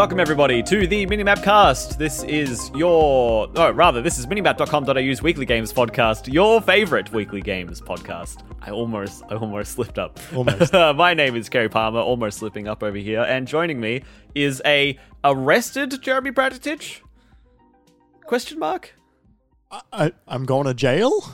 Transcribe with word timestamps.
Welcome 0.00 0.18
everybody 0.18 0.62
to 0.62 0.86
the 0.86 1.04
Minimap 1.04 1.42
Cast. 1.42 1.98
This 1.98 2.24
is 2.24 2.70
your, 2.74 3.50
oh, 3.54 3.70
rather, 3.72 4.00
this 4.00 4.18
is 4.18 4.24
minimap.com.au's 4.26 5.20
weekly 5.20 5.44
games 5.44 5.74
podcast, 5.74 6.32
your 6.32 6.62
favorite 6.62 7.12
weekly 7.12 7.42
games 7.42 7.82
podcast. 7.82 8.42
I 8.62 8.70
almost, 8.70 9.22
I 9.28 9.34
almost 9.34 9.72
slipped 9.72 9.98
up. 9.98 10.18
Almost. 10.34 10.72
My 10.96 11.12
name 11.12 11.36
is 11.36 11.50
Kerry 11.50 11.68
Palmer, 11.68 12.00
almost 12.00 12.38
slipping 12.38 12.66
up 12.66 12.82
over 12.82 12.96
here, 12.96 13.20
and 13.20 13.46
joining 13.46 13.78
me 13.78 14.02
is 14.34 14.62
a 14.64 14.98
arrested 15.22 16.00
Jeremy 16.00 16.30
Bratitich? 16.30 17.00
Question 18.24 18.58
mark? 18.58 18.94
I, 19.92 20.12
I'm 20.26 20.46
going 20.46 20.66
to 20.66 20.72
jail. 20.72 21.30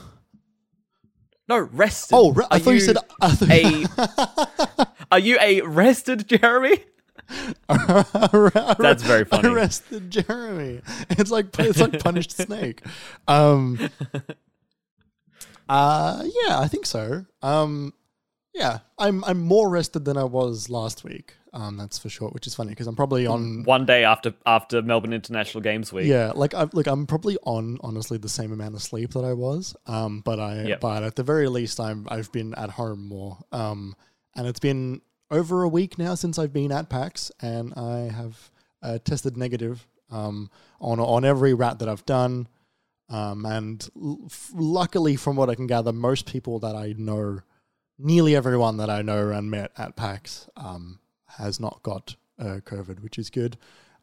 No, 1.47 1.59
rested. 1.59 2.13
Oh, 2.13 2.33
re- 2.33 2.45
I 2.51 2.57
Are 2.57 2.59
thought 2.59 2.71
you, 2.71 2.79
said. 2.81 2.97
I 3.21 3.29
thought, 3.29 3.49
a. 3.49 4.87
Are 5.13 5.19
you 5.19 5.37
a 5.39 5.61
rested 5.61 6.27
Jeremy? 6.27 6.83
That's 7.67 9.03
very 9.03 9.25
funny. 9.25 9.49
Arrested 9.49 10.09
Jeremy. 10.11 10.81
It's 11.11 11.31
like 11.31 11.47
it's 11.59 11.79
like 11.79 11.99
punished 12.01 12.31
snake. 12.37 12.81
Um. 13.27 13.89
Uh. 15.69 16.23
Yeah, 16.23 16.59
I 16.59 16.67
think 16.67 16.85
so. 16.85 17.25
Um. 17.41 17.93
Yeah, 18.53 18.79
I'm 18.97 19.23
I'm 19.25 19.39
more 19.39 19.69
rested 19.69 20.05
than 20.05 20.17
I 20.17 20.23
was 20.23 20.69
last 20.69 21.03
week. 21.03 21.35
Um. 21.53 21.77
That's 21.77 21.97
for 21.97 22.09
sure. 22.09 22.29
Which 22.29 22.47
is 22.47 22.55
funny 22.55 22.69
because 22.69 22.87
I'm 22.87 22.95
probably 22.95 23.27
on. 23.27 23.63
One 23.63 23.85
day 23.85 24.03
after 24.03 24.33
after 24.45 24.81
Melbourne 24.81 25.13
International 25.13 25.61
Games 25.61 25.91
Week. 25.91 26.05
Yeah, 26.07 26.31
like 26.35 26.53
I 26.53 26.67
look, 26.71 26.87
I'm 26.87 27.05
probably 27.05 27.37
on 27.43 27.77
honestly 27.81 28.17
the 28.17 28.29
same 28.29 28.51
amount 28.51 28.75
of 28.75 28.81
sleep 28.81 29.11
that 29.13 29.25
I 29.25 29.33
was. 29.33 29.75
Um, 29.85 30.21
but 30.21 30.39
I, 30.39 30.63
Yep. 30.63 30.79
but 30.79 31.03
at 31.03 31.15
the 31.15 31.23
very 31.23 31.47
least, 31.49 31.79
I'm 31.79 32.07
I've 32.09 32.31
been 32.31 32.53
at 32.55 32.69
home 32.71 33.07
more. 33.07 33.37
Um, 33.51 33.95
and 34.35 34.47
it's 34.47 34.59
been 34.59 35.01
over 35.29 35.63
a 35.63 35.69
week 35.69 35.97
now 35.97 36.15
since 36.15 36.39
I've 36.39 36.53
been 36.53 36.71
at 36.71 36.89
PAX, 36.89 37.31
and 37.41 37.73
I 37.75 38.11
have 38.11 38.51
uh, 38.81 38.99
tested 38.99 39.37
negative 39.37 39.87
um 40.09 40.49
on 40.79 40.99
on 40.99 41.25
every 41.25 41.53
rat 41.53 41.79
that 41.79 41.89
I've 41.89 42.05
done. 42.05 42.47
Um, 43.09 43.45
and 43.45 43.87
l- 43.95 44.29
luckily, 44.53 45.15
from 45.15 45.35
what 45.35 45.49
I 45.49 45.55
can 45.55 45.67
gather, 45.67 45.93
most 45.93 46.25
people 46.25 46.59
that 46.59 46.75
I 46.75 46.93
know, 46.97 47.39
nearly 47.97 48.35
everyone 48.35 48.77
that 48.77 48.89
I 48.89 49.01
know 49.01 49.29
and 49.29 49.49
met 49.49 49.71
at 49.77 49.95
PAX, 49.95 50.49
um, 50.57 50.99
has 51.37 51.59
not 51.59 51.81
got 51.83 52.15
uh, 52.39 52.59
COVID, 52.65 53.01
which 53.01 53.17
is 53.17 53.29
good. 53.29 53.57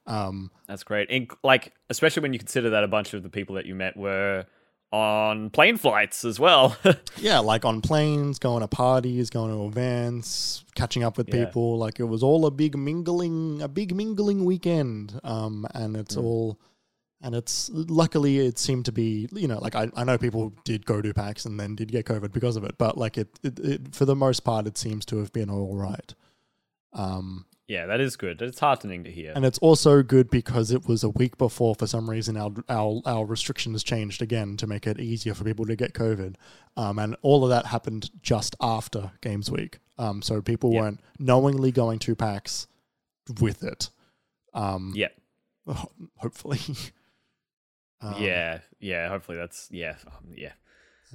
Um, 0.06 0.50
That's 0.66 0.84
great. 0.84 1.11
In, 1.11 1.28
like, 1.42 1.72
especially 1.91 2.22
when 2.22 2.33
you 2.33 2.38
consider 2.38 2.70
that 2.70 2.84
a 2.84 2.88
bunch 2.88 3.14
of 3.14 3.22
the 3.22 3.28
people 3.28 3.55
that 3.56 3.66
you 3.66 3.75
met 3.75 3.97
were 3.97 4.47
on 4.95 5.50
plane 5.50 5.77
flights 5.77 6.25
as 6.25 6.39
well. 6.39 6.77
Yeah, 7.19 7.39
like 7.39 7.64
on 7.64 7.81
planes, 7.81 8.39
going 8.39 8.61
to 8.61 8.69
parties, 8.69 9.31
going 9.31 9.50
to 9.50 9.67
events, 9.67 10.64
catching 10.75 11.03
up 11.03 11.17
with 11.17 11.28
Yeah. 11.28 11.47
people. 11.47 11.78
Like 11.78 11.98
it 12.00 12.05
was 12.05 12.23
all 12.23 12.45
a 12.47 12.50
big 12.50 12.77
mingling, 12.77 13.62
a 13.62 13.69
big 13.69 13.95
mingling 13.95 14.45
weekend. 14.45 15.19
Um, 15.25 15.67
and 15.75 15.97
it's 15.97 16.17
all, 16.17 16.59
and 17.22 17.34
it's 17.34 17.70
luckily 17.72 18.41
it 18.41 18.59
seemed 18.59 18.84
to 18.84 18.92
be, 18.92 19.28
you 19.33 19.48
know, 19.48 19.59
like 19.59 19.75
I, 19.75 19.91
I 19.97 20.05
know 20.05 20.19
people 20.19 20.53
did 20.65 20.84
go 20.84 21.00
to 21.00 21.15
PAX 21.15 21.45
and 21.47 21.59
then 21.59 21.75
did 21.75 21.91
get 21.91 22.05
COVID 22.05 22.33
because 22.33 22.56
of 22.56 22.65
it, 22.65 22.77
but 22.78 22.98
like 22.98 23.17
it, 23.17 23.28
it, 23.42 23.59
it 23.61 23.95
for 23.95 24.05
the 24.05 24.17
most 24.17 24.41
part, 24.41 24.67
it 24.67 24.77
seems 24.77 25.05
to 25.06 25.17
have 25.19 25.33
been 25.33 25.48
all 25.50 25.77
right. 25.77 26.15
Um, 26.92 27.47
yeah, 27.69 27.87
that 27.87 28.01
is 28.01 28.17
good. 28.17 28.43
It's 28.43 28.59
heartening 28.61 29.05
to 29.05 29.11
hear. 29.11 29.33
and 29.34 29.45
it's 29.45 29.59
also 29.59 30.03
good 30.03 30.31
because 30.31 30.70
it 30.70 30.87
was 30.87 31.03
a 31.05 31.09
week 31.09 31.39
before, 31.39 31.75
for 31.75 31.87
some 31.87 32.09
reason, 32.11 32.37
our 32.37 32.51
our, 32.69 33.01
our 33.06 33.25
restrictions 33.25 33.83
changed 33.83 34.21
again 34.23 34.56
to 34.59 34.66
make 34.66 34.87
it 34.87 35.00
easier 35.00 35.34
for 35.34 35.44
people 35.44 35.65
to 35.66 35.77
get 35.77 35.93
COVID. 35.94 36.34
Um, 36.77 36.99
and 36.99 37.16
all 37.22 37.44
of 37.44 37.50
that 37.50 37.66
happened 37.66 38.11
just 38.22 38.55
after 38.61 39.12
Games 39.21 39.50
Week. 39.50 39.78
Um, 39.99 40.22
so 40.22 40.43
people 40.43 40.72
Yeah. 40.72 40.81
weren't 40.81 41.00
knowingly 41.19 41.71
going 41.72 41.99
to 42.00 42.15
PAX 42.16 42.66
with 43.41 43.62
it. 43.62 43.91
Um, 44.53 44.93
yeah, 44.94 45.09
hopefully. 46.17 46.61
Um, 48.00 48.21
yeah, 48.22 48.59
yeah. 48.81 49.09
Hopefully 49.09 49.38
that's 49.38 49.69
yeah, 49.71 49.94
um, 50.06 50.34
yeah. 50.34 50.53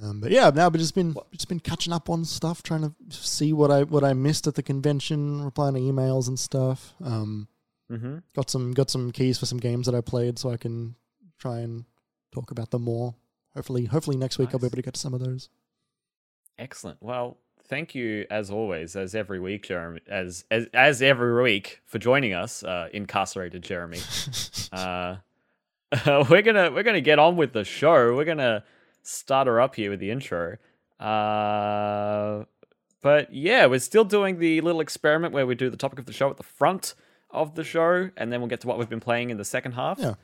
Um, 0.02 0.20
but 0.20 0.30
yeah, 0.30 0.50
now 0.54 0.66
I've 0.66 0.72
just 0.74 0.94
been 0.94 1.14
just 1.32 1.48
been 1.48 1.60
catching 1.60 1.92
up 1.92 2.08
on 2.08 2.24
stuff, 2.24 2.62
trying 2.62 2.82
to 2.82 2.94
see 3.10 3.52
what 3.52 3.70
I 3.70 3.82
what 3.82 4.02
I 4.04 4.12
missed 4.14 4.46
at 4.46 4.54
the 4.54 4.62
convention, 4.62 5.42
replying 5.44 5.74
to 5.74 5.80
emails 5.80 6.28
and 6.28 6.38
stuff. 6.38 6.94
Um, 7.02 7.48
Mm-hmm. 7.90 8.18
got 8.36 8.48
some 8.48 8.72
got 8.72 8.88
some 8.88 9.10
keys 9.10 9.36
for 9.36 9.46
some 9.46 9.58
games 9.58 9.86
that 9.86 9.96
I 9.96 10.00
played, 10.00 10.38
so 10.38 10.48
I 10.50 10.56
can 10.56 10.94
try 11.40 11.58
and 11.58 11.84
talk 12.32 12.52
about 12.52 12.70
them 12.70 12.82
more. 12.82 13.16
Hopefully, 13.54 13.86
hopefully 13.86 14.16
next 14.16 14.38
week 14.38 14.50
I'll 14.52 14.60
be 14.60 14.66
able 14.66 14.76
to 14.76 14.82
get 14.82 14.94
to 14.94 15.00
some 15.00 15.12
of 15.12 15.18
those. 15.18 15.48
Excellent. 16.56 16.98
Well, 17.00 17.38
thank 17.64 17.96
you 17.96 18.26
as 18.30 18.48
always, 18.48 18.94
as 18.94 19.16
every 19.16 19.40
week, 19.40 19.66
Jeremy, 19.66 20.02
as 20.08 20.44
as 20.52 20.66
as 20.72 21.02
every 21.02 21.42
week 21.42 21.80
for 21.84 21.98
joining 21.98 22.32
us, 22.32 22.62
uh, 22.62 22.88
incarcerated 22.92 23.64
Jeremy. 23.64 23.98
uh, 24.72 25.16
we're 26.30 26.42
gonna 26.42 26.70
we're 26.70 26.84
gonna 26.84 27.00
get 27.00 27.18
on 27.18 27.34
with 27.34 27.52
the 27.52 27.64
show. 27.64 28.14
We're 28.14 28.24
gonna 28.24 28.62
start 29.02 29.46
her 29.46 29.60
up 29.60 29.74
here 29.74 29.90
with 29.90 30.00
the 30.00 30.10
intro. 30.10 30.56
Uh, 30.98 32.44
but 33.02 33.32
yeah, 33.32 33.66
we're 33.66 33.80
still 33.80 34.04
doing 34.04 34.38
the 34.38 34.60
little 34.60 34.80
experiment 34.80 35.32
where 35.32 35.46
we 35.46 35.54
do 35.54 35.70
the 35.70 35.76
topic 35.76 35.98
of 35.98 36.06
the 36.06 36.12
show 36.12 36.30
at 36.30 36.36
the 36.36 36.42
front 36.42 36.94
of 37.30 37.54
the 37.54 37.64
show, 37.64 38.10
and 38.16 38.32
then 38.32 38.40
we'll 38.40 38.48
get 38.48 38.60
to 38.60 38.66
what 38.66 38.78
we've 38.78 38.88
been 38.88 39.00
playing 39.00 39.30
in 39.30 39.36
the 39.36 39.44
second 39.44 39.72
half. 39.72 39.98
Yeah. 39.98 40.14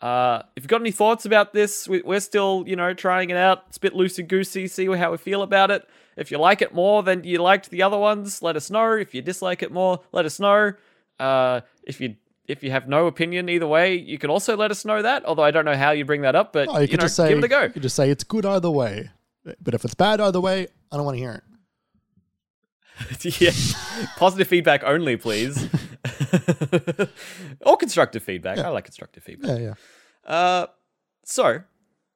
Uh, 0.00 0.42
if 0.56 0.64
you've 0.64 0.68
got 0.68 0.80
any 0.80 0.90
thoughts 0.90 1.24
about 1.24 1.52
this, 1.52 1.86
we, 1.86 2.02
we're 2.02 2.18
still, 2.18 2.64
you 2.66 2.74
know, 2.74 2.92
trying 2.92 3.30
it 3.30 3.36
out. 3.36 3.64
It's 3.68 3.76
a 3.76 3.80
bit 3.80 3.94
loosey 3.94 4.26
goosey. 4.26 4.66
See 4.66 4.86
how 4.86 5.12
we 5.12 5.18
feel 5.18 5.42
about 5.42 5.70
it. 5.70 5.88
If 6.16 6.30
you 6.30 6.38
like 6.38 6.60
it 6.60 6.74
more 6.74 7.02
than 7.04 7.22
you 7.22 7.38
liked 7.38 7.70
the 7.70 7.82
other 7.82 7.98
ones, 7.98 8.42
let 8.42 8.56
us 8.56 8.70
know. 8.70 8.92
If 8.92 9.14
you 9.14 9.22
dislike 9.22 9.62
it 9.62 9.70
more, 9.70 10.00
let 10.10 10.24
us 10.24 10.40
know. 10.40 10.72
Uh, 11.20 11.60
if 11.84 12.00
you 12.00 12.16
if 12.52 12.62
you 12.62 12.70
have 12.70 12.88
no 12.88 13.06
opinion 13.06 13.48
either 13.48 13.66
way, 13.66 13.96
you 13.96 14.18
can 14.18 14.30
also 14.30 14.56
let 14.56 14.70
us 14.70 14.84
know 14.84 15.02
that. 15.02 15.24
Although 15.24 15.42
I 15.42 15.50
don't 15.50 15.64
know 15.64 15.76
how 15.76 15.90
you 15.90 16.04
bring 16.04 16.22
that 16.22 16.34
up, 16.36 16.52
but 16.52 16.68
Oh, 16.68 16.76
you 16.76 16.82
you, 16.82 16.88
could 16.88 17.00
know, 17.00 17.04
just 17.06 17.16
say 17.16 17.28
give 17.30 17.38
it 17.38 17.44
a 17.44 17.48
go. 17.48 17.62
You 17.62 17.70
could 17.70 17.82
just 17.82 17.96
say 17.96 18.10
it's 18.10 18.24
good 18.24 18.46
either 18.46 18.70
way, 18.70 19.10
but 19.60 19.74
if 19.74 19.84
it's 19.84 19.94
bad 19.94 20.20
either 20.20 20.40
way, 20.40 20.68
I 20.92 20.96
don't 20.96 21.04
want 21.04 21.16
to 21.16 21.20
hear 21.20 21.32
it. 21.32 21.42
yeah, 23.40 23.50
positive 24.16 24.46
feedback 24.46 24.84
only, 24.84 25.16
please. 25.16 25.68
or 27.66 27.76
constructive 27.76 28.22
feedback. 28.22 28.58
I 28.58 28.68
like 28.68 28.84
constructive 28.84 29.22
feedback. 29.22 29.58
Yeah, 29.58 29.74
yeah. 30.26 30.30
Uh, 30.30 30.66
so, 31.24 31.62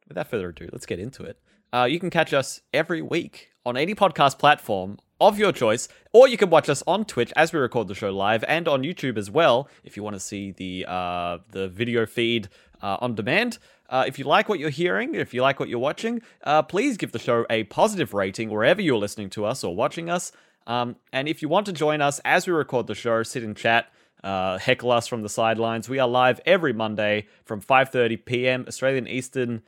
without 0.09 0.29
further 0.29 0.51
ado, 0.51 0.69
let's 0.73 0.87
get 0.87 1.01
into 1.01 1.25
it. 1.25 1.39
Uh, 1.73 1.85
you 1.91 1.99
can 1.99 2.11
catch 2.11 2.33
us 2.33 2.61
every 2.73 3.03
week 3.03 3.51
on 3.67 3.77
any 3.77 3.95
podcast 3.95 4.39
platform 4.39 4.97
of 5.21 5.39
your 5.39 5.51
choice, 5.51 5.89
or 6.13 6.29
you 6.29 6.37
can 6.37 6.49
watch 6.49 6.69
us 6.69 6.83
on 6.87 7.05
Twitch 7.05 7.33
as 7.37 7.53
we 7.53 7.59
record 7.59 7.89
the 7.89 7.95
show 7.95 8.11
live, 8.11 8.45
and 8.49 8.69
on 8.69 8.83
YouTube 8.83 9.19
as 9.19 9.31
well 9.31 9.69
if 9.83 9.97
you 9.97 10.03
want 10.03 10.15
to 10.15 10.21
see 10.21 10.53
the 10.53 10.87
uh, 10.89 11.39
the 11.51 11.69
video 11.69 12.07
feed 12.07 12.49
uh, 12.81 12.97
on 13.01 13.15
demand. 13.15 13.59
Uh, 13.89 14.05
if 14.07 14.19
you 14.19 14.25
like 14.25 14.49
what 14.49 14.59
you're 14.59 14.71
hearing, 14.71 15.15
if 15.15 15.35
you 15.35 15.43
like 15.43 15.61
what 15.61 15.69
you're 15.69 15.79
watching, 15.79 16.23
uh, 16.45 16.63
please 16.63 16.97
give 16.97 17.13
the 17.13 17.19
show 17.19 17.45
a 17.51 17.65
positive 17.65 18.15
rating 18.15 18.51
wherever 18.51 18.81
you're 18.81 18.99
listening 18.99 19.31
to 19.31 19.45
us 19.45 19.63
or 19.63 19.77
watching 19.77 20.09
us. 20.11 20.33
Um, 20.67 20.97
and 21.13 21.29
if 21.29 21.43
you 21.43 21.49
want 21.49 21.67
to 21.67 21.73
join 21.73 22.01
us 22.01 22.21
as 22.25 22.47
we 22.47 22.53
record 22.53 22.89
the 22.89 22.97
show, 22.97 23.23
sit 23.23 23.45
in 23.45 23.55
chat, 23.55 23.87
uh, 24.25 24.59
heckle 24.59 24.91
us 24.91 25.07
from 25.07 25.23
the 25.23 25.29
sidelines. 25.29 25.89
We 25.89 26.01
are 26.01 26.09
live 26.09 26.41
every 26.45 26.73
Monday 26.73 27.27
from 27.45 27.61
5:30 27.61 28.25
p.m. 28.25 28.65
Australian 28.67 29.07
Eastern. 29.07 29.63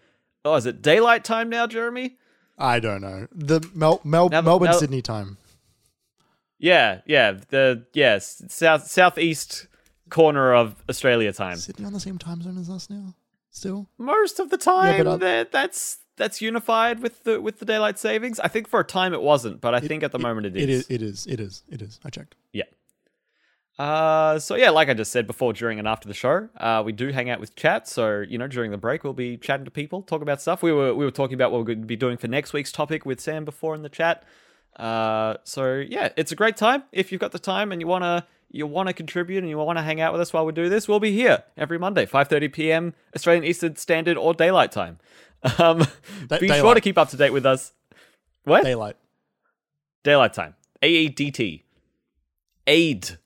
Oh, 0.45 0.57
is 0.57 0.67
it 0.67 0.83
daylight 0.83 1.25
time 1.25 1.49
now, 1.49 1.67
Jeremy? 1.67 2.17
I 2.59 2.81
don't 2.81 3.01
know 3.01 3.29
the 3.33 3.61
Mel- 3.75 4.01
Mel- 4.05 4.29
Melbourne 4.29 4.71
now- 4.71 4.79
Sydney 4.79 5.03
time. 5.03 5.37
Yeah, 6.59 7.03
yeah. 7.07 7.39
The 7.51 7.85
yes, 7.93 8.43
south 8.49 8.89
southeast 8.91 9.67
corner 10.11 10.53
of 10.55 10.75
Australia 10.89 11.33
time. 11.33 11.57
Sydney 11.57 11.85
on 11.85 11.93
the 11.93 12.01
same 12.01 12.19
time 12.19 12.43
zone 12.43 12.59
as 12.59 12.69
us 12.69 12.91
now. 12.91 13.15
Still, 13.51 13.89
Most 13.97 14.41
of 14.41 14.51
the 14.51 14.59
time, 14.59 15.07
I- 15.07 15.17
that 15.17 15.53
that's 15.53 15.99
that's 16.17 16.41
unified 16.43 17.01
with 17.01 17.23
the 17.25 17.41
with 17.41 17.61
the 17.61 17.65
daylight 17.65 17.99
savings. 17.99 18.41
I 18.41 18.49
think 18.49 18.69
for 18.69 18.81
a 18.81 18.85
time 18.85 19.15
it 19.15 19.23
wasn't, 19.23 19.61
but 19.61 19.75
I 19.75 19.81
think 19.81 20.03
at 20.03 20.11
the 20.13 20.19
moment 20.19 20.47
it 20.47 20.57
is. 20.57 20.63
It 20.63 20.71
is. 20.71 20.87
It 20.91 21.03
is. 21.03 21.27
It 21.29 21.41
is. 21.41 21.63
It 21.71 21.83
is. 21.83 22.01
I 22.05 22.11
checked. 22.11 22.35
Yeah. 22.53 22.65
Uh, 23.79 24.41
so 24.41 24.57
yeah, 24.57 24.71
like 24.71 24.89
I 24.89 24.95
just 24.95 25.13
said 25.13 25.27
before, 25.27 25.53
during 25.53 25.79
and 25.79 25.87
after 25.87 26.09
the 26.09 26.15
show, 26.15 26.49
uh, 26.57 26.83
we 26.85 26.91
do 26.93 27.09
hang 27.11 27.31
out 27.31 27.39
with 27.39 27.55
chat. 27.55 27.87
So 27.87 28.25
you 28.29 28.37
know, 28.37 28.49
during 28.49 28.73
the 28.73 28.77
break, 28.77 29.05
we'll 29.05 29.13
be 29.13 29.37
chatting 29.37 29.65
to 29.67 29.71
people, 29.71 30.03
talk 30.03 30.21
about 30.21 30.41
stuff. 30.41 30.63
We 30.63 30.73
were 30.73 30.95
we 30.95 31.05
were 31.05 31.13
talking 31.13 31.35
about 31.35 31.53
what 31.53 31.59
we're 31.61 31.67
going 31.67 31.83
to 31.83 31.87
be 31.87 31.97
doing 31.97 32.17
for 32.17 32.27
next 32.27 32.53
week's 32.53 32.73
topic 32.73 33.07
with 33.07 33.21
Sam 33.21 33.45
before 33.45 33.75
in 33.77 33.83
the 33.83 33.89
chat. 33.89 34.25
Uh, 34.77 35.37
so 35.45 35.77
yeah, 35.77 36.09
it's 36.17 36.33
a 36.33 36.37
great 36.37 36.57
time 36.57 36.83
if 36.93 37.13
you've 37.13 37.21
got 37.21 37.33
the 37.33 37.39
time 37.39 37.71
and 37.73 37.81
you 37.81 37.87
wanna 37.87 38.27
you 38.51 38.67
wanna 38.67 38.93
contribute 38.93 39.39
and 39.39 39.49
you 39.49 39.59
wanna 39.59 39.83
hang 39.83 40.01
out 40.01 40.13
with 40.13 40.21
us 40.21 40.33
while 40.33 40.45
we 40.45 40.53
do 40.53 40.69
this. 40.69 40.89
We'll 40.89 41.01
be 41.01 41.13
here 41.13 41.45
every 41.57 41.79
Monday, 41.79 42.05
5:30 42.07 42.53
p.m. 42.53 42.95
Australian 43.15 43.45
Eastern 43.45 43.77
Standard 43.77 44.17
or 44.17 44.35
Daylight 44.35 44.73
Time. 44.73 44.99
Um, 45.61 45.87
Da- 46.27 46.41
be 46.41 46.49
sure 46.49 46.75
to 46.75 46.81
keep 46.81 46.99
up 46.99 47.11
to 47.11 47.17
date 47.17 47.31
with 47.33 47.47
us. 47.47 47.73
What? 48.43 48.65
Daylight. 48.65 48.97
Daylight 50.03 50.33
time. 50.33 50.57
A 50.83 50.89
E 50.89 51.09
D 51.09 51.31
T. 51.31 51.65
Aid. 52.67 53.19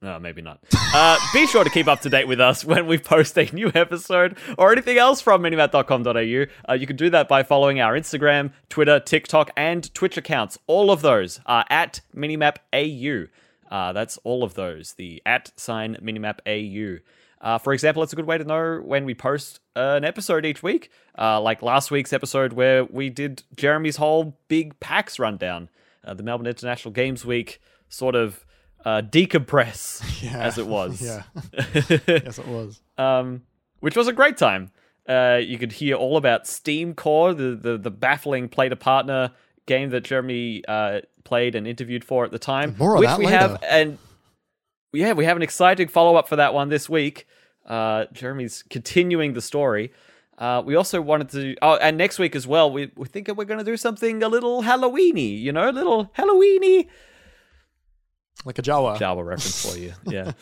No, 0.00 0.18
maybe 0.20 0.42
not. 0.42 0.60
Uh, 0.94 1.18
be 1.32 1.46
sure 1.48 1.64
to 1.64 1.70
keep 1.70 1.88
up 1.88 2.00
to 2.02 2.08
date 2.08 2.28
with 2.28 2.40
us 2.40 2.64
when 2.64 2.86
we 2.86 2.98
post 2.98 3.36
a 3.36 3.52
new 3.52 3.72
episode 3.74 4.38
or 4.56 4.70
anything 4.70 4.96
else 4.96 5.20
from 5.20 5.42
minimap.com.au. 5.42 6.46
Uh, 6.68 6.74
you 6.74 6.86
can 6.86 6.96
do 6.96 7.10
that 7.10 7.26
by 7.28 7.42
following 7.42 7.80
our 7.80 7.98
Instagram, 7.98 8.52
Twitter, 8.68 9.00
TikTok, 9.00 9.50
and 9.56 9.92
Twitch 9.94 10.16
accounts. 10.16 10.56
All 10.68 10.92
of 10.92 11.02
those 11.02 11.40
are 11.46 11.64
at 11.68 12.00
minimapau. 12.14 13.28
Uh, 13.70 13.92
that's 13.92 14.18
all 14.18 14.44
of 14.44 14.54
those. 14.54 14.92
The 14.92 15.20
at 15.26 15.52
sign 15.58 15.96
minimap 16.00 16.38
AU. 16.46 17.00
Uh, 17.40 17.58
for 17.58 17.72
example, 17.72 18.02
it's 18.02 18.12
a 18.12 18.16
good 18.16 18.26
way 18.26 18.38
to 18.38 18.44
know 18.44 18.80
when 18.84 19.04
we 19.04 19.14
post 19.14 19.60
an 19.76 20.04
episode 20.04 20.44
each 20.46 20.62
week, 20.62 20.90
uh, 21.18 21.40
like 21.40 21.60
last 21.62 21.90
week's 21.90 22.12
episode 22.12 22.52
where 22.52 22.84
we 22.84 23.10
did 23.10 23.42
Jeremy's 23.56 23.96
whole 23.96 24.36
big 24.48 24.78
PAX 24.80 25.18
rundown, 25.18 25.68
uh, 26.04 26.14
the 26.14 26.22
Melbourne 26.22 26.46
International 26.46 26.92
Games 26.92 27.24
Week 27.24 27.60
sort 27.88 28.14
of 28.14 28.44
uh, 28.88 29.02
decompress, 29.02 30.02
Yeah. 30.22 30.38
as 30.38 30.58
it 30.58 30.66
was. 30.66 31.00
Yeah. 31.10 31.22
yes, 32.06 32.38
it 32.38 32.46
was. 32.46 32.80
um, 32.96 33.42
which 33.80 33.96
was 33.96 34.08
a 34.08 34.12
great 34.12 34.36
time. 34.36 34.70
Uh, 35.08 35.40
you 35.42 35.56
could 35.58 35.72
hear 35.72 35.96
all 35.96 36.16
about 36.16 36.46
Steam 36.46 36.94
Core, 36.94 37.32
the, 37.34 37.54
the, 37.54 37.78
the 37.78 37.90
baffling 37.90 38.48
play 38.48 38.68
to 38.68 38.76
partner 38.76 39.30
game 39.66 39.90
that 39.90 40.04
Jeremy 40.04 40.62
uh, 40.68 41.00
played 41.24 41.54
and 41.54 41.66
interviewed 41.66 42.04
for 42.04 42.24
at 42.24 42.30
the 42.30 42.38
time. 42.38 42.74
More 42.78 42.96
which 42.98 43.06
that 43.08 43.18
we 43.18 43.26
later. 43.26 43.38
have, 43.38 43.62
and 43.68 43.98
yeah, 44.92 45.12
we 45.12 45.24
have 45.24 45.36
an 45.36 45.42
exciting 45.42 45.88
follow 45.88 46.16
up 46.16 46.28
for 46.28 46.36
that 46.36 46.52
one 46.54 46.68
this 46.68 46.88
week. 46.88 47.26
Uh, 47.66 48.06
Jeremy's 48.12 48.64
continuing 48.70 49.34
the 49.34 49.42
story. 49.42 49.92
Uh, 50.38 50.62
we 50.64 50.74
also 50.76 51.00
wanted 51.00 51.28
to, 51.30 51.56
oh, 51.62 51.76
and 51.76 51.96
next 51.98 52.18
week 52.18 52.36
as 52.36 52.46
well. 52.46 52.70
We 52.70 52.90
we 52.96 53.06
think 53.06 53.28
we're 53.28 53.44
going 53.44 53.58
to 53.58 53.64
do 53.72 53.76
something 53.76 54.22
a 54.22 54.28
little 54.28 54.62
Halloweeny, 54.62 55.40
you 55.40 55.52
know, 55.52 55.68
a 55.68 55.72
little 55.72 56.06
Halloweeny. 56.18 56.86
Like 58.44 58.58
a 58.58 58.62
Jawa. 58.62 58.98
Java 58.98 59.22
reference 59.22 59.70
for 59.70 59.78
you. 59.78 59.92
Yeah. 60.04 60.32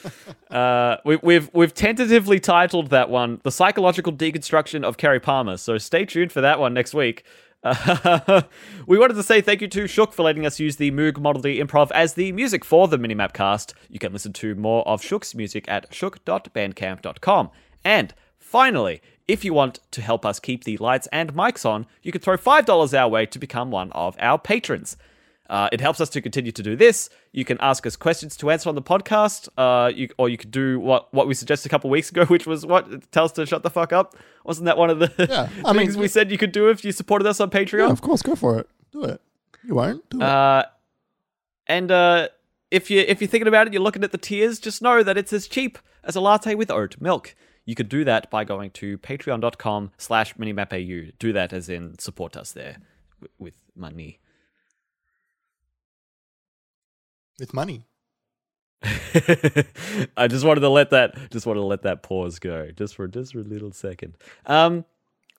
uh, 0.56 0.98
we, 1.04 1.16
we've 1.16 1.50
we've 1.52 1.74
tentatively 1.74 2.38
titled 2.38 2.90
that 2.90 3.08
one 3.08 3.40
"The 3.42 3.50
Psychological 3.50 4.12
Deconstruction 4.12 4.84
of 4.84 4.96
Kerry 4.96 5.20
Palmer." 5.20 5.56
So 5.56 5.78
stay 5.78 6.04
tuned 6.04 6.30
for 6.30 6.40
that 6.42 6.60
one 6.60 6.74
next 6.74 6.94
week. 6.94 7.24
Uh, 7.64 8.42
we 8.86 8.98
wanted 8.98 9.14
to 9.14 9.22
say 9.22 9.40
thank 9.40 9.60
you 9.60 9.68
to 9.68 9.88
Shook 9.88 10.12
for 10.12 10.22
letting 10.22 10.46
us 10.46 10.60
use 10.60 10.76
the 10.76 10.90
Moog 10.92 11.18
Model 11.18 11.42
D 11.42 11.58
Improv 11.58 11.90
as 11.92 12.14
the 12.14 12.32
music 12.32 12.64
for 12.64 12.86
the 12.86 12.98
Minimap 12.98 13.32
cast. 13.32 13.74
You 13.88 13.98
can 13.98 14.12
listen 14.12 14.32
to 14.34 14.54
more 14.54 14.86
of 14.86 15.02
Shook's 15.02 15.34
music 15.34 15.64
at 15.66 15.92
shook.bandcamp.com. 15.92 17.50
And 17.84 18.14
finally, 18.38 19.00
if 19.26 19.44
you 19.44 19.52
want 19.52 19.80
to 19.90 20.02
help 20.02 20.24
us 20.24 20.38
keep 20.38 20.64
the 20.64 20.76
lights 20.76 21.08
and 21.10 21.34
mics 21.34 21.66
on, 21.66 21.86
you 22.02 22.12
can 22.12 22.20
throw 22.20 22.36
$5 22.36 22.98
our 22.98 23.08
way 23.08 23.26
to 23.26 23.38
become 23.38 23.70
one 23.70 23.90
of 23.92 24.16
our 24.20 24.38
patrons. 24.38 24.96
Uh, 25.48 25.68
it 25.72 25.80
helps 25.80 26.00
us 26.00 26.08
to 26.10 26.20
continue 26.20 26.50
to 26.52 26.62
do 26.62 26.74
this. 26.76 27.08
You 27.32 27.44
can 27.44 27.56
ask 27.60 27.86
us 27.86 27.94
questions 27.96 28.36
to 28.38 28.50
answer 28.50 28.68
on 28.68 28.74
the 28.74 28.82
podcast, 28.82 29.48
uh, 29.56 29.88
you, 29.94 30.08
or 30.18 30.28
you 30.28 30.36
could 30.36 30.50
do 30.50 30.80
what, 30.80 31.12
what 31.14 31.28
we 31.28 31.34
suggested 31.34 31.68
a 31.68 31.70
couple 31.70 31.88
weeks 31.90 32.10
ago, 32.10 32.24
which 32.26 32.46
was 32.46 32.66
what 32.66 33.10
tell 33.12 33.24
us 33.24 33.32
to 33.32 33.46
shut 33.46 33.62
the 33.62 33.70
fuck 33.70 33.92
up. 33.92 34.16
Wasn't 34.44 34.64
that 34.66 34.76
one 34.78 34.90
of 34.90 34.98
the 34.98 35.12
Yeah, 35.28 35.48
I 35.64 35.72
mean- 35.72 35.82
things 35.86 35.96
we 35.96 36.08
said 36.08 36.30
you 36.32 36.38
could 36.38 36.52
do 36.52 36.68
if 36.68 36.84
you 36.84 36.92
supported 36.92 37.26
us 37.28 37.40
on 37.40 37.50
Yeah, 37.52 37.58
Patreon? 37.60 37.90
of 37.90 38.00
course, 38.00 38.22
go 38.22 38.34
for 38.34 38.58
it. 38.58 38.68
Do 38.92 39.04
it. 39.04 39.20
You 39.64 39.74
won't. 39.74 40.08
Do 40.10 40.18
it. 40.18 40.22
Uh, 40.22 40.64
and 41.66 41.90
uh, 41.90 42.28
if 42.70 42.90
you 42.90 43.00
if 43.06 43.20
you're 43.20 43.28
thinking 43.28 43.48
about 43.48 43.66
it, 43.66 43.72
you're 43.72 43.82
looking 43.82 44.04
at 44.04 44.12
the 44.12 44.18
tiers. 44.18 44.58
Just 44.60 44.80
know 44.82 45.02
that 45.02 45.16
it's 45.18 45.32
as 45.32 45.48
cheap 45.48 45.78
as 46.04 46.14
a 46.16 46.20
latte 46.20 46.54
with 46.54 46.70
oat 46.70 46.96
milk. 47.00 47.34
You 47.64 47.74
could 47.74 47.88
do 47.88 48.04
that 48.04 48.30
by 48.30 48.44
going 48.44 48.70
to 48.72 48.96
patreon.com 48.98 49.90
slash 49.98 50.34
minimapau. 50.36 51.12
Do 51.18 51.32
that 51.32 51.52
as 51.52 51.68
in 51.68 51.98
support 51.98 52.36
us 52.36 52.52
there 52.52 52.76
with 53.38 53.54
money. 53.74 54.20
With 57.38 57.52
money. 57.54 57.84
I 58.82 60.28
just 60.28 60.44
wanted 60.44 60.60
to 60.60 60.68
let 60.68 60.90
that 60.90 61.30
just 61.30 61.46
wanted 61.46 61.60
to 61.60 61.66
let 61.66 61.82
that 61.82 62.02
pause 62.02 62.38
go 62.38 62.70
just 62.76 62.94
for 62.94 63.08
just 63.08 63.32
for 63.32 63.40
a 63.40 63.44
little 63.44 63.72
second. 63.72 64.16
Um 64.44 64.84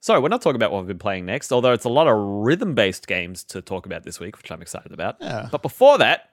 sorry, 0.02 0.20
we're 0.20 0.30
not 0.30 0.42
talking 0.42 0.56
about 0.56 0.72
what 0.72 0.80
we've 0.80 0.88
been 0.88 1.00
playing 1.00 1.26
next, 1.26 1.52
although 1.52 1.74
it's 1.74 1.86
a 1.86 1.90
lot 1.90 2.08
of 2.08 2.16
rhythm-based 2.18 3.08
games 3.08 3.44
to 3.46 3.62
talk 3.62 3.86
about 3.86 4.04
this 4.04 4.20
week, 4.20 4.38
which 4.38 4.52
I'm 4.52 4.62
excited 4.62 4.92
about. 4.92 5.18
Yeah. 5.22 5.50
But 5.52 5.62
before 5.62 5.98
that, 6.00 6.32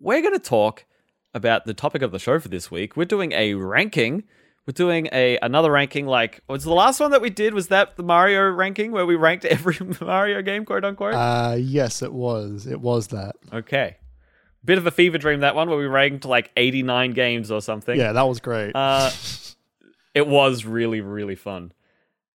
we're 0.00 0.20
going 0.20 0.34
to 0.34 0.38
talk 0.38 0.84
about 1.32 1.64
the 1.64 1.74
topic 1.74 2.02
of 2.02 2.12
the 2.12 2.18
show 2.18 2.38
for 2.38 2.48
this 2.48 2.70
week. 2.70 2.96
We're 2.96 3.04
doing 3.04 3.32
a 3.32 3.54
ranking. 3.54 4.24
We're 4.66 4.72
doing 4.72 5.08
a 5.12 5.38
another 5.42 5.70
ranking 5.70 6.06
like 6.06 6.40
was 6.48 6.64
the 6.64 6.72
last 6.72 7.00
one 7.00 7.10
that 7.10 7.20
we 7.20 7.30
did 7.30 7.54
was 7.54 7.68
that 7.68 7.96
the 7.96 8.02
Mario 8.02 8.48
ranking 8.50 8.92
where 8.92 9.06
we 9.06 9.14
ranked 9.14 9.44
every 9.56 9.76
Mario 10.00 10.42
game 10.42 10.64
quote 10.64 10.84
unquote. 10.84 11.14
Uh, 11.14 11.56
yes, 11.58 12.02
it 12.02 12.12
was. 12.12 12.66
It 12.66 12.80
was 12.80 13.08
that. 13.08 13.36
okay. 13.52 13.96
Bit 14.64 14.78
of 14.78 14.86
a 14.86 14.90
fever 14.90 15.18
dream 15.18 15.40
that 15.40 15.54
one 15.54 15.68
where 15.68 15.78
we 15.78 15.86
ranked 15.86 16.24
like 16.24 16.50
89 16.56 17.12
games 17.12 17.50
or 17.50 17.60
something. 17.60 17.98
Yeah, 17.98 18.12
that 18.12 18.26
was 18.26 18.40
great. 18.40 18.72
Uh, 18.74 19.10
it 20.14 20.26
was 20.26 20.64
really, 20.64 21.00
really 21.00 21.34
fun. 21.34 21.72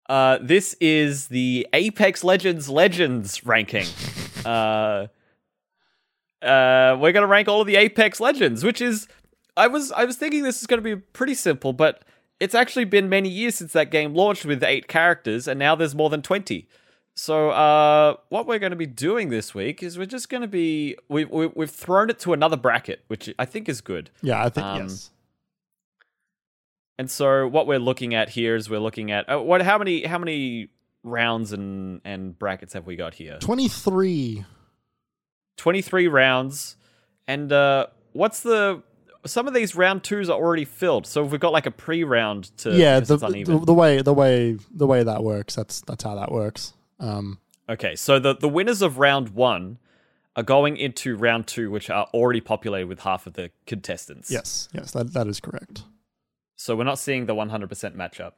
Uh, 0.07 0.39
this 0.42 0.75
is 0.80 1.27
the 1.27 1.68
Apex 1.74 2.24
Legends 2.24 2.69
Legends 2.69 3.45
ranking. 3.45 3.88
uh, 4.45 5.07
uh, 6.42 6.98
we're 7.00 7.12
gonna 7.12 7.27
rank 7.27 7.48
all 7.48 7.62
of 7.62 7.68
the 7.68 7.75
Apex 7.75 8.19
Legends, 8.19 8.63
which 8.63 8.81
is 8.81 9.07
I 9.57 9.68
was 9.68 9.92
I 9.92 10.06
was 10.06 10.16
thinking 10.16 10.44
this 10.44 10.62
is 10.62 10.68
gonna 10.68 10.81
be 10.81 10.95
pretty 10.95 11.33
simple, 11.33 11.74
but 11.74 12.04
it's 12.39 12.54
actually 12.54 12.86
been 12.86 13.10
many 13.10 13.30
years 13.30 13.56
since 13.56 13.74
that 13.74 13.89
game 13.89 14.13
launched 14.13 14.45
with 14.45 14.63
eight 14.63 14.88
characters, 14.88 15.48
and 15.48 15.57
now 15.57 15.75
there's 15.75 15.95
more 15.95 16.10
than 16.10 16.22
twenty. 16.22 16.68
So, 17.17 17.50
uh, 17.51 18.17
what 18.27 18.45
we're 18.45 18.59
going 18.59 18.71
to 18.71 18.75
be 18.75 18.85
doing 18.85 19.29
this 19.29 19.56
week 19.56 19.81
is 19.81 19.97
we're 19.97 20.06
just 20.06 20.29
going 20.29 20.41
to 20.41 20.47
be 20.47 20.97
we've 21.07 21.29
we, 21.29 21.47
we've 21.47 21.71
thrown 21.71 22.09
it 22.09 22.19
to 22.19 22.33
another 22.33 22.57
bracket, 22.57 23.03
which 23.07 23.33
I 23.39 23.45
think 23.45 23.69
is 23.69 23.79
good. 23.81 24.09
yeah, 24.21 24.44
I 24.44 24.50
think 24.50 24.65
um, 24.65 24.81
yes. 24.81 25.12
And 26.97 27.09
so 27.09 27.47
what 27.47 27.67
we're 27.67 27.79
looking 27.79 28.13
at 28.13 28.29
here 28.29 28.56
is 28.56 28.69
we're 28.69 28.79
looking 28.79 29.12
at 29.12 29.29
uh, 29.29 29.39
what 29.39 29.62
how 29.62 29.77
many 29.77 30.06
how 30.06 30.17
many 30.17 30.69
rounds 31.03 31.53
and 31.53 32.01
and 32.03 32.38
brackets 32.38 32.73
have 32.73 32.85
we 32.85 32.95
got 32.95 33.15
here? 33.15 33.38
Twenty-three. 33.39 34.45
23 35.57 36.09
rounds. 36.09 36.75
And 37.27 37.51
uh 37.51 37.88
what's 38.12 38.41
the 38.41 38.83
some 39.25 39.47
of 39.47 39.53
these 39.53 39.73
round 39.73 40.03
2s 40.03 40.27
are 40.27 40.33
already 40.33 40.65
filled. 40.65 41.07
So 41.07 41.23
we've 41.23 41.39
got 41.39 41.53
like 41.53 41.65
a 41.65 41.71
pre-round 41.71 42.56
to 42.57 42.75
yeah, 42.75 43.00
the, 43.00 43.17
the 43.17 43.59
the 43.65 43.73
way 43.73 44.01
the 44.01 44.13
way 44.13 44.57
the 44.69 44.85
way 44.85 45.03
that 45.03 45.23
works. 45.23 45.56
That's 45.56 45.81
that's 45.81 46.03
how 46.03 46.15
that 46.15 46.31
works. 46.31 46.73
Um, 47.00 47.39
okay, 47.69 47.95
so 47.95 48.19
the 48.19 48.36
the 48.36 48.50
winners 48.50 48.81
of 48.81 48.97
round 48.97 49.30
1 49.30 49.77
are 50.36 50.44
going 50.44 50.77
into 50.77 51.15
round 51.15 51.47
2 51.47 51.71
which 51.71 51.89
are 51.89 52.07
already 52.13 52.42
populated 52.42 52.88
with 52.88 53.01
half 53.01 53.27
of 53.27 53.33
the 53.33 53.51
contestants. 53.65 54.31
yes, 54.31 54.69
yes, 54.74 54.92
that 54.92 55.13
that 55.13 55.27
is 55.27 55.39
correct. 55.39 55.84
So 56.55 56.75
we're 56.75 56.86
not 56.86 57.00
seeing 57.00 57.25
the 57.25 57.36
100% 57.36 57.67
matchup. 57.96 58.31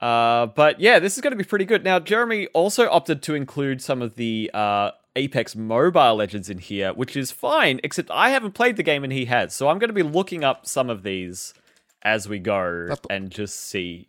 Uh, 0.00 0.46
but 0.46 0.80
yeah, 0.80 0.98
this 0.98 1.16
is 1.16 1.20
going 1.20 1.32
to 1.32 1.36
be 1.36 1.44
pretty 1.44 1.64
good. 1.64 1.84
Now, 1.84 1.98
Jeremy 2.00 2.48
also 2.48 2.88
opted 2.90 3.22
to 3.22 3.34
include 3.34 3.80
some 3.80 4.02
of 4.02 4.16
the 4.16 4.50
uh, 4.52 4.92
Apex 5.14 5.54
Mobile 5.54 6.16
Legends 6.16 6.50
in 6.50 6.58
here, 6.58 6.92
which 6.92 7.16
is 7.16 7.30
fine, 7.30 7.80
except 7.84 8.10
I 8.10 8.30
haven't 8.30 8.52
played 8.52 8.76
the 8.76 8.82
game 8.82 9.04
and 9.04 9.12
he 9.12 9.26
has. 9.26 9.54
So 9.54 9.68
I'm 9.68 9.78
going 9.78 9.90
to 9.90 9.94
be 9.94 10.02
looking 10.02 10.42
up 10.42 10.66
some 10.66 10.90
of 10.90 11.02
these 11.02 11.54
as 12.02 12.28
we 12.28 12.40
go 12.40 12.94
and 13.10 13.30
just 13.30 13.60
see 13.60 14.08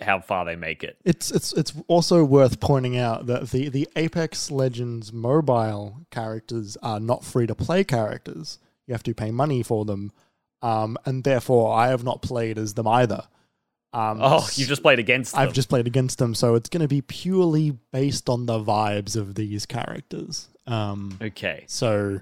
how 0.00 0.20
far 0.20 0.44
they 0.44 0.56
make 0.56 0.82
it. 0.84 0.96
It's 1.04 1.30
it's 1.30 1.52
it's 1.52 1.72
also 1.88 2.24
worth 2.24 2.60
pointing 2.60 2.96
out 2.98 3.26
that 3.26 3.50
the 3.50 3.68
the 3.68 3.88
Apex 3.96 4.50
Legends 4.50 5.12
mobile 5.12 6.00
characters 6.10 6.76
are 6.82 7.00
not 7.00 7.24
free 7.24 7.46
to 7.46 7.54
play 7.54 7.84
characters. 7.84 8.58
You 8.86 8.92
have 8.94 9.02
to 9.04 9.14
pay 9.14 9.30
money 9.30 9.62
for 9.62 9.84
them, 9.84 10.12
um, 10.62 10.98
and 11.04 11.24
therefore 11.24 11.74
I 11.74 11.88
have 11.88 12.04
not 12.04 12.22
played 12.22 12.58
as 12.58 12.74
them 12.74 12.86
either. 12.88 13.22
Um, 13.92 14.18
Oh, 14.20 14.46
you've 14.56 14.68
just 14.68 14.82
played 14.82 14.98
against. 14.98 15.36
I've 15.36 15.52
just 15.52 15.68
played 15.68 15.86
against 15.86 16.18
them, 16.18 16.34
so 16.34 16.56
it's 16.56 16.68
going 16.68 16.82
to 16.82 16.88
be 16.88 17.00
purely 17.00 17.70
based 17.92 18.28
on 18.28 18.46
the 18.46 18.58
vibes 18.58 19.14
of 19.16 19.36
these 19.36 19.64
characters. 19.66 20.48
Um, 20.66 21.16
Okay. 21.22 21.62
so, 21.68 22.20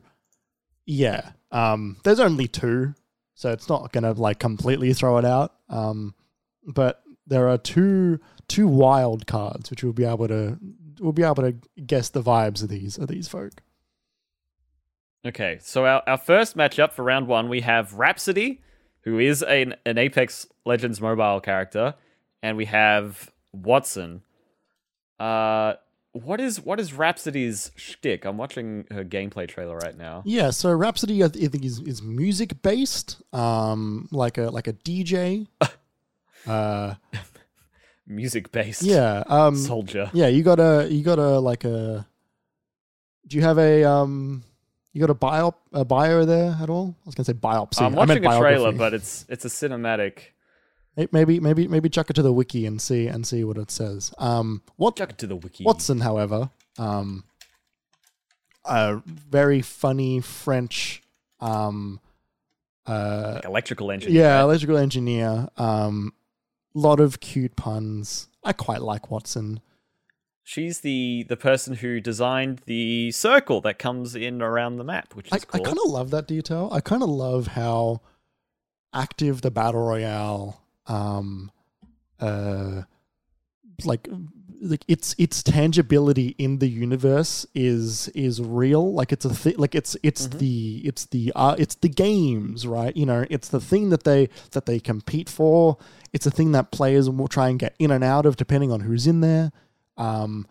yeah, 0.85 1.31
um, 1.51 1.97
there's 2.05 2.21
only 2.21 2.47
two, 2.47 2.95
so 3.35 3.51
it's 3.53 3.71
not 3.71 3.91
going 3.91 4.05
to 4.05 4.13
like 4.13 4.39
completely 4.39 4.93
throw 4.93 5.17
it 5.17 5.25
out. 5.25 5.55
Um, 5.71 6.15
but 6.67 7.03
there 7.33 7.49
are 7.49 7.59
two 7.59 8.21
two 8.49 8.69
wild 8.69 9.27
cards 9.27 9.71
which 9.71 9.83
we'll 9.83 9.93
be 9.93 10.05
able 10.05 10.29
to 10.29 10.59
we'll 11.01 11.13
be 11.13 11.23
able 11.23 11.37
to 11.37 11.57
guess 11.85 12.11
the 12.11 12.23
vibes 12.23 12.63
of 12.63 12.69
these 12.69 12.99
of 12.99 13.09
these 13.09 13.29
folk. 13.29 13.63
Okay, 15.25 15.59
so 15.61 15.87
our, 15.87 16.03
our 16.07 16.19
first 16.19 16.57
matchup 16.57 16.93
for 16.93 17.05
round 17.05 17.29
one, 17.29 17.49
we 17.49 17.61
have 17.61 17.95
Rhapsody, 17.95 18.61
who 19.03 19.21
is 19.21 19.41
an, 19.45 19.77
an 19.87 19.97
Apex 19.97 20.49
Legends 20.67 21.01
mobile 21.01 21.39
character, 21.39 21.95
and 22.43 22.57
we 22.57 22.65
have 22.65 23.31
Wattson. 23.57 24.23
Uh, 25.21 25.75
what 26.11 26.41
is 26.41 26.61
what 26.61 26.81
is 26.81 26.93
Rhapsody's 26.93 27.71
shtick? 27.77 28.25
I'm 28.25 28.37
watching 28.37 28.85
her 28.91 29.05
gameplay 29.05 29.49
trailer 29.49 29.79
right 29.79 29.97
now. 29.97 30.23
Yeah, 30.27 30.51
so 30.51 30.73
Rhapsody 30.73 31.23
I 31.23 31.29
think 31.29 31.65
is, 31.65 31.81
is 31.81 32.03
music 32.03 32.61
based, 32.63 33.23
um, 33.33 34.09
like 34.11 34.39
a 34.39 34.51
like 34.51 34.67
a 34.67 34.73
DJ. 34.73 35.47
uh, 36.47 36.95
Music 38.07 38.51
based. 38.53 38.83
yeah, 38.83 39.23
um, 39.29 39.57
Soldier. 39.57 40.11
Yeah, 40.13 40.27
you 40.27 40.43
got 40.43 40.59
a 40.61 40.89
you 40.91 41.03
got 41.03 41.19
a 41.19 41.39
like 41.39 41.65
a. 41.65 42.07
Do 43.27 43.37
you 43.37 43.43
have 43.43 43.59
a 43.59 43.85
um? 43.85 44.43
You 44.93 45.01
got 45.01 45.11
a 45.11 45.15
bio 45.15 45.55
a 45.73 45.85
bio 45.85 46.25
there 46.27 46.57
at 46.61 46.69
all? 46.69 46.95
I 47.05 47.07
was 47.07 47.15
gonna 47.15 47.25
say 47.25 47.33
biopsy. 47.33 47.81
I'm 47.83 47.95
watching 47.95 48.27
a 48.27 48.39
trailer, 48.39 48.73
but 48.73 48.93
it's 48.93 49.25
it's 49.29 49.45
a 49.45 49.49
cinematic. 49.49 50.19
Maybe 51.11 51.41
maybe 51.41 51.67
maybe 51.69 51.89
chuck 51.89 52.11
it 52.11 52.15
to 52.15 52.23
the 52.23 52.33
wiki 52.33 52.67
and 52.67 52.79
see 52.83 53.07
and 53.07 53.27
see 53.27 53.45
what 53.45 53.57
it 53.57 53.71
says. 53.71 54.13
Um, 54.19 54.61
what 54.77 54.97
Chuck 54.97 55.11
it 55.11 55.19
to 55.19 55.27
the 55.27 55.37
wiki. 55.37 55.65
Wattson, 55.65 56.03
however, 56.03 56.51
um, 56.79 57.25
a 58.67 59.01
very 59.07 59.63
funny 59.63 60.21
French, 60.21 61.03
um, 61.41 61.99
uh, 62.87 63.33
Like 63.37 63.45
electrical 63.47 63.91
engineer. 63.91 64.21
yeah, 64.23 64.43
electrical 64.43 64.77
engineer. 64.77 65.49
Um, 65.57 66.13
lot 66.75 67.01
of 67.01 67.21
cute 67.21 67.57
puns. 67.57 68.29
I 68.45 68.53
quite 68.53 68.83
like 68.83 69.09
Wattson. 69.09 69.59
She's 70.45 70.81
the 70.81 71.25
the 71.29 71.37
person 71.37 71.77
who 71.77 72.01
designed 72.01 72.63
the 72.67 73.13
circle 73.13 73.61
that 73.61 73.79
comes 73.79 74.17
in 74.17 74.43
around 74.43 74.77
the 74.77 74.85
map, 74.85 75.15
which 75.15 75.29
I, 75.33 75.37
is 75.37 75.47
I 75.53 75.59
cool. 75.59 75.65
kind 75.65 75.79
of 75.79 75.91
love 75.91 76.11
that 76.11 76.27
detail. 76.27 76.69
I 76.73 76.81
kind 76.81 77.03
of 77.03 77.09
love 77.09 77.49
how 77.49 78.01
active 78.93 79.43
the 79.43 79.51
battle 79.51 79.87
royale, 79.87 80.63
um, 80.87 81.53
uh, 82.19 82.83
like 83.85 84.09
like 84.65 84.85
its 84.87 85.15
its 85.19 85.43
tangibility 85.43 86.37
in 86.39 86.59
the 86.59 86.69
universe 86.69 87.45
is 87.55 88.09
is 88.15 88.41
real. 88.41 88.95
Like 88.95 89.13
it's 89.13 89.25
a 89.25 89.35
thing. 89.35 89.55
Like 89.59 89.75
it's 89.75 89.97
it's 90.03 90.29
Mhm. 90.29 90.39
the 90.39 90.83
it's 90.85 91.07
the 91.07 91.33
uh, 91.35 91.57
it's 91.59 91.75
the 91.75 91.89
games, 91.89 92.67
right? 92.67 92.97
You 92.97 93.05
know, 93.07 93.27
it's 93.29 93.49
the 93.49 93.61
thing 93.61 93.91
that 93.91 94.05
they 94.05 94.29
that 94.53 94.67
they 94.67 94.79
compete 94.79 95.29
for. 95.29 95.79
It's 96.13 96.27
a 96.27 96.31
thing 96.31 96.53
that 96.53 96.71
players 96.71 97.11
will 97.11 97.27
try 97.29 97.49
and 97.49 97.59
get 97.59 97.75
in 97.79 97.91
and 97.91 98.05
out 98.05 98.25
of 98.25 98.37
depending 98.37 98.71
on 98.71 98.81
who's 98.81 99.07
in 99.07 99.21
there. 99.21 99.51
Um, 99.97 100.47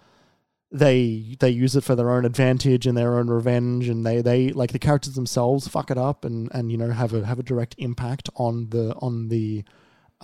they 0.71 1.35
they 1.39 1.49
use 1.49 1.75
it 1.75 1.83
for 1.83 1.95
their 1.95 2.09
own 2.11 2.25
advantage 2.25 2.85
and 2.87 2.97
their 2.97 3.17
own 3.17 3.27
revenge 3.27 3.89
and 3.89 4.05
they 4.05 4.21
they 4.21 4.51
like 4.51 4.71
the 4.71 4.79
characters 4.79 5.15
themselves 5.15 5.67
fuck 5.67 5.91
it 5.91 5.97
up 5.97 6.23
and 6.23 6.49
and 6.53 6.71
you 6.71 6.77
know 6.77 6.89
have 6.91 7.13
a 7.13 7.25
have 7.25 7.39
a 7.39 7.43
direct 7.43 7.75
impact 7.77 8.29
on 8.37 8.69
the 8.69 8.93
on 9.01 9.27
the 9.27 9.65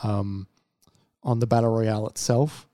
um 0.03 0.47
on 1.21 1.39
the 1.39 1.47
battle 1.47 1.69
royale 1.69 2.07
itself 2.07 2.65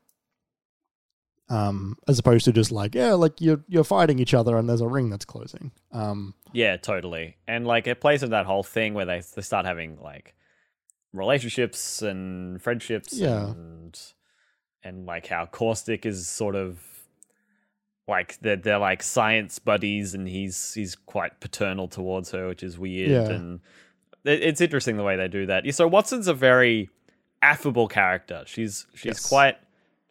um 1.54 1.96
as 2.08 2.18
opposed 2.20 2.46
to 2.46 2.52
just 2.52 2.72
like 2.72 2.96
yeah 2.96 3.14
like 3.14 3.40
you're 3.40 3.62
you're 3.68 3.84
fighting 3.84 4.18
each 4.20 4.34
other 4.34 4.58
and 4.58 4.68
there's 4.70 4.82
a 4.82 4.88
ring 4.88 5.10
that's 5.10 5.26
closing 5.26 5.72
um 5.92 6.34
Yeah, 6.54 6.78
totally. 6.78 7.38
And 7.48 7.66
like 7.68 7.86
it 7.88 8.00
plays 8.02 8.24
in 8.24 8.30
that 8.32 8.46
whole 8.46 8.64
thing 8.64 8.94
where 8.94 9.06
they 9.06 9.22
they 9.36 9.42
start 9.42 9.66
having 9.66 9.98
like 10.02 10.34
relationships 11.14 12.02
and 12.02 12.62
friendships 12.62 13.14
Yeah. 13.14 13.52
and 13.52 14.00
and 14.84 15.06
like 15.06 15.28
how 15.28 15.46
Caustic 15.46 16.06
is 16.06 16.28
sort 16.28 16.56
of 16.56 16.80
like 18.08 18.38
they're 18.42 18.58
they're 18.58 18.80
like 18.80 19.02
science 19.04 19.60
buddies 19.60 20.14
and 20.14 20.28
he's 20.28 20.74
he's 20.74 20.96
quite 20.96 21.40
paternal 21.40 21.88
towards 21.88 22.32
her, 22.32 22.48
which 22.48 22.64
is 22.64 22.78
weird 22.78 23.10
Yeah. 23.10 23.30
and 23.36 23.60
it, 24.26 24.42
it's 24.44 24.62
interesting 24.62 24.98
the 24.98 25.04
way 25.04 25.16
they 25.16 25.28
do 25.28 25.46
that. 25.46 25.64
So 25.74 25.88
Wattson's 25.88 26.28
a 26.28 26.34
very 26.34 26.90
affable 27.42 27.88
character. 27.88 28.44
She's 28.46 28.86
she's 28.94 29.06
Yes. 29.06 29.30
quite 29.30 29.58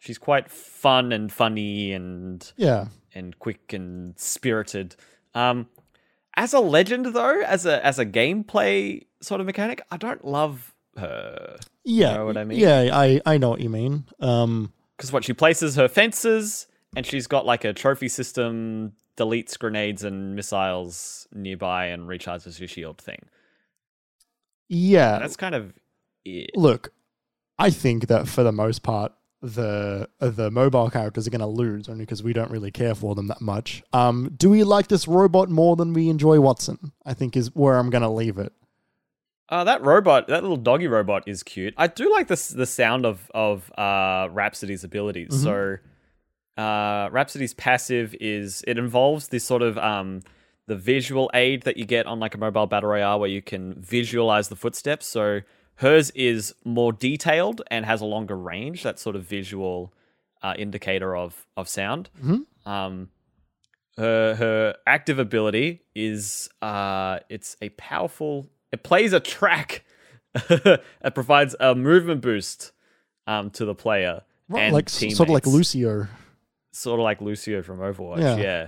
she's 0.03 0.17
quite 0.17 0.51
fun 0.51 1.11
and 1.13 1.31
funny 1.31 1.93
and 1.93 2.51
yeah 2.57 2.87
and 3.15 3.39
quick 3.39 3.71
and 3.73 4.17
spirited. 4.19 4.95
Um, 5.33 5.67
as 6.35 6.51
a 6.53 6.59
legend, 6.59 7.05
though, 7.07 7.41
as 7.41 7.65
a 7.65 7.83
as 7.85 7.97
a 7.99 8.05
gameplay 8.05 9.05
sort 9.21 9.39
of 9.39 9.47
mechanic, 9.47 9.81
I 9.89 9.97
don't 9.97 10.25
love 10.25 10.73
her 10.97 11.57
yeah 11.83 12.13
know 12.17 12.25
what 12.27 12.37
I 12.37 12.43
mean? 12.43 12.59
yeah 12.59 12.89
i 12.93 13.19
i 13.25 13.35
know 13.39 13.49
what 13.49 13.59
you 13.59 13.69
mean 13.69 14.05
um 14.19 14.71
because 14.95 15.11
what 15.11 15.23
she 15.25 15.33
places 15.33 15.75
her 15.75 15.87
fences, 15.87 16.67
and 16.95 17.03
she's 17.03 17.25
got 17.25 17.47
like 17.47 17.65
a 17.65 17.73
trophy 17.73 18.07
system, 18.07 18.93
deletes 19.17 19.57
grenades 19.57 20.03
and 20.03 20.35
missiles 20.35 21.27
nearby, 21.33 21.87
and 21.87 22.07
recharges 22.07 22.59
your 22.59 22.67
shield 22.67 22.99
thing. 22.99 23.17
yeah 24.69 25.17
That's 25.17 25.35
kind 25.35 25.55
of 25.55 25.73
it. 26.25 26.51
look, 26.55 26.93
I 27.57 27.69
think 27.71 28.07
that 28.07 28.27
for 28.27 28.43
the 28.43 28.51
most 28.51 28.83
part, 28.83 29.13
the 29.43 30.07
uh, 30.21 30.29
the 30.29 30.49
mobile 30.49 30.89
characters 30.89 31.27
are 31.27 31.29
going 31.29 31.41
to 31.41 31.45
lose 31.45 31.89
only 31.89 32.05
because 32.05 32.23
we 32.23 32.31
don't 32.31 32.49
really 32.49 32.71
care 32.71 32.95
for 32.95 33.13
them 33.13 33.27
that 33.27 33.41
much. 33.41 33.83
Um, 33.91 34.33
do 34.37 34.49
we 34.49 34.63
like 34.63 34.87
this 34.87 35.05
robot 35.05 35.49
more 35.49 35.75
than 35.75 35.93
we 35.93 36.07
enjoy 36.09 36.37
Wattson? 36.37 36.91
I 37.05 37.13
think 37.13 37.35
is 37.35 37.53
where 37.53 37.77
I'm 37.77 37.89
going 37.89 38.03
to 38.03 38.09
leave 38.09 38.37
it. 38.37 38.53
Uh, 39.49 39.65
that 39.65 39.83
robot, 39.83 40.29
that 40.29 40.41
little 40.41 40.57
doggy 40.57 40.87
robot, 40.87 41.27
is 41.27 41.43
cute. 41.43 41.73
I 41.77 41.87
do 41.87 42.09
like 42.09 42.29
this 42.29 42.47
the 42.47 42.65
sound 42.65 43.05
of 43.05 43.29
of 43.35 43.69
uh, 43.77 44.29
Rhapsody's 44.31 44.85
abilities. 44.85 45.31
Mhm. 45.31 45.43
So, 45.43 46.61
uh, 46.63 47.09
Rhapsody's 47.11 47.53
passive 47.53 48.15
is 48.21 48.63
it 48.65 48.77
involves 48.77 49.27
this 49.27 49.43
sort 49.43 49.61
of 49.61 49.77
um, 49.77 50.21
the 50.67 50.77
visual 50.77 51.29
aid 51.33 51.63
that 51.63 51.75
you 51.75 51.83
get 51.83 52.05
on 52.05 52.21
like 52.21 52.33
a 52.33 52.37
mobile 52.37 52.65
battle 52.65 52.89
royale, 52.89 53.19
where 53.19 53.29
you 53.29 53.41
can 53.41 53.73
visualize 53.73 54.47
the 54.47 54.55
footsteps. 54.55 55.05
So 55.05 55.41
hers 55.75 56.09
is 56.11 56.53
more 56.63 56.93
detailed 56.93 57.61
and 57.69 57.85
has 57.85 58.01
a 58.01 58.05
longer 58.05 58.37
range. 58.37 58.83
That 58.83 58.99
sort 58.99 59.15
of 59.15 59.23
visual 59.23 59.93
uh, 60.41 60.53
indicator 60.57 61.15
of 61.15 61.45
of 61.57 61.67
sound. 61.67 62.09
Mhm. 62.23 62.45
Um, 62.65 63.09
her 63.97 64.35
her 64.35 64.75
active 64.87 65.19
ability 65.19 65.81
is 65.95 66.49
uh, 66.61 67.19
it's 67.29 67.55
a 67.61 67.69
powerful. 67.69 68.47
It 68.71 68.83
plays 68.83 69.13
a 69.13 69.19
track. 69.19 69.83
it 70.49 71.13
provides 71.13 71.55
a 71.59 71.75
movement 71.75 72.21
boost 72.21 72.71
um, 73.27 73.51
to 73.51 73.65
the 73.65 73.75
player 73.75 74.21
and 74.55 74.73
like 74.73 74.87
s- 74.89 75.15
sort 75.15 75.29
of 75.29 75.33
like. 75.33 75.45
Lucio. 75.45 76.07
sort 76.71 76.99
of 76.99 77.03
like 77.03 77.21
Lucio 77.21 77.61
from 77.61 77.79
Overwatch. 77.79 78.19
Yeah. 78.19 78.37
Yeah. 78.37 78.67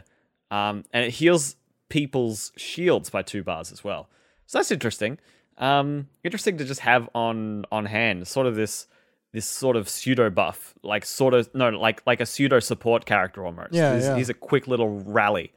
Um, 0.69 0.83
and 0.93 1.05
it 1.05 1.11
heals 1.11 1.55
people's 1.89 2.51
shields 2.55 3.09
by 3.09 3.23
two 3.23 3.43
bars 3.43 3.71
as 3.71 3.83
well. 3.83 4.09
So 4.45 4.59
that's 4.59 4.69
interesting. 4.71 5.17
Um, 5.57 6.09
interesting 6.23 6.57
to 6.57 6.65
just 6.65 6.81
have 6.81 7.09
on 7.15 7.65
on 7.71 7.85
hand. 7.85 8.27
Sort 8.27 8.47
of 8.47 8.55
this 8.55 8.87
this 9.31 9.45
sort 9.45 9.75
of 9.75 9.89
pseudo 9.89 10.29
buff, 10.29 10.73
like 10.83 11.05
sort 11.05 11.33
of 11.33 11.53
no, 11.53 11.69
like 11.69 12.01
like 12.05 12.21
a 12.21 12.25
pseudo 12.25 12.59
support 12.59 13.05
character 13.05 13.45
almost. 13.45 13.73
Yeah, 13.73 13.95
he's, 13.95 14.05
yeah. 14.05 14.17
he's 14.17 14.29
a 14.29 14.33
quick 14.33 14.67
little 14.67 15.01
rally. 15.01 15.53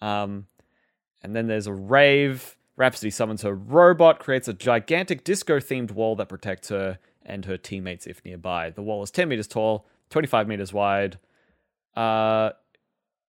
Um, 0.00 0.46
and 1.22 1.34
then 1.34 1.46
there's 1.46 1.66
a 1.66 1.72
rave. 1.72 2.56
Rhapsody 2.76 3.10
summons 3.10 3.42
her 3.42 3.54
robot, 3.54 4.18
creates 4.18 4.48
a 4.48 4.52
gigantic 4.52 5.22
disco 5.22 5.60
themed 5.60 5.92
wall 5.92 6.16
that 6.16 6.28
protects 6.28 6.70
her 6.70 6.98
and 7.24 7.44
her 7.44 7.56
teammates 7.56 8.06
if 8.06 8.24
nearby. 8.24 8.70
The 8.70 8.82
wall 8.82 9.02
is 9.04 9.12
10 9.12 9.28
meters 9.28 9.46
tall, 9.46 9.86
25 10.10 10.48
meters 10.48 10.72
wide. 10.72 11.18
Uh, 11.94 12.50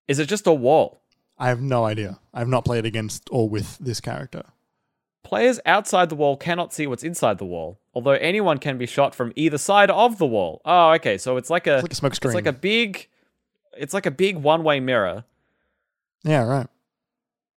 is 0.08 0.18
it 0.18 0.28
just 0.28 0.48
a 0.48 0.54
wall? 0.54 1.04
I 1.38 1.50
have 1.50 1.62
no 1.62 1.86
idea. 1.86 2.20
I've 2.34 2.48
not 2.48 2.66
played 2.66 2.86
against 2.86 3.28
or 3.32 3.48
with 3.48 3.78
this 3.78 4.02
character. 4.02 4.46
Players 5.26 5.60
outside 5.66 6.10
the 6.10 6.16
wall 6.16 6.38
cannot 6.38 6.72
see 6.72 6.86
what's 6.86 7.04
inside 7.04 7.40
the 7.40 7.46
wall, 7.46 7.80
although 7.96 8.12
anyone 8.12 8.60
can 8.60 8.78
be 8.78 8.86
shot 8.86 9.16
from 9.16 9.34
either 9.36 9.58
side 9.58 9.90
of 9.90 10.20
the 10.20 10.26
wall. 10.28 10.62
Oh, 10.64 10.92
okay. 10.92 11.18
So 11.18 11.36
it's 11.38 11.50
like 11.50 11.66
a 11.66 11.78
It's 11.78 11.84
like 11.84 11.92
a 11.94 11.96
smoke 11.96 12.14
screen. 12.16 12.30
it's 12.30 12.36
like 12.36 12.46
a 12.46 12.54
big 12.54 13.08
it's 13.76 13.94
like 13.94 14.06
a 14.06 14.12
big 14.12 14.38
one-way 14.38 14.80
mirror 14.80 15.26
yeah, 16.24 16.44
right, 16.44 16.68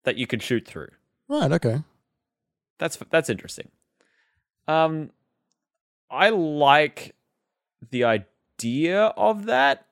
that 0.05 0.17
you 0.17 0.27
can 0.27 0.41
shoot 0.41 0.65
through. 0.67 0.91
right, 1.29 1.51
okay. 1.53 1.83
That's 2.79 2.99
that's 3.11 3.29
interesting. 3.29 3.69
Um, 4.69 5.11
I 6.09 6.31
like 6.31 7.15
the 7.91 8.05
idea 8.05 9.07
of 9.07 9.47
that 9.47 9.87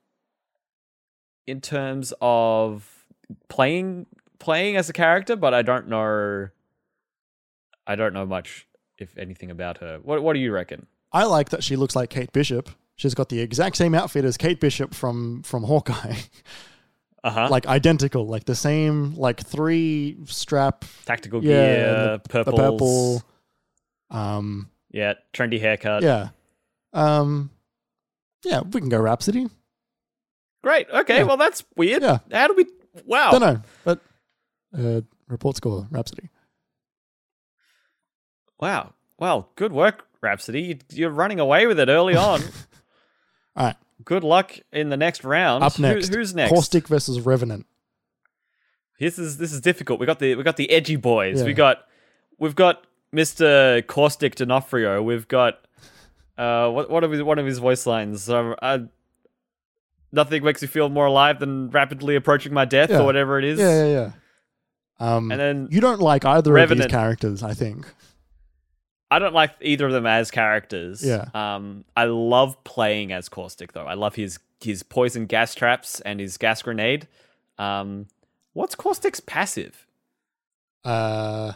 in 1.46 1.60
terms 1.60 2.14
of 2.20 3.04
playing 3.48 4.06
playing 4.38 4.76
as 4.76 4.88
a 4.88 4.92
character, 4.92 5.34
but 5.34 5.52
I 5.54 5.62
don't 5.62 5.88
know. 5.88 6.50
I 7.86 7.96
don't 7.96 8.12
know 8.14 8.26
much, 8.26 8.66
if 8.98 9.16
anything, 9.18 9.50
about 9.50 9.78
her. 9.78 9.98
What 10.02 10.22
What 10.22 10.32
do 10.34 10.38
you 10.40 10.52
reckon? 10.52 10.86
I 11.12 11.24
like 11.24 11.50
that 11.50 11.62
she 11.62 11.76
looks 11.76 11.94
like 11.94 12.10
Kate 12.10 12.32
Bishop. 12.32 12.68
She's 12.96 13.14
got 13.14 13.28
the 13.28 13.40
exact 13.40 13.76
same 13.76 13.94
outfit 13.94 14.24
as 14.24 14.36
Kate 14.36 14.60
Bishop 14.60 14.94
from 14.94 15.42
from 15.42 15.64
Hawkeye, 15.64 16.16
Uh 17.24 17.30
huh. 17.30 17.48
like 17.50 17.66
identical, 17.66 18.26
like 18.26 18.44
the 18.44 18.54
same, 18.54 19.14
like 19.14 19.40
three 19.44 20.16
strap, 20.26 20.84
Tactical 21.06 21.42
yeah, 21.44 21.50
gear, 21.50 21.86
and 21.88 22.20
the 22.22 22.28
purples, 22.28 22.56
purple. 22.60 23.22
Um, 24.10 24.70
yeah, 24.90 25.14
trendy 25.32 25.60
haircut. 25.60 26.02
yeah, 26.02 26.28
um, 26.92 27.50
yeah. 28.44 28.60
We 28.60 28.80
can 28.80 28.88
go 28.90 28.98
Rhapsody. 29.00 29.48
Great. 30.62 30.88
Okay. 30.90 31.18
Yeah. 31.18 31.22
Well, 31.24 31.36
that's 31.36 31.64
weird. 31.76 32.02
Yeah. 32.02 32.18
How 32.30 32.48
do 32.48 32.54
we? 32.54 32.66
Wow. 33.04 33.32
Don't 33.32 33.40
know, 33.40 33.62
but 33.84 34.00
uh, 34.78 35.00
report 35.28 35.56
score 35.56 35.86
Rhapsody. 35.90 36.28
Wow. 38.60 38.94
Well, 39.18 39.50
good 39.56 39.72
work, 39.72 40.06
Rhapsody. 40.20 40.62
You- 40.62 40.78
You're 40.90 41.10
running 41.10 41.40
away 41.40 41.66
with 41.66 41.78
it 41.80 41.88
early 41.88 42.16
on. 42.16 42.40
All 43.56 43.66
right, 43.66 43.76
good 44.04 44.24
luck 44.24 44.56
in 44.72 44.88
the 44.88 44.96
next 44.96 45.22
round. 45.24 45.62
up 45.64 45.74
Who- 45.74 45.82
next. 45.82 46.12
who's 46.14 46.34
next? 46.34 46.52
Caustic 46.52 46.88
versus 46.88 47.20
Revenant. 47.20 47.66
This 48.98 49.18
is 49.18 49.38
this 49.38 49.52
is 49.52 49.60
difficult. 49.60 49.98
We 50.00 50.06
got 50.06 50.18
the 50.18 50.34
we 50.36 50.42
got 50.42 50.56
the 50.56 50.70
edgy 50.70 50.96
boys. 50.96 51.40
Yeah. 51.40 51.46
We 51.46 51.52
got 51.52 51.84
we've 52.38 52.54
got 52.54 52.86
Mr. 53.12 53.84
Caustic 53.86 54.36
D'Onofrio. 54.36 55.02
We've 55.02 55.26
got 55.28 55.58
uh 56.38 56.70
what 56.70 56.88
what 56.90 57.04
of 57.04 57.10
his 57.10 57.22
one 57.22 57.38
of 57.38 57.44
his 57.46 57.58
voice 57.58 57.86
lines? 57.86 58.28
Um, 58.30 58.54
uh, 58.62 58.78
nothing 60.12 60.44
makes 60.44 60.62
me 60.62 60.68
feel 60.68 60.88
more 60.88 61.06
alive 61.06 61.38
than 61.40 61.70
rapidly 61.70 62.14
approaching 62.16 62.54
my 62.54 62.64
death 62.64 62.90
Yeah. 62.90 63.00
or 63.00 63.04
whatever 63.04 63.38
it 63.38 63.44
is. 63.44 63.58
Yeah, 63.58 63.84
yeah, 63.84 63.92
yeah. 63.92 64.10
Um, 65.16 65.30
And 65.32 65.40
then 65.40 65.68
you 65.72 65.80
don't 65.80 66.00
like 66.00 66.24
either 66.24 66.56
of 66.56 66.68
these 66.70 66.86
characters, 66.86 67.42
I 67.42 67.52
think. 67.52 67.92
I 69.10 69.18
don't 69.18 69.34
like 69.34 69.52
either 69.60 69.86
of 69.86 69.92
them 69.92 70.06
as 70.06 70.30
characters. 70.30 71.04
Yeah. 71.04 71.26
Um, 71.34 71.84
I 71.96 72.04
love 72.04 72.62
playing 72.64 73.12
as 73.12 73.28
Caustic 73.28 73.72
though. 73.72 73.86
I 73.86 73.94
love 73.94 74.14
his 74.16 74.38
his 74.60 74.82
poison 74.82 75.26
gas 75.26 75.54
traps 75.54 76.00
and 76.00 76.18
his 76.20 76.36
gas 76.38 76.62
grenade. 76.62 77.06
Um, 77.58 78.06
What's 78.54 78.74
Caustic's 78.76 79.18
passive? 79.20 79.86
Uh, 80.84 81.52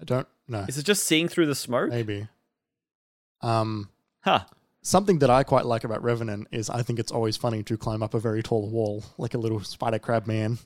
I 0.00 0.04
don't 0.04 0.28
know. 0.46 0.64
Is 0.68 0.76
it 0.78 0.84
just 0.84 1.04
seeing 1.04 1.26
through 1.28 1.46
the 1.46 1.54
smoke? 1.54 1.88
Maybe. 1.90 2.28
Um, 3.40 3.88
Huh. 4.20 4.40
something 4.82 5.18
that 5.20 5.30
I 5.30 5.42
quite 5.42 5.66
like 5.66 5.84
about 5.84 6.02
Revenant 6.02 6.48
is 6.50 6.70
I 6.70 6.82
think 6.82 6.98
it's 6.98 7.12
always 7.12 7.36
funny 7.36 7.62
to 7.64 7.76
climb 7.76 8.02
up 8.02 8.14
a 8.14 8.18
very 8.18 8.42
tall 8.42 8.68
wall 8.70 9.04
like 9.18 9.34
a 9.34 9.38
little 9.38 9.60
spider 9.60 9.98
crab 9.98 10.26
man. 10.26 10.58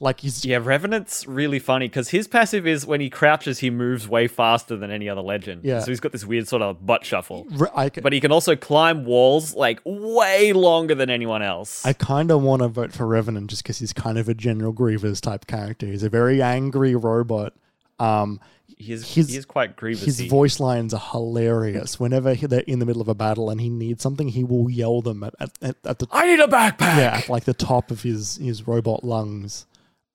Like 0.00 0.20
he's 0.20 0.44
Yeah, 0.44 0.58
Revenant's 0.60 1.26
really 1.26 1.60
funny 1.60 1.86
because 1.88 2.08
his 2.08 2.26
passive 2.26 2.66
is 2.66 2.84
when 2.84 3.00
he 3.00 3.08
crouches, 3.08 3.60
he 3.60 3.70
moves 3.70 4.08
way 4.08 4.26
faster 4.26 4.76
than 4.76 4.90
any 4.90 5.08
other 5.08 5.20
legend. 5.20 5.64
Yeah. 5.64 5.78
So 5.80 5.92
he's 5.92 6.00
got 6.00 6.10
this 6.10 6.24
weird 6.24 6.48
sort 6.48 6.62
of 6.62 6.84
butt 6.84 7.04
shuffle. 7.04 7.46
Re- 7.50 7.68
I, 7.76 7.88
But 7.90 8.12
he 8.12 8.20
can 8.20 8.32
also 8.32 8.56
climb 8.56 9.04
walls 9.04 9.54
like 9.54 9.80
way 9.84 10.52
longer 10.52 10.96
than 10.96 11.10
anyone 11.10 11.42
else. 11.42 11.86
I 11.86 11.92
kind 11.92 12.32
of 12.32 12.42
want 12.42 12.62
to 12.62 12.68
vote 12.68 12.92
for 12.92 13.06
Revenant 13.06 13.50
just 13.50 13.62
because 13.62 13.78
he's 13.78 13.92
kind 13.92 14.18
of 14.18 14.28
a 14.28 14.34
General 14.34 14.72
Grievous 14.72 15.20
type 15.20 15.46
character. 15.46 15.86
He's 15.86 16.02
a 16.02 16.10
very 16.10 16.42
angry 16.42 16.96
robot. 16.96 17.52
Um, 18.00 18.40
he 18.76 18.92
is, 18.92 19.14
his- 19.14 19.28
he 19.30 19.36
is 19.36 19.44
quite 19.44 19.76
grievous. 19.76 20.02
his 20.04 20.20
voice 20.22 20.58
lines 20.58 20.92
are 20.92 21.00
hilarious. 21.12 22.00
Whenever 22.00 22.34
he- 22.34 22.46
they're 22.46 22.60
in 22.60 22.80
the 22.80 22.86
middle 22.86 23.00
of 23.00 23.06
a 23.08 23.14
battle 23.14 23.48
and 23.48 23.60
he 23.60 23.68
needs 23.68 24.02
something, 24.02 24.28
he 24.28 24.42
will 24.42 24.68
yell 24.68 25.00
them 25.02 25.22
at, 25.22 25.34
at, 25.62 25.76
at, 25.84 25.98
the 26.00 26.08
I 26.10 26.26
need 26.26 26.40
a 26.40 26.48
backpack. 26.48 26.96
yeah, 26.98 27.22
like 27.28 27.44
the 27.44 27.54
top 27.54 27.92
of 27.92 28.02
his 28.02 28.36
his 28.38 28.66
robot 28.66 29.04
lungs. 29.04 29.66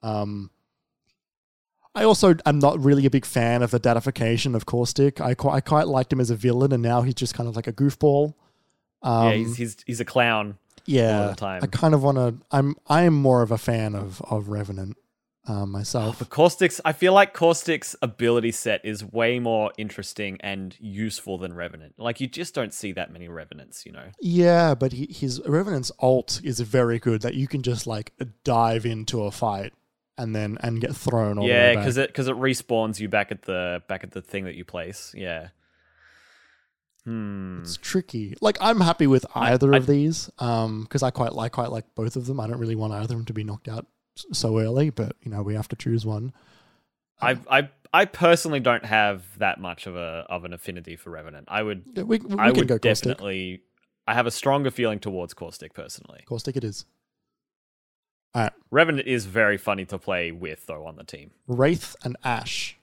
Um, 0.01 0.51
I 1.95 2.03
also 2.03 2.35
am 2.45 2.59
not 2.59 2.83
really 2.83 3.05
a 3.05 3.09
big 3.09 3.25
fan 3.25 3.61
of 3.63 3.71
the 3.71 3.79
datification 3.79 4.55
of 4.55 4.65
Caustic. 4.65 5.19
I 5.19 5.33
quite 5.33 5.55
I 5.55 5.61
quite 5.61 5.87
liked 5.87 6.13
him 6.13 6.19
as 6.19 6.29
a 6.29 6.35
villain, 6.35 6.71
and 6.71 6.83
now 6.83 7.01
he's 7.01 7.15
just 7.15 7.33
kind 7.33 7.49
of 7.49 7.55
like 7.55 7.67
a 7.67 7.73
goofball. 7.73 8.35
Um, 9.01 9.27
yeah, 9.27 9.33
he's, 9.33 9.57
he's 9.57 9.77
he's 9.85 9.99
a 9.99 10.05
clown. 10.05 10.57
yeah, 10.85 11.27
the 11.27 11.35
time. 11.35 11.61
I 11.63 11.67
kind 11.67 11.93
of 11.93 12.03
want 12.03 12.17
to. 12.17 12.35
I'm 12.51 12.75
I 12.87 13.03
am 13.03 13.15
more 13.15 13.41
of 13.41 13.51
a 13.51 13.57
fan 13.57 13.95
of 13.95 14.21
of 14.21 14.49
Revenant 14.49 14.97
um, 15.49 15.71
myself. 15.71 16.19
But 16.19 16.29
Caustic's, 16.29 16.79
I 16.85 16.93
feel 16.93 17.13
like 17.13 17.33
Caustic's 17.33 17.95
ability 18.01 18.51
set 18.51 18.85
is 18.85 19.03
way 19.03 19.39
more 19.39 19.71
interesting 19.77 20.37
and 20.41 20.75
useful 20.79 21.37
than 21.37 21.53
Revenant. 21.53 21.95
Like 21.97 22.21
you 22.21 22.27
just 22.27 22.53
don't 22.53 22.73
see 22.73 22.91
that 22.93 23.11
many 23.11 23.27
Revenants, 23.27 23.85
you 23.85 23.91
know. 23.91 24.09
Yeah, 24.21 24.75
but 24.75 24.93
he, 24.93 25.07
his 25.11 25.41
Revenant's 25.47 25.91
alt 25.99 26.39
is 26.43 26.59
very 26.59 26.99
good. 26.99 27.21
That 27.23 27.33
you 27.33 27.47
can 27.47 27.63
just 27.63 27.87
like 27.87 28.13
dive 28.43 28.85
into 28.85 29.23
a 29.23 29.31
fight 29.31 29.73
and 30.19 30.35
then 30.35 30.57
and 30.61 30.79
get 30.79 30.95
thrown. 30.95 31.39
All 31.39 31.47
yeah, 31.47 31.73
because 31.75 31.97
it 31.97 32.09
because 32.09 32.27
it 32.27 32.35
respawns 32.35 32.99
you 32.99 33.07
back 33.09 33.31
at 33.31 33.41
the 33.43 33.81
back 33.87 34.03
at 34.03 34.11
the 34.11 34.21
thing 34.21 34.43
that 34.45 34.55
you 34.55 34.65
place. 34.65 35.13
Yeah. 35.17 35.49
Hmm. 37.05 37.59
it's 37.61 37.77
tricky. 37.77 38.35
Like 38.41 38.57
I'm 38.61 38.81
happy 38.81 39.07
with 39.07 39.25
either 39.33 39.73
I- 39.73 39.77
of 39.77 39.87
these, 39.87 40.29
um, 40.39 40.83
because 40.83 41.01
I 41.01 41.11
quite 41.11 41.33
like 41.33 41.53
quite 41.53 41.71
like 41.71 41.85
both 41.95 42.15
of 42.15 42.25
them. 42.25 42.39
I 42.39 42.47
don't 42.47 42.59
really 42.59 42.75
want 42.75 42.93
either 42.93 43.03
of 43.03 43.19
them 43.19 43.25
to 43.25 43.33
be 43.33 43.43
knocked 43.43 43.67
out 43.69 43.87
so 44.33 44.59
early, 44.59 44.89
but 44.89 45.15
you 45.23 45.31
know 45.31 45.41
we 45.41 45.55
have 45.55 45.69
to 45.69 45.75
choose 45.75 46.05
one. 46.05 46.33
I 47.21 47.37
I 47.49 47.69
I 47.93 48.05
personally 48.05 48.59
don't 48.59 48.85
have 48.85 49.23
that 49.39 49.59
much 49.59 49.87
of 49.87 49.95
a 49.95 50.25
of 50.29 50.43
an 50.45 50.53
affinity 50.53 50.95
for 50.97 51.09
Revenant. 51.09 51.47
I 51.49 51.63
would 51.63 51.83
Yeah, 51.95 52.03
we 52.03 52.19
we 52.19 52.37
I 52.37 52.51
would 52.51 52.67
go 52.67 52.77
caustic. 52.77 52.81
definitely. 53.11 53.61
I 54.05 54.13
have 54.15 54.25
a 54.27 54.31
stronger 54.31 54.71
feeling 54.71 54.99
towards 54.99 55.35
Caustic 55.35 55.73
personally. 55.75 56.23
Caustic 56.25 56.57
it 56.57 56.63
is. 56.63 56.85
Revenant 58.71 59.07
is 59.07 59.25
very 59.25 59.57
funny 59.57 59.85
to 59.85 59.97
play 59.97 60.31
with 60.31 60.65
though 60.67 60.85
on 60.85 60.95
the 60.95 61.03
team. 61.03 61.31
Wraith 61.47 61.95
and 62.03 62.15
Ash. 62.23 62.77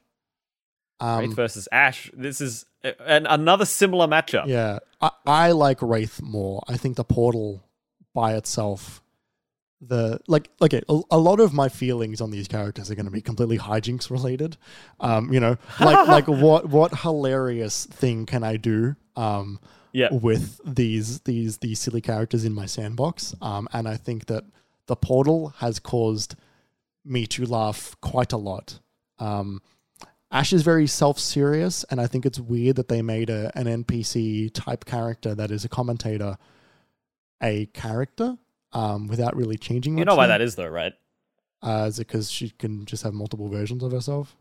Um, 0.98 1.20
Wraith 1.20 1.34
versus 1.36 1.68
Ash. 1.70 2.10
This 2.14 2.40
is 2.40 2.66
an, 2.82 3.26
another 3.26 3.64
similar 3.64 4.06
matchup. 4.08 4.46
Yeah, 4.46 4.78
I, 5.00 5.10
I 5.26 5.52
like 5.52 5.80
Wraith 5.82 6.20
more. 6.22 6.62
I 6.68 6.76
think 6.76 6.96
the 6.96 7.04
portal 7.04 7.62
by 8.14 8.34
itself, 8.34 9.02
the 9.80 10.18
like, 10.26 10.48
okay, 10.60 10.80
a, 10.88 11.00
a 11.10 11.18
lot 11.18 11.38
of 11.38 11.52
my 11.52 11.68
feelings 11.68 12.20
on 12.20 12.30
these 12.30 12.48
characters 12.48 12.90
are 12.90 12.94
going 12.94 13.04
to 13.06 13.12
be 13.12 13.20
completely 13.20 13.58
hijinks 13.58 14.10
related. 14.10 14.56
Um, 15.00 15.32
you 15.32 15.38
know, 15.40 15.56
like 15.80 16.08
like 16.08 16.26
what 16.28 16.68
what 16.68 16.98
hilarious 17.00 17.86
thing 17.86 18.26
can 18.26 18.42
I 18.42 18.56
do? 18.56 18.96
Um, 19.16 19.60
Yeah. 19.92 20.08
with 20.12 20.60
these 20.64 21.20
these 21.20 21.58
these 21.58 21.78
silly 21.78 22.00
characters 22.00 22.44
in 22.44 22.52
my 22.54 22.66
sandbox. 22.66 23.34
Um, 23.40 23.68
and 23.72 23.86
I 23.86 23.96
think 23.96 24.26
that 24.26 24.44
the 24.86 24.96
portal 24.96 25.54
has 25.58 25.78
caused 25.78 26.34
me 27.04 27.26
to 27.26 27.46
laugh 27.46 27.96
quite 28.00 28.32
a 28.32 28.36
lot. 28.36 28.80
Um, 29.18 29.62
Ash 30.30 30.52
is 30.52 30.62
very 30.62 30.86
self 30.86 31.18
serious, 31.18 31.84
and 31.84 32.00
I 32.00 32.06
think 32.06 32.26
it's 32.26 32.40
weird 32.40 32.76
that 32.76 32.88
they 32.88 33.00
made 33.02 33.30
a, 33.30 33.56
an 33.56 33.84
NPC 33.84 34.50
type 34.52 34.84
character 34.84 35.34
that 35.34 35.50
is 35.50 35.64
a 35.64 35.68
commentator 35.68 36.36
a 37.42 37.66
character 37.66 38.38
um, 38.72 39.06
without 39.06 39.36
really 39.36 39.56
changing. 39.56 39.98
You 39.98 40.04
know 40.04 40.16
why 40.16 40.26
there. 40.26 40.38
that 40.38 40.44
is 40.44 40.56
though, 40.56 40.68
right? 40.68 40.92
Uh, 41.62 41.86
is 41.88 41.98
it 41.98 42.06
because 42.06 42.30
she 42.30 42.50
can 42.50 42.84
just 42.84 43.02
have 43.02 43.14
multiple 43.14 43.48
versions 43.48 43.82
of 43.82 43.92
herself? 43.92 44.36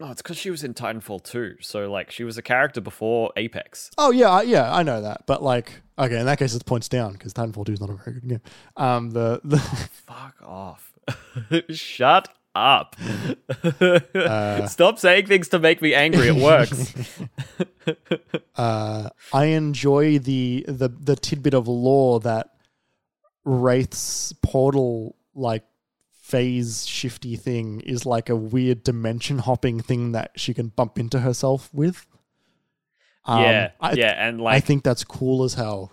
No, 0.00 0.10
it's 0.10 0.22
because 0.22 0.36
she 0.36 0.50
was 0.50 0.64
in 0.64 0.74
Titanfall 0.74 1.22
2. 1.22 1.56
So, 1.60 1.90
like, 1.90 2.10
she 2.10 2.24
was 2.24 2.36
a 2.36 2.42
character 2.42 2.80
before 2.80 3.32
Apex. 3.36 3.90
Oh 3.96 4.10
yeah, 4.10 4.42
yeah, 4.42 4.74
I 4.74 4.82
know 4.82 5.00
that. 5.00 5.24
But 5.26 5.42
like, 5.42 5.82
okay, 5.98 6.18
in 6.18 6.26
that 6.26 6.38
case, 6.38 6.52
it's 6.54 6.64
points 6.64 6.88
down 6.88 7.12
because 7.12 7.32
Titanfall 7.32 7.66
Two 7.66 7.72
is 7.74 7.80
not 7.80 7.90
a 7.90 7.94
very 7.94 8.14
good 8.20 8.28
game. 8.28 8.40
Um, 8.76 9.10
the 9.10 9.40
the 9.44 9.58
Fuck 10.06 10.36
off. 10.42 10.92
Shut 11.70 12.28
up. 12.56 12.96
Uh, 14.14 14.66
Stop 14.66 14.98
saying 14.98 15.26
things 15.26 15.48
to 15.48 15.58
make 15.60 15.80
me 15.80 15.94
angry. 15.94 16.28
It 16.28 16.36
works. 16.36 16.94
uh, 18.56 19.10
I 19.32 19.44
enjoy 19.46 20.18
the 20.18 20.64
the 20.66 20.88
the 20.88 21.14
tidbit 21.16 21.54
of 21.54 21.68
lore 21.68 22.18
that 22.20 22.50
Wraith's 23.44 24.32
portal 24.42 25.16
like 25.34 25.64
phase 26.24 26.86
shifty 26.86 27.36
thing 27.36 27.80
is 27.80 28.06
like 28.06 28.30
a 28.30 28.34
weird 28.34 28.82
dimension 28.82 29.40
hopping 29.40 29.78
thing 29.78 30.12
that 30.12 30.30
she 30.36 30.54
can 30.54 30.68
bump 30.68 30.98
into 30.98 31.20
herself 31.20 31.68
with. 31.74 32.06
Um, 33.26 33.42
yeah. 33.42 33.70
I, 33.78 33.92
yeah. 33.92 34.28
And, 34.28 34.40
like 34.40 34.56
I 34.56 34.60
think 34.60 34.84
that's 34.84 35.04
cool 35.04 35.44
as 35.44 35.52
hell. 35.52 35.92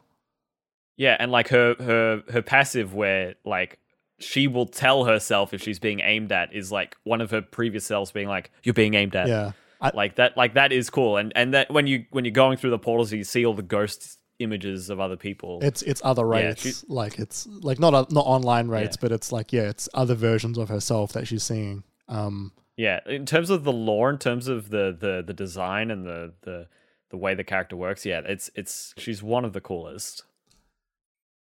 yeah. 0.96 1.18
And, 1.20 1.34
like, 1.34 1.50
her, 1.50 1.76
her, 1.80 2.24
her 2.32 2.42
passive 2.42 2.94
where, 2.94 3.36
like, 3.44 3.80
she 4.20 4.48
will 4.48 4.68
tell 4.68 5.04
herself 5.04 5.54
if 5.54 5.62
she's 5.62 5.80
being 5.80 6.00
aimed 6.00 6.32
at 6.32 6.54
is 6.56 6.72
like 6.72 6.96
one 7.04 7.20
of 7.20 7.32
her 7.32 7.42
previous 7.42 7.84
selves 7.84 8.12
being 8.12 8.30
like, 8.30 8.52
"You're 8.64 8.74
being 8.74 8.94
aimed 8.94 9.16
at." 9.16 9.28
Yeah, 9.28 9.52
I, 9.82 9.92
like 9.94 10.16
that 10.16 10.38
like 10.38 10.54
that 10.54 10.72
is 10.72 10.92
cool 10.92 11.18
and 11.18 11.34
and 11.36 11.56
that 11.56 11.72
when 11.72 11.88
you 11.88 12.06
when 12.12 12.24
you're 12.24 12.32
going 12.32 12.58
through 12.58 12.70
the 12.70 12.80
portals 12.80 13.12
you 13.12 13.24
see 13.24 13.46
all 13.46 13.56
the 13.56 13.64
ghost 13.64 14.20
images 14.42 14.90
of 14.90 15.00
other 15.00 15.18
people 15.18 15.60
it's 15.62 15.82
it's 15.84 16.02
other 16.04 16.24
Yeah, 16.36 16.54
she- 16.56 16.74
like 16.88 17.20
it's 17.20 17.48
like 17.48 17.80
not 17.80 17.94
a, 17.94 18.14
not 18.14 18.26
online 18.26 18.68
rates, 18.68 18.96
Yeah. 18.98 19.02
but 19.02 19.12
it's 19.12 19.32
like 19.32 19.52
yeah, 19.54 19.70
it's 19.70 19.88
other 19.94 20.16
versions 20.16 20.58
of 20.58 20.70
herself 20.70 21.14
that 21.14 21.28
she's 21.28 21.44
seeing. 21.44 21.84
Um, 22.08 22.52
yeah 22.78 23.00
in 23.06 23.26
terms 23.26 23.50
of 23.50 23.64
the 23.64 23.72
lore 23.74 24.10
in 24.10 24.18
terms 24.18 24.48
of 24.48 24.70
the 24.70 24.96
the 24.98 25.24
the 25.26 25.34
design 25.34 25.92
and 25.92 26.06
the 26.06 26.34
the 26.42 26.68
the 27.10 27.18
way 27.18 27.36
the 27.36 27.44
character 27.44 27.76
works 27.76 28.06
yeah 28.06 28.22
it's 28.26 28.50
it's 28.56 28.94
she's 28.98 29.22
one 29.22 29.44
of 29.46 29.52
the 29.54 29.62
coolest 29.62 30.24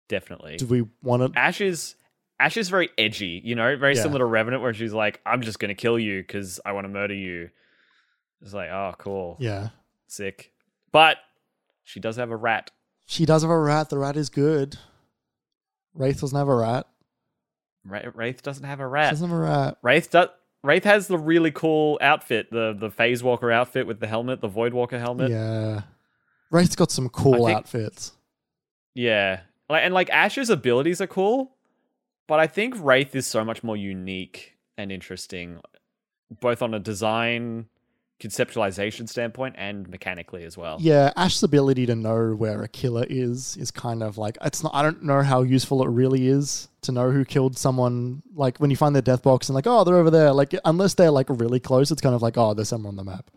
definitely 0.09 0.57
do 0.57 0.67
we 0.67 0.85
want 1.03 1.33
to? 1.35 1.39
ash 1.39 1.61
is 1.61 1.95
ash 2.41 2.57
is 2.57 2.69
very 2.71 2.89
edgy 2.97 3.41
you 3.45 3.55
know 3.55 3.77
very 3.77 3.95
Yeah. 3.95 4.03
similar 4.03 4.21
to 4.21 4.25
revenant 4.25 4.63
where 4.63 4.73
she's 4.73 4.93
like 4.95 5.21
i'm 5.27 5.43
just 5.43 5.59
gonna 5.59 5.75
kill 5.75 5.99
you 5.99 6.23
because 6.23 6.61
i 6.65 6.73
want 6.73 6.87
to 6.87 6.89
murder 6.89 7.15
you 7.15 7.51
it's 8.41 8.55
like 8.55 8.71
oh 8.71 8.95
cool 8.99 9.37
Yeah, 9.39 9.69
sick 10.07 10.53
but 10.93 11.19
she 11.85 12.01
does 12.01 12.17
have 12.17 12.31
a 12.31 12.37
rat 12.37 12.71
she 13.09 13.25
does 13.25 13.41
have 13.43 13.51
a 13.51 13.59
rat. 13.59 13.89
The 13.89 13.97
rat 13.99 14.17
is 14.17 14.29
good. 14.29 14.77
Wraith 15.95 16.21
doesn't 16.21 16.37
have 16.39 16.47
a 16.49 16.55
rat. 16.55 16.87
Ra- 17.85 18.03
wraith 18.15 18.43
doesn't 18.43 18.65
have 18.65 18.81
a 18.81 18.83
She 18.83 18.89
rat 18.91 19.11
doesn't 19.11 19.29
have 19.31 19.37
a 19.39 19.41
rat. 19.41 19.79
Wraith 19.83 20.11
does. 20.11 20.29
Wraith 20.63 20.85
has 20.85 21.07
the 21.07 21.17
really 21.17 21.51
cool 21.51 21.99
outfit, 22.03 22.51
the 22.51 22.77
the 22.79 22.91
Phase 22.91 23.23
Walker 23.23 23.51
outfit 23.51 23.87
with 23.87 23.99
the 24.01 24.07
helmet, 24.07 24.41
the 24.43 24.49
Void 24.49 24.75
Walker 24.75 24.99
helmet. 24.99 25.31
Yeah, 25.31 25.37
Yeah. 25.75 25.83
Wraith's 26.51 26.77
got 26.77 26.91
some 26.91 27.09
cool 27.09 27.47
think- 27.47 27.57
outfits. 27.59 28.13
Like 29.71 29.83
and 29.85 29.95
like 29.95 30.11
Ash's 30.11 30.51
abilities 30.51 31.01
are 31.01 31.07
cool, 31.07 31.53
but 32.27 32.41
I 32.41 32.47
think 32.47 32.75
Wraith 32.79 33.15
is 33.17 33.27
so 33.27 33.45
much 33.45 33.63
more 33.65 33.77
unique 33.77 34.57
and 34.77 34.91
interesting, 34.93 35.61
both 36.41 36.61
on 36.63 36.75
a 36.75 36.79
design, 36.79 37.67
conceptualization 38.21 39.09
standpoint, 39.09 39.55
and 39.59 39.89
mechanically 39.89 40.45
as 40.45 40.57
well. 40.57 40.79
Yeah, 40.81 41.13
Ash's 41.17 41.43
ability 41.43 41.87
to 41.87 41.95
know 41.95 42.35
where 42.35 42.63
a 42.63 42.69
killer 42.69 43.07
is 43.09 43.57
is 43.57 43.71
kind 43.71 44.03
of 44.03 44.19
like 44.19 44.37
it's 44.43 44.63
not 44.63 44.75
I 44.75 44.83
don't 44.83 45.03
know 45.03 45.23
how 45.23 45.43
useful 45.43 45.83
it 45.83 45.89
really 45.89 46.29
is 46.29 46.69
to 46.83 46.93
know 46.93 47.11
who 47.11 47.25
killed 47.25 47.57
someone 47.57 48.23
like 48.35 48.59
when 48.59 48.71
you 48.71 48.77
find 48.77 48.95
their 48.95 49.03
death 49.03 49.23
box 49.23 49.49
and 49.49 49.55
like, 49.55 49.67
oh, 49.67 49.85
they're 49.85 49.97
over 49.97 50.11
there. 50.11 50.33
Like 50.33 50.55
unless 50.65 50.95
they're 50.95 51.11
like 51.11 51.27
really 51.29 51.61
close, 51.61 51.91
it's 51.91 52.01
kind 52.01 52.15
of 52.15 52.23
like, 52.23 52.37
oh, 52.37 52.55
there's 52.55 52.69
someone 52.69 52.91
on 52.91 52.97
the 52.97 53.05
map. 53.05 53.31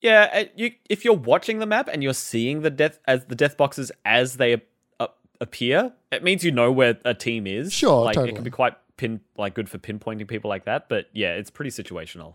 Yeah, 0.00 0.30
uh, 0.32 0.44
you 0.54 0.72
if 0.90 1.04
you're 1.04 1.14
watching 1.14 1.58
the 1.58 1.66
map 1.66 1.88
and 1.90 2.02
you're 2.02 2.14
seeing 2.14 2.62
the 2.62 2.70
death 2.70 2.98
as 3.06 3.24
the 3.26 3.34
death 3.34 3.56
boxes 3.56 3.90
as 4.04 4.36
they 4.36 4.62
uh, 5.00 5.06
appear, 5.40 5.92
it 6.12 6.22
means 6.22 6.44
you 6.44 6.52
know 6.52 6.70
where 6.70 6.98
a 7.04 7.14
team 7.14 7.46
is. 7.46 7.72
Sure, 7.72 8.04
like 8.04 8.16
it 8.16 8.34
can 8.34 8.44
be 8.44 8.50
quite 8.50 8.74
pin 8.96 9.20
like 9.36 9.54
good 9.54 9.68
for 9.68 9.78
pinpointing 9.78 10.28
people 10.28 10.48
like 10.48 10.64
that. 10.64 10.88
But 10.88 11.06
yeah, 11.12 11.34
it's 11.34 11.50
pretty 11.50 11.70
situational. 11.70 12.34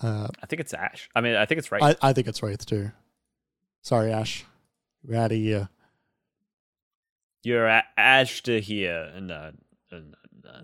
Uh, 0.00 0.28
I 0.42 0.46
think 0.46 0.60
it's 0.60 0.74
Ash. 0.74 1.08
I 1.14 1.20
mean, 1.20 1.36
I 1.36 1.46
think 1.46 1.58
it's 1.58 1.72
right. 1.72 1.82
I, 1.82 2.08
I 2.10 2.12
think 2.12 2.26
it's 2.28 2.42
Wraith 2.42 2.66
too. 2.66 2.90
Sorry, 3.82 4.12
Ash. 4.12 4.44
We're 5.04 5.16
out 5.18 5.32
of 5.32 5.38
here. 5.38 5.68
You're 7.42 7.66
a- 7.66 7.84
Ash 7.96 8.42
to 8.44 8.60
here. 8.60 9.12
No, 9.20 9.52
no, 9.92 10.00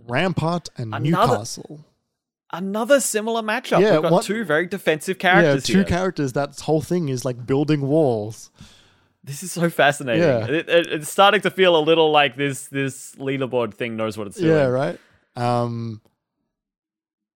Rampart 0.07 0.68
and 0.77 0.95
Another- 0.95 1.27
Newcastle. 1.35 1.85
Another 2.55 3.01
similar 3.01 3.40
matchup. 3.40 3.81
Yeah, 3.81 3.92
We've 3.95 4.03
got 4.03 4.12
what- 4.12 4.25
two 4.25 4.45
very 4.45 4.66
defensive 4.66 5.18
characters. 5.18 5.68
Yeah, 5.68 5.73
two 5.73 5.79
here. 5.81 5.88
characters. 5.88 6.33
That 6.35 6.59
whole 6.61 6.83
thing 6.83 7.09
is 7.09 7.25
like 7.25 7.47
building 7.47 7.81
walls. 7.83 8.51
this 9.25 9.42
is 9.45 9.53
so 9.53 9.71
fascinating. 9.71 10.23
Yeah. 10.23 10.45
It, 10.47 10.68
it- 10.68 10.87
it's 10.92 11.09
starting 11.09 11.40
to 11.42 11.51
feel 11.51 11.77
a 11.77 11.81
little 11.81 12.11
like 12.11 12.37
this 12.37 12.66
this 12.68 13.14
leaderboard 13.16 13.75
thing 13.75 13.97
knows 13.97 14.18
what 14.18 14.27
it's 14.27 14.37
doing. 14.37 14.51
Yeah, 14.53 14.66
right. 14.66 14.99
Um, 15.37 16.03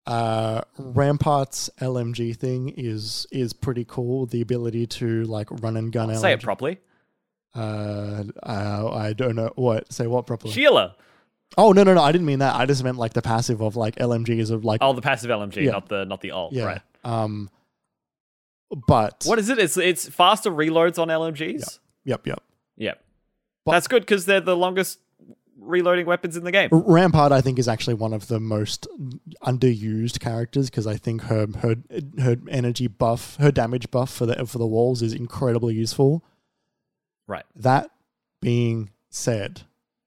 uh, 0.07 0.63
Rampart's 0.79 1.69
LMG 1.81 2.37
thing 2.37 2.69
is 2.77 3.27
is 3.33 3.53
pretty 3.53 3.85
cool. 3.85 4.27
The 4.27 4.41
ability 4.41 4.87
to 4.87 5.25
like 5.25 5.49
run 5.63 5.77
and 5.77 5.91
gun. 5.93 6.11
Out. 6.11 6.19
Say 6.21 6.33
it 6.33 6.43
properly. 6.43 6.79
Uh, 7.55 8.25
uh, 8.43 8.91
I 8.93 9.13
don't 9.15 9.35
know 9.35 9.51
what. 9.57 9.93
Say 9.93 10.07
what 10.07 10.27
properly? 10.27 10.53
Sheila. 10.53 10.95
oh 11.57 11.73
no 11.73 11.83
no 11.85 11.95
no! 11.95 12.03
I 12.03 12.13
didn't 12.13 12.27
mean 12.27 12.41
that. 12.41 12.55
I 12.55 12.67
just 12.67 12.85
meant 12.85 12.99
like 12.99 13.15
the 13.15 13.23
passive 13.23 13.61
of 13.63 13.77
like 13.77 13.97
LMGs 13.97 14.51
of 14.51 14.65
like 14.65 14.81
Oh, 14.83 14.93
the 14.93 15.01
passive 15.03 15.31
LMG, 15.31 15.65
Yeah. 15.65 15.71
not 15.73 15.89
the 15.89 16.05
not 16.05 16.21
the 16.21 16.33
ult. 16.33 16.53
yeah. 16.53 16.65
Right. 16.65 16.81
Um, 17.05 17.51
but 18.87 19.23
What 19.27 19.39
is 19.39 19.49
it? 19.49 19.59
It's 19.59 19.77
it's 19.77 20.09
faster 20.09 20.51
reloads 20.51 20.99
on 20.99 21.09
LMGs. 21.09 21.79
Yep, 22.05 22.27
yep. 22.27 22.43
Yep. 22.77 23.03
But- 23.65 23.73
That's 23.73 23.89
good 23.89 24.03
because 24.03 24.27
they're 24.27 24.41
the 24.41 24.57
longest 24.57 24.99
reloading 25.59 26.07
weapons 26.07 26.37
in 26.37 26.45
the 26.45 26.53
game. 26.53 26.69
Rampart, 26.71 27.33
I 27.33 27.41
think, 27.41 27.59
is 27.59 27.69
actually 27.69 27.95
one 27.95 28.13
of 28.13 28.29
the 28.29 28.39
most 28.41 28.87
underused 29.43 30.21
characters 30.21 30.71
because 30.71 30.87
I 30.87 30.97
think 30.97 31.23
her 31.23 31.47
her 31.61 31.77
her 32.21 32.37
energy 32.49 32.87
buff, 32.87 33.37
her 33.37 33.51
damage 33.51 33.91
buff 33.91 34.13
for 34.13 34.27
the 34.27 34.47
for 34.47 34.59
the 34.59 34.67
walls 34.67 35.03
is 35.03 35.13
incredibly 35.13 35.75
useful. 35.75 36.25
Right. 37.27 37.45
That 37.57 37.91
being 38.41 38.91
said, 39.11 39.63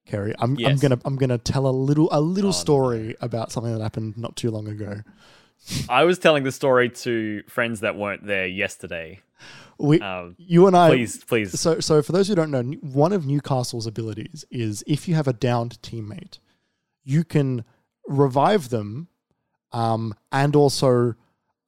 Kerry, 0.06 0.34
I'm 0.40 0.58
I'm 0.66 0.78
gonna 0.78 1.00
I'm 1.06 1.16
gonna 1.18 1.38
tell 1.38 1.68
a 1.68 1.72
little 1.72 2.10
a 2.12 2.22
little 2.22 2.50
Oh, 2.50 2.52
no. 2.52 2.58
story 2.58 3.16
about 3.22 3.52
something 3.52 3.74
that 3.74 3.82
happened 3.82 4.18
not 4.18 4.36
too 4.36 4.52
long 4.52 4.68
ago. 4.68 5.02
I 5.90 6.04
was 6.04 6.20
telling 6.20 6.44
the 6.44 6.52
story 6.52 6.90
to 6.90 7.44
friends 7.48 7.82
that 7.82 7.96
weren't 7.96 8.26
there 8.26 8.48
yesterday. 8.48 9.22
We, 9.78 10.02
Um, 10.02 10.36
you 10.38 10.68
and 10.68 10.76
I, 10.76 10.90
please, 10.90 11.24
please. 11.24 11.58
So, 11.58 11.80
so 11.80 12.02
for 12.02 12.12
those 12.12 12.28
who 12.28 12.36
don't 12.36 12.52
know, 12.52 12.64
one 12.82 13.14
of 13.14 13.26
Newcastle's 13.26 13.88
abilities 13.88 14.44
is 14.52 14.84
if 14.88 15.08
you 15.08 15.16
have 15.16 15.28
a 15.28 15.34
downed 15.34 15.82
teammate, 15.82 16.40
you 17.04 17.24
can 17.24 17.64
revive 18.08 18.70
them, 18.70 19.08
um, 19.72 20.14
and 20.32 20.56
also 20.56 21.16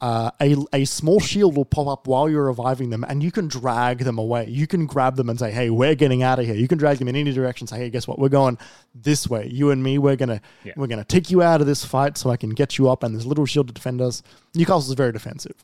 uh, 0.01 0.31
a 0.41 0.55
a 0.73 0.85
small 0.85 1.19
shield 1.19 1.55
will 1.55 1.65
pop 1.65 1.87
up 1.87 2.07
while 2.07 2.27
you're 2.29 2.45
reviving 2.45 2.89
them, 2.89 3.03
and 3.07 3.21
you 3.21 3.31
can 3.31 3.47
drag 3.47 3.99
them 3.99 4.17
away. 4.17 4.47
You 4.49 4.65
can 4.67 4.85
grab 4.87 5.15
them 5.15 5.29
and 5.29 5.37
say, 5.39 5.51
"Hey, 5.51 5.69
we're 5.69 5.95
getting 5.95 6.23
out 6.23 6.39
of 6.39 6.45
here." 6.45 6.55
You 6.55 6.67
can 6.67 6.77
drag 6.79 6.97
them 6.97 7.07
in 7.07 7.15
any 7.15 7.31
direction. 7.31 7.67
Say, 7.67 7.77
"Hey, 7.77 7.89
guess 7.89 8.07
what? 8.07 8.17
We're 8.19 8.29
going 8.29 8.57
this 8.95 9.29
way. 9.29 9.47
You 9.51 9.69
and 9.71 9.83
me, 9.83 9.97
we're 9.99 10.15
gonna 10.15 10.41
Yeah. 10.63 10.73
we're 10.75 10.87
gonna 10.87 11.03
take 11.05 11.29
you 11.29 11.41
out 11.41 11.61
of 11.61 11.67
this 11.67 11.85
fight, 11.85 12.17
so 12.17 12.29
I 12.31 12.37
can 12.37 12.49
get 12.49 12.77
you 12.77 12.89
up." 12.89 13.03
And 13.03 13.13
there's 13.13 13.25
a 13.25 13.29
little 13.29 13.45
shield 13.45 13.67
to 13.67 13.73
defend 13.73 14.01
us. 14.01 14.23
Newcastle's 14.55 14.95
very 14.95 15.11
defensive. 15.11 15.63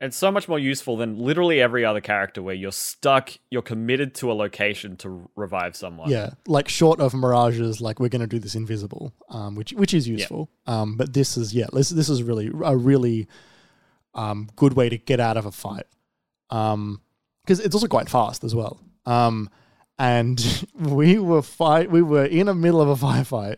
It's 0.00 0.16
so 0.16 0.30
much 0.30 0.48
more 0.48 0.60
useful 0.60 0.96
than 0.96 1.18
literally 1.18 1.60
every 1.60 1.84
other 1.84 2.00
character 2.00 2.40
where 2.40 2.54
you're 2.54 2.70
stuck, 2.70 3.30
you're 3.50 3.62
committed 3.62 4.14
to 4.16 4.30
a 4.30 4.34
location 4.34 4.96
to 4.98 5.28
revive 5.34 5.74
someone. 5.74 6.08
Yeah, 6.08 6.30
like 6.46 6.68
short 6.68 7.00
of 7.00 7.14
mirages, 7.14 7.80
like 7.80 7.98
we're 7.98 8.08
going 8.08 8.20
to 8.20 8.28
do 8.28 8.38
this 8.38 8.54
invisible, 8.54 9.12
um, 9.28 9.56
which 9.56 9.72
which 9.72 9.92
is 9.94 10.06
useful. 10.06 10.50
Um, 10.66 10.96
but 10.96 11.14
this 11.14 11.36
is 11.36 11.52
yeah, 11.52 11.66
this 11.72 11.90
this 11.90 12.08
is 12.08 12.22
really 12.22 12.48
a 12.64 12.76
really 12.76 13.26
um 14.14 14.48
good 14.54 14.74
way 14.74 14.88
to 14.88 14.96
get 14.98 15.18
out 15.18 15.36
of 15.36 15.46
a 15.46 15.52
fight. 15.52 15.86
Um, 16.50 17.00
because 17.42 17.60
it's 17.60 17.74
also 17.74 17.88
quite 17.88 18.08
fast 18.08 18.44
as 18.44 18.54
well. 18.54 18.78
Um, 19.06 19.50
and 19.98 20.66
we 20.74 21.18
were 21.18 21.42
fight, 21.42 21.90
we 21.90 22.02
were 22.02 22.24
in 22.24 22.46
the 22.46 22.54
middle 22.54 22.80
of 22.80 22.88
a 22.88 22.94
firefight, 23.06 23.56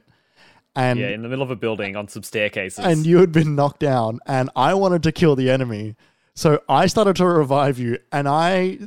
and 0.75 0.99
Yeah, 0.99 1.09
in 1.09 1.23
the 1.23 1.29
middle 1.29 1.43
of 1.43 1.51
a 1.51 1.57
building 1.57 1.97
on 1.97 2.09
some 2.09 2.23
staircases. 2.23 2.83
and 2.85 3.05
you 3.05 3.19
had 3.19 3.33
been 3.33 3.55
knocked 3.55 3.81
down, 3.81 4.21
and 4.27 4.49
I 4.57 4.73
wanted 4.75 5.03
to 5.03 5.13
kill 5.13 5.37
the 5.37 5.51
enemy. 5.51 5.97
So 6.41 6.63
I 6.71 6.87
started 6.87 7.17
to 7.17 7.27
revive 7.27 7.79
you, 7.79 7.99
and 8.13 8.27
I 8.27 8.79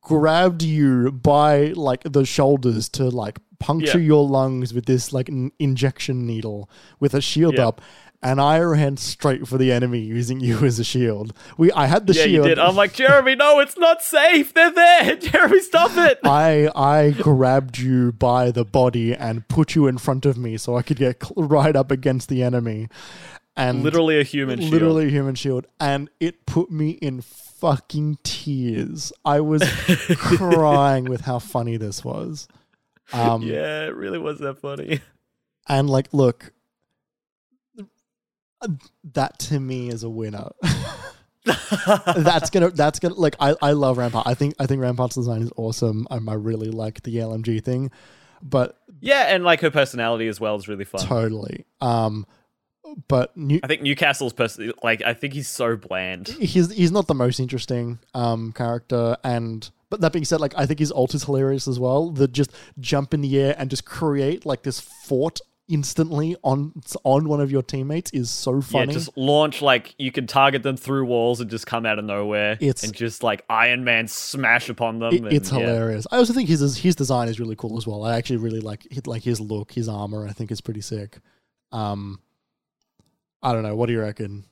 grabbed 0.00 0.64
you 0.64 1.12
by 1.12 1.68
like 1.76 2.02
the 2.02 2.24
shoulders 2.24 2.88
to 2.90 3.04
like 3.08 3.38
puncture 3.60 4.00
Yeah. 4.00 4.06
your 4.06 4.26
lungs 4.26 4.74
with 4.74 4.86
this 4.86 5.12
like 5.12 5.28
n- 5.30 5.52
injection 5.60 6.26
needle 6.26 6.68
with 6.98 7.14
a 7.14 7.20
shield 7.20 7.54
Yeah. 7.56 7.68
up, 7.68 7.80
and 8.20 8.40
I 8.40 8.58
ran 8.58 8.96
straight 8.96 9.46
for 9.46 9.58
the 9.58 9.70
enemy 9.70 10.00
using 10.00 10.40
you 10.48 10.58
as 10.64 10.80
a 10.80 10.84
shield. 10.84 11.32
We 11.56 11.70
I 11.70 11.86
had 11.86 12.08
the 12.08 12.14
yeah, 12.14 12.24
shield. 12.24 12.46
you 12.48 12.54
did. 12.56 12.58
I'm 12.58 12.74
like, 12.74 12.94
Jeremy, 12.94 13.36
no, 13.36 13.60
it's 13.60 13.78
not 13.78 14.02
safe. 14.02 14.52
They're 14.52 14.72
there. 14.72 15.14
Jeremy, 15.28 15.60
stop 15.60 15.92
it. 15.96 16.18
I 16.24 16.68
I 16.74 17.10
grabbed 17.12 17.78
you 17.78 18.10
by 18.10 18.50
the 18.50 18.64
body 18.64 19.14
and 19.14 19.46
put 19.46 19.76
you 19.76 19.86
in 19.86 19.98
front 19.98 20.26
of 20.26 20.36
me 20.36 20.56
so 20.56 20.76
I 20.76 20.82
could 20.82 20.96
get 20.96 21.22
right 21.36 21.76
up 21.76 21.92
against 21.92 22.28
the 22.28 22.42
enemy. 22.42 22.88
And 23.58 23.82
literally 23.82 24.20
a 24.20 24.22
human 24.22 24.60
shield. 24.60 24.72
literally 24.72 25.06
a 25.06 25.10
human 25.10 25.34
shield, 25.34 25.66
and 25.80 26.08
it 26.20 26.46
put 26.46 26.70
me 26.70 26.90
in 26.90 27.20
fucking 27.22 28.18
tears. 28.22 29.12
I 29.24 29.40
was 29.40 29.62
crying 30.16 31.06
with 31.06 31.22
how 31.22 31.40
funny 31.40 31.76
this 31.76 32.04
was. 32.04 32.46
Um, 33.12 33.42
Yeah, 33.42 33.86
it 33.86 33.96
really 33.96 34.18
was 34.18 34.38
that 34.38 34.58
funny. 34.58 35.00
and 35.68 35.90
like, 35.90 36.08
look, 36.12 36.52
that 39.12 39.38
to 39.40 39.60
me 39.60 39.88
is 39.88 40.02
a 40.02 40.10
winner. 40.10 40.50
that's 42.16 42.50
gonna 42.50 42.70
that's 42.70 42.98
gonna 42.98 43.14
like 43.14 43.36
I, 43.40 43.54
I 43.62 43.72
love 43.72 43.98
Rampart. 43.98 44.26
I 44.26 44.34
think 44.34 44.54
I 44.58 44.66
think 44.66 44.82
Rampart's 44.82 45.14
design 45.14 45.42
is 45.42 45.50
awesome. 45.56 46.06
Um, 46.10 46.28
I 46.28 46.34
really 46.34 46.70
like 46.70 47.02
the 47.02 47.16
LMG 47.16 47.62
thing, 47.62 47.90
but 48.42 48.78
yeah, 49.00 49.34
and 49.34 49.44
like 49.44 49.60
her 49.60 49.70
personality 49.70 50.28
as 50.28 50.40
well 50.40 50.56
is 50.56 50.68
really 50.68 50.84
fun. 50.84 51.00
totally. 51.00 51.64
Um, 51.80 52.26
but 53.08 53.36
New- 53.36 53.60
I 53.62 53.66
think 53.66 53.82
Newcastle's 53.82 54.32
person, 54.32 54.72
like, 54.82 55.02
I 55.02 55.14
think 55.14 55.34
he's 55.34 55.48
so 55.48 55.76
bland. 55.76 56.28
he's 56.28 56.70
he's 56.72 56.90
not 56.92 57.06
the 57.06 57.14
most 57.14 57.38
interesting 57.40 57.98
um 58.14 58.52
character 58.52 59.16
and 59.24 59.70
but 59.90 60.00
that 60.00 60.12
being 60.12 60.24
said 60.24 60.40
like 60.40 60.52
i 60.56 60.66
think 60.66 60.78
his 60.78 60.92
ult 60.92 61.14
is 61.14 61.24
hilarious 61.24 61.66
as 61.68 61.78
well 61.80 62.10
the 62.10 62.28
just 62.28 62.50
jump 62.78 63.14
in 63.14 63.20
the 63.22 63.38
air 63.40 63.54
and 63.58 63.70
just 63.70 63.84
create 63.84 64.44
like 64.44 64.62
this 64.62 64.80
fort 64.80 65.40
instantly 65.70 66.34
on 66.42 66.72
on 67.04 67.28
one 67.28 67.40
of 67.40 67.50
your 67.50 67.62
teammates 67.62 68.10
is 68.12 68.30
so 68.30 68.54
Yeah, 68.54 68.60
funny 68.60 68.92
just 68.94 69.16
launch 69.18 69.60
like 69.60 69.94
you 69.98 70.10
can 70.10 70.26
target 70.26 70.62
them 70.62 70.76
through 70.78 71.04
walls 71.04 71.40
and 71.42 71.50
just 71.50 71.66
come 71.66 71.84
out 71.84 71.98
of 71.98 72.06
nowhere 72.06 72.52
It's- 72.60 72.84
and 72.84 72.94
just 72.94 73.22
like 73.22 73.44
Iron 73.50 73.84
Man 73.84 74.08
smash 74.08 74.70
upon 74.70 74.98
them. 74.98 75.12
It- 75.12 75.22
and, 75.24 75.32
it's 75.32 75.52
yeah. 75.52 75.58
hilarious. 75.58 76.06
I 76.10 76.16
also 76.16 76.32
think 76.32 76.48
his 76.48 76.78
his 76.78 76.96
design 76.96 77.28
is 77.28 77.38
really 77.38 77.54
cool 77.56 77.76
as 77.76 77.86
well. 77.86 78.02
I 78.04 78.16
actually 78.16 78.38
really 78.38 78.60
like 78.60 78.86
like 79.06 79.22
his 79.22 79.40
look, 79.42 79.72
his 79.72 79.88
armor. 79.90 80.26
I 80.26 80.32
think 80.32 80.50
is 80.50 80.62
pretty 80.62 80.80
sick. 80.80 81.18
Um, 81.70 82.20
I 83.42 83.52
don't 83.52 83.62
know. 83.62 83.76
What 83.76 83.86
do 83.86 83.92
you 83.92 84.00
reckon? 84.00 84.44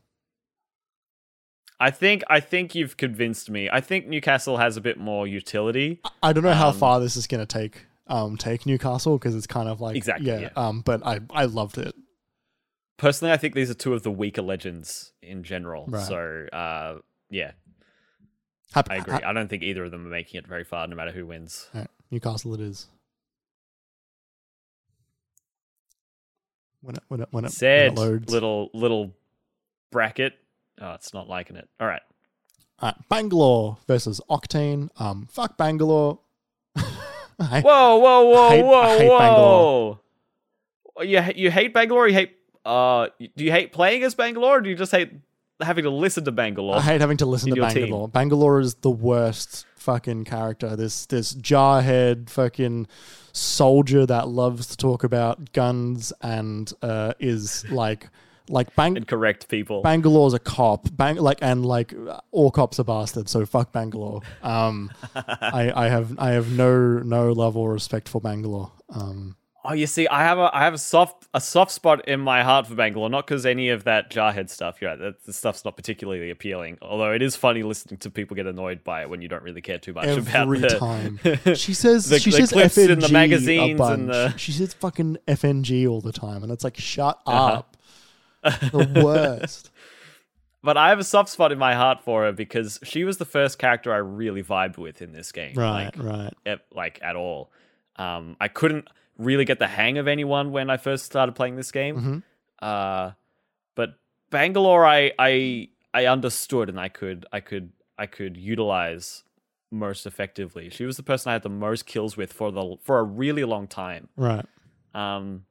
I 1.79 1.91
think 1.91 2.23
I 2.29 2.41
think 2.41 2.75
you've 2.75 2.97
convinced 2.97 3.51
me. 3.51 3.69
I 3.71 3.81
think 3.81 4.07
Newcastle 4.07 4.57
has 4.57 4.77
a 4.77 4.81
bit 4.81 4.99
more 4.99 5.27
utility. 5.27 6.01
I 6.23 6.33
don't 6.33 6.43
know 6.43 6.53
how 6.55 6.69
Um, 6.71 6.79
far 6.79 7.01
this 7.01 7.17
is 7.17 7.27
going 7.27 7.45
to 7.45 7.47
take 7.47 7.85
um 8.07 8.37
take 8.37 8.65
Newcastle 8.65 9.19
because 9.19 9.35
it's 9.35 9.47
kind 9.47 9.69
of 9.69 9.81
like 9.81 9.97
Exactly, 9.97 10.27
yeah, 10.29 10.39
yeah. 10.41 10.49
um 10.57 10.81
but 10.81 11.05
I 11.07 11.21
I 11.31 11.45
loved 11.47 11.77
it. 11.79 11.95
Personally, 12.97 13.33
I 13.33 13.37
think 13.37 13.55
these 13.55 13.69
are 13.71 13.75
two 13.75 13.93
of 13.93 14.05
the 14.05 14.11
weaker 14.11 14.41
legends 14.41 15.13
in 15.21 15.43
general. 15.43 15.85
Right. 15.87 16.07
So, 16.07 16.47
uh, 16.51 17.01
yeah, 17.29 17.51
Happy, 18.73 18.93
I 18.93 18.97
agree. 18.97 19.15
I 19.17 19.35
don't 19.35 19.49
think 19.49 19.63
either 19.63 19.85
of 19.85 19.91
them 19.91 20.07
are 20.07 20.11
making 20.11 20.39
it 20.39 20.47
very 20.47 20.65
far, 20.65 20.87
no 20.87 20.97
matter 20.97 21.11
who 21.11 21.27
wins. 21.27 21.69
Alright, 21.75 21.91
Newcastle 22.11 22.55
it 22.55 22.61
is. 22.61 22.87
When 26.87 26.95
it, 26.95 27.03
when 27.09 27.21
it, 27.21 27.29
when 27.33 27.45
it, 27.45 27.51
when 27.61 28.13
it 28.13 28.31
little 28.31 28.71
little 28.73 29.13
bracket. 29.91 30.35
Oh, 30.81 30.93
it's 30.93 31.13
not 31.13 31.29
liking 31.29 31.57
it. 31.57 31.69
All 31.81 31.87
right. 31.89 32.03
Alright, 32.81 32.95
Bangalore 33.09 33.79
versus 33.89 34.21
Octane. 34.31 34.91
Um, 35.01 35.27
fuck 35.29 35.57
Bangalore. 35.57 36.21
I- 36.77 37.61
Whoa, 37.61 37.97
whoa, 37.97 38.25
whoa, 38.25 38.49
hate- 38.51 38.65
whoa, 38.65 39.09
whoa! 39.09 39.19
Bangalore. 39.19 40.01
You 41.01 41.23
you 41.35 41.51
hate 41.51 41.75
Bangalore? 41.75 42.07
You 42.07 42.15
hate? 42.15 42.37
Uh, 42.65 43.09
do 43.19 43.45
you 43.45 43.51
hate 43.51 43.73
playing 43.73 44.05
as 44.05 44.15
Bangalore? 44.15 44.59
Or 44.59 44.61
do 44.61 44.71
you 44.71 44.77
just 44.77 44.93
hate 44.93 45.11
having 45.61 45.85
to 45.85 45.91
listen 45.91 46.25
to 46.25 46.33
Bangalore? 46.33 46.77
I 46.77 46.83
hate 46.83 47.01
having 47.01 47.17
to 47.19 47.27
listen 47.27 47.51
to 47.51 47.57
your 47.57 47.69
team. 47.71 47.83
Bangalore. 47.83 48.09
Bangalore 48.09 48.61
is 48.61 48.75
the 48.77 48.91
worst 48.91 49.67
fucking 49.77 50.25
character. 50.25 50.77
This 50.77 51.07
this 51.07 51.35
jarhead 51.35 52.29
fucking 52.31 52.87
soldier 53.33 54.07
that 54.07 54.29
loves 54.29 54.67
to 54.69 54.77
talk 54.77 55.05
about 55.05 55.53
guns 55.53 56.13
and 56.21 56.73
uh, 56.83 57.15
is 57.19 57.69
like 57.71 58.09
like 58.49 58.75
Bang- 58.77 58.97
and 58.97 59.07
correct 59.07 59.49
people. 59.49 59.83
Bangalore's 59.83 60.35
a 60.35 60.39
cop. 60.39 60.89
Bang 60.93 61.17
like 61.17 61.39
and 61.41 61.65
like 61.65 61.95
all 62.31 62.51
cops 62.51 62.79
are 62.79 62.85
bastards. 62.85 63.31
So 63.31 63.45
fuck 63.47 63.73
Bangalore. 63.73 64.23
Um, 64.43 64.91
I 65.15 65.73
I 65.75 65.89
have 65.89 66.19
I 66.19 66.31
have 66.31 66.51
no 66.53 66.99
no 66.99 67.33
love 67.33 67.57
or 67.57 67.73
respect 67.73 68.09
for 68.09 68.21
Bangalore. 68.21 68.73
Um, 68.89 69.37
Oh, 69.69 69.73
you 69.73 69.87
see, 69.87 70.07
I 70.09 70.23
have 70.23 70.39
a 70.39 70.51
I 70.55 70.61
have 70.65 70.75
a 70.75 70.79
soft 70.79 71.27
a 71.35 71.41
soft 71.41 71.71
spot 71.73 72.07
in 72.09 72.21
my 72.21 72.43
heart 72.43 72.67
for 72.67 72.75
Bangalore, 72.75 73.09
not 73.11 73.27
because 73.27 73.45
any 73.45 73.69
of 73.71 73.85
that 73.85 74.11
Jarhead 74.11 74.49
stuff. 74.49 74.81
You're 74.81 74.91
right, 74.91 74.99
that 74.99 75.25
the 75.25 75.33
stuff's 75.33 75.65
not 75.65 75.77
particularly 75.77 76.31
appealing. 76.31 76.79
Although 76.83 77.13
it 77.13 77.23
is 77.23 77.35
funny 77.37 77.63
listening 77.63 77.99
to 77.99 78.11
people 78.11 78.35
get 78.37 78.47
annoyed 78.47 78.85
by 78.85 79.03
it 79.03 79.11
when 79.11 79.23
you 79.23 79.29
don't 79.29 79.43
really 79.43 79.61
care 79.63 79.79
too 79.79 79.93
much 79.93 80.07
about 80.07 80.35
Every 80.35 80.61
time 80.61 81.19
she 81.55 81.75
says 81.75 82.09
the- 82.09 82.19
she 82.21 82.31
the 82.31 82.47
says 82.47 82.53
FNG 82.53 82.91
in 82.91 82.99
the 83.01 83.09
magazines 83.09 83.81
a 83.81 83.85
and 83.85 84.09
the- 84.09 84.37
She 84.37 84.53
says 84.53 84.73
fucking 84.75 85.19
FNG 85.27 85.89
all 85.89 86.01
the 86.01 86.13
time, 86.13 86.43
and 86.43 86.53
it's 86.53 86.65
like 86.65 86.77
shut 86.77 87.21
Uh-huh. 87.27 87.53
up. 87.59 87.77
the 88.43 89.01
worst. 89.05 89.71
But 90.63 90.77
I 90.77 90.89
have 90.89 90.99
a 90.99 91.05
soft 91.05 91.29
spot 91.29 91.53
in 91.53 91.59
my 91.59 91.75
heart 91.75 92.03
for 92.03 92.25
her 92.25 92.33
because 92.33 92.81
she 92.83 93.05
was 93.05 93.19
the 93.19 93.25
first 93.25 93.59
character 93.59 93.93
I 93.93 93.99
really 93.99 94.43
vibed 94.43 94.79
with 94.79 95.01
in 95.01 95.13
this 95.13 95.31
game. 95.31 95.55
Right, 95.55 95.97
Like, 95.97 96.05
right. 96.05 96.35
at, 96.45 96.61
like 96.75 96.99
at 97.03 97.15
all. 97.15 97.53
Um, 97.97 98.37
I 98.41 98.49
couldn't 98.49 98.89
really 99.19 99.45
get 99.45 99.59
the 99.59 99.67
hang 99.67 99.99
of 99.99 100.07
anyone 100.09 100.53
when 100.53 100.71
I 100.71 100.77
first 100.77 101.05
started 101.05 101.35
playing 101.35 101.57
this 101.57 101.73
game. 101.73 102.23
Mhm. 102.61 102.65
Uh, 102.67 103.13
but 103.75 103.99
Bangalore, 104.31 104.85
I, 104.87 105.13
I 105.19 105.69
I 105.95 106.07
understood 106.07 106.69
and 106.69 106.79
I 106.81 106.89
could 106.89 107.27
I 107.33 107.41
could 107.41 107.73
I 107.99 108.07
could 108.07 108.37
utilize 108.37 109.25
most 109.71 110.07
effectively. 110.07 110.71
She 110.71 110.85
was 110.85 110.97
the 110.97 111.03
person 111.03 111.31
I 111.31 111.33
had 111.35 111.43
the 111.43 111.49
most 111.49 111.87
kills 111.87 112.17
with 112.17 112.33
for 112.33 112.51
the 112.53 112.77
for 112.83 112.99
a 112.99 113.03
really 113.03 113.45
long 113.45 113.67
time. 113.67 114.09
Right. 114.17 114.45
Um, 114.95 115.45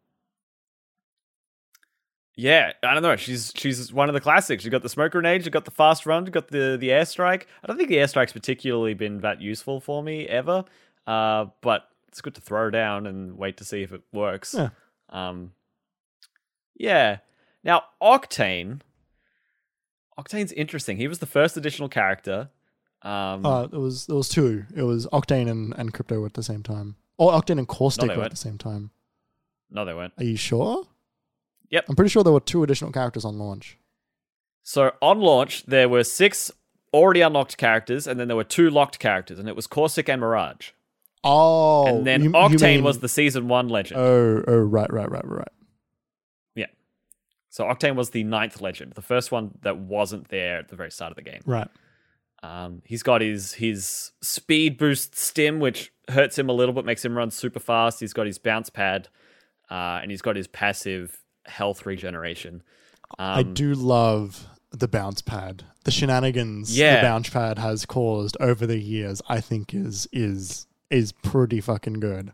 yeah, 2.38 2.74
I 2.84 2.94
don't 2.94 3.04
know. 3.04 3.16
She's 3.16 3.54
she's 3.56 3.94
one 3.94 4.10
of 4.10 4.14
the 4.14 4.20
classics. 4.20 4.66
You 4.66 4.72
got 4.72 4.84
the 4.84 4.90
smoke 4.90 5.14
grenade, 5.14 5.46
you 5.46 5.52
got 5.52 5.66
the 5.66 5.72
fast 5.72 6.06
run, 6.06 6.26
you 6.26 6.32
got 6.32 6.50
the 6.50 6.78
the 6.80 6.90
airstrike. 6.90 7.44
I 7.64 7.68
don't 7.68 7.78
think 7.78 7.90
the 7.90 7.98
airstrike's 7.98 8.34
particularly 8.34 8.94
been 8.94 9.20
that 9.20 9.42
useful 9.42 9.80
for 9.80 10.04
me 10.04 10.28
ever. 10.28 10.66
Uh, 11.08 11.46
but 11.62 11.88
it's 12.16 12.22
good 12.22 12.34
to 12.36 12.40
throw 12.40 12.70
down 12.70 13.06
and 13.06 13.38
wait 13.38 13.58
to 13.58 13.66
see 13.66 13.82
if 13.84 13.92
it 13.92 14.02
works. 14.14 14.56
Yeah. 14.58 14.70
Um, 15.10 15.52
yeah. 16.74 17.18
Now 17.62 17.84
Octane, 18.02 18.80
Octane's 20.18 20.54
interesting. 20.54 20.96
He 20.96 21.10
was 21.10 21.20
the 21.20 21.26
first 21.26 21.58
additional 21.58 21.90
character. 21.90 22.52
Um, 23.02 23.46
Uh, 23.46 23.64
it 23.64 23.74
was 23.74 24.08
it 24.08 24.14
was 24.14 24.30
two. 24.30 24.66
It 24.74 24.84
was 24.84 25.08
Octane 25.08 25.50
and, 25.52 25.74
and 25.78 25.94
Crypto 25.94 26.26
at 26.26 26.36
the 26.36 26.44
same 26.44 26.64
time. 26.64 26.96
Or 27.18 27.34
Octane 27.34 27.60
and 27.60 27.68
Caustic 27.68 28.08
they 28.08 28.16
were 28.16 28.24
at 28.24 28.32
the 28.32 28.38
same 28.38 28.58
time. 28.58 28.92
no, 29.70 29.84
they 29.84 29.94
weren't. 29.94 30.14
Are 30.18 30.24
you 30.24 30.38
sure? 30.38 30.88
Yep. 31.70 31.86
I'm 31.90 31.96
pretty 31.98 32.10
sure 32.10 32.24
there 32.24 32.32
were 32.32 32.40
two 32.40 32.64
additional 32.64 32.94
characters 32.94 33.26
on 33.26 33.38
launch. 33.38 33.78
So 34.64 34.94
on 35.02 35.20
launch, 35.20 35.66
there 35.66 35.90
were 35.90 36.06
six 36.06 36.50
already 36.94 37.20
unlocked 37.20 37.58
characters, 37.58 38.08
and 38.08 38.18
then 38.18 38.30
there 38.30 38.38
were 38.38 38.46
two 38.46 38.70
locked 38.70 39.00
characters, 39.00 39.38
and 39.38 39.50
it 39.50 39.56
was 39.56 39.68
Caustic 39.68 40.08
and 40.08 40.22
Mirage. 40.22 40.70
Oh, 41.26 41.88
and 41.88 42.06
then 42.08 42.22
you- 42.24 42.30
you 42.30 42.34
Octane 42.36 42.76
mean- 42.76 42.84
was 42.84 43.00
the 43.00 43.10
season 43.10 43.48
one 43.48 43.68
legend. 43.68 44.00
Oh, 44.00 44.44
oh, 44.48 44.58
right, 44.60 44.92
right, 44.92 45.10
right, 45.10 45.26
right. 45.28 45.48
Yeah. 46.56 46.68
So 47.50 47.66
Octane 47.66 47.96
was 47.96 48.12
the 48.12 48.24
ninth 48.24 48.62
legend, 48.62 48.94
the 48.94 49.02
first 49.02 49.32
one 49.32 49.58
that 49.64 49.78
wasn't 49.78 50.30
there 50.30 50.60
at 50.60 50.68
the 50.70 50.76
very 50.76 50.92
start 50.92 51.12
of 51.12 51.16
the 51.16 51.24
game. 51.24 51.42
Right. 51.46 51.68
Um, 52.44 52.82
he's 52.86 53.02
got 53.02 53.22
his 53.22 53.54
his 53.54 54.12
speed 54.22 54.78
boost 54.78 55.16
stim, 55.16 55.60
which 55.60 55.92
hurts 56.10 56.38
him 56.38 56.48
a 56.48 56.54
little 56.54 56.74
bit, 56.76 56.86
makes 56.86 57.04
him 57.04 57.18
run 57.18 57.32
super 57.32 57.60
fast. 57.60 58.00
He's 58.00 58.14
got 58.14 58.28
his 58.28 58.38
bounce 58.38 58.70
pad, 58.70 59.08
uh, 59.72 60.00
and 60.02 60.12
he's 60.12 60.22
got 60.22 60.36
his 60.36 60.48
passive 60.48 61.24
health 61.46 61.86
regeneration. 61.88 62.62
Um, 63.18 63.38
I 63.40 63.42
do 63.44 63.74
love 63.74 64.46
the 64.72 64.88
bounce 64.88 65.22
pad. 65.24 65.64
The 65.86 65.92
shenanigans 65.92 66.78
Yeah. 66.78 66.98
the 66.98 67.02
bounce 67.02 67.30
pad 67.30 67.58
has 67.58 67.86
caused 67.86 68.38
over 68.40 68.68
the 68.68 68.80
years, 68.80 69.22
I 69.28 69.42
think 69.42 69.74
is 69.74 70.08
is 70.12 70.68
is 70.90 71.12
pretty 71.12 71.62
fucking 71.62 71.96
good. 72.00 72.32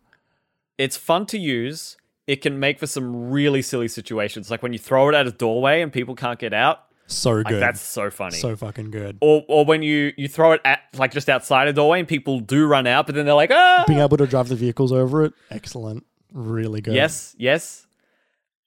It's 0.78 0.98
fun 0.98 1.26
to 1.28 1.38
use. 1.38 1.98
It 2.28 2.38
can 2.42 2.60
make 2.60 2.80
for 2.80 2.88
some 2.88 3.30
really 3.32 3.62
silly 3.62 3.88
situations, 3.88 4.50
like 4.52 4.62
when 4.64 4.74
you 4.74 4.80
throw 4.80 5.10
it 5.10 5.16
at 5.16 5.28
a 5.28 5.32
doorway 5.32 5.82
and 5.82 5.92
people 5.92 6.16
can't 6.16 6.40
get 6.40 6.54
out. 6.54 6.84
So 7.08 7.32
Like 7.34 7.48
good. 7.48 7.62
that's 7.62 7.82
so 7.82 8.10
funny. 8.10 8.38
so 8.38 8.56
fucking 8.56 8.90
good. 8.92 9.18
or 9.22 9.44
or 9.50 9.66
when 9.66 9.82
you 9.84 10.14
you 10.16 10.28
throw 10.30 10.54
it 10.54 10.62
at 10.64 10.80
like 10.98 11.12
just 11.12 11.28
outside 11.30 11.68
a 11.68 11.74
doorway 11.74 12.00
and 12.00 12.08
people 12.08 12.40
do 12.40 12.66
run 12.68 12.88
out, 12.88 13.06
but 13.06 13.16
then 13.16 13.26
they're 13.26 13.34
like, 13.36 13.52
ah, 13.52 13.84
Being 13.88 14.00
able 14.00 14.16
to 14.18 14.28
drive 14.28 14.48
the 14.48 14.56
vehicles 14.56 14.92
over 14.94 15.26
it, 15.26 15.34
excellent. 15.50 16.06
Really 16.32 16.80
good. 16.80 16.94
yes, 16.94 17.36
yes. 17.38 17.86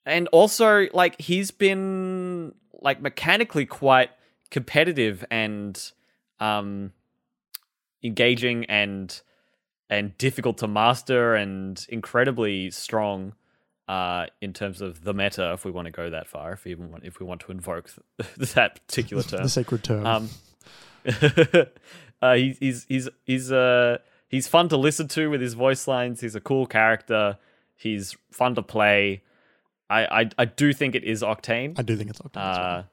And 0.05 0.27
also, 0.27 0.85
like 0.93 1.19
he's 1.19 1.49
been 1.49 2.53
like 2.81 3.01
mechanically 3.01 3.65
quite 3.65 4.11
competitive 4.51 5.25
and 5.31 5.91
um 6.39 6.91
engaging 8.03 8.65
and 8.65 9.21
and 9.89 10.17
difficult 10.17 10.57
to 10.59 10.67
master 10.67 11.35
and 11.35 11.85
incredibly 11.89 12.71
strong 12.71 13.33
uh 13.87 14.25
in 14.41 14.51
terms 14.51 14.81
of 14.81 15.03
the 15.03 15.13
meta 15.13 15.53
if 15.53 15.63
we 15.63 15.69
want 15.69 15.85
to 15.85 15.91
go 15.91 16.09
that 16.09 16.27
far 16.27 16.53
if 16.53 16.65
we 16.65 16.71
even 16.71 16.89
want 16.89 17.03
if 17.05 17.19
we 17.19 17.25
want 17.25 17.39
to 17.39 17.51
invoke 17.51 17.91
that 18.37 18.85
particular 18.87 19.21
term 19.21 19.43
The 19.43 19.49
sacred 19.49 19.83
term. 19.83 20.05
Um, 20.05 20.29
uh, 22.21 22.33
he, 22.33 22.57
he's 22.59 22.85
he's 22.89 23.09
he's 23.25 23.51
uh 23.51 23.99
he's 24.27 24.47
fun 24.47 24.69
to 24.69 24.77
listen 24.77 25.07
to 25.09 25.29
with 25.29 25.41
his 25.41 25.53
voice 25.53 25.87
lines. 25.87 26.21
He's 26.21 26.35
a 26.35 26.41
cool 26.41 26.65
character. 26.65 27.37
He's 27.75 28.15
fun 28.31 28.55
to 28.55 28.63
play. 28.63 29.21
I 29.89 30.05
I, 30.05 30.29
I 30.39 30.45
do 30.45 30.73
think 30.73 30.95
it 30.95 31.03
is 31.03 31.21
Octane. 31.21 31.77
I 31.77 31.83
do 31.83 31.95
think 31.95 32.09
it's 32.09 32.19
Octane. 32.19 32.41
as 32.51 32.57
well. 32.57 32.77
Uh, 32.79 32.83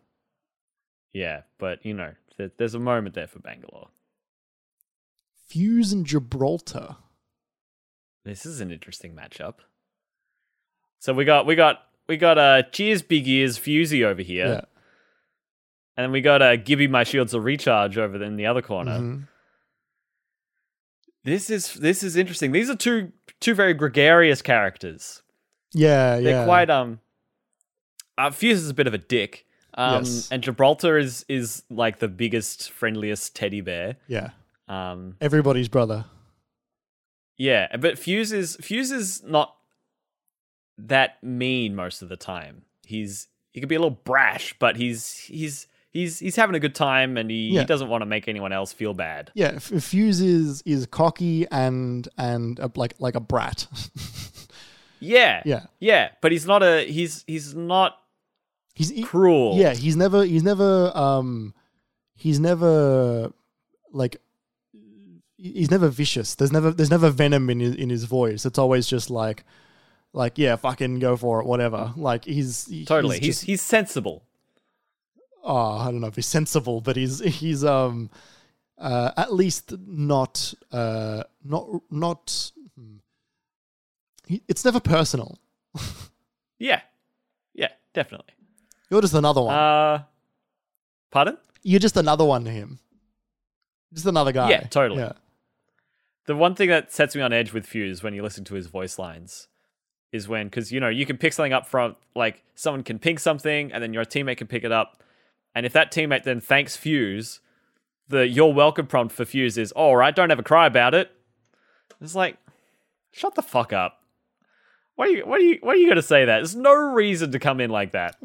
yeah, 1.14 1.42
but 1.58 1.84
you 1.86 1.94
know, 1.94 2.12
there, 2.36 2.50
there's 2.58 2.74
a 2.74 2.78
moment 2.78 3.14
there 3.14 3.26
for 3.26 3.38
Bangalore. 3.38 3.88
Fuse 5.52 5.92
and 5.92 6.06
Gibraltar. 6.06 6.96
This 8.24 8.46
is 8.46 8.60
an 8.60 8.70
interesting 8.70 9.14
matchup. 9.14 9.56
So 10.98 11.12
we 11.12 11.24
got 11.26 11.44
we 11.44 11.54
got 11.56 11.80
we 12.08 12.16
got 12.16 12.38
uh 12.38 12.62
cheers 12.72 13.02
big 13.02 13.28
ears 13.28 13.58
Fusey 13.58 14.02
over 14.02 14.22
here, 14.22 14.46
Yeah. 14.46 14.60
and 15.96 16.04
then 16.04 16.10
we 16.12 16.20
got 16.22 16.40
uh 16.40 16.56
Gibby 16.56 16.86
my 16.86 17.04
shields 17.04 17.34
a 17.34 17.40
recharge 17.40 17.98
over 17.98 18.22
in 18.22 18.36
the 18.36 18.46
other 18.46 18.62
corner. 18.62 18.98
Mhm. 18.98 19.28
This 21.24 21.50
is 21.50 21.74
this 21.74 22.02
is 22.02 22.16
interesting. 22.16 22.52
These 22.52 22.70
are 22.70 22.76
two 22.76 23.12
two 23.40 23.54
very 23.54 23.74
gregarious 23.74 24.40
characters. 24.42 25.22
Yeah, 25.74 26.18
They're 26.20 26.40
yeah. 26.40 26.44
quite 26.44 26.70
um. 26.70 27.00
Uh, 28.18 28.30
Fuse 28.30 28.62
is 28.62 28.70
a 28.70 28.74
bit 28.74 28.86
of 28.86 28.94
a 28.94 28.98
dick. 28.98 29.46
Um, 29.74 30.04
Yes. 30.04 30.28
and 30.30 30.42
Gibraltar 30.42 30.96
is 30.98 31.24
is 31.28 31.62
like 31.70 31.98
the 31.98 32.08
biggest, 32.08 32.70
friendliest 32.70 33.34
teddy 33.36 33.60
bear. 33.60 33.96
yeah. 34.08 34.30
Um, 34.72 35.16
Everybody's 35.20 35.68
brother. 35.68 36.06
yeah, 37.36 37.76
but 37.76 37.98
Fuse 37.98 38.32
is 38.32 38.56
Fuse 38.60 38.90
is 38.90 39.22
not 39.22 39.54
that 40.78 41.22
mean 41.22 41.74
most 41.74 42.02
of 42.02 42.08
the 42.08 42.16
time. 42.16 42.62
He's 42.86 43.28
he 43.52 43.60
could 43.60 43.68
be 43.68 43.74
a 43.74 43.78
little 43.78 43.98
brash, 44.04 44.54
but 44.58 44.76
he's 44.76 45.14
he's 45.18 45.66
he's 45.90 46.18
he's 46.20 46.36
having 46.36 46.54
a 46.56 46.60
good 46.60 46.74
time, 46.74 47.16
and 47.16 47.30
he, 47.30 47.50
Yeah. 47.50 47.60
he 47.60 47.66
doesn't 47.66 47.88
want 47.88 48.02
to 48.02 48.06
make 48.06 48.28
anyone 48.28 48.52
else 48.52 48.72
feel 48.72 48.94
bad. 48.94 49.30
Yeah, 49.34 49.52
F- 49.56 49.82
Fuse 49.82 50.20
is 50.20 50.62
is 50.64 50.86
cocky 50.86 51.46
and 51.50 52.08
and 52.16 52.58
uh, 52.58 52.68
like 52.76 52.94
like 52.98 53.14
a 53.14 53.20
brat. 53.20 53.66
Yeah, 55.04 55.42
yeah. 55.44 55.64
yeah, 55.80 56.10
but 56.20 56.30
he's 56.30 56.46
not 56.46 56.62
a 56.62 56.84
he's 56.86 57.24
he's 57.26 57.56
not 57.56 57.98
He's 58.72 58.90
he- 58.90 59.02
cruel. 59.02 59.56
yeah, 59.56 59.74
he's 59.74 59.96
never 59.96 60.24
he's 60.24 60.44
never 60.44 60.96
um 60.96 61.54
he's 62.14 62.38
never 62.38 63.32
like 63.92 64.18
he's 65.42 65.70
never 65.70 65.88
vicious. 65.88 66.34
There's 66.34 66.52
never 66.52 66.70
there's 66.70 66.90
never 66.90 67.10
venom 67.10 67.50
in 67.50 67.60
his 67.60 67.74
in 67.74 67.90
his 67.90 68.04
voice. 68.04 68.46
It's 68.46 68.58
always 68.58 68.86
just 68.86 69.10
like 69.10 69.44
like 70.12 70.38
yeah, 70.38 70.56
fucking 70.56 71.00
go 71.00 71.16
for 71.16 71.40
it, 71.40 71.46
whatever. 71.46 71.92
Like 71.96 72.24
he's 72.24 72.66
he- 72.66 72.84
totally. 72.84 73.18
He's 73.18 73.40
He's, 73.40 73.40
he's, 73.40 73.62
sensible. 73.62 74.24
oh, 75.42 75.78
I 75.78 75.86
don't 75.86 76.00
know 76.00 76.06
if 76.06 76.16
he's 76.16 76.26
sensible, 76.26 76.80
but 76.80 76.96
he's 76.96 77.18
he's 77.20 77.64
um 77.64 78.10
uh 78.78 79.12
at 79.16 79.32
least 79.32 79.74
not 79.86 80.54
uh 80.70 81.24
not 81.44 81.68
not 81.90 82.52
hmm. 82.76 82.96
he, 84.26 84.42
it's 84.48 84.64
never 84.64 84.80
personal. 84.80 85.38
Yeah, 86.58 86.80
yeah, 87.54 87.70
definitely. 87.92 88.32
You're 88.88 89.00
just 89.00 89.14
another 89.14 89.42
one. 89.42 89.52
Uh, 89.52 90.04
pardon? 91.10 91.36
You're 91.64 91.80
just 91.80 91.96
another 91.96 92.24
one 92.24 92.44
to 92.44 92.52
him. 92.52 92.78
Just 93.92 94.06
another 94.06 94.30
guy. 94.30 94.48
Yeah, 94.50 94.60
totally. 94.68 95.00
Yeah. 95.00 95.14
The 96.26 96.36
one 96.36 96.54
thing 96.54 96.68
that 96.68 96.92
sets 96.92 97.16
me 97.16 97.22
on 97.22 97.32
edge 97.32 97.52
with 97.52 97.66
Fuse 97.66 98.02
when 98.02 98.14
you 98.14 98.22
listen 98.22 98.44
to 98.44 98.54
his 98.54 98.68
voice 98.68 98.98
lines 98.98 99.48
is 100.12 100.28
when, 100.28 100.46
because 100.46 100.70
you 100.70 100.78
know, 100.78 100.88
you 100.88 101.06
can 101.06 101.16
pick 101.16 101.32
something 101.32 101.52
up 101.52 101.66
from 101.66 101.96
like 102.14 102.42
someone 102.54 102.82
can 102.82 102.98
ping 102.98 103.18
something, 103.18 103.72
and 103.72 103.82
then 103.82 103.92
your 103.92 104.04
teammate 104.04 104.36
can 104.36 104.46
pick 104.46 104.64
it 104.64 104.72
up, 104.72 105.02
and 105.54 105.66
if 105.66 105.72
that 105.72 105.92
teammate 105.92 106.24
then 106.24 106.40
thanks 106.40 106.76
Fuse, 106.76 107.40
the 108.08 108.28
your 108.28 108.52
welcome 108.52 108.86
prompt 108.86 109.14
for 109.14 109.24
Fuse 109.24 109.58
is, 109.58 109.72
"All 109.72 109.96
right, 109.96 110.14
don't 110.14 110.30
ever 110.30 110.42
cry 110.42 110.66
about 110.66 110.94
it." 110.94 111.10
It's 112.00 112.14
like, 112.14 112.36
shut 113.12 113.34
the 113.34 113.42
fuck 113.42 113.72
up. 113.72 114.02
What 114.96 115.08
are 115.08 115.12
you? 115.12 115.24
Why 115.24 115.36
are 115.36 115.40
you? 115.40 115.58
Why 115.60 115.72
are 115.72 115.76
you 115.76 115.86
going 115.86 115.96
to 115.96 116.02
say 116.02 116.24
that? 116.24 116.38
There's 116.38 116.56
no 116.56 116.74
reason 116.74 117.32
to 117.32 117.38
come 117.38 117.60
in 117.60 117.70
like 117.70 117.92
that. 117.92 118.16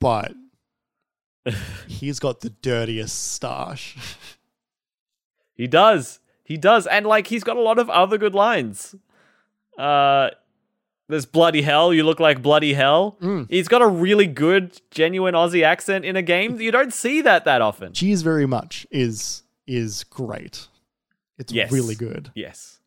but 0.00 0.32
he's 1.86 2.18
got 2.18 2.40
the 2.40 2.50
dirtiest 2.50 3.32
stash. 3.32 3.96
He 5.54 5.66
does. 5.66 6.20
He 6.48 6.56
does. 6.56 6.86
And 6.86 7.06
like 7.06 7.26
he's 7.28 7.44
got 7.44 7.56
a 7.56 7.60
lot 7.62 7.78
of 7.78 7.88
other 7.90 8.18
good 8.18 8.34
lines. 8.34 8.94
Uh 9.78 10.30
There's 11.08 11.26
bloody 11.26 11.62
hell. 11.62 11.94
You 11.94 12.02
look 12.04 12.20
like 12.20 12.42
bloody 12.42 12.74
hell. 12.74 13.16
Mm. 13.22 13.46
He's 13.48 13.68
got 13.68 13.80
a 13.82 13.86
really 13.86 14.26
good, 14.26 14.80
genuine 14.90 15.34
Aussie 15.34 15.62
accent 15.62 16.04
in 16.04 16.16
a 16.16 16.22
game. 16.22 16.60
You 16.60 16.70
don't 16.70 16.92
see 16.92 17.20
that 17.22 17.44
that 17.44 17.60
often. 17.62 17.92
Cheers 17.92 18.22
very 18.22 18.46
much 18.46 18.86
is 18.90 19.42
is 19.66 20.04
great. 20.04 20.68
It's 21.38 21.52
Yes. 21.52 21.70
really 21.70 21.94
good. 21.94 22.30
Yes. 22.34 22.80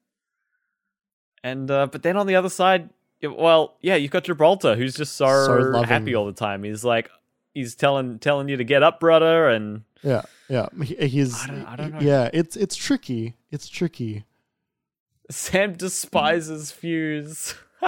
And 1.44 1.72
uh, 1.72 1.88
but 1.88 2.04
then 2.04 2.18
on 2.18 2.28
the 2.28 2.36
other 2.36 2.50
side, 2.50 2.90
well, 3.24 3.78
yeah, 3.82 3.96
you've 3.96 4.12
got 4.12 4.24
Gibraltar, 4.26 4.76
who's 4.76 4.96
just 4.96 5.14
so, 5.16 5.28
So 5.46 5.84
happy 5.84 6.14
all 6.16 6.26
the 6.26 6.34
time. 6.34 6.64
He's 6.64 6.84
like, 6.84 7.10
he's 7.54 7.76
telling 7.76 8.20
telling 8.20 8.50
you 8.50 8.58
to 8.58 8.64
get 8.64 8.84
up, 8.84 9.00
brother, 9.00 9.48
and 9.50 9.84
Yeah, 10.04 10.22
yeah. 10.50 10.68
He, 10.84 10.96
he's 11.08 11.42
I 11.44 11.48
don't- 11.48 11.66
I 11.66 11.76
don't 11.76 11.92
know. 11.94 12.00
yeah. 12.00 12.30
It's 12.34 12.56
it's 12.56 12.76
tricky. 12.76 13.36
It's 13.52 13.68
tricky. 13.70 14.26
Sam 15.30 15.74
despises 15.74 16.72
Fuse. 16.72 17.56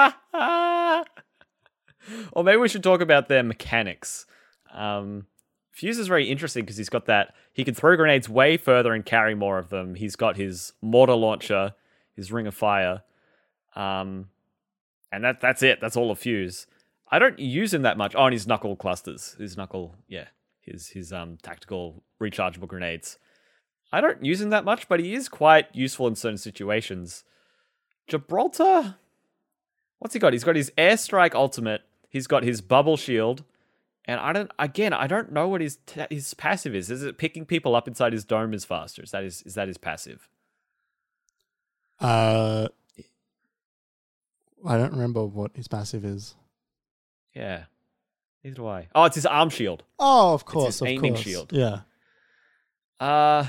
or 2.33 2.43
maybe 2.43 2.57
we 2.57 2.67
should 2.69 2.83
talk 2.83 3.01
about 3.01 3.27
their 3.27 3.43
mechanics. 3.43 4.25
Um, 4.73 5.27
Fuse 5.71 5.97
is 5.97 6.07
very 6.07 6.29
interesting 6.29 6.63
because 6.63 6.77
he's 6.77 6.89
got 6.89 7.05
that. 7.07 7.33
He 7.53 7.63
can 7.63 7.73
throw 7.73 7.95
grenades 7.95 8.29
way 8.29 8.57
further 8.57 8.93
and 8.93 9.05
carry 9.05 9.35
more 9.35 9.57
of 9.57 9.69
them. 9.69 9.95
He's 9.95 10.15
got 10.15 10.37
his 10.37 10.73
mortar 10.81 11.15
launcher, 11.15 11.73
his 12.15 12.31
ring 12.31 12.47
of 12.47 12.53
fire, 12.55 13.01
um, 13.75 14.29
and 15.11 15.23
that 15.23 15.41
that's 15.41 15.63
it. 15.63 15.79
That's 15.81 15.97
all 15.97 16.11
of 16.11 16.19
Fuse. 16.19 16.67
I 17.09 17.19
don't 17.19 17.37
use 17.39 17.73
him 17.73 17.83
that 17.83 17.97
much. 17.97 18.15
Oh, 18.15 18.25
and 18.25 18.33
his 18.33 18.47
knuckle 18.47 18.75
clusters, 18.75 19.35
his 19.39 19.55
knuckle, 19.57 19.95
yeah, 20.07 20.25
his 20.65 20.89
his 20.89 21.13
um 21.13 21.37
tactical 21.41 22.03
rechargeable 22.21 22.67
grenades. 22.67 23.17
I 23.91 24.01
don't 24.01 24.25
use 24.25 24.41
him 24.41 24.49
that 24.49 24.65
much, 24.65 24.89
but 24.89 24.99
he 24.99 25.13
is 25.13 25.29
quite 25.29 25.67
useful 25.73 26.07
in 26.07 26.15
certain 26.15 26.37
situations. 26.37 27.23
Gibraltar, 28.07 28.95
what's 29.99 30.13
he 30.13 30.19
got? 30.19 30.33
He's 30.33 30.43
got 30.43 30.55
his 30.55 30.71
airstrike 30.77 31.35
ultimate. 31.35 31.81
He's 32.09 32.27
got 32.27 32.43
his 32.43 32.61
bubble 32.61 32.97
shield, 32.97 33.43
and 34.05 34.19
I 34.19 34.33
don't. 34.33 34.51
Again, 34.57 34.93
I 34.93 35.07
don't 35.07 35.31
know 35.31 35.47
what 35.47 35.61
his 35.61 35.77
ta 35.85 36.07
his 36.09 36.33
passive 36.33 36.75
is. 36.75 36.89
Is 36.89 37.03
it 37.03 37.17
picking 37.17 37.45
people 37.45 37.75
up 37.75 37.87
inside 37.87 38.13
his 38.13 38.25
dome 38.25 38.53
is 38.53 38.65
faster? 38.65 39.03
Is 39.03 39.11
that 39.11 39.23
his 39.23 39.41
is 39.43 39.53
that 39.55 39.67
his 39.67 39.77
passive? 39.77 40.27
Uh, 41.99 42.67
I 44.65 44.77
don't 44.77 44.91
remember 44.91 45.25
what 45.25 45.51
his 45.55 45.67
passive 45.67 46.03
is. 46.03 46.35
Yeah, 47.33 47.65
neither 48.43 48.55
do 48.55 48.67
I. 48.67 48.87
Oh, 48.95 49.05
it's 49.05 49.15
his 49.15 49.25
arm 49.25 49.49
shield. 49.49 49.83
Oh, 49.99 50.33
of 50.33 50.45
course, 50.45 50.75
his 50.75 50.81
of 50.81 50.87
aiming 50.87 51.13
course. 51.13 51.23
shield. 51.23 51.51
Yeah. 51.53 51.81
Uh, 52.99 53.45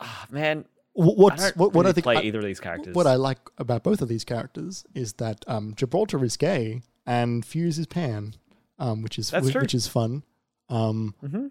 ah, 0.00 0.26
man, 0.30 0.64
Wh- 0.96 1.32
I 1.32 1.36
don't 1.36 1.56
what, 1.56 1.72
what 1.72 1.74
really 1.76 1.88
I 1.88 1.92
think 1.92 2.04
play 2.04 2.16
I- 2.16 2.22
either 2.22 2.38
of 2.38 2.44
these 2.44 2.60
characters. 2.60 2.94
what 2.94 3.06
I 3.06 3.14
like 3.14 3.38
about 3.58 3.82
both 3.82 4.02
of 4.02 4.08
these 4.08 4.24
characters 4.24 4.84
is 4.94 5.14
that 5.14 5.44
um, 5.46 5.74
Gibraltar 5.74 6.22
is 6.24 6.36
gay 6.36 6.82
and 7.06 7.44
Fuse 7.44 7.78
is 7.78 7.86
pan, 7.86 8.34
um, 8.78 9.02
which 9.02 9.18
is 9.18 9.30
That's 9.30 9.44
which, 9.44 9.52
true. 9.52 9.62
which 9.62 9.74
is 9.74 9.86
fun. 9.86 10.22
Um, 10.68 11.14
hmm 11.20 11.46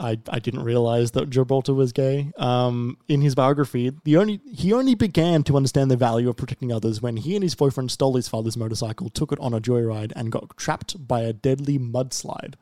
I 0.00 0.18
I 0.28 0.38
didn't 0.38 0.62
realize 0.64 1.10
that 1.12 1.28
Gibraltar 1.30 1.74
was 1.74 1.92
gay. 1.92 2.32
Um, 2.38 2.96
in 3.06 3.20
his 3.20 3.34
biography, 3.34 3.92
the 4.04 4.16
only 4.16 4.40
he 4.50 4.72
only 4.72 4.94
began 4.94 5.42
to 5.44 5.56
understand 5.56 5.90
the 5.90 5.96
value 5.96 6.28
of 6.30 6.36
protecting 6.36 6.72
others 6.72 7.02
when 7.02 7.18
he 7.18 7.34
and 7.36 7.42
his 7.42 7.54
boyfriend 7.54 7.90
stole 7.90 8.14
his 8.16 8.26
father's 8.26 8.56
motorcycle, 8.56 9.10
took 9.10 9.30
it 9.30 9.38
on 9.40 9.52
a 9.54 9.60
joyride, 9.60 10.12
and 10.16 10.32
got 10.32 10.56
trapped 10.56 11.06
by 11.06 11.20
a 11.20 11.32
deadly 11.34 11.78
mudslide, 11.78 12.54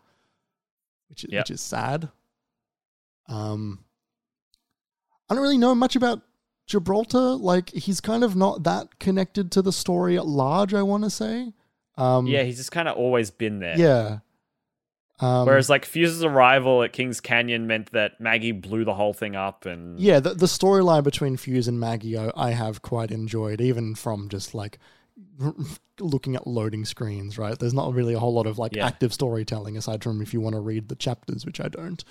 which 1.09 1.24
is 1.24 1.31
Yep. 1.33 1.42
which 1.44 1.51
is 1.53 1.61
sad. 1.61 2.09
Um, 3.29 3.85
I 5.31 5.35
don't 5.35 5.42
really 5.42 5.59
know 5.59 5.74
much 5.74 5.94
about 5.96 6.22
Gibraltar. 6.66 7.35
Like 7.37 7.70
he's 7.70 8.01
kind 8.01 8.24
of 8.24 8.35
not 8.35 8.64
that 8.64 8.98
connected 8.98 9.53
to 9.53 9.62
the 9.62 9.72
story 9.72 10.16
at 10.16 10.27
large. 10.27 10.74
I 10.74 10.83
want 10.83 11.05
to 11.05 11.11
say. 11.11 11.53
Um, 11.96 12.27
Yeah, 12.27 12.42
he's 12.42 12.57
just 12.57 12.72
kind 12.72 12.88
of 12.88 12.96
always 12.96 13.31
been 13.31 13.59
there. 13.59 13.79
yeah. 13.79 14.18
Um, 15.21 15.47
Whereas 15.47 15.69
like 15.69 15.85
Fuse's 15.85 16.23
arrival 16.23 16.83
at 16.85 16.93
King's 16.93 17.21
Canyon 17.21 17.67
meant 17.67 17.91
that 17.93 18.21
Maggie 18.21 18.53
blew 18.53 18.85
the 18.85 18.95
whole 18.95 19.13
thing 19.13 19.35
up, 19.35 19.67
and 19.67 19.99
Yeah, 19.99 20.21
the, 20.21 20.35
the 20.35 20.47
storyline 20.47 21.03
between 21.03 21.37
Fuse 21.37 21.67
and 21.67 21.81
Maggie, 21.81 22.17
I, 22.17 22.31
I 22.37 22.51
have 22.53 22.83
quite 22.83 23.11
enjoyed, 23.11 23.61
even 23.61 23.95
from 23.97 24.29
just 24.29 24.55
like 24.55 24.79
looking 25.99 26.37
at 26.37 26.47
loading 26.47 26.85
screens. 26.85 27.37
Right, 27.39 27.59
there's 27.59 27.75
not 27.75 27.93
really 27.95 28.15
a 28.15 28.19
whole 28.21 28.33
lot 28.33 28.47
of 28.47 28.59
like 28.59 28.77
Yeah. 28.77 28.87
active 28.87 29.13
storytelling 29.13 29.77
aside 29.77 30.05
from 30.05 30.23
if 30.23 30.33
you 30.33 30.41
want 30.41 30.55
to 30.55 30.61
read 30.61 30.89
the 30.89 30.95
chapters, 30.97 31.45
which 31.45 31.61
I 31.61 31.69
don't. 31.69 32.05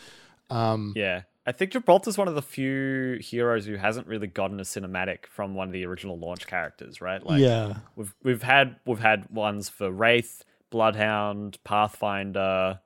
Um, 0.50 0.94
yeah, 0.96 1.22
I 1.46 1.52
think 1.54 1.72
Gibraltar's 1.72 2.18
one 2.18 2.28
of 2.28 2.36
the 2.36 2.42
few 2.42 3.20
heroes 3.22 3.66
who 3.66 3.76
hasn't 3.76 4.08
really 4.08 4.28
gotten 4.28 4.60
a 4.60 4.64
cinematic 4.64 5.28
from 5.28 5.56
one 5.56 5.68
of 5.68 5.74
the 5.74 5.86
original 5.86 6.18
launch 6.20 6.46
characters, 6.48 7.00
right? 7.00 7.26
Like, 7.26 7.40
yeah, 7.42 7.76
we've 7.96 8.14
we've 8.24 8.44
had 8.44 8.78
we've 8.86 9.00
had 9.00 9.30
ones 9.30 9.70
for 9.70 9.90
Wraith, 9.92 10.44
Bloodhound, 10.70 11.58
Pathfinder, 11.64 12.80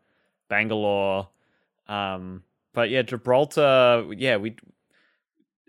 Bangalore, 0.52 1.30
um, 1.88 2.44
but 2.74 2.90
yeah, 2.90 3.02
Gibraltar. 3.04 4.06
Yeah, 4.16 4.36
we 4.36 4.58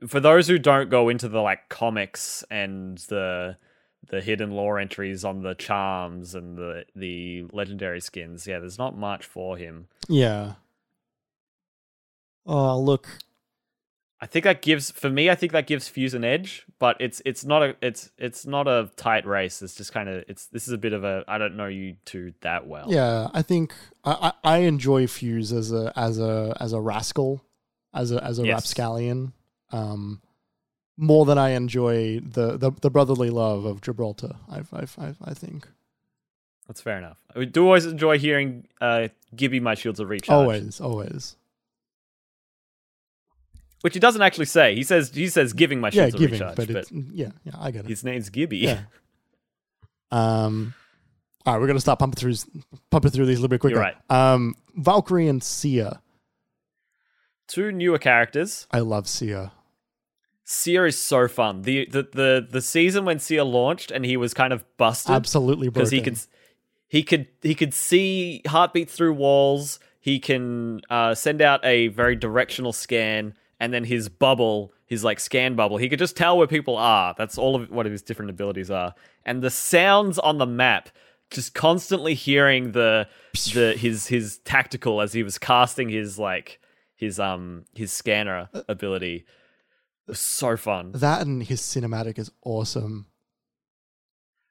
for 0.09 0.19
those 0.19 0.49
who 0.49 0.59
don't 0.59 0.91
go 0.91 1.09
into 1.09 1.29
the 1.29 1.41
like 1.41 1.69
comics 1.69 2.45
and 2.51 2.99
the 2.99 3.57
the 4.09 4.21
hidden 4.21 4.51
lore 4.51 4.81
entries 4.81 5.25
on 5.25 5.43
the 5.43 5.55
charms 5.55 6.35
and 6.35 6.59
the 6.59 6.85
the 6.97 7.45
legendary 7.53 8.01
skins. 8.01 8.45
Yeah, 8.47 8.59
there's 8.59 8.77
not 8.77 8.99
much 8.99 9.25
for 9.25 9.57
him. 9.57 9.87
yeah. 10.09 10.55
Oh, 12.45 12.81
look, 12.81 13.07
I 14.23 14.27
think 14.27 14.45
that 14.45 14.63
gives 14.63 14.93
for 14.93 15.11
me. 15.11 15.29
I 15.31 15.35
think 15.35 15.51
that 15.51 15.67
gives 15.67 15.89
Fuse 15.89 16.15
an 16.15 16.23
edge, 16.23 16.65
but 16.79 16.97
it's 17.01 17.21
it's 17.25 17.45
not 17.45 17.63
a 17.65 17.75
it's 17.83 18.13
it's 18.19 18.47
not 18.47 18.69
a 18.69 18.89
tight 18.97 19.27
race. 19.27 19.61
It's 19.63 19.75
just 19.75 19.93
kind 19.93 20.09
of 20.09 20.23
it's 20.29 20.47
this 20.47 20.69
is 20.69 20.73
a 20.73 20.79
bit 20.79 20.93
of 20.93 21.03
a 21.03 21.25
I 21.27 21.39
don't 21.39 21.57
know 21.57 21.67
you 21.67 21.97
two 22.05 22.33
that 22.43 22.69
well. 22.69 22.87
yeah. 22.89 23.27
I 23.35 23.43
think 23.43 23.75
I, 24.05 24.33
I, 24.45 24.55
I 24.55 24.59
enjoy 24.59 25.09
Fuse 25.09 25.53
as 25.53 25.73
a 25.73 25.93
as 25.97 26.21
a 26.21 26.57
as 26.61 26.73
a 26.73 26.81
rascal, 26.81 27.43
as 27.93 28.13
a 28.13 28.23
as 28.23 28.39
a 28.39 28.45
Yes. 28.47 28.55
rapscallion, 28.55 29.33
um, 29.73 30.23
more 30.97 31.25
than 31.27 31.37
I 31.39 31.51
enjoy 31.51 32.21
the, 32.21 32.57
the 32.57 32.71
the 32.81 32.91
brotherly 32.91 33.31
love 33.31 33.65
of 33.65 33.81
Gibraltar. 33.81 34.37
I 34.49 34.59
I 34.73 34.85
I, 34.99 35.15
I 35.25 35.35
think. 35.35 35.67
that's 36.69 36.81
fair 36.81 36.97
enough. 36.97 37.19
We 37.35 37.47
do 37.47 37.65
always 37.65 37.87
enjoy 37.87 38.21
hearing 38.21 38.69
uh, 38.81 39.09
"Gibby, 39.35 39.59
my 39.59 39.75
shields 39.75 40.01
are 40.01 40.07
recharged," 40.07 40.31
Always, 40.33 40.81
always. 40.81 41.37
Which 43.83 43.95
he 43.95 44.01
doesn't 44.01 44.23
actually 44.23 44.47
say. 44.47 44.75
He 44.75 44.83
says 44.83 45.11
he 45.13 45.29
says 45.29 45.53
"giving 45.53 45.81
my 45.81 45.89
Yeah, 45.89 46.05
shields 46.05 46.15
are 46.15 46.19
giving, 46.19 46.41
recharged," 46.41 46.57
but 46.57 46.73
but, 46.73 46.93
yeah, 47.13 47.31
yeah, 47.45 47.53
I 47.59 47.71
get 47.71 47.85
it. 47.85 47.89
his 47.89 48.05
name's 48.05 48.31
Gibby. 48.31 48.59
Yeah. 48.59 48.81
Um, 50.11 50.75
all 51.47 51.55
right, 51.55 51.61
we're 51.61 51.67
gonna 51.67 51.81
start 51.81 51.99
pumping 51.99 52.17
through 52.17 52.35
pumping 52.91 53.11
through 53.13 53.25
these 53.25 53.39
a 53.39 53.41
little 53.41 53.49
bit 53.49 53.61
quicker. 53.61 53.77
You're 53.77 53.83
right. 53.83 53.97
Um, 54.11 54.55
Valkyrie 54.77 55.27
and 55.27 55.43
Seer. 55.43 56.01
Two 57.49 57.73
newer 57.73 57.97
characters. 57.99 58.67
I 58.71 58.81
love 58.81 59.09
Sia. 59.09 59.53
Seer 60.45 60.85
is 60.85 61.01
so 61.01 61.29
fun. 61.29 61.63
The, 61.63 61.87
the 61.87 62.03
the 62.13 62.47
the 62.51 62.61
season 62.61 63.07
when 63.07 63.19
Seer 63.21 63.43
launched 63.43 63.91
and 63.91 64.05
he 64.05 64.19
was 64.19 64.35
kind 64.35 64.53
of 64.53 64.65
busted. 64.77 65.15
Absolutely 65.15 65.71
because 65.71 65.91
he 65.91 66.03
could 66.03 66.19
he 66.89 67.03
could 67.03 67.29
he 67.41 67.55
could 67.55 67.73
see 67.73 68.43
heartbeats 68.47 68.95
through 68.95 69.15
walls 69.15 69.81
he 70.03 70.19
can 70.19 70.83
uh, 70.91 71.15
send 71.15 71.41
out 71.41 71.65
a 71.65 71.89
very 71.89 72.17
directional 72.17 72.73
scan 72.73 73.35
and 73.63 73.73
then 73.73 73.85
his 73.85 74.09
bubble 74.09 74.75
his 74.87 75.05
like 75.05 75.21
scan 75.21 75.55
bubble 75.55 75.77
he 75.79 75.89
could 75.89 75.99
just 75.99 76.17
tell 76.17 76.37
where 76.37 76.49
people 76.49 76.77
are 76.77 77.15
that's 77.17 77.39
all 77.39 77.55
of 77.55 77.71
what 77.71 77.87
his 77.87 78.03
different 78.03 78.29
abilities 78.29 78.71
are 78.71 78.93
and 79.25 79.41
the 79.41 79.51
sounds 79.51 80.19
on 80.19 80.39
the 80.39 80.47
map 80.47 80.89
just 81.31 81.55
constantly 81.55 82.13
hearing 82.13 82.73
the 82.73 83.07
the 83.55 83.75
his 83.79 84.09
his 84.09 84.39
tactical 84.39 85.01
as 85.01 85.13
he 85.13 85.23
was 85.23 85.39
casting 85.39 85.89
his 85.89 86.19
like 86.19 86.61
his 86.97 87.21
um 87.21 87.65
his 87.75 87.93
scanner 87.93 88.51
ability 88.69 89.25
was 90.09 90.19
so 90.19 90.57
fun 90.57 90.91
That 90.93 91.23
and 91.23 91.43
his 91.43 91.61
cinematic 91.61 92.19
is 92.19 92.31
awesome. 92.45 93.07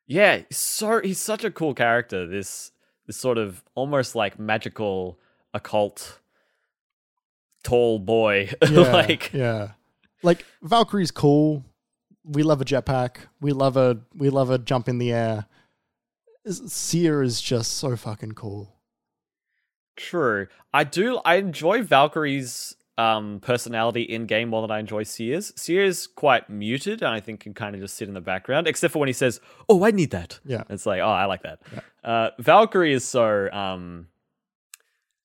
Yeah, 0.08 0.42
so 0.50 1.02
he's 1.02 1.20
such 1.20 1.44
a 1.44 1.52
cool 1.52 1.74
character. 1.74 2.26
This 2.28 2.72
this 3.08 3.18
sort 3.18 3.38
of 3.38 3.64
almost 3.76 4.16
like 4.16 4.40
magical 4.40 5.20
occult 5.54 6.21
tall 7.64 8.00
boy. 8.00 8.52
Yeah, 8.70 8.80
like 8.92 9.32
yeah, 9.34 9.72
like 10.24 10.46
Valkyrie's 10.62 11.12
cool. 11.12 11.64
We 12.24 12.44
love 12.44 12.62
a 12.62 12.66
jetpack. 12.66 13.18
We 13.42 13.52
love 13.52 13.78
a 13.78 14.00
we 14.16 14.30
love 14.30 14.50
a 14.50 14.58
jump 14.58 14.88
in 14.88 14.98
the 15.00 15.12
air. 15.12 15.46
Seer 16.48 17.22
is 17.22 17.40
just 17.42 17.74
so 17.78 17.96
fucking 17.96 18.32
cool. 18.34 18.76
true. 19.96 20.48
I 20.74 20.84
do 20.84 21.20
I 21.26 21.36
enjoy 21.36 21.84
Valkyrie's 21.84 22.76
um 22.98 23.40
personality 23.42 24.02
in 24.02 24.26
game 24.26 24.50
more 24.50 24.62
than 24.62 24.72
I 24.72 24.80
enjoy 24.80 25.04
Seer's. 25.04 25.54
Seer's 25.56 26.08
quite 26.08 26.50
muted 26.50 27.02
and 27.04 27.14
I 27.14 27.20
think 27.20 27.42
can 27.42 27.54
kind 27.54 27.76
of 27.76 27.82
just 27.82 27.96
sit 27.96 28.08
in 28.08 28.14
the 28.14 28.22
background, 28.22 28.68
except 28.68 28.94
for 28.94 29.00
when 29.00 29.08
he 29.08 29.14
says, 29.14 29.40
Oh, 29.70 29.84
I 29.86 29.92
need 29.92 30.12
that. 30.12 30.40
Yeah, 30.46 30.64
It's 30.70 30.86
like, 30.86 31.00
oh, 31.02 31.06
I 31.10 31.26
like 31.26 31.44
that. 31.44 31.62
Uh 32.04 32.30
Valkyrie 32.40 32.94
is 32.94 33.06
so 33.06 33.50
um 33.52 34.08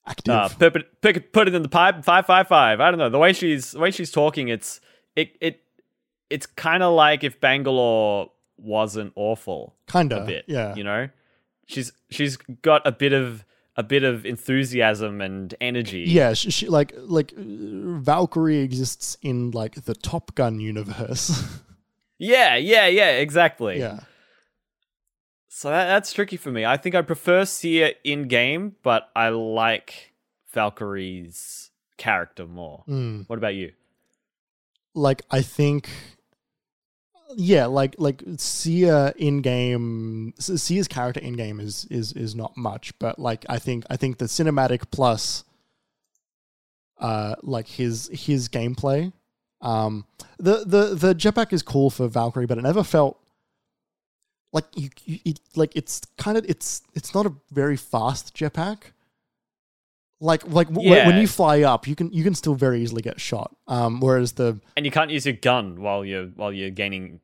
active. 0.06 0.34
uh, 0.34 0.48
put, 0.48 0.76
it, 0.76 1.32
put 1.32 1.48
it 1.48 1.54
in 1.54 1.62
the 1.62 1.68
pipe 1.68 2.04
five 2.04 2.26
five 2.26 2.48
five. 2.48 2.80
I 2.80 2.90
don't 2.90 2.98
know 2.98 3.10
the 3.10 3.18
way 3.18 3.32
she's 3.32 3.72
the 3.72 3.80
way 3.80 3.90
she's 3.90 4.10
talking. 4.10 4.48
It's 4.48 4.80
it 5.14 5.36
it 5.40 5.62
it's 6.30 6.46
kind 6.46 6.82
of 6.82 6.94
like 6.94 7.24
if 7.24 7.40
Bangalore 7.40 8.30
wasn't 8.56 9.12
awful 9.16 9.74
Kinda. 9.86 10.22
a 10.22 10.26
bit. 10.26 10.44
Yeah. 10.48 10.74
You 10.74 10.84
know? 10.84 11.08
She's 11.66 11.92
she's 12.10 12.36
got 12.36 12.86
a 12.86 12.92
bit 12.92 13.12
of 13.12 13.44
a 13.76 13.82
bit 13.82 14.04
of 14.04 14.24
enthusiasm 14.24 15.20
and 15.20 15.54
energy. 15.60 16.04
Yeah, 16.06 16.32
she, 16.32 16.50
she 16.50 16.68
like 16.68 16.94
like 16.96 17.32
uh, 17.36 17.42
Valkyrie 17.42 18.58
exists 18.58 19.16
in 19.20 19.50
like 19.50 19.84
the 19.84 19.94
Top 19.94 20.34
Gun 20.34 20.60
universe. 20.60 21.42
Yeah, 22.18 22.56
yeah, 22.56 22.86
yeah, 22.86 23.10
exactly. 23.10 23.78
yeah. 23.78 24.00
So 25.56 25.70
that, 25.70 25.86
that's 25.86 26.12
tricky 26.12 26.36
for 26.36 26.50
me. 26.50 26.66
I 26.66 26.76
think 26.76 26.94
I 26.94 27.00
prefer 27.00 27.46
Seer 27.46 27.92
in 28.04 28.28
game, 28.28 28.76
but 28.82 29.08
I 29.16 29.30
like 29.30 30.12
Valkyrie's 30.52 31.70
character 31.96 32.46
more. 32.46 32.84
Mm. 32.86 33.26
What 33.26 33.38
about 33.38 33.54
you? 33.54 33.72
Like 34.92 35.22
I 35.30 35.40
think 35.40 35.88
yeah, 37.36 37.64
like 37.64 37.94
like 37.96 38.22
Seer 38.36 39.14
in 39.16 39.40
game 39.40 40.34
Seer's 40.38 40.88
character 40.88 41.20
in 41.20 41.32
game 41.32 41.58
is 41.58 41.86
is 41.90 42.12
is 42.12 42.34
not 42.34 42.54
much, 42.58 42.92
but 42.98 43.18
like 43.18 43.46
I 43.48 43.58
think 43.58 43.86
I 43.88 43.96
think 43.96 44.18
the 44.18 44.26
cinematic 44.26 44.90
plus 44.90 45.42
uh 47.00 47.36
like 47.42 47.66
his 47.66 48.10
his 48.12 48.50
gameplay 48.50 49.10
um 49.62 50.04
the 50.38 50.64
the 50.66 50.94
the 50.94 51.14
jetpack 51.14 51.54
is 51.54 51.62
cool 51.62 51.88
for 51.88 52.08
Valkyrie, 52.08 52.44
but 52.44 52.58
it 52.58 52.62
never 52.62 52.84
felt 52.84 53.18
like 54.56 54.64
you, 54.74 54.88
you 55.04 55.18
it, 55.30 55.40
like 55.54 55.72
it's 55.80 56.00
kind 56.24 56.36
of 56.38 56.44
it's 56.52 56.82
it's 56.98 57.10
not 57.16 57.24
a 57.26 57.32
very 57.60 57.76
fast 57.76 58.34
jetpack. 58.38 58.78
Like 60.20 60.42
like 60.58 60.68
w- 60.68 60.88
when- 60.90 61.06
when 61.08 61.20
you 61.20 61.28
fly 61.28 61.56
up, 61.72 61.86
you 61.86 61.94
can 61.94 62.10
you 62.12 62.24
can 62.24 62.34
still 62.34 62.54
very 62.54 62.78
easily 62.82 63.02
get 63.02 63.20
shot. 63.20 63.50
Um, 63.68 64.00
whereas 64.00 64.32
the 64.40 64.48
And 64.76 64.86
you 64.86 64.92
can't 64.92 65.10
use 65.10 65.26
your 65.26 65.36
gun 65.50 65.80
while 65.84 66.04
you're 66.04 66.28
while 66.40 66.52
you're 66.58 66.70
gaining 66.82 67.20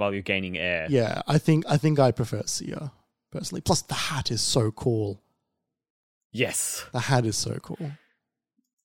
while 0.00 0.12
you're 0.14 0.22
gaining 0.34 0.56
air. 0.56 0.86
yeah, 0.88 1.20
I 1.26 1.36
think 1.38 1.64
I 1.68 1.76
think 1.76 1.98
I 1.98 2.12
prefer 2.12 2.42
Seer 2.46 2.90
personally. 3.30 3.60
Plus, 3.60 3.82
the 3.82 3.94
hat 4.08 4.30
is 4.30 4.40
so 4.40 4.70
cool. 4.70 5.20
Yes. 6.32 6.84
The 6.92 7.00
hat 7.00 7.26
is 7.26 7.36
so 7.36 7.58
cool. 7.62 7.90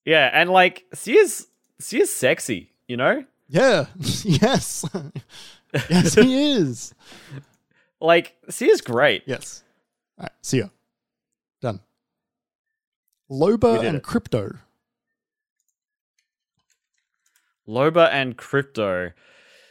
Yeah, 0.04 0.30
and 0.34 0.50
like 0.50 0.84
Seer's 0.94 1.48
Seer's 1.80 2.10
sexy, 2.10 2.72
you 2.88 2.98
know? 2.98 3.24
Yeah. 3.48 3.86
yes. 4.24 4.84
yes, 5.90 6.16
he 6.16 6.52
is. 6.54 6.94
Like 8.02 8.36
Seer 8.50 8.72
is 8.72 8.82
great. 8.82 9.24
Yes. 9.26 9.64
All 10.20 10.24
right. 10.24 10.32
Seer. 10.42 10.70
Done. 11.62 11.80
Loba 13.32 13.84
and 13.84 13.98
it. 13.98 14.04
Crypto. 14.04 14.52
Loba 17.68 18.10
and 18.12 18.38
Crypto. 18.38 19.12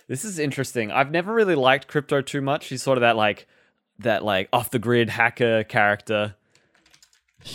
This 0.08 0.24
is 0.24 0.38
interesting. 0.38 0.90
I've 0.90 1.10
never 1.10 1.32
really 1.32 1.54
liked 1.54 1.88
Crypto 1.88 2.20
too 2.20 2.40
much. 2.40 2.66
He's 2.66 2.82
sort 2.82 2.98
of 2.98 3.02
that 3.02 3.16
like 3.16 3.46
that 4.00 4.24
like 4.24 4.48
off 4.52 4.70
the 4.70 4.78
grid 4.78 5.10
hacker 5.10 5.64
character. 5.64 6.34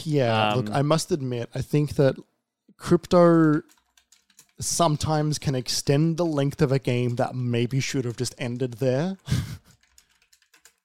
Yeah, 0.03 0.53
look, 0.53 0.69
Um, 0.69 0.75
I 0.75 0.81
must 0.83 1.11
admit, 1.11 1.49
I 1.53 1.61
think 1.61 1.95
that 1.95 2.15
crypto 2.77 3.63
sometimes 4.59 5.39
can 5.39 5.55
extend 5.55 6.17
the 6.17 6.25
length 6.25 6.61
of 6.61 6.71
a 6.71 6.79
game 6.79 7.15
that 7.15 7.33
maybe 7.35 7.79
should 7.79 8.05
have 8.05 8.15
just 8.15 8.35
ended 8.37 8.73
there. 8.75 9.17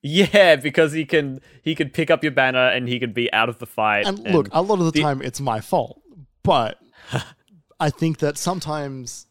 Yeah, 0.07 0.57
because 0.57 0.93
he 0.93 1.07
can 1.07 1.41
he 1.63 1.75
could 1.75 1.95
pick 1.95 2.11
up 2.11 2.23
your 2.23 2.33
banner 2.33 2.69
and 2.69 2.87
he 2.87 3.01
could 3.01 3.15
be 3.15 3.33
out 3.33 3.49
of 3.49 3.59
the 3.59 3.65
fight. 3.67 4.07
And 4.07 4.19
look, 4.19 4.49
a 4.53 4.61
lot 4.61 4.79
of 4.79 4.85
the, 4.85 4.91
the- 4.91 5.01
time 5.01 5.23
it's 5.23 5.41
my 5.41 5.61
fault, 5.63 6.03
but 6.43 6.79
I 7.81 7.89
think 7.89 8.19
that 8.19 8.37
sometimes 8.37 9.27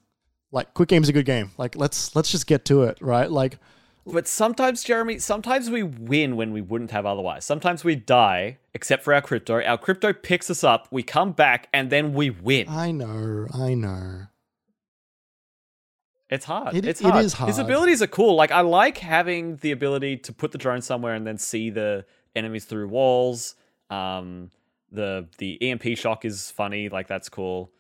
like 0.52 0.74
quick 0.74 0.90
game's 0.90 1.10
a 1.10 1.14
good 1.14 1.28
game. 1.28 1.52
Like 1.60 1.76
let's 1.76 2.16
let's 2.16 2.32
just 2.32 2.48
get 2.48 2.66
to 2.66 2.84
it, 2.84 2.98
right? 3.02 3.30
Like 3.30 3.60
But 4.08 4.28
sometimes, 4.28 4.84
Jeremy, 4.84 5.20
sometimes 5.20 5.70
we 5.70 5.84
win 5.84 6.36
when 6.38 6.52
we 6.52 6.62
wouldn't 6.62 6.90
have 6.90 7.06
otherwise. 7.06 7.46
Sometimes 7.46 7.84
we 7.84 7.96
die, 7.96 8.58
except 8.74 9.04
for 9.04 9.14
our 9.14 9.22
crypto. 9.22 9.62
Our 9.64 9.78
crypto 9.78 10.12
picks 10.12 10.50
us 10.50 10.64
up, 10.64 10.88
we 10.90 11.04
come 11.04 11.34
back, 11.34 11.70
and 11.72 11.92
then 11.92 12.16
we 12.16 12.32
win. 12.32 12.68
I 12.68 12.90
know, 12.90 13.46
I 13.54 13.76
know. 13.76 14.24
It's 16.34 16.46
hard. 16.46 16.76
It- 16.76 16.86
it's 16.86 17.02
it 17.02 17.08
hard. 17.10 17.26
His 17.48 17.60
abilities 17.60 18.02
are 18.02 18.08
cool. 18.08 18.36
Like 18.36 18.52
I 18.52 18.62
like 18.62 18.98
having 18.98 19.58
the 19.58 19.72
ability 19.72 20.18
to 20.26 20.34
put 20.34 20.52
the 20.52 20.58
drone 20.58 20.82
somewhere 20.82 21.14
and 21.14 21.26
then 21.28 21.38
see 21.38 21.70
the 21.70 22.06
enemies 22.36 22.66
through 22.66 22.88
walls. 22.88 23.56
Um, 23.90 24.50
the 24.92 25.28
the 25.38 25.52
EMP 25.62 25.98
shock 25.98 26.26
is 26.26 26.50
funny. 26.52 26.90
Like 26.90 27.08
that's 27.08 27.30
cool. 27.30 27.72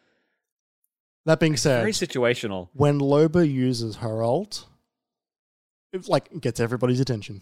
That 1.25 1.39
being 1.39 1.55
said, 1.57 1.79
Very 1.79 1.93
situational. 1.93 2.69
when 2.73 2.99
Loba 2.99 3.49
uses 3.49 3.97
her 3.97 4.21
ult, 4.23 4.67
it 5.93 6.07
like 6.09 6.25
gets 6.41 6.59
everybody's 6.59 6.99
attention. 6.99 7.41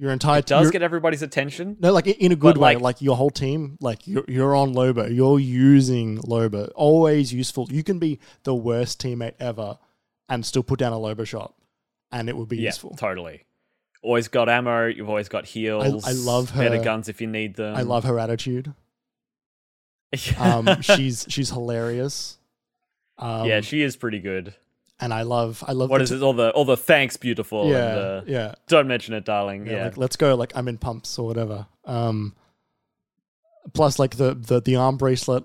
Your 0.00 0.12
entire 0.12 0.38
It 0.38 0.46
does 0.46 0.62
your- 0.66 0.70
get 0.72 0.82
everybody's 0.82 1.22
attention. 1.22 1.76
No, 1.80 1.92
like 1.92 2.06
in 2.06 2.30
a 2.32 2.36
good 2.36 2.56
way. 2.56 2.74
like- 2.76 2.82
Like, 2.82 3.02
your 3.02 3.16
whole 3.16 3.30
team, 3.30 3.76
like 3.80 4.06
you're, 4.06 4.24
you're 4.28 4.54
on 4.54 4.72
Loba, 4.72 5.12
you're 5.14 5.40
using 5.40 6.18
Loba. 6.18 6.70
Always 6.76 7.32
useful. 7.34 7.66
You 7.70 7.82
can 7.82 7.98
be 7.98 8.20
the 8.44 8.54
worst 8.54 9.02
teammate 9.02 9.34
ever 9.40 9.76
and 10.28 10.44
still 10.44 10.62
put 10.62 10.78
down 10.78 10.92
a 10.92 10.96
Loba 10.96 11.26
shot, 11.26 11.54
and 12.12 12.28
it 12.28 12.36
would 12.36 12.48
be 12.48 12.56
Yeah, 12.58 12.68
useful. 12.68 12.96
totally. 12.96 13.44
Always 14.02 14.28
got 14.28 14.48
ammo. 14.48 14.86
You've 14.86 15.08
always 15.08 15.28
got 15.28 15.44
heals. 15.46 16.06
I 16.06 16.12
love 16.12 16.50
her. 16.50 16.62
Better 16.68 16.82
guns 16.82 17.08
if 17.08 17.20
you 17.20 17.26
need 17.26 17.56
them. 17.56 17.74
I 17.74 17.82
love 17.82 18.04
her 18.04 18.18
attitude. 18.18 18.72
Um, 20.38 20.80
she's 20.80 21.26
she's 21.28 21.50
hilarious. 21.50 22.38
Um, 23.18 23.46
yeah, 23.46 23.60
she 23.60 23.82
is 23.82 23.94
pretty 23.96 24.20
good. 24.20 24.54
and 25.00 25.12
I 25.12 25.20
love 25.22 25.62
I 25.66 25.72
love 25.72 25.90
What 25.90 26.00
is 26.00 26.08
t- 26.08 26.16
it? 26.16 26.22
All 26.22 26.32
the 26.32 26.50
all 26.52 26.64
the 26.64 26.78
thanks, 26.78 27.16
beautiful. 27.18 27.68
Yeah, 27.68 27.88
and, 27.88 27.98
uh, 27.98 28.22
yeah, 28.26 28.54
Don't 28.68 28.88
mention 28.88 29.12
it, 29.14 29.24
darling. 29.26 29.66
yeah. 29.66 29.72
Yeah. 29.72 29.84
Like, 29.84 29.96
let's 29.98 30.16
go. 30.16 30.34
Like 30.34 30.52
I'm 30.56 30.66
in 30.66 30.78
pumps 30.78 31.18
or 31.18 31.26
whatever. 31.26 31.66
Um, 31.84 32.34
plus, 33.74 33.98
like 33.98 34.16
the 34.16 34.34
the 34.34 34.60
the 34.62 34.76
arm 34.76 34.96
bracelet. 34.96 35.44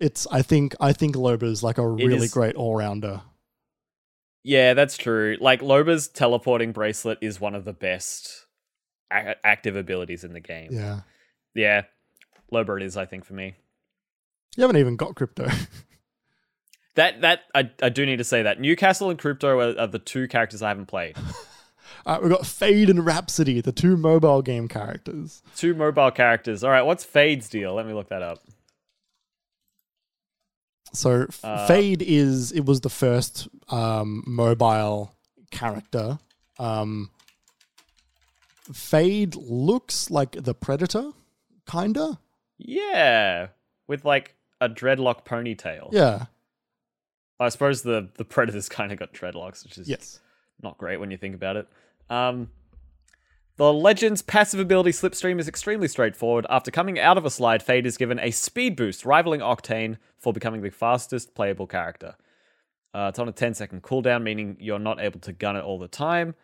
It's 0.00 0.26
I 0.32 0.42
think 0.42 0.74
I 0.80 0.92
think 0.92 1.14
Loba's 1.14 1.62
like 1.62 1.78
a 1.78 1.86
really 1.86 2.26
great 2.28 2.56
all 2.56 2.74
rounder. 2.74 3.20
Yeah, 4.42 4.74
that's 4.74 4.96
true. 4.96 5.36
Like 5.40 5.60
Loba's 5.60 6.08
teleporting 6.08 6.72
bracelet 6.72 7.18
is 7.20 7.40
one 7.40 7.54
of 7.54 7.64
the 7.64 7.72
best 7.72 8.46
a- 9.12 9.36
active 9.46 9.76
abilities 9.76 10.24
in 10.24 10.32
the 10.32 10.40
game. 10.40 10.70
Yeah. 10.72 11.00
Yeah. 11.54 11.82
Loba 12.52 12.78
it 12.80 12.82
is, 12.84 12.96
I 12.96 13.04
think, 13.06 13.24
for 13.24 13.34
me. 13.34 13.54
You 14.56 14.62
haven't 14.62 14.78
even 14.78 14.96
got 14.96 15.14
crypto. 15.14 15.48
That 16.96 17.20
that 17.20 17.42
I, 17.54 17.70
I 17.82 17.88
do 17.88 18.04
need 18.04 18.16
to 18.16 18.24
say 18.24 18.42
that 18.42 18.60
Newcastle 18.60 19.10
and 19.10 19.18
Crypto 19.18 19.58
are, 19.60 19.78
are 19.78 19.86
the 19.86 19.98
two 20.00 20.26
characters 20.26 20.60
I 20.60 20.68
haven't 20.68 20.86
played. 20.86 21.16
All 22.06 22.14
right, 22.14 22.22
we've 22.22 22.32
got 22.32 22.46
Fade 22.46 22.90
and 22.90 23.06
Rhapsody, 23.06 23.60
the 23.60 23.72
two 23.72 23.96
mobile 23.96 24.42
game 24.42 24.68
characters. 24.68 25.42
two 25.56 25.74
mobile 25.74 26.10
characters. 26.10 26.64
All 26.64 26.70
right, 26.70 26.82
what's 26.82 27.04
Fade's 27.04 27.48
deal? 27.48 27.74
Let 27.74 27.86
me 27.86 27.92
look 27.92 28.08
that 28.08 28.22
up. 28.22 28.42
So 30.92 31.26
Uh, 31.44 31.66
Fade 31.66 32.02
is 32.02 32.52
it 32.52 32.64
was 32.66 32.80
the 32.80 32.90
first 32.90 33.48
um, 33.68 34.24
mobile 34.26 35.14
character. 35.50 36.18
Um, 36.58 37.10
Fade 38.72 39.34
looks 39.36 40.10
like 40.10 40.32
the 40.32 40.54
Predator, 40.54 41.10
kinda. 41.70 42.18
Yeah, 42.58 43.48
with 43.88 44.04
like 44.04 44.34
a 44.60 44.68
dreadlock 44.68 45.24
ponytail. 45.24 45.90
Yeah. 45.92 46.26
I 47.38 47.48
suppose 47.48 47.82
the 47.82 48.10
the 48.18 48.24
predator's 48.24 48.68
kind 48.68 48.92
of 48.92 48.98
got 48.98 49.14
dreadlocks, 49.14 49.64
which 49.64 49.78
is 49.78 49.88
Yes. 49.88 50.20
not 50.62 50.76
great 50.76 50.98
when 51.00 51.10
you 51.10 51.16
think 51.16 51.34
about 51.34 51.56
it. 51.56 51.66
Um, 52.10 52.50
the 53.60 53.74
Legends 53.74 54.22
passive 54.22 54.58
ability 54.58 54.90
Slipstream 54.90 55.38
is 55.38 55.46
extremely 55.46 55.86
straightforward. 55.86 56.46
After 56.48 56.70
coming 56.70 56.98
out 56.98 57.18
of 57.18 57.26
a 57.26 57.30
slide, 57.30 57.62
Fade 57.62 57.84
is 57.84 57.98
given 57.98 58.18
a 58.18 58.30
speed 58.30 58.74
boost, 58.74 59.04
rivaling 59.04 59.40
Octane 59.40 59.98
for 60.16 60.32
becoming 60.32 60.62
the 60.62 60.70
fastest 60.70 61.34
playable 61.34 61.66
character. 61.66 62.16
Uh, 62.94 63.08
it's 63.10 63.18
on 63.18 63.28
a 63.28 63.32
10 63.32 63.52
second 63.52 63.82
cooldown, 63.82 64.22
meaning 64.22 64.56
you're 64.60 64.78
not 64.78 64.98
able 64.98 65.20
to 65.20 65.34
gun 65.34 65.56
it 65.56 65.60
all 65.62 65.78
the 65.78 65.88
time, 65.88 66.34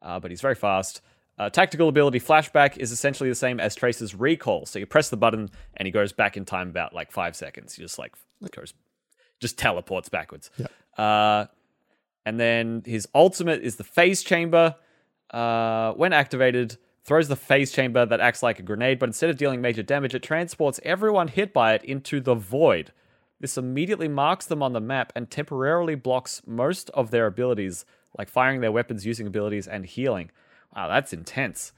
uh, 0.00 0.20
but 0.20 0.30
he's 0.30 0.40
very 0.40 0.54
fast. 0.54 1.00
Uh, 1.40 1.50
tactical 1.50 1.88
ability 1.88 2.20
Flashback 2.20 2.76
is 2.76 2.92
essentially 2.92 3.28
the 3.28 3.34
same 3.34 3.58
as 3.58 3.74
Tracer's 3.74 4.14
Recall. 4.14 4.64
So 4.64 4.78
you 4.78 4.86
press 4.86 5.10
the 5.10 5.16
button 5.16 5.50
and 5.76 5.86
he 5.86 5.90
goes 5.90 6.12
back 6.12 6.36
in 6.36 6.44
time 6.44 6.68
about 6.68 6.94
like 6.94 7.10
five 7.10 7.34
seconds. 7.34 7.74
He 7.74 7.82
just 7.82 7.98
like 7.98 8.14
goes, 8.54 8.74
just 9.40 9.58
teleports 9.58 10.08
backwards. 10.08 10.52
Yeah. 10.56 10.68
Uh, 10.96 11.46
and 12.24 12.38
then 12.38 12.84
his 12.86 13.08
ultimate 13.12 13.60
is 13.60 13.74
the 13.74 13.82
phase 13.82 14.22
chamber. 14.22 14.76
Uh, 15.30 15.92
when 15.92 16.12
activated, 16.12 16.76
throws 17.04 17.28
the 17.28 17.36
phase 17.36 17.72
chamber 17.72 18.04
that 18.04 18.20
acts 18.20 18.42
like 18.42 18.58
a 18.58 18.62
grenade, 18.62 18.98
but 18.98 19.08
instead 19.08 19.30
of 19.30 19.36
dealing 19.36 19.60
major 19.60 19.82
damage, 19.82 20.14
it 20.14 20.22
transports 20.22 20.80
everyone 20.84 21.28
hit 21.28 21.52
by 21.52 21.74
it 21.74 21.84
into 21.84 22.20
the 22.20 22.34
void. 22.34 22.92
This 23.40 23.56
immediately 23.56 24.08
marks 24.08 24.46
them 24.46 24.62
on 24.62 24.74
the 24.74 24.80
map 24.80 25.12
and 25.16 25.30
temporarily 25.30 25.94
blocks 25.94 26.42
most 26.46 26.90
of 26.90 27.10
their 27.10 27.26
abilities, 27.26 27.84
like 28.18 28.28
firing 28.28 28.60
their 28.60 28.72
weapons 28.72 29.06
using 29.06 29.26
abilities 29.26 29.66
and 29.66 29.86
healing. 29.86 30.30
Wow, 30.76 30.88
that's 30.88 31.12
intense. 31.12 31.72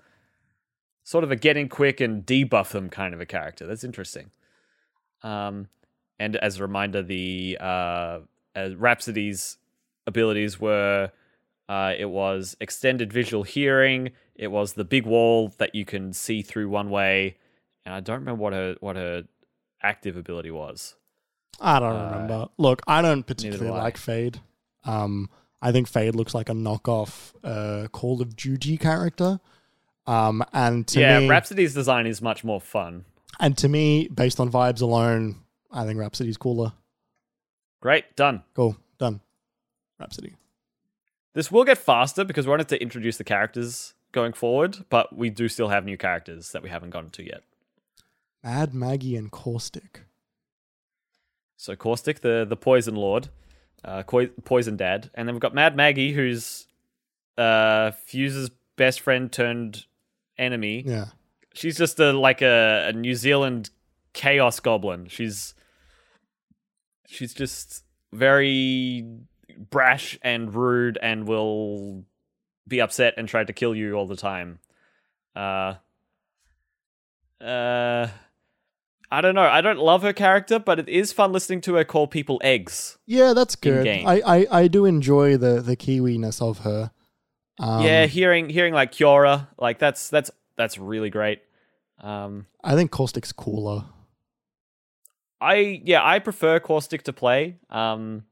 Sort 1.04 1.24
of 1.24 1.30
a 1.30 1.36
get 1.36 1.56
in 1.56 1.68
quick 1.68 2.00
and 2.00 2.26
debuff 2.26 2.70
them 2.70 2.90
kind 2.90 3.14
of 3.14 3.20
a 3.20 3.26
character. 3.26 3.66
That's 3.66 3.84
interesting. 3.84 4.30
Um, 5.22 5.68
and 6.18 6.36
as 6.36 6.58
a 6.58 6.62
reminder, 6.62 7.02
the 7.02 7.58
uh, 7.60 8.20
uh, 8.56 8.70
Rhapsody's 8.76 9.56
abilities 10.06 10.60
were 10.60 11.10
Uh, 11.72 11.94
it 11.98 12.10
was 12.10 12.54
extended 12.60 13.12
visual 13.12 13.44
hearing. 13.44 14.10
It 14.34 14.48
was 14.48 14.74
the 14.74 14.84
big 14.84 15.06
wall 15.06 15.52
that 15.58 15.74
you 15.74 15.84
can 15.84 16.12
see 16.12 16.42
through 16.42 16.68
one 16.68 16.90
way. 16.90 17.36
And 17.84 17.94
I 17.94 18.00
don't 18.00 18.20
remember 18.20 18.42
what 18.42 18.52
her 18.52 18.76
what 18.80 18.96
her 18.96 19.24
active 19.82 20.16
ability 20.16 20.50
was. 20.50 20.96
I 21.60 21.78
don't 21.80 21.96
Uh, 21.96 22.04
remember. 22.10 22.48
Look, 22.58 22.82
I 22.86 23.00
don't 23.02 23.20
do 23.20 23.34
particularly 23.34 23.70
I. 23.78 23.82
like 23.82 23.96
Fade. 23.96 24.40
Um, 24.84 25.30
I 25.62 25.72
think 25.72 25.88
Fade 25.88 26.14
looks 26.14 26.34
like 26.34 26.48
a 26.48 26.52
knockoff 26.52 27.32
uh, 27.42 27.88
Call 27.88 28.20
of 28.20 28.36
Duty 28.36 28.76
character. 28.76 29.40
Um, 30.06 30.44
and 30.52 30.86
to 30.88 31.00
yeah, 31.00 31.20
me, 31.20 31.28
Rhapsody's 31.28 31.72
design 31.74 32.06
is 32.06 32.20
much 32.20 32.42
more 32.44 32.60
fun. 32.60 33.04
and 33.40 33.56
to 33.58 33.68
me, 33.68 34.08
based 34.08 34.40
on 34.40 34.50
vibes 34.50 34.82
alone, 34.82 35.36
I 35.70 35.84
think 35.86 35.98
Rhapsody's 35.98 36.36
cooler. 36.36 36.72
Great, 37.80 38.04
done. 38.16 38.42
Cool, 38.54 38.76
done. 38.98 39.20
Rhapsody. 40.00 40.34
This 41.34 41.50
will 41.50 41.64
get 41.64 41.78
faster 41.78 42.24
because 42.24 42.46
we 42.46 42.50
wanted 42.50 42.68
to 42.68 42.82
introduce 42.82 43.16
the 43.16 43.24
characters 43.24 43.94
going 44.12 44.32
forward, 44.32 44.84
but 44.90 45.16
we 45.16 45.30
do 45.30 45.48
still 45.48 45.68
have 45.68 45.84
new 45.84 45.96
characters 45.96 46.52
that 46.52 46.62
we 46.62 46.68
haven't 46.68 46.90
gotten 46.90 47.10
to 47.10 47.24
yet. 47.24 47.42
Mad 48.44 48.74
Maggie 48.74 49.16
and 49.16 49.30
Caustic. 49.30 50.02
So 51.56 51.76
Caustic, 51.76 52.20
the 52.20 52.44
the 52.48 52.56
poison 52.56 52.96
lord, 52.96 53.28
uh, 53.84 54.02
poison 54.44 54.76
dad, 54.76 55.10
and 55.14 55.28
then 55.28 55.34
we've 55.34 55.40
got 55.40 55.54
Mad 55.54 55.76
Maggie, 55.76 56.12
who's 56.12 56.66
uh, 57.38 57.92
Fuse's 57.92 58.50
best 58.76 59.00
friend 59.00 59.30
turned 59.30 59.86
enemy. 60.38 60.82
Yeah. 60.84 61.06
She's 61.54 61.78
just 61.78 62.00
a 62.00 62.12
like 62.12 62.42
a, 62.42 62.88
a 62.88 62.92
New 62.92 63.14
Zealand 63.14 63.70
chaos 64.12 64.58
goblin. 64.60 65.06
She's 65.06 65.54
she's 67.06 67.32
just 67.32 67.84
very 68.12 69.06
brash 69.70 70.18
and 70.22 70.54
rude 70.54 70.98
and 71.02 71.26
will 71.26 72.04
be 72.66 72.80
upset 72.80 73.14
and 73.16 73.28
try 73.28 73.44
to 73.44 73.52
kill 73.52 73.74
you 73.74 73.94
all 73.94 74.06
the 74.06 74.16
time. 74.16 74.58
Uh 75.34 75.74
uh 77.40 78.08
I 79.10 79.20
don't 79.20 79.34
know. 79.34 79.42
I 79.42 79.60
don't 79.60 79.78
love 79.78 80.02
her 80.02 80.14
character, 80.14 80.58
but 80.58 80.78
it 80.78 80.88
is 80.88 81.12
fun 81.12 81.32
listening 81.32 81.60
to 81.62 81.74
her 81.74 81.84
call 81.84 82.06
people 82.06 82.40
eggs. 82.42 82.96
Yeah, 83.04 83.34
that's 83.34 83.56
good. 83.56 83.86
I, 83.86 84.22
I, 84.24 84.46
I 84.50 84.68
do 84.68 84.86
enjoy 84.86 85.36
the 85.36 85.60
the 85.60 85.76
Kiwi-ness 85.76 86.40
of 86.40 86.60
her. 86.60 86.92
Um, 87.58 87.84
yeah, 87.84 88.06
hearing 88.06 88.48
hearing 88.48 88.72
like 88.72 88.92
Kiora, 88.92 89.48
like 89.58 89.78
that's 89.78 90.08
that's 90.08 90.30
that's 90.56 90.78
really 90.78 91.10
great. 91.10 91.42
Um 92.00 92.46
I 92.64 92.74
think 92.74 92.90
Caustic's 92.90 93.32
cooler. 93.32 93.84
I 95.42 95.82
yeah, 95.84 96.06
I 96.06 96.20
prefer 96.20 96.60
Caustic 96.60 97.02
to 97.02 97.12
play. 97.12 97.56
Um, 97.68 98.24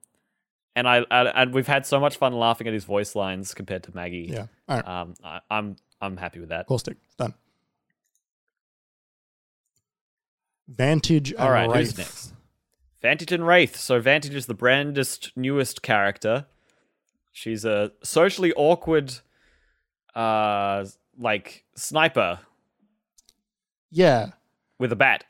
and 0.80 0.88
I, 0.88 1.04
I 1.10 1.42
and 1.42 1.52
we've 1.54 1.66
had 1.66 1.84
so 1.86 2.00
much 2.00 2.16
fun 2.16 2.32
laughing 2.32 2.66
at 2.66 2.72
his 2.72 2.84
voice 2.84 3.14
lines 3.14 3.52
compared 3.54 3.82
to 3.84 3.94
Maggie. 3.94 4.30
Yeah. 4.32 4.46
Right. 4.68 4.86
Um, 4.86 5.14
I, 5.22 5.40
I'm 5.50 5.76
I'm 6.00 6.16
happy 6.16 6.40
with 6.40 6.48
that. 6.48 6.66
Caustic. 6.66 6.96
Done. 7.18 7.34
Vantage 10.68 11.32
and 11.32 11.40
All 11.40 11.50
right, 11.50 11.68
Wraith. 11.68 11.88
who's 11.88 11.98
next? 11.98 12.32
Vantage 13.02 13.32
and 13.32 13.46
Wraith. 13.46 13.76
So 13.76 14.00
Vantage 14.00 14.34
is 14.34 14.46
the 14.46 14.54
brandest 14.54 15.32
newest 15.36 15.82
character. 15.82 16.46
She's 17.32 17.64
a 17.64 17.92
socially 18.02 18.52
awkward, 18.54 19.14
uh, 20.14 20.84
like 21.18 21.64
sniper 21.74 22.40
Yeah. 23.90 24.30
with 24.78 24.92
a 24.92 24.96
bat. 24.96 25.24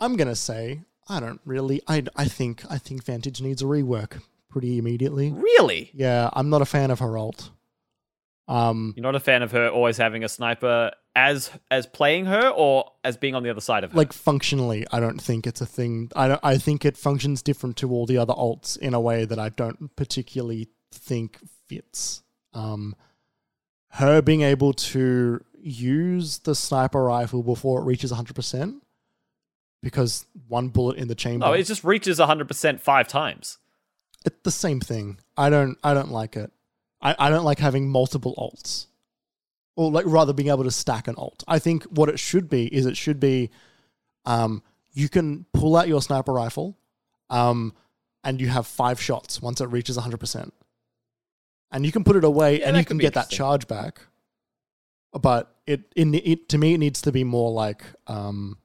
I'm 0.00 0.16
gonna 0.16 0.36
say 0.36 0.82
I 1.08 1.20
don't 1.20 1.40
really. 1.44 1.82
I 1.86 2.04
I 2.16 2.24
think 2.26 2.64
I 2.70 2.78
think 2.78 3.04
Vantage 3.04 3.40
needs 3.40 3.62
a 3.62 3.66
rework 3.66 4.20
pretty 4.52 4.78
immediately. 4.78 5.32
Really? 5.32 5.90
Yeah, 5.94 6.28
I'm 6.32 6.50
not 6.50 6.62
a 6.62 6.66
fan 6.66 6.90
of 6.90 6.98
her 7.00 7.16
alt. 7.16 7.50
Um, 8.48 8.92
You're 8.96 9.02
not 9.02 9.14
a 9.14 9.20
fan 9.20 9.42
of 9.42 9.52
her 9.52 9.68
always 9.68 9.96
having 9.96 10.24
a 10.24 10.28
sniper 10.28 10.90
as 11.14 11.50
as 11.70 11.86
playing 11.86 12.26
her 12.26 12.48
or 12.48 12.90
as 13.04 13.16
being 13.16 13.34
on 13.34 13.42
the 13.42 13.50
other 13.50 13.60
side 13.60 13.82
of 13.84 13.92
her. 13.92 13.96
like 13.96 14.12
functionally, 14.12 14.86
I 14.92 15.00
don't 15.00 15.20
think 15.20 15.46
it's 15.46 15.60
a 15.60 15.66
thing. 15.66 16.10
I 16.14 16.28
don't. 16.28 16.40
I 16.42 16.58
think 16.58 16.84
it 16.84 16.96
functions 16.96 17.40
different 17.40 17.76
to 17.78 17.90
all 17.90 18.04
the 18.04 18.18
other 18.18 18.34
alts 18.34 18.76
in 18.76 18.94
a 18.94 19.00
way 19.00 19.24
that 19.24 19.38
I 19.38 19.48
don't 19.48 19.94
particularly 19.96 20.68
think 20.92 21.38
fits. 21.66 22.22
Um, 22.52 22.94
her 23.92 24.20
being 24.20 24.42
able 24.42 24.72
to 24.74 25.42
use 25.58 26.38
the 26.40 26.54
sniper 26.54 27.04
rifle 27.04 27.42
before 27.42 27.80
it 27.80 27.84
reaches 27.84 28.10
100 28.10 28.34
percent 28.34 28.82
because 29.82 30.26
one 30.48 30.68
bullet 30.68 30.96
in 30.98 31.08
the 31.08 31.14
chamber. 31.14 31.46
no, 31.46 31.52
it 31.52 31.64
just 31.64 31.84
reaches 31.84 32.18
100% 32.18 32.80
five 32.80 33.08
times. 33.08 33.58
It's 34.24 34.36
the 34.42 34.50
same 34.50 34.80
thing. 34.80 35.18
I 35.36 35.50
don't 35.50 35.78
I 35.82 35.94
don't 35.94 36.10
like 36.10 36.36
it. 36.36 36.52
I, 37.00 37.14
I 37.18 37.30
don't 37.30 37.44
like 37.44 37.58
having 37.58 37.88
multiple 37.88 38.34
alts. 38.38 38.86
Or 39.74 39.90
like 39.90 40.04
rather 40.06 40.32
being 40.32 40.48
able 40.50 40.64
to 40.64 40.70
stack 40.70 41.08
an 41.08 41.14
alt. 41.16 41.42
I 41.48 41.58
think 41.58 41.84
what 41.84 42.08
it 42.08 42.18
should 42.20 42.48
be 42.48 42.66
is 42.66 42.86
it 42.86 42.96
should 42.96 43.18
be 43.18 43.50
um 44.24 44.62
you 44.92 45.08
can 45.08 45.46
pull 45.52 45.76
out 45.76 45.88
your 45.88 46.02
sniper 46.02 46.32
rifle 46.32 46.76
um 47.30 47.72
and 48.22 48.40
you 48.40 48.48
have 48.48 48.66
five 48.66 49.00
shots 49.00 49.40
once 49.42 49.60
it 49.60 49.66
reaches 49.66 49.96
100%. 49.98 50.50
And 51.72 51.86
you 51.86 51.90
can 51.90 52.04
put 52.04 52.16
it 52.16 52.24
away 52.24 52.60
Yeah, 52.60 52.68
and 52.68 52.76
you 52.76 52.84
can 52.84 52.98
get 52.98 53.14
that 53.14 53.30
charge 53.30 53.66
back. 53.66 54.00
But 55.12 55.54
it 55.66 55.92
in 55.96 56.14
it 56.14 56.48
to 56.50 56.58
me 56.58 56.74
it 56.74 56.78
needs 56.78 57.02
to 57.02 57.12
be 57.12 57.24
more 57.24 57.50
like 57.50 57.82
um 58.06 58.58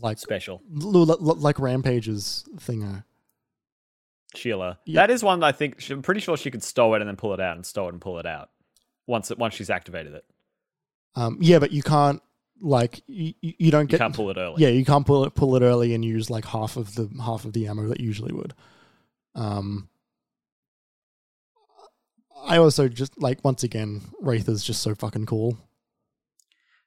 like 0.00 0.18
Special. 0.18 0.62
like 0.70 1.56
Rampart's 1.56 2.44
thingo. 2.56 3.04
Sheila. 4.34 4.78
Yeah. 4.86 5.00
That 5.02 5.10
is 5.10 5.22
one 5.22 5.40
that 5.40 5.46
I 5.46 5.52
think 5.52 5.80
she- 5.80 5.92
I'm 5.92 6.02
pretty 6.02 6.20
sure 6.20 6.36
she 6.36 6.50
could 6.50 6.62
stow 6.62 6.94
it 6.94 7.02
and 7.02 7.08
then 7.08 7.16
pull 7.16 7.34
it 7.34 7.40
out 7.40 7.56
and 7.56 7.64
stow 7.66 7.86
it 7.88 7.92
and 7.92 8.00
pull 8.00 8.18
it 8.18 8.26
out 8.26 8.50
once 9.06 9.30
it 9.30 9.38
once 9.38 9.54
she's 9.54 9.70
activated 9.70 10.14
it. 10.14 10.24
Um, 11.14 11.38
yeah, 11.40 11.58
but 11.58 11.72
you 11.72 11.82
can't 11.82 12.22
like 12.60 13.02
you, 13.06 13.34
you 13.40 13.52
you 13.58 13.70
don't 13.70 13.82
You 13.82 13.98
get 13.98 13.98
can't 13.98 14.14
pull 14.14 14.30
it 14.30 14.36
early. 14.36 14.62
yeah 14.62 14.68
you 14.68 14.84
can't 14.84 15.04
pull 15.06 15.24
it 15.24 15.34
pull 15.34 15.56
it 15.56 15.62
early 15.62 15.94
and 15.94 16.04
use 16.04 16.30
like 16.30 16.44
half 16.44 16.76
of 16.76 16.94
the 16.94 17.10
half 17.22 17.44
of 17.44 17.52
the 17.52 17.66
ammo 17.66 17.88
that 17.88 18.00
you 18.00 18.06
usually 18.06 18.32
would. 18.32 18.54
Um, 19.34 19.88
I 22.44 22.58
also 22.58 22.88
just 22.88 23.20
like 23.20 23.44
once 23.44 23.62
again 23.62 24.00
Wraith 24.20 24.48
is 24.48 24.64
just 24.64 24.82
so 24.82 24.94
fucking 24.94 25.26
cool. 25.26 25.58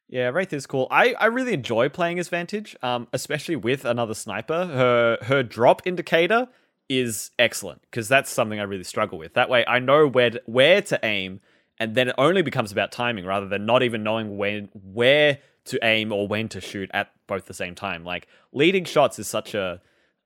Yeah, 0.08 0.30
Wraith 0.30 0.54
is 0.54 0.68
cool. 0.68 0.88
I, 0.92 1.14
I 1.20 1.26
really 1.26 1.54
enjoy 1.54 1.90
playing 1.90 2.20
as 2.20 2.30
Vantage, 2.30 2.76
um, 2.84 3.08
especially 3.12 3.56
with 3.56 3.86
another 3.86 4.14
sniper. 4.14 4.66
Her 4.68 5.18
her 5.24 5.44
drop 5.44 5.82
indicator 5.86 6.48
is 6.90 7.32
excellent 7.40 7.82
because 7.82 8.08
that's 8.08 8.30
something 8.30 8.60
I 8.60 8.64
really 8.64 8.84
struggle 8.84 9.18
with. 9.18 9.34
That 9.34 9.50
way, 9.50 9.66
I 9.68 9.80
know 9.80 10.08
where 10.08 10.32
to, 10.32 10.42
where 10.46 10.82
to 10.84 11.00
aim, 11.04 11.42
and 11.80 11.96
then 11.96 12.10
it 12.10 12.16
only 12.18 12.42
becomes 12.42 12.72
about 12.72 12.92
timing 12.92 13.26
rather 13.26 13.48
than 13.48 13.66
not 13.66 13.84
even 13.84 14.04
knowing 14.04 14.38
when 14.38 14.70
where 14.74 15.40
to 15.66 15.80
aim 15.84 16.12
or 16.12 16.28
when 16.28 16.48
to 16.50 16.62
shoot 16.62 16.90
at 16.94 17.12
both 17.28 17.46
the 17.46 17.54
same 17.54 17.76
time. 17.76 18.04
Like 18.04 18.28
leading 18.52 18.86
shots 18.86 19.20
is 19.20 19.28
such 19.28 19.56
a 19.56 19.82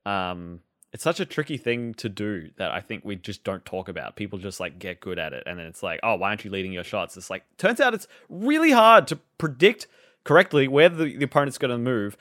um, 0.06 0.62
it's 0.92 1.04
such 1.04 1.20
a 1.20 1.26
tricky 1.26 1.58
thing 1.58 1.94
to 1.96 2.10
do 2.10 2.50
that 2.58 2.72
I 2.72 2.82
think 2.82 3.06
we 3.06 3.16
just 3.16 3.44
don't 3.44 3.64
talk 3.64 3.90
about. 3.90 4.16
People 4.16 4.40
just 4.40 4.60
like 4.60 4.80
get 4.80 5.00
good 5.00 5.20
at 5.20 5.34
it, 5.34 5.44
and 5.46 5.60
then 5.60 5.66
it's 5.66 5.84
like, 5.84 6.00
oh, 6.04 6.16
why 6.16 6.30
aren't 6.30 6.44
you 6.44 6.52
leading 6.52 6.74
your 6.74 6.84
shots? 6.84 7.16
It's 7.16 7.30
like 7.30 7.44
turns 7.58 7.80
out 7.80 7.94
it's 7.94 8.08
really 8.28 8.72
hard 8.72 9.08
to 9.08 9.20
predict 9.38 9.88
correctly 10.24 10.68
where 10.68 10.90
the, 10.90 11.16
the 11.18 11.26
opponent's 11.26 11.58
going 11.58 11.72
to 11.72 11.78
move, 11.78 12.18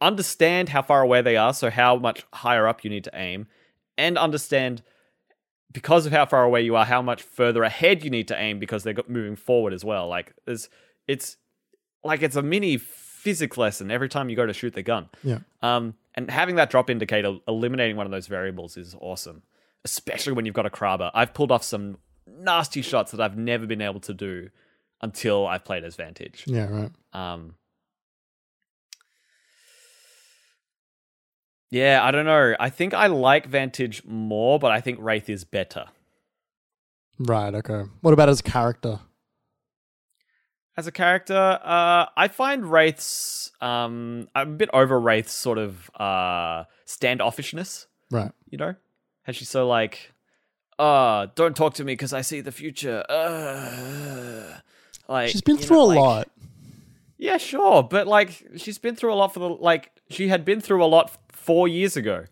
understand 0.00 0.70
how 0.70 0.82
far 0.82 1.02
away 1.02 1.22
they 1.22 1.36
are, 1.36 1.52
so 1.52 1.70
how 1.70 1.96
much 1.96 2.24
higher 2.32 2.66
up 2.66 2.84
you 2.84 2.90
need 2.90 3.04
to 3.04 3.10
aim, 3.14 3.46
and 4.00 4.18
understand 4.18 4.82
because 5.72 6.06
of 6.06 6.12
how 6.12 6.26
far 6.26 6.42
away 6.42 6.62
you 6.62 6.74
are, 6.74 6.84
how 6.84 7.02
much 7.02 7.22
further 7.22 7.62
ahead 7.62 8.02
you 8.02 8.10
need 8.10 8.28
to 8.28 8.40
aim 8.40 8.58
because 8.58 8.82
they're 8.82 8.96
moving 9.06 9.36
forward 9.36 9.72
as 9.72 9.84
well. 9.84 10.08
Like 10.08 10.34
there's, 10.44 10.68
it's 11.06 11.36
like 12.02 12.22
it's 12.22 12.36
a 12.36 12.42
mini 12.42 12.76
physics 12.76 13.56
lesson 13.56 13.90
every 13.90 14.08
time 14.08 14.28
you 14.30 14.36
go 14.36 14.46
to 14.46 14.52
shoot 14.52 14.74
the 14.74 14.82
gun. 14.82 15.08
Yeah. 15.22 15.38
Um, 15.62 15.94
and 16.14 16.30
having 16.30 16.56
that 16.56 16.70
drop 16.70 16.90
indicator, 16.90 17.36
eliminating 17.46 17.96
one 17.96 18.06
of 18.06 18.12
those 18.12 18.26
variables 18.26 18.76
is 18.76 18.96
awesome, 19.00 19.42
especially 19.84 20.32
when 20.32 20.44
you've 20.44 20.54
got 20.54 20.66
a 20.66 20.70
Krabber. 20.70 21.10
I've 21.14 21.34
pulled 21.34 21.52
off 21.52 21.62
some 21.62 21.98
nasty 22.26 22.82
shots 22.82 23.12
that 23.12 23.20
I've 23.20 23.36
never 23.36 23.66
been 23.66 23.82
able 23.82 24.00
to 24.00 24.14
do 24.14 24.50
until 25.02 25.46
I've 25.46 25.64
played 25.64 25.84
as 25.84 25.94
Vantage. 25.96 26.44
Yeah, 26.46 26.66
right. 26.66 26.90
Um, 27.12 27.54
yeah, 31.70 32.00
I 32.02 32.10
don't 32.10 32.24
know. 32.26 32.54
I 32.58 32.70
think 32.70 32.94
I 32.94 33.06
like 33.06 33.46
Vantage 33.46 34.04
more, 34.04 34.58
but 34.58 34.70
I 34.70 34.80
think 34.80 34.98
Wraith 35.00 35.28
is 35.28 35.44
better. 35.44 35.86
Right, 37.18 37.54
okay. 37.54 37.82
What 38.00 38.12
about 38.14 38.28
as 38.28 38.40
a 38.40 38.42
character? 38.42 39.00
As 40.76 40.86
a 40.86 40.92
character, 40.92 41.36
uh, 41.62 42.06
I 42.16 42.28
find 42.28 42.70
Wraith's. 42.70 43.52
Um, 43.60 44.28
I'm 44.34 44.52
a 44.52 44.56
bit 44.56 44.70
over 44.72 44.98
Wraith's 44.98 45.32
sort 45.32 45.58
of 45.58 45.90
uh, 45.98 46.64
standoffishness. 46.86 47.86
Right. 48.10 48.32
You 48.48 48.56
know, 48.58 48.74
how 49.24 49.32
she's 49.32 49.48
so 49.50 49.68
like, 49.68 50.12
uh, 50.78 51.26
don't 51.34 51.54
talk 51.54 51.74
to 51.74 51.84
me 51.84 51.92
because 51.92 52.12
I 52.14 52.22
see 52.22 52.40
the 52.40 52.52
future. 52.52 53.04
Uh, 53.08 54.60
like 55.08 55.28
She's 55.30 55.42
been 55.42 55.56
you 55.56 55.60
know, 55.62 55.66
through 55.66 55.82
a 55.82 55.84
like- 55.84 55.98
lot. 55.98 56.28
Yeah, 57.20 57.36
sure, 57.36 57.82
but 57.82 58.06
like 58.06 58.46
she's 58.56 58.78
been 58.78 58.96
through 58.96 59.12
a 59.12 59.14
lot 59.14 59.34
for 59.34 59.40
the 59.40 59.48
like 59.48 59.92
she 60.08 60.28
had 60.28 60.42
been 60.42 60.62
through 60.62 60.82
a 60.82 60.86
lot 60.86 61.12
four 61.28 61.68
years 61.68 61.94
ago. 61.94 62.24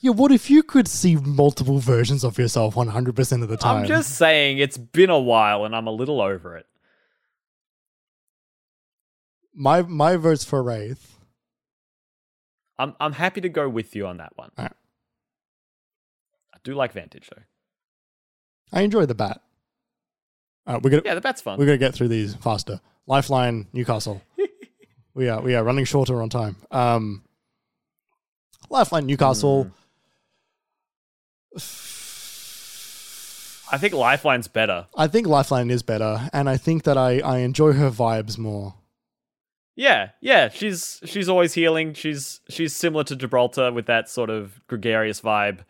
Yeah, 0.00 0.12
what 0.12 0.30
if 0.30 0.48
you 0.48 0.62
could 0.62 0.86
see 0.86 1.16
multiple 1.16 1.80
versions 1.80 2.22
of 2.22 2.38
yourself 2.38 2.76
100% 2.76 3.42
of 3.42 3.48
the 3.48 3.56
time? 3.56 3.82
I'm 3.82 3.88
just 3.88 4.14
saying 4.14 4.58
it's 4.58 4.78
been 4.78 5.10
a 5.10 5.18
while 5.18 5.64
and 5.64 5.74
I'm 5.74 5.88
a 5.88 5.90
little 5.90 6.20
over 6.20 6.56
it. 6.56 6.66
my 9.52 9.82
my 9.82 10.14
vote's 10.16 10.44
for 10.44 10.62
Wraith. 10.62 11.18
I'm 12.78 12.94
I'm 13.00 13.14
happy 13.14 13.40
to 13.40 13.48
go 13.48 13.68
with 13.68 13.96
you 13.96 14.06
on 14.06 14.18
that 14.18 14.32
one. 14.36 14.50
I 14.56 14.68
do 16.62 16.74
like 16.74 16.92
Vantage 16.92 17.28
though. 17.34 17.42
I 18.72 18.82
enjoy 18.82 19.04
the 19.04 19.16
bat. 19.16 19.40
All 20.68 20.74
right, 20.74 20.82
we're 20.82 20.90
gonna 20.90 21.02
Yeah, 21.04 21.14
the 21.14 21.22
bat's 21.22 21.40
fun. 21.40 21.58
we're 21.58 21.64
gonna 21.64 21.78
get 21.78 21.94
through 21.94 22.08
these 22.08 22.34
faster. 22.34 22.80
Lifeline, 23.06 23.66
Newcastle. 23.72 24.20
we 25.14 25.30
are 25.30 25.40
we 25.40 25.54
are 25.54 25.64
running 25.64 25.86
shorter 25.86 26.20
on 26.20 26.28
time. 26.28 26.56
Um, 26.70 27.24
Lifeline, 28.68 29.06
Newcastle. 29.06 29.64
Hmm. 29.64 29.70
I 33.70 33.78
think 33.78 33.94
Lifeline's 33.94 34.48
better. 34.48 34.86
I 34.94 35.06
think 35.08 35.26
Lifeline 35.26 35.70
is 35.70 35.82
better, 35.82 36.28
and 36.34 36.50
I 36.50 36.58
think 36.58 36.84
that 36.84 36.98
I 36.98 37.20
I 37.20 37.38
enjoy 37.38 37.72
her 37.72 37.90
vibes 37.90 38.36
more. 38.36 38.74
Yeah, 39.74 40.10
yeah, 40.20 40.50
she's 40.50 41.00
she's 41.06 41.30
always 41.30 41.54
healing. 41.54 41.94
She's 41.94 42.40
she's 42.50 42.76
similar 42.76 43.04
to 43.04 43.16
Gibraltar 43.16 43.72
with 43.72 43.86
that 43.86 44.10
sort 44.10 44.28
of 44.28 44.60
gregarious 44.66 45.22
vibe. 45.22 45.60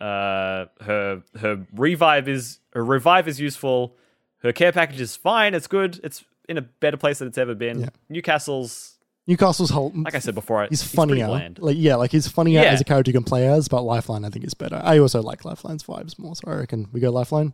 Uh, 0.00 0.66
her 0.80 1.22
her 1.38 1.66
revive 1.74 2.28
is 2.28 2.60
her 2.72 2.84
revive 2.84 3.28
is 3.28 3.40
useful. 3.40 3.94
Her 4.42 4.52
care 4.52 4.72
package 4.72 5.00
is 5.00 5.16
fine. 5.16 5.54
It's 5.54 5.66
good. 5.66 6.00
It's 6.04 6.24
in 6.48 6.58
a 6.58 6.62
better 6.62 6.96
place 6.96 7.18
than 7.18 7.28
it's 7.28 7.38
ever 7.38 7.54
been. 7.54 7.80
Yeah. 7.80 7.88
Newcastle's 8.08 8.94
Newcastle's 9.26 9.68
whole 9.70 9.92
like 9.94 10.14
I 10.14 10.20
said 10.20 10.34
before. 10.34 10.66
he's 10.70 10.80
pretty 10.82 10.96
funnier. 10.96 11.26
bland. 11.26 11.58
like 11.58 11.76
yeah, 11.78 11.96
like 11.96 12.10
he's 12.12 12.26
funnier 12.28 12.62
Yeah. 12.62 12.70
as 12.70 12.80
a 12.80 12.84
character 12.84 13.10
you 13.10 13.12
can 13.14 13.24
play 13.24 13.46
as, 13.46 13.68
but 13.68 13.82
Lifeline 13.82 14.24
I 14.24 14.30
think 14.30 14.44
is 14.46 14.54
better. 14.54 14.80
I 14.82 14.98
also 14.98 15.20
like 15.20 15.44
Lifeline's 15.44 15.82
vibes 15.82 16.18
more, 16.18 16.34
so 16.34 16.44
I 16.50 16.54
reckon 16.54 16.88
we 16.92 17.00
go 17.00 17.10
Lifeline. 17.10 17.52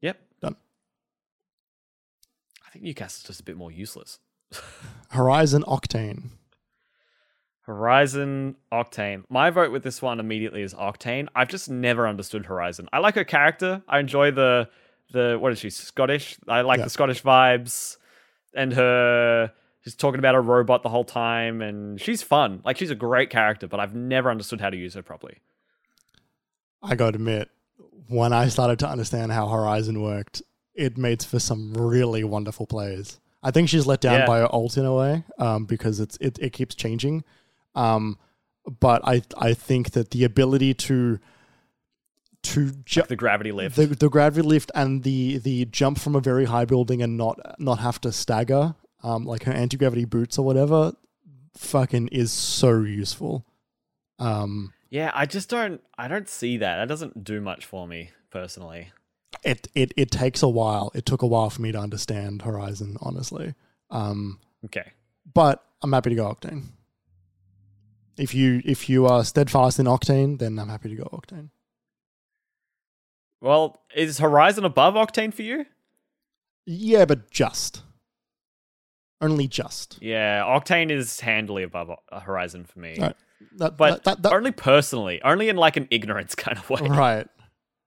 Yep, 0.00 0.18
Done. 0.40 0.56
I 2.66 2.70
think 2.70 2.84
Newcastle's 2.84 3.24
just 3.26 3.40
a 3.40 3.44
bit 3.44 3.56
more 3.56 3.70
useless. 3.70 4.18
Horizon 5.10 5.62
Octane. 5.64 6.30
Horizon 7.62 8.56
Octane. 8.72 9.24
My 9.28 9.50
vote 9.50 9.70
with 9.70 9.82
this 9.82 10.00
one 10.02 10.18
immediately 10.18 10.62
is 10.62 10.74
Octane. 10.74 11.28
I've 11.34 11.48
just 11.48 11.68
never 11.70 12.08
understood 12.08 12.46
Horizon. 12.46 12.88
I 12.92 12.98
like 12.98 13.14
her 13.16 13.24
character. 13.24 13.82
I 13.88 13.98
enjoy 13.98 14.30
the 14.30 14.68
the 15.12 15.36
what 15.40 15.52
is 15.52 15.58
she 15.58 15.70
Scottish? 15.70 16.36
I 16.48 16.60
like 16.62 16.78
Yeah. 16.78 16.84
the 16.84 16.90
Scottish 16.90 17.22
vibes 17.22 17.96
and 18.54 18.72
her. 18.72 19.52
She's 19.82 19.94
talking 19.94 20.18
about 20.18 20.34
a 20.34 20.40
robot 20.40 20.82
the 20.82 20.90
whole 20.90 21.04
time, 21.04 21.62
and 21.62 21.98
she's 22.00 22.22
fun. 22.22 22.60
Like 22.64 22.76
she's 22.76 22.90
a 22.90 22.94
great 22.94 23.30
character, 23.30 23.66
but 23.66 23.80
I've 23.80 23.94
never 23.94 24.30
understood 24.30 24.60
how 24.60 24.68
to 24.70 24.76
use 24.76 24.92
her 24.94 25.02
properly. 25.02 25.38
I 26.82 26.94
gotta 26.94 27.16
admit, 27.16 27.50
when 28.08 28.32
I 28.32 28.48
started 28.48 28.78
to 28.80 28.88
understand 28.88 29.32
how 29.32 29.48
Horizon 29.48 30.00
worked, 30.02 30.42
it 30.74 30.96
made 30.96 31.22
for 31.22 31.38
some 31.38 31.74
really 31.74 32.24
wonderful 32.24 32.66
plays. 32.66 33.20
I 33.42 33.50
think 33.50 33.68
she's 33.68 33.86
let 33.86 34.00
down 34.00 34.20
Yeah. 34.20 34.26
by 34.26 34.38
her 34.40 34.54
ult 34.54 34.76
in 34.76 34.84
a 34.84 34.94
way, 34.94 35.24
um, 35.38 35.64
because 35.64 35.98
it's 36.00 36.16
it, 36.20 36.38
it 36.40 36.52
keeps 36.52 36.74
changing. 36.74 37.24
Um, 37.74 38.18
but 38.78 39.00
I 39.06 39.22
I 39.38 39.54
think 39.54 39.92
that 39.92 40.10
the 40.10 40.24
ability 40.24 40.74
to 40.74 41.18
to 42.42 42.70
ju- 42.84 43.00
Like 43.00 43.08
the 43.08 43.16
gravity 43.16 43.52
lift. 43.52 43.76
the, 43.76 43.86
the 43.86 44.08
gravity 44.08 44.42
lift 44.46 44.70
and 44.74 45.02
the 45.02 45.38
the 45.38 45.64
jump 45.66 45.98
from 45.98 46.14
a 46.16 46.20
very 46.20 46.46
high 46.46 46.64
building 46.64 47.02
and 47.02 47.16
not 47.16 47.38
not 47.58 47.78
have 47.80 48.00
to 48.02 48.12
stagger, 48.12 48.74
um, 49.02 49.24
like 49.24 49.44
her 49.44 49.52
anti 49.52 49.76
gravity 49.76 50.04
boots 50.04 50.38
or 50.38 50.44
whatever, 50.44 50.92
fucking 51.56 52.08
is 52.08 52.32
so 52.32 52.80
useful. 52.82 53.44
Um, 54.18 54.72
yeah, 54.90 55.10
I 55.14 55.26
just 55.26 55.48
don't. 55.50 55.80
I 55.98 56.08
don't 56.08 56.28
see 56.28 56.56
that. 56.58 56.76
That 56.76 56.88
doesn't 56.88 57.22
do 57.24 57.40
much 57.40 57.64
for 57.66 57.86
me 57.86 58.10
personally. 58.30 58.92
it 59.44 59.68
it 59.74 59.92
it 59.96 60.10
takes 60.10 60.42
a 60.42 60.48
while. 60.48 60.90
It 60.94 61.06
took 61.06 61.22
a 61.22 61.26
while 61.26 61.50
for 61.50 61.62
me 61.62 61.72
to 61.72 61.78
understand 61.78 62.42
Horizon, 62.42 62.96
honestly. 63.00 63.54
Um, 63.90 64.38
Okay. 64.64 64.92
but 65.32 65.64
I'm 65.82 65.92
happy 65.92 66.10
to 66.10 66.16
go 66.16 66.32
Octane. 66.34 66.64
If 68.18 68.34
you 68.34 68.60
if 68.64 68.88
you 68.88 69.06
are 69.06 69.24
steadfast 69.24 69.78
in 69.78 69.86
Octane, 69.86 70.38
then 70.38 70.58
I'm 70.58 70.68
happy 70.68 70.88
to 70.90 70.94
go 70.96 71.04
Octane. 71.04 71.50
Well, 73.40 73.80
is 73.94 74.18
Horizon 74.18 74.64
above 74.64 74.94
Octane 74.94 75.32
for 75.32 75.42
you? 75.42 75.66
Yeah, 76.66 77.04
but 77.04 77.30
just 77.30 77.82
only 79.20 79.48
just. 79.48 79.98
Yeah, 80.00 80.42
Octane 80.42 80.90
is 80.90 81.20
handily 81.20 81.62
above 81.62 81.90
Horizon 82.12 82.64
for 82.64 82.78
me. 82.80 82.96
Right. 82.98 83.16
That, 83.56 83.76
But 83.76 84.04
that, 84.04 84.22
that, 84.22 84.32
only 84.32 84.52
personally, 84.52 85.20
only 85.22 85.48
in 85.48 85.56
like 85.56 85.76
an 85.76 85.88
ignorance 85.90 86.34
kind 86.36 86.58
of 86.58 86.68
way. 86.70 86.80
right. 86.88 87.26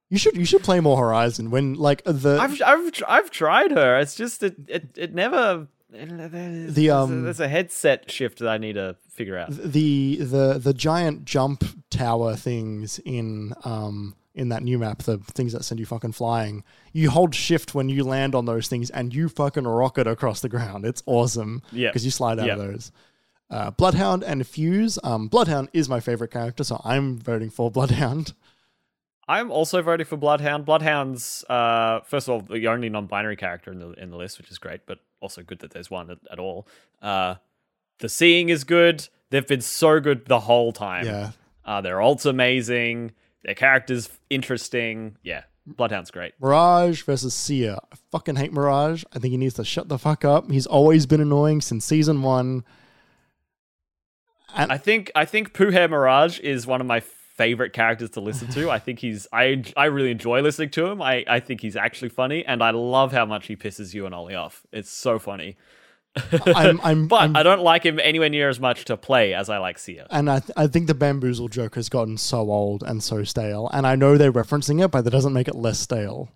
You 0.10 0.20
should 0.20 0.36
you 0.36 0.46
should 0.46 0.62
play 0.62 0.80
more 0.80 0.98
Horizon 0.98 1.50
when 1.50 1.74
like 1.74 2.04
the 2.06 2.38
I've 2.40 2.62
I've 2.62 2.92
I've 3.08 3.32
tried 3.32 3.72
her. 3.72 3.98
It's 4.00 4.14
just 4.16 4.44
it 4.44 4.56
it, 4.68 4.90
it 4.96 5.14
never. 5.16 5.68
There's, 5.90 6.10
The, 6.10 6.28
there's 6.28 6.78
a- 6.78 6.90
um, 6.96 7.24
there's 7.24 7.40
a 7.40 7.48
headset 7.48 8.12
shift 8.12 8.40
that 8.40 8.50
I 8.50 8.58
need 8.60 8.74
to 8.74 8.96
figure 9.10 9.38
out. 9.40 9.50
the 9.52 10.18
the 10.18 10.60
the 10.60 10.74
giant 10.74 11.26
jump 11.26 11.64
tower 11.90 12.36
things 12.36 13.00
in 13.06 13.54
um 13.64 14.16
in 14.36 14.50
that 14.50 14.64
new 14.64 14.80
map, 14.80 15.04
the 15.04 15.18
things 15.20 15.54
that 15.54 15.64
send 15.64 15.80
you 15.80 15.86
fucking 15.86 16.12
flying. 16.14 16.64
You 16.92 17.10
hold 17.12 17.36
shift 17.36 17.76
when 17.76 17.90
you 17.90 18.04
land 18.04 18.34
on 18.36 18.46
those 18.46 18.68
things, 18.68 18.90
and 18.90 19.14
you 19.14 19.30
fucking 19.30 19.66
rocket 19.66 20.08
across 20.08 20.42
the 20.42 20.50
ground. 20.50 20.86
It's 20.86 21.04
awesome. 21.06 21.62
Yeah. 21.72 21.90
because 21.90 22.04
you 22.06 22.12
slide 22.12 22.40
out 22.40 22.48
of 22.50 22.60
those. 22.60 22.92
Uh, 23.50 23.70
Bloodhound 23.72 24.24
and 24.24 24.46
Fuse. 24.48 24.98
Um, 25.04 25.28
Bloodhound 25.28 25.70
is 25.74 25.88
my 25.88 26.00
favorite 26.00 26.32
character, 26.32 26.64
so 26.64 26.82
I'm 26.84 27.20
voting 27.20 27.52
for 27.52 27.70
Bloodhound. 27.70 28.34
I'm 29.28 29.52
also 29.52 29.82
voting 29.82 30.06
for 30.06 30.18
Bloodhound. 30.18 30.66
Bloodhound's 30.66 31.46
uh, 31.50 32.02
first 32.02 32.28
of 32.28 32.34
all 32.34 32.42
the 32.42 32.68
only 32.68 32.90
non-binary 32.90 33.36
character 33.38 33.72
in 33.72 33.80
the 33.80 33.92
in 33.92 34.10
the 34.10 34.18
list, 34.18 34.38
which 34.38 34.50
is 34.52 34.58
great, 34.58 34.86
but 34.86 35.00
also 35.22 35.44
good 35.44 35.60
that 35.60 35.72
there's 35.72 35.90
one 35.92 36.10
at, 36.10 36.18
at 36.32 36.40
all. 36.40 36.68
Uh, 37.02 37.36
the 38.00 38.10
seeing 38.10 38.50
is 38.50 38.64
good. 38.66 39.08
They've 39.30 39.48
been 39.48 39.62
so 39.62 40.00
good 40.00 40.26
the 40.26 40.40
whole 40.42 40.72
time. 40.74 41.06
Yeah, 41.06 41.32
Uh, 41.64 41.80
their 41.82 42.02
ult's 42.02 42.26
amazing. 42.26 43.12
Their 43.44 43.56
character's 43.56 44.10
interesting. 44.30 45.18
Yeah, 45.24 45.44
Bloodhound's 45.66 46.12
great. 46.12 46.34
Mirage 46.40 47.04
versus 47.04 47.34
Seer. 47.34 47.78
I 47.92 47.96
fucking 48.12 48.36
hate 48.36 48.54
Mirage. 48.54 49.04
I 49.14 49.20
think 49.20 49.32
he 49.32 49.38
needs 49.38 49.56
to 49.56 49.66
shut 49.66 49.90
the 49.90 49.98
fuck 49.98 50.26
up. 50.26 50.50
He's 50.52 50.68
always 50.68 51.06
been 51.06 51.22
annoying 51.22 51.62
since 51.62 51.86
season 51.86 52.22
one. 52.22 52.64
And 54.56 54.72
I 54.72 54.78
think 54.78 55.12
I 55.16 55.26
think 55.26 55.54
Pooh 55.54 55.72
Hair 55.72 55.90
Mirage 55.90 56.40
is 56.40 56.68
one 56.68 56.80
of 56.80 56.88
my 56.88 57.00
favorite 57.00 57.74
characters 57.74 58.12
to 58.12 58.20
listen 58.20 58.48
to. 58.50 58.70
I 58.70 58.80
think 58.80 59.00
he's 59.00 59.28
I 59.34 59.64
I 59.76 59.86
really 59.86 60.12
enjoy 60.12 60.42
listening 60.42 60.70
to 60.72 60.86
him. 60.86 61.02
I, 61.02 61.24
I 61.28 61.40
think 61.40 61.62
he's 61.62 61.76
actually 61.76 62.10
funny, 62.10 62.46
and 62.46 62.62
I 62.62 62.72
love 62.72 63.12
how 63.12 63.26
much 63.26 63.48
he 63.48 63.56
pisses 63.56 63.94
you 63.94 64.06
and 64.06 64.14
Ollie 64.14 64.36
off. 64.36 64.64
It's 64.72 64.92
so 64.92 65.18
funny. 65.18 65.58
I'm, 66.46 66.80
I'm, 66.82 67.08
But 67.08 67.22
I'm 67.22 67.36
I 67.36 67.44
don't 67.44 67.62
like 67.62 67.84
him 67.84 68.00
anywhere 68.00 68.30
near 68.30 68.50
as 68.50 68.60
much 68.60 68.86
to 68.86 68.98
play 68.98 69.34
as 69.34 69.50
I 69.50 69.58
like 69.58 69.80
Seer. 69.80 70.06
And 70.10 70.30
I, 70.30 70.40
th- 70.40 70.52
I 70.56 70.68
think 70.68 70.88
the 70.88 70.94
bamboozle 70.94 71.48
joke 71.48 71.76
has 71.76 71.90
gotten 71.90 72.18
so 72.18 72.52
old 72.52 72.84
and 72.84 73.04
so 73.04 73.24
stale. 73.24 73.70
And 73.74 73.88
I 73.88 73.96
know 73.96 74.18
they're 74.18 74.32
referencing 74.32 74.84
it, 74.84 74.92
but 74.92 75.06
that 75.06 75.12
doesn't 75.12 75.34
make 75.34 75.48
it 75.48 75.56
less 75.56 75.80
stale. 75.80 76.30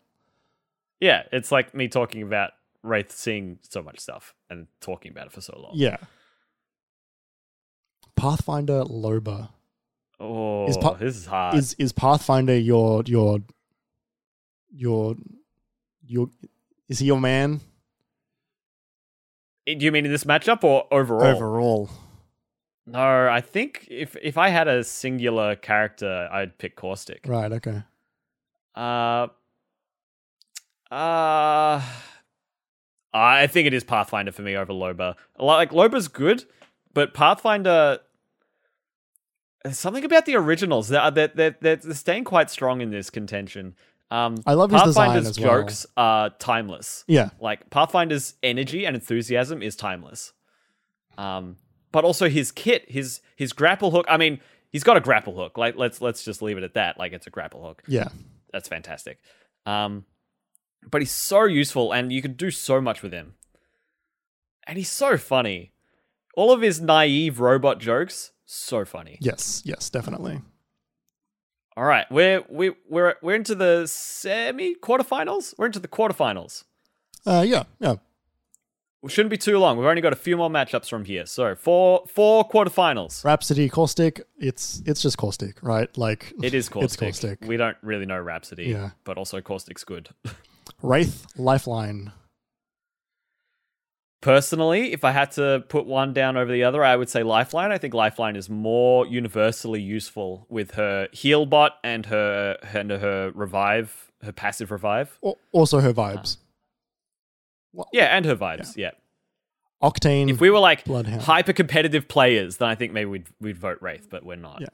Yeah, 1.00 1.24
it's 1.32 1.52
like 1.52 1.76
me 1.76 1.88
talking 1.88 2.24
about 2.24 2.52
Wraith 2.82 3.12
seeing 3.12 3.60
so 3.62 3.84
much 3.84 4.00
stuff 4.00 4.34
and 4.50 4.68
talking 4.82 5.12
about 5.12 5.28
it 5.28 5.32
for 5.32 5.42
so 5.42 5.60
long. 5.62 5.72
Yeah. 5.76 5.98
Pathfinder 8.16 8.84
Loba. 8.84 9.50
Oh, 10.20 10.68
Is 10.68 10.78
pa- 10.78 10.94
this 10.94 11.16
is 11.16 11.26
hard. 11.28 11.56
Is 11.56 11.76
is 11.76 11.92
Pathfinder 11.92 12.58
your 12.58 13.04
your 13.06 13.40
your 14.72 15.16
your 16.04 16.30
is 16.90 16.98
he 16.98 17.06
your 17.06 17.22
man 17.22 17.62
Do 19.76 19.86
you 19.86 19.92
mean 19.92 20.06
in 20.06 20.12
this 20.12 20.24
matchup 20.24 20.64
or 20.64 20.88
overall? 20.92 21.26
overall? 21.26 21.90
No, 22.86 23.28
I 23.28 23.42
think 23.42 23.86
if 23.90 24.16
if 24.22 24.38
I 24.38 24.48
had 24.48 24.70
a 24.70 24.82
singular 24.84 25.58
character, 25.58 26.30
I'd 26.32 26.58
pick 26.58 26.78
Caustic. 26.78 27.26
Right, 27.26 27.52
okay. 27.52 27.84
Uh, 28.74 29.28
uh, 30.90 31.82
I 33.14 33.48
think 33.48 33.68
it 33.68 33.74
is 33.74 33.84
Pathfinder 33.84 34.32
for 34.32 34.42
me 34.42 34.56
over 34.56 34.72
Loba. 34.72 35.16
Like 35.38 35.72
Loba's 35.72 36.08
good, 36.08 36.46
but 36.94 37.14
Pathfinder. 37.14 38.00
Something 39.70 40.06
about 40.06 40.26
the 40.26 40.38
originals 40.38 40.88
that 40.88 41.16
that 41.16 41.36
that 41.36 41.60
they're, 41.60 41.76
they're 41.76 41.94
staying 41.94 42.24
quite 42.24 42.50
strong 42.50 42.80
in 42.80 42.92
this 42.92 43.10
contention. 43.10 43.76
Um, 44.10 44.38
I 44.46 44.54
love 44.54 44.72
his 44.72 44.82
design 44.84 45.10
Pathfinder's 45.10 45.28
as 45.28 45.40
well. 45.40 45.60
jokes 45.62 45.86
are 45.98 46.30
timeless. 46.40 47.04
Yeah. 47.08 47.32
Like 47.42 47.70
Pathfinder's 47.70 48.36
energy 48.42 48.86
and 48.86 48.96
enthusiasm 48.96 49.62
is 49.62 49.76
timeless. 49.76 50.32
Um, 51.18 51.58
but 51.92 52.04
also 52.06 52.30
his 52.30 52.52
kit, 52.52 52.90
his 52.90 53.22
his 53.36 53.52
grapple 53.54 53.92
hook. 53.92 54.06
I 54.08 54.18
mean, 54.18 54.40
he's 54.72 54.84
got 54.84 54.96
a 54.98 55.02
grapple 55.02 55.36
hook. 55.36 55.58
Like 55.58 55.76
let's 55.78 56.00
let's 56.02 56.24
just 56.24 56.42
leave 56.42 56.58
it 56.58 56.64
at 56.64 56.76
that. 56.76 56.98
Like 56.98 57.12
it's 57.14 57.28
a 57.28 57.30
grapple 57.30 57.66
hook 57.66 57.84
Yeah. 57.88 58.10
that's 58.54 58.68
fantastic. 58.70 59.20
Um, 59.66 60.06
but 60.90 61.02
he's 61.02 61.12
so 61.12 61.44
useful, 61.46 61.92
and 61.92 62.14
you 62.14 62.22
can 62.22 62.34
do 62.34 62.50
so 62.52 62.80
much 62.80 63.02
with 63.02 63.12
him. 63.12 63.34
And 64.66 64.78
he's 64.78 64.90
so 64.90 65.18
funny. 65.18 65.74
All 66.36 66.52
of 66.54 66.62
his 66.62 66.80
naive 66.80 67.40
robot 67.40 67.80
jokes, 67.80 68.32
so 68.46 68.86
funny. 68.86 69.18
Yes, 69.20 69.64
yes, 69.66 69.90
definitely. 69.90 70.42
All 71.78 71.84
right, 71.86 72.08
we're 72.10 72.44
we 72.50 72.72
we're 72.90 73.14
we're 73.22 73.36
into 73.36 73.54
the 73.54 73.86
semi 73.86 74.74
quarterfinals. 74.74 75.54
We're 75.60 75.68
into 75.68 75.78
the 75.80 75.88
quarterfinals. 75.88 76.64
Uh, 77.24 77.46
yeah, 77.48 77.64
yeah. 77.80 77.98
We 79.04 79.12
shouldn't 79.12 79.30
be 79.30 79.38
too 79.38 79.60
long. 79.60 79.78
We've 79.78 79.86
only 79.86 80.02
got 80.02 80.12
a 80.12 80.16
few 80.18 80.38
more 80.38 80.50
matchups 80.50 80.90
from 80.90 81.06
here. 81.06 81.28
So 81.28 81.54
four 81.54 82.06
four 82.08 82.50
quarterfinals. 82.50 83.24
Rhapsody, 83.24 83.70
Caustic. 83.70 84.24
It's 84.40 84.82
it's 84.88 85.04
just 85.04 85.20
Caustic, 85.20 85.62
right? 85.62 85.96
Like 85.96 86.34
It 86.42 86.56
is 86.56 86.68
caustic. 86.68 86.84
It's 87.10 87.20
Caustic. 87.22 87.48
We 87.48 87.58
don't 87.58 87.78
really 87.84 88.08
know 88.08 88.18
Rhapsody, 88.20 88.66
Yeah. 88.66 88.90
but 89.04 89.20
also 89.20 89.40
caustic's 89.40 89.84
good. 89.84 90.10
Wraith, 90.82 91.28
Lifeline. 91.38 92.12
Personally, 94.20 94.94
if 94.94 95.04
I 95.04 95.12
had 95.12 95.32
to 95.34 95.64
put 95.70 95.86
one 95.86 96.12
down 96.12 96.38
over 96.38 96.52
the 96.52 96.64
other, 96.64 96.84
I 96.84 96.96
would 96.96 97.08
say 97.10 97.22
Lifeline. 97.22 97.72
I 97.72 97.78
think 97.78 97.94
Lifeline 97.94 98.36
is 98.36 98.50
more 98.50 99.06
universally 99.06 99.82
useful 99.82 100.48
with 100.50 100.72
her 100.72 101.08
heal 101.12 101.46
bot 101.46 101.74
and 101.84 102.06
her 102.08 102.58
and 102.74 102.90
her 102.90 103.32
revive, 103.36 104.12
her 104.24 104.32
passive 104.32 104.72
revive. 104.72 105.20
Also 105.52 105.80
her 105.82 105.94
vibes. 105.94 106.38
Yeah, 107.94 108.06
and 108.06 108.26
her 108.26 108.36
vibes. 108.36 108.76
Yeah. 108.76 108.92
Octane. 109.84 110.32
If 110.32 110.42
we 110.42 110.50
were 110.50 110.58
like 110.60 110.84
hyper 111.22 111.54
competitive 111.54 112.08
players, 112.08 112.58
then 112.58 112.70
I 112.70 112.74
think 112.74 112.94
maybe 112.94 113.06
we'd 113.12 113.28
we'd 113.40 113.58
vote 113.60 113.78
Wraith, 113.82 114.08
but 114.10 114.26
we're 114.26 114.36
not. 114.36 114.62
Yeah. 114.62 114.68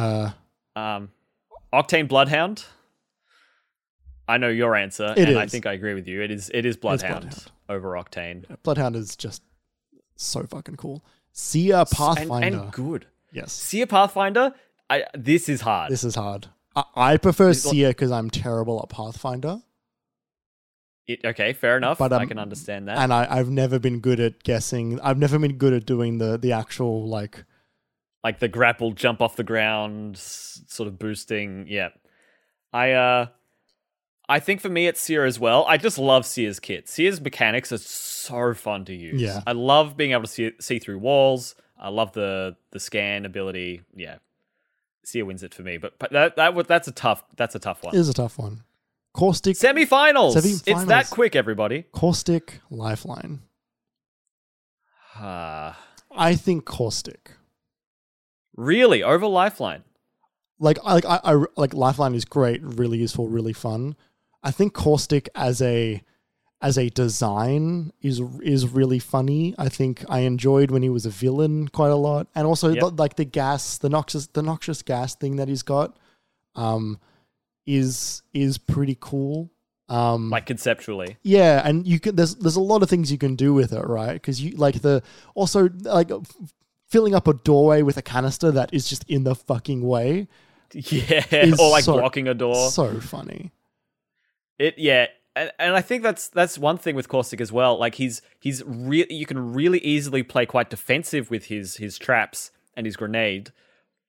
uh, 0.00 0.30
Um, 0.76 1.10
Octane 1.72 2.06
Bloodhound. 2.06 2.64
I 4.28 4.36
know 4.36 4.48
your 4.48 4.76
answer, 4.76 5.12
and 5.16 5.38
I 5.38 5.46
think 5.46 5.66
I 5.66 5.72
agree 5.72 5.94
with 5.94 6.06
you. 6.06 6.22
It 6.22 6.30
is 6.30 6.50
it 6.54 6.64
is 6.64 6.76
Bloodhound. 6.76 7.46
Over 7.68 7.92
Octane. 7.92 8.44
Bloodhound 8.62 8.96
is 8.96 9.14
just 9.16 9.42
so 10.16 10.44
fucking 10.44 10.76
cool. 10.76 11.04
Seer 11.32 11.84
Pathfinder. 11.84 12.46
And, 12.46 12.56
and 12.56 12.72
good. 12.72 13.06
yes. 13.32 13.52
Seer 13.52 13.86
Pathfinder. 13.86 14.52
I 14.90 15.04
this 15.14 15.48
is 15.48 15.60
hard. 15.60 15.90
This 15.92 16.02
is 16.04 16.14
hard. 16.14 16.48
I, 16.74 16.84
I 16.96 17.16
prefer 17.18 17.48
This 17.48 17.64
Seer 17.64 17.88
because 17.90 18.10
I'm 18.10 18.30
terrible 18.30 18.80
at 18.82 18.88
Pathfinder, 18.88 19.60
It, 21.06 21.20
okay, 21.24 21.52
fair 21.52 21.76
enough. 21.76 21.98
But, 21.98 22.12
I 22.12 22.22
um, 22.22 22.28
can 22.28 22.38
understand 22.38 22.88
that. 22.88 22.98
and 22.98 23.12
I, 23.12 23.26
I've 23.28 23.50
never 23.50 23.78
been 23.78 24.00
good 24.00 24.18
at 24.20 24.42
guessing. 24.42 24.98
I've 25.00 25.18
never 25.18 25.38
been 25.38 25.56
good 25.58 25.72
at 25.74 25.84
doing 25.86 26.18
the 26.18 26.38
the 26.38 26.52
actual 26.52 27.06
like. 27.06 27.44
like 28.24 28.38
the 28.38 28.48
grapple 28.48 28.92
jump 28.92 29.20
off 29.20 29.36
the 29.36 29.44
ground 29.44 30.16
sort 30.16 30.88
of 30.88 30.98
boosting 30.98 31.66
yeah 31.68 31.90
i 32.72 32.92
uh 32.92 33.26
i 34.28 34.38
think 34.38 34.60
for 34.60 34.68
me 34.68 34.86
it's 34.86 35.00
seer 35.00 35.24
as 35.24 35.38
well. 35.40 35.64
I 35.66 35.76
just 35.76 35.98
love 35.98 36.26
seer's 36.26 36.60
kit 36.60 36.88
seer's 36.88 37.20
mechanics 37.20 37.72
are 37.72 37.78
so 37.78 38.54
fun 38.54 38.84
to 38.86 38.94
use. 38.94 39.20
Yeah. 39.20 39.42
i 39.46 39.52
love 39.52 39.96
being 39.96 40.12
able 40.12 40.22
to 40.24 40.28
see, 40.28 40.52
see 40.60 40.78
through 40.78 40.98
walls. 40.98 41.54
I 41.78 41.88
love 41.88 42.12
the 42.12 42.56
the 42.72 42.80
scan 42.80 43.24
ability. 43.24 43.82
Yeah. 43.94 44.16
Seer 45.04 45.24
wins 45.24 45.42
it 45.42 45.54
for 45.54 45.62
me 45.62 45.78
but, 45.78 45.98
but 45.98 46.12
that 46.12 46.36
that 46.36 46.66
that's 46.68 46.88
a 46.88 46.92
tough 46.92 47.24
that's 47.36 47.54
a 47.54 47.58
tough 47.58 47.82
one. 47.82 47.94
Is 47.96 48.08
a 48.08 48.14
tough 48.14 48.38
one. 48.38 48.64
Caustic, 49.14 49.56
semifinals. 49.56 50.36
It's 50.66 50.84
that 50.84 51.08
quick 51.10 51.34
everybody. 51.34 51.84
Caustic, 51.92 52.60
lifeline. 52.70 53.40
uh, 55.18 55.72
I 56.12 56.36
think 56.36 56.64
caustic. 56.64 57.32
really? 58.56 59.02
Over 59.02 59.26
lifeline? 59.26 59.82
Like, 60.60 60.78
I- 60.84 60.94
like 60.94 61.04
I, 61.04 61.20
I 61.24 61.44
like 61.56 61.74
lifeline 61.74 62.14
is 62.14 62.24
great, 62.24 62.60
really 62.62 62.98
useful, 62.98 63.28
really 63.28 63.52
fun. 63.52 63.96
I 64.42 64.50
think 64.50 64.72
caustic 64.74 65.28
as 65.34 65.60
a 65.62 66.02
as 66.60 66.76
a 66.76 66.88
design 66.90 67.92
is 68.02 68.20
is 68.42 68.66
really 68.68 68.98
funny. 68.98 69.54
I 69.58 69.68
think 69.68 70.04
I 70.08 70.20
enjoyed 70.20 70.70
when 70.70 70.82
he 70.82 70.88
was 70.88 71.06
a 71.06 71.10
villain 71.10 71.68
quite 71.68 71.90
a 71.90 71.96
lot, 71.96 72.26
and 72.34 72.46
also 72.46 72.70
Yep. 72.70 72.80
the, 72.80 72.90
like 72.90 73.16
the 73.16 73.24
gas, 73.24 73.78
the 73.78 73.88
noxious, 73.88 74.26
the 74.28 74.42
noxious 74.42 74.82
gas 74.82 75.14
thing 75.14 75.36
that 75.36 75.48
he's 75.48 75.62
got, 75.62 75.96
um, 76.56 76.98
is 77.66 78.22
is 78.32 78.58
pretty 78.58 78.96
cool. 79.00 79.50
Um, 79.90 80.28
like 80.28 80.44
conceptually 80.44 81.16
yeah, 81.22 81.62
and 81.64 81.86
you 81.86 81.98
can 81.98 82.14
there's 82.14 82.34
there's 82.36 82.56
a 82.56 82.60
lot 82.60 82.82
of 82.82 82.90
things 82.90 83.10
you 83.10 83.16
can 83.18 83.36
do 83.36 83.54
with 83.54 83.72
it, 83.72 83.86
right? 83.86 84.12
Because 84.12 84.40
you 84.40 84.56
like 84.56 84.82
the 84.82 85.02
also 85.34 85.70
like 85.82 86.10
f- 86.10 86.26
filling 86.88 87.14
up 87.14 87.26
a 87.26 87.32
doorway 87.32 87.80
with 87.82 87.96
a 87.96 88.02
canister 88.02 88.50
that 88.50 88.68
is 88.74 88.86
just 88.88 89.04
in 89.08 89.24
the 89.24 89.34
fucking 89.34 89.80
way. 89.82 90.28
yeah 90.74 91.54
or 91.58 91.70
like 91.70 91.84
so- 91.84 91.94
blocking 91.94 92.28
a 92.28 92.34
door 92.34 92.70
So 92.70 93.00
funny. 93.00 93.50
It 94.58 94.78
yeah, 94.78 95.06
and, 95.36 95.52
and 95.58 95.76
I 95.76 95.80
think 95.80 96.02
that's 96.02 96.28
that's 96.28 96.58
one 96.58 96.78
thing 96.78 96.94
with 96.94 97.08
Caustic 97.08 97.40
as 97.40 97.52
well. 97.52 97.78
Like 97.78 97.94
he's 97.94 98.22
he's 98.40 98.62
really 98.64 99.12
you 99.12 99.26
can 99.26 99.52
really 99.52 99.78
easily 99.78 100.22
play 100.22 100.46
quite 100.46 100.70
defensive 100.70 101.30
with 101.30 101.46
his 101.46 101.76
his 101.76 101.98
traps 101.98 102.50
and 102.76 102.86
his 102.86 102.96
grenade, 102.96 103.52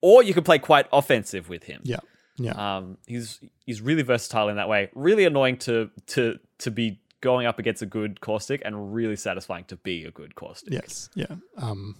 or 0.01 0.23
you 0.23 0.33
can 0.33 0.43
play 0.43 0.59
quite 0.59 0.87
offensive 0.91 1.49
with 1.49 1.63
him. 1.63 1.81
Yeah, 1.83 1.99
yeah. 2.37 2.77
Um, 2.77 2.97
he's 3.05 3.39
he's 3.65 3.81
really 3.81 4.01
versatile 4.01 4.49
in 4.49 4.55
that 4.55 4.69
way. 4.69 4.89
Really 4.95 5.25
annoying 5.25 5.57
to 5.59 5.91
to 6.07 6.39
to 6.59 6.71
be 6.71 6.99
going 7.21 7.45
up 7.45 7.59
against 7.59 7.81
a 7.81 7.85
good 7.85 8.21
Caustic, 8.21 8.61
and 8.65 8.93
really 8.93 9.15
satisfying 9.15 9.65
to 9.65 9.75
be 9.75 10.05
a 10.05 10.11
good 10.11 10.35
Caustic. 10.35 10.73
yes, 10.73 11.09
yeah. 11.15 11.35
Um, 11.57 11.95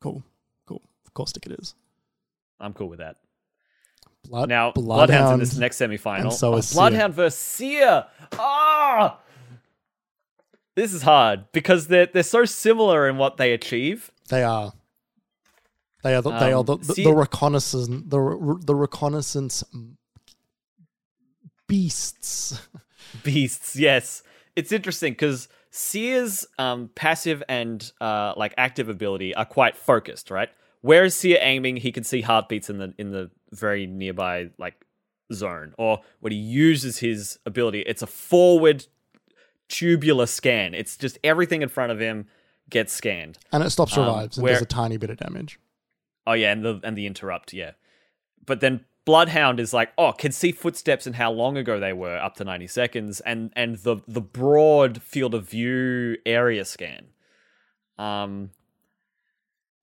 cool, 0.00 0.22
cool. 0.66 0.82
Caustic 1.14 1.46
it 1.46 1.52
is. 1.58 1.74
I'm 2.60 2.74
cool 2.74 2.88
with 2.88 2.98
that. 2.98 3.16
Blood, 4.24 4.48
Now, 4.48 4.72
Bloodhound's 4.72 5.32
in 5.32 5.38
this 5.40 5.56
next 5.56 5.76
semifinal. 5.78 6.32
so 6.32 6.54
Oh, 6.54 6.56
is 6.58 6.68
Seer. 6.68 6.76
Bloodhound 6.76 7.14
versus 7.14 7.38
Seer. 7.38 8.04
Ah! 8.34 9.18
This 10.74 10.92
is 10.92 11.02
hard 11.02 11.46
because 11.52 11.86
they're 11.88 12.06
they're 12.06 12.22
so 12.22 12.44
similar 12.44 13.08
in 13.08 13.16
what 13.16 13.36
they 13.36 13.52
achieve. 13.52 14.10
They 14.28 14.42
are. 14.44 14.72
They 16.04 16.14
are. 16.14 16.22
The, 16.22 16.30
they 16.38 16.52
are 16.52 16.60
Um, 16.60 16.66
the, 16.66 16.76
the, 16.76 16.94
see- 16.94 17.04
the 17.04 17.12
reconnaissance. 17.14 17.88
The 18.06 18.58
the 18.64 18.74
reconnaissance 18.74 19.64
beasts. 21.66 22.60
Beasts, 23.24 23.74
yes. 23.74 24.22
It's 24.54 24.70
interesting 24.70 25.12
because 25.14 25.48
Seer's 25.70 26.46
um, 26.58 26.90
passive 26.94 27.42
and 27.48 27.90
uh, 28.00 28.34
like 28.36 28.52
active 28.58 28.88
ability 28.90 29.34
are 29.34 29.46
quite 29.46 29.76
focused, 29.76 30.30
right? 30.30 30.50
Whereas 30.82 31.14
Seer 31.14 31.38
aiming, 31.40 31.76
he 31.78 31.90
can 31.90 32.04
see 32.04 32.20
heartbeats 32.20 32.68
in 32.68 32.76
the 32.78 32.94
in 32.98 33.10
the 33.10 33.30
very 33.52 33.86
nearby 33.86 34.50
like 34.58 34.84
zone. 35.32 35.74
Or 35.78 36.00
when 36.20 36.32
he 36.32 36.38
uses 36.38 36.98
his 36.98 37.38
ability, 37.46 37.80
it's 37.82 38.02
a 38.02 38.06
forward 38.06 38.86
tubular 39.68 40.26
scan. 40.26 40.74
It's 40.74 40.96
just 40.96 41.18
everything 41.22 41.62
in 41.62 41.68
front 41.68 41.92
of 41.92 42.00
him 42.00 42.26
gets 42.70 42.92
scanned. 42.92 43.38
And 43.52 43.62
it 43.62 43.70
stops 43.70 43.96
Um, 43.96 44.06
revives 44.06 44.36
and 44.38 44.44
where- 44.44 44.54
does 44.54 44.62
a 44.62 44.66
tiny 44.66 44.96
bit 44.96 45.10
of 45.10 45.16
damage. 45.18 45.58
Oh 46.26 46.32
yeah, 46.34 46.52
and 46.52 46.64
the 46.64 46.80
and 46.84 46.96
the 46.96 47.06
interrupt, 47.06 47.52
yeah. 47.52 47.72
But 48.44 48.60
then 48.60 48.84
Bloodhound 49.06 49.58
is 49.58 49.72
like, 49.72 49.90
oh, 49.96 50.12
can 50.12 50.32
see 50.32 50.52
footsteps 50.52 51.06
and 51.06 51.16
how 51.16 51.32
long 51.32 51.56
ago 51.56 51.80
they 51.80 51.94
were, 51.94 52.18
up 52.18 52.34
to 52.36 52.44
ninety 52.44 52.66
seconds, 52.66 53.20
and 53.20 53.50
and 53.56 53.76
the 53.76 53.96
the 54.06 54.20
broad 54.20 55.02
field 55.02 55.34
of 55.34 55.48
view 55.48 56.18
area 56.26 56.66
scan. 56.66 57.06
Um, 57.98 58.50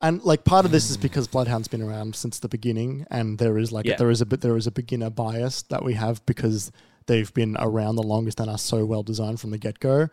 And 0.08 0.24
like 0.24 0.44
part 0.44 0.66
of 0.66 0.72
this 0.72 0.90
is 0.90 0.98
because 0.98 1.28
Bloodhound's 1.28 1.68
been 1.68 1.82
around 1.82 2.16
since 2.16 2.40
the 2.40 2.48
beginning, 2.48 3.06
and 3.10 3.38
there 3.40 3.58
is 3.58 3.72
like 3.72 3.86
Yeah. 3.86 3.96
there 3.96 4.10
is 4.12 4.22
a 4.22 4.26
bit 4.26 4.42
there 4.42 4.56
is 4.58 4.68
a 4.68 4.72
beginner 4.72 5.10
bias 5.10 5.64
that 5.64 5.84
we 5.84 5.94
have 5.96 6.26
because 6.26 6.72
they've 7.08 7.34
been 7.34 7.56
around 7.60 7.96
the 7.96 8.04
longest 8.04 8.40
and 8.40 8.50
are 8.50 8.58
so 8.58 8.86
well 8.86 9.04
designed 9.04 9.40
from 9.40 9.52
the 9.52 9.58
get 9.58 9.80
go. 9.80 10.10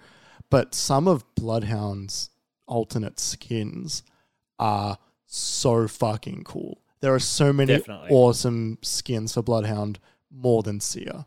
But 0.51 0.75
some 0.75 1.07
of 1.09 1.25
Bloodhound's 1.35 2.31
alternate 2.67 3.19
skins 3.21 4.03
are 4.59 4.99
so 5.27 5.89
fucking 5.89 6.45
cool. 6.45 6.79
There 7.01 7.15
are 7.15 7.19
so 7.19 7.53
many 7.53 7.77
Definitely. 7.77 8.11
awesome 8.11 8.79
skins 8.83 9.35
for 9.35 9.43
Bloodhound 9.43 9.99
more 10.31 10.63
than 10.63 10.81
Seer. 10.81 11.27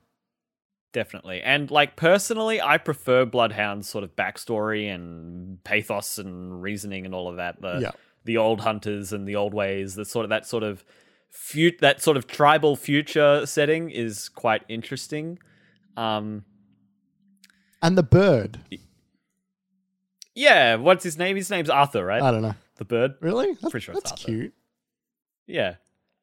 definitely, 0.94 1.42
and 1.42 1.70
like 1.70 1.98
personally, 1.98 2.62
I 2.62 2.78
prefer 2.78 3.26
Bloodhound's 3.26 3.90
sort 3.90 4.04
of 4.06 4.16
backstory 4.16 4.88
and 4.94 5.62
pathos 5.66 6.18
and 6.18 6.62
reasoning 6.62 7.06
and 7.06 7.14
all 7.14 7.28
of 7.28 7.36
that. 7.36 7.62
The 7.62 7.80
Yeah. 7.82 7.92
The 8.26 8.38
old 8.38 8.62
hunters 8.62 9.14
and 9.14 9.28
the 9.28 9.36
old 9.36 9.54
ways, 9.54 9.96
the 9.96 10.04
sort 10.06 10.26
of 10.26 10.30
that 10.30 10.46
sort 10.46 10.64
of 10.64 10.84
fut- 11.30 11.80
that 11.80 12.02
sort 12.02 12.18
of 12.18 12.28
tribal 12.28 12.76
future 12.76 13.46
setting 13.46 13.90
is 13.90 14.30
quite 14.30 14.64
interesting. 14.68 15.40
Um, 15.96 16.44
And 17.82 17.98
the 17.98 18.04
bird. 18.04 18.60
Yeah, 20.34 20.76
what's 20.76 21.04
his 21.04 21.18
name? 21.18 21.36
His 21.38 21.50
name's 21.50 21.70
Arthur, 21.70 22.04
right? 22.06 22.22
I 22.22 22.32
don't 22.32 22.42
know. 22.42 22.56
the 22.78 22.86
bird. 22.86 23.14
Really? 23.22 23.54
That's, 23.54 23.72
Pretty 23.72 23.86
sure 23.86 23.94
it's 23.96 24.04
that's 24.10 24.12
Arthur. 24.24 24.26
cute. 24.26 24.54
Yeah. 25.48 25.76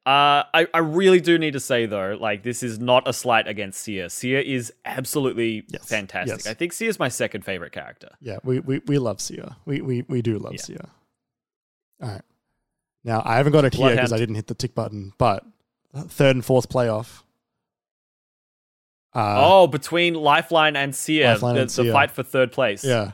Uh, 0.05 0.43
I, 0.53 0.67
I 0.73 0.79
really 0.79 1.21
do 1.21 1.37
need 1.37 1.53
to 1.53 1.61
say 1.61 1.85
though, 1.85 2.17
like 2.19 2.43
this 2.43 2.61
is 2.61 2.77
not 2.77 3.07
a 3.07 3.13
slight 3.13 3.47
against 3.47 3.79
Seer. 3.81 4.09
Seer 4.09 4.39
is 4.39 4.73
absolutely 4.83 5.63
Yes, 5.69 5.87
fantastic. 5.87 6.39
yes. 6.39 6.47
I 6.47 6.53
think 6.53 6.73
Seer 6.73 6.89
is 6.89 6.99
my 6.99 7.07
second 7.07 7.45
favorite 7.45 7.71
character. 7.71 8.09
Yeah, 8.19 8.37
we, 8.43 8.59
we, 8.59 8.79
we 8.85 8.97
love 8.99 9.21
Seer. 9.21 9.55
We, 9.65 9.79
we, 9.81 10.01
we 10.09 10.21
do 10.21 10.37
love 10.39 10.53
Yeah. 10.55 10.61
Seer. 10.61 10.85
All 12.03 12.09
right. 12.09 12.21
Now, 13.03 13.21
I 13.25 13.37
haven't 13.37 13.53
got 13.53 13.65
it 13.65 13.73
here 13.73 13.91
because 13.91 14.13
I 14.13 14.17
didn't 14.17 14.35
hit 14.35 14.47
the 14.47 14.53
tick 14.53 14.75
button, 14.75 15.13
but 15.17 15.45
third 15.95 16.35
and 16.35 16.45
fourth 16.45 16.69
playoff. 16.69 17.23
Uh, 19.15 19.35
oh, 19.37 19.67
between 19.67 20.15
Lifeline 20.15 20.75
and 20.75 20.95
Seer, 20.95 21.27
Lifeline 21.27 21.55
the, 21.55 21.61
and 21.61 21.69
the 21.69 21.73
Seer. 21.73 21.91
fight 21.91 22.11
for 22.11 22.23
third 22.23 22.51
place. 22.51 22.83
yeah. 22.83 23.11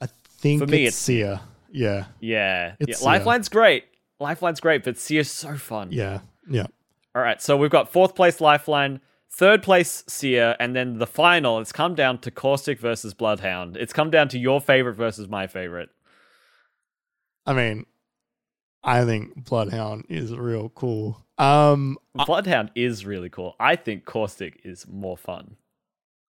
I 0.00 0.06
think 0.06 0.62
For 0.62 0.66
me, 0.66 0.84
it's, 0.86 0.96
it's 0.96 1.04
Seer. 1.04 1.40
Yeah. 1.70 2.06
yeah, 2.20 2.74
yeah. 2.80 2.94
Lifeline's 3.02 3.48
great. 3.48 3.84
Lifeline's 4.20 4.60
great, 4.60 4.84
but 4.84 4.96
Seer's 4.96 5.30
so 5.30 5.56
fun. 5.56 5.88
Yeah. 5.92 6.20
Yeah. 6.48 6.66
All 7.14 7.22
right, 7.22 7.42
so 7.42 7.56
we've 7.56 7.70
got 7.70 7.92
fourth 7.92 8.14
place 8.14 8.40
Lifeline, 8.40 9.00
third 9.30 9.62
place 9.62 10.02
Seer, 10.06 10.56
and 10.58 10.74
then 10.74 10.98
the 10.98 11.06
final. 11.06 11.58
It's 11.58 11.72
come 11.72 11.94
down 11.94 12.18
to 12.18 12.30
Caustic 12.30 12.80
versus 12.80 13.12
Bloodhound. 13.12 13.76
It's 13.76 13.92
come 13.92 14.10
down 14.10 14.28
to 14.28 14.38
your 14.38 14.60
favorite 14.60 14.94
versus 14.94 15.28
my 15.28 15.46
favorite. 15.46 15.90
I 17.48 17.54
mean, 17.54 17.86
I 18.84 19.06
think 19.06 19.46
Bloodhound 19.46 20.04
is 20.10 20.34
real 20.36 20.68
cool. 20.68 21.24
Um, 21.38 21.96
Bloodhound 22.26 22.70
is 22.74 23.06
really 23.06 23.30
cool. 23.30 23.56
I 23.58 23.74
think 23.74 24.04
Caustic 24.04 24.60
is 24.64 24.86
more 24.86 25.16
fun. 25.16 25.56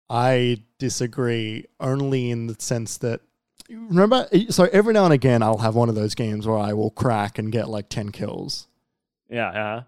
I 0.09 0.63
disagree 0.79 1.67
only 1.81 2.31
in 2.31 2.47
the 2.47 2.57
sense 2.59 2.97
that 2.99 3.21
remember 3.69 4.27
so 4.49 4.69
every 4.73 4.93
now 4.93 5.05
and 5.05 5.13
again 5.15 5.43
I'll 5.43 5.59
have 5.59 5.75
one 5.75 5.89
of 5.89 5.95
those 5.95 6.15
games 6.15 6.47
where 6.47 6.59
I 6.59 6.73
will 6.73 6.91
crack 6.91 7.39
and 7.39 7.53
get 7.53 7.69
like 7.69 7.89
10 7.91 8.11
kills. 8.11 8.69
Yeah, 9.31 9.49
uh, 9.49 9.83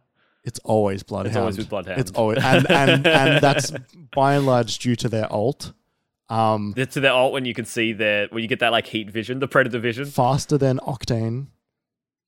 It's 0.45 0.61
always 0.63 1.03
Bloodhound. 1.03 1.29
it's 1.29 1.37
always 1.39 1.59
with 1.59 1.69
Bloodhound. 1.71 2.01
It's 2.01 2.11
always 2.13 2.39
and, 2.45 2.71
and 2.71 3.07
and 3.07 3.41
that's 3.43 3.73
by 4.15 4.35
and 4.35 4.45
large 4.45 4.79
due 4.79 4.97
to 4.97 5.09
their 5.09 5.31
alt. 5.33 5.73
Um 6.29 6.73
to 6.75 7.01
the 7.01 7.11
alt 7.11 7.33
when 7.33 7.45
you 7.45 7.55
can 7.55 7.65
see 7.65 7.93
their 7.93 8.29
when 8.31 8.43
you 8.43 8.49
get 8.49 8.61
that 8.61 8.73
like 8.73 8.87
heat 8.87 9.11
vision, 9.11 9.41
the 9.41 9.49
predator 9.49 9.79
vision. 9.79 10.07
faster 10.07 10.57
than 10.59 10.79
Octane. 10.81 11.49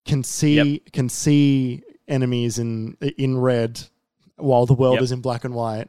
Can 0.05 0.23
see 0.23 0.81
can 0.93 1.09
see 1.09 1.83
enemies 2.07 2.59
in 2.59 2.97
in 3.19 3.39
red 3.39 3.81
while 4.37 4.67
the 4.67 4.75
world 4.75 4.95
Yep. 4.97 5.03
is 5.03 5.13
in 5.13 5.21
black 5.21 5.45
and 5.45 5.55
white. 5.55 5.89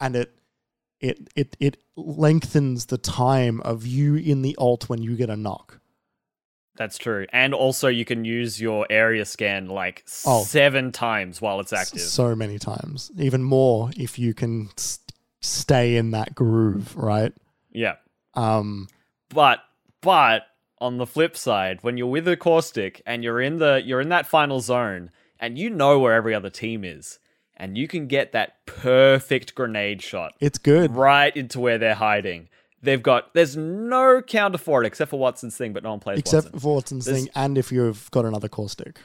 And 0.00 0.16
it 0.16 0.34
it 1.00 1.28
it 1.36 1.56
it 1.60 1.76
lengthens 1.96 2.86
the 2.86 2.98
time 2.98 3.60
of 3.60 3.86
you 3.86 4.16
in 4.16 4.42
the 4.42 4.56
alt 4.56 4.88
when 4.88 5.02
you 5.02 5.14
get 5.16 5.28
a 5.30 5.36
knock. 5.36 5.78
That's 6.76 6.96
true. 6.96 7.26
And 7.34 7.52
also 7.52 7.88
you 7.88 8.06
can 8.06 8.24
use 8.24 8.60
your 8.60 8.86
area 8.88 9.26
scan 9.26 9.68
like 9.68 10.04
Oh. 10.24 10.42
seven 10.42 10.90
times 10.90 11.40
while 11.42 11.60
it's 11.60 11.72
active. 11.72 12.00
so 12.00 12.34
many 12.34 12.58
times, 12.58 13.12
even 13.18 13.42
more 13.44 13.90
if 13.96 14.18
you 14.18 14.32
can 14.32 14.70
stay 15.42 15.96
in 15.96 16.12
that 16.12 16.34
groove, 16.34 16.96
right? 16.96 17.32
yeah. 17.72 17.96
Um, 18.34 18.88
But 19.28 19.60
but 20.00 20.42
on 20.78 20.96
the 20.98 21.06
flip 21.06 21.36
side, 21.36 21.78
when 21.82 21.96
you're 21.96 22.06
with 22.06 22.26
a 22.26 22.36
caustic 22.36 23.02
and 23.06 23.22
you're 23.22 23.40
in 23.40 23.58
the 23.58 23.82
you're 23.84 24.00
in 24.00 24.08
that 24.08 24.26
final 24.26 24.60
zone 24.60 25.10
and 25.38 25.58
you 25.58 25.68
know 25.70 25.98
where 25.98 26.14
every 26.14 26.34
other 26.34 26.48
team 26.50 26.82
is, 26.84 27.18
and 27.56 27.76
you 27.76 27.86
can 27.88 28.06
get 28.06 28.32
that 28.32 28.64
perfect 28.66 29.54
grenade 29.54 30.00
shot 30.02 30.32
it's 30.40 30.58
good. 30.58 30.90
right 30.96 31.36
into 31.36 31.60
where 31.60 31.76
they're 31.78 31.94
hiding. 31.94 32.48
They've 32.82 33.02
got 33.02 33.32
there's 33.34 33.56
no 33.56 34.22
counter 34.22 34.58
for 34.58 34.82
it 34.82 34.86
except 34.86 35.10
for 35.10 35.20
Wattson's 35.20 35.56
thing, 35.56 35.72
but 35.72 35.82
no 35.84 35.90
one 35.90 36.00
plays 36.00 36.18
Except 36.18 36.48
Wattson. 36.52 36.60
for 36.60 36.80
Wattson's 36.82 37.04
There's- 37.04 37.20
thing, 37.24 37.30
and 37.34 37.56
if 37.58 37.70
you've 37.70 38.10
got 38.10 38.24
another 38.24 38.48
caustic. 38.48 38.98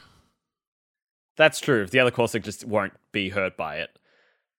That's 1.35 1.59
true. 1.59 1.85
The 1.85 1.99
other 1.99 2.11
caustic 2.11 2.43
just 2.43 2.65
won't 2.65 2.93
be 3.11 3.29
hurt 3.29 3.55
by 3.57 3.77
it. 3.77 3.89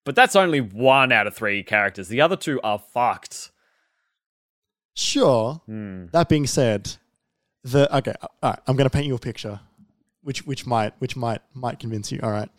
But 0.07 0.15
that's 0.15 0.37
only 0.37 0.61
one 0.61 1.11
out 1.11 1.27
of 1.27 1.35
three 1.35 1.63
characters. 1.63 2.07
The 2.07 2.21
other 2.21 2.37
two 2.37 2.61
are 2.63 2.79
fucked. 2.79 3.51
Sure. 4.93 5.55
Hmm. 5.65 6.05
That 6.13 6.29
being 6.29 6.47
said, 6.47 6.93
the 7.65 7.93
okay, 7.97 8.13
all 8.21 8.29
right, 8.41 8.59
I'm 8.65 8.77
going 8.77 8.85
to 8.85 8.89
paint 8.89 9.05
you 9.05 9.15
a 9.15 9.19
picture, 9.19 9.59
which 10.23 10.45
which 10.47 10.65
might 10.65 10.93
which 10.99 11.17
might 11.17 11.41
might 11.53 11.79
convince 11.79 12.09
you. 12.09 12.21
All 12.23 12.31
right, 12.31 12.49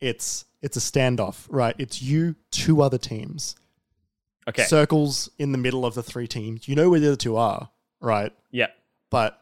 it's 0.00 0.44
it's 0.62 0.76
a 0.76 0.80
standoff, 0.80 1.46
right? 1.50 1.74
It's 1.76 2.00
you, 2.00 2.36
two 2.52 2.82
other 2.82 2.98
teams, 2.98 3.56
Okay. 4.48 4.62
circles 4.62 5.28
in 5.40 5.50
the 5.50 5.58
middle 5.58 5.84
of 5.84 5.94
the 5.94 6.04
three 6.04 6.28
teams. 6.28 6.68
You 6.68 6.76
know 6.76 6.88
where 6.88 7.00
the 7.00 7.08
other 7.08 7.16
two 7.16 7.36
are, 7.36 7.68
right? 8.00 8.32
yeah. 8.52 8.68
But 9.10 9.40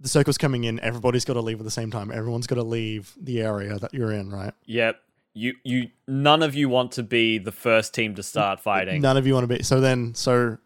the 0.00 0.08
circle's 0.08 0.38
coming 0.38 0.64
in. 0.64 0.80
Everybody's 0.80 1.24
got 1.26 1.34
to 1.34 1.40
leave 1.42 1.58
at 1.58 1.64
the 1.64 1.70
same 1.70 1.90
time. 1.90 2.10
Everyone's 2.10 2.46
got 2.46 2.54
to 2.56 2.62
leave 2.62 3.12
the 3.20 3.42
area 3.42 3.78
that 3.78 3.92
you're 3.92 4.12
in, 4.12 4.30
right? 4.30 4.54
Yep. 4.64 5.00
You 5.38 5.54
you 5.62 5.90
none 6.08 6.42
of 6.42 6.56
you 6.56 6.68
want 6.68 6.92
to 6.92 7.04
be 7.04 7.38
the 7.38 7.52
first 7.52 7.94
team 7.94 8.16
to 8.16 8.24
start 8.24 8.58
fighting. 8.58 9.00
None 9.00 9.16
of 9.16 9.24
you 9.24 9.34
want 9.34 9.48
to 9.48 9.56
be. 9.56 9.62
So 9.62 9.80
then, 9.80 10.14
so 10.14 10.58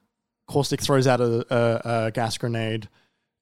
Caustic 0.48 0.80
throws 0.80 1.06
out 1.06 1.20
a, 1.20 1.44
a, 1.50 2.06
a 2.06 2.10
gas 2.10 2.38
grenade, 2.38 2.88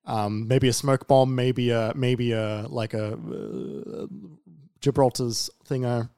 um, 0.06 0.48
maybe 0.48 0.66
a 0.66 0.72
smoke 0.72 1.06
bomb, 1.06 1.36
maybe 1.36 1.70
a 1.70 1.92
maybe 1.94 2.32
a 2.32 2.66
like 2.68 2.94
a 2.94 3.12
uh, 3.14 4.06
Gibraltar's 4.80 5.50
thingo. 5.64 6.10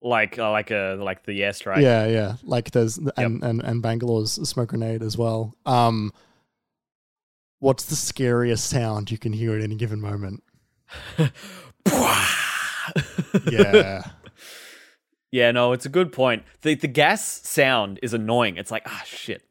Like 0.00 0.38
uh, 0.38 0.50
like 0.50 0.70
a 0.70 0.96
like 0.98 1.24
the 1.24 1.34
yes, 1.34 1.66
right? 1.66 1.82
Yeah, 1.82 2.06
yeah. 2.06 2.36
Like 2.42 2.70
there's 2.70 2.96
and, 3.18 3.42
and 3.44 3.62
and 3.62 3.82
Bangalore's 3.82 4.32
smoke 4.48 4.70
grenade 4.70 5.02
as 5.02 5.18
well. 5.18 5.54
Um, 5.66 6.10
what's 7.58 7.84
the 7.84 7.96
scariest 7.96 8.70
sound 8.70 9.10
you 9.10 9.18
can 9.18 9.34
hear 9.34 9.54
at 9.54 9.62
any 9.62 9.74
given 9.74 10.00
moment? 10.00 10.42
Yeah, 13.50 14.02
yeah, 15.30 15.50
no, 15.50 15.72
it's 15.72 15.86
a 15.86 15.88
good 15.90 16.12
point. 16.12 16.42
The 16.62 16.74
the 16.74 16.88
gas 16.88 17.24
sound 17.24 17.98
is 18.02 18.14
annoying. 18.14 18.56
It's 18.56 18.70
like, 18.70 18.82
ah 18.86 19.02
shit. 19.04 19.42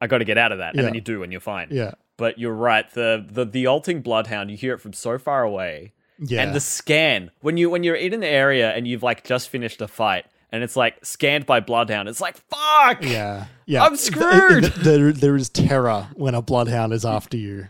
I 0.00 0.06
gotta 0.08 0.24
get 0.24 0.38
out 0.38 0.50
of 0.52 0.58
that. 0.58 0.74
And 0.74 0.84
then 0.84 0.94
you 0.94 1.00
do 1.00 1.22
and 1.22 1.30
you're 1.32 1.40
fine. 1.40 1.68
yeah, 1.70 1.92
But 2.18 2.38
you're 2.38 2.54
right, 2.54 2.90
the 2.92 3.24
the 3.28 3.44
the 3.44 3.66
ulting 3.68 4.00
bloodhound, 4.02 4.50
you 4.50 4.56
hear 4.56 4.74
it 4.74 4.80
from 4.80 4.92
so 4.92 5.16
far 5.18 5.42
away. 5.44 5.92
yeah. 6.18 6.42
And 6.42 6.54
the 6.54 6.60
scan, 6.60 7.30
when 7.40 7.56
you 7.56 7.70
when 7.70 7.84
you're 7.84 7.94
in 7.94 8.12
an 8.12 8.24
area 8.24 8.72
and 8.72 8.86
you've 8.88 9.02
like 9.04 9.22
just 9.24 9.48
finished 9.48 9.80
a 9.80 9.86
fight 9.88 10.26
and 10.50 10.62
it's 10.64 10.74
like 10.76 11.04
scanned 11.04 11.46
by 11.46 11.60
bloodhound, 11.60 12.08
it's 12.08 12.20
like 12.20 12.36
fuck. 12.50 13.04
yeah, 13.04 13.46
yeah. 13.66 13.84
I'm 13.84 13.96
screwed. 13.96 14.64
Th- 14.64 14.74
There, 14.74 15.12
there 15.12 15.36
is 15.36 15.48
terror 15.48 16.08
when 16.14 16.34
a 16.34 16.42
bloodhound 16.42 16.92
is 16.92 17.04
after 17.04 17.36
you. 17.36 17.68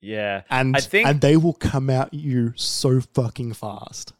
Yeah. 0.00 0.42
and 0.50 0.76
I 0.76 0.80
think 0.80 1.08
and 1.08 1.20
they 1.20 1.36
will 1.36 1.54
come 1.54 1.88
at 1.88 2.12
you 2.12 2.52
so 2.56 3.00
fucking 3.00 3.54
fast. 3.54 4.12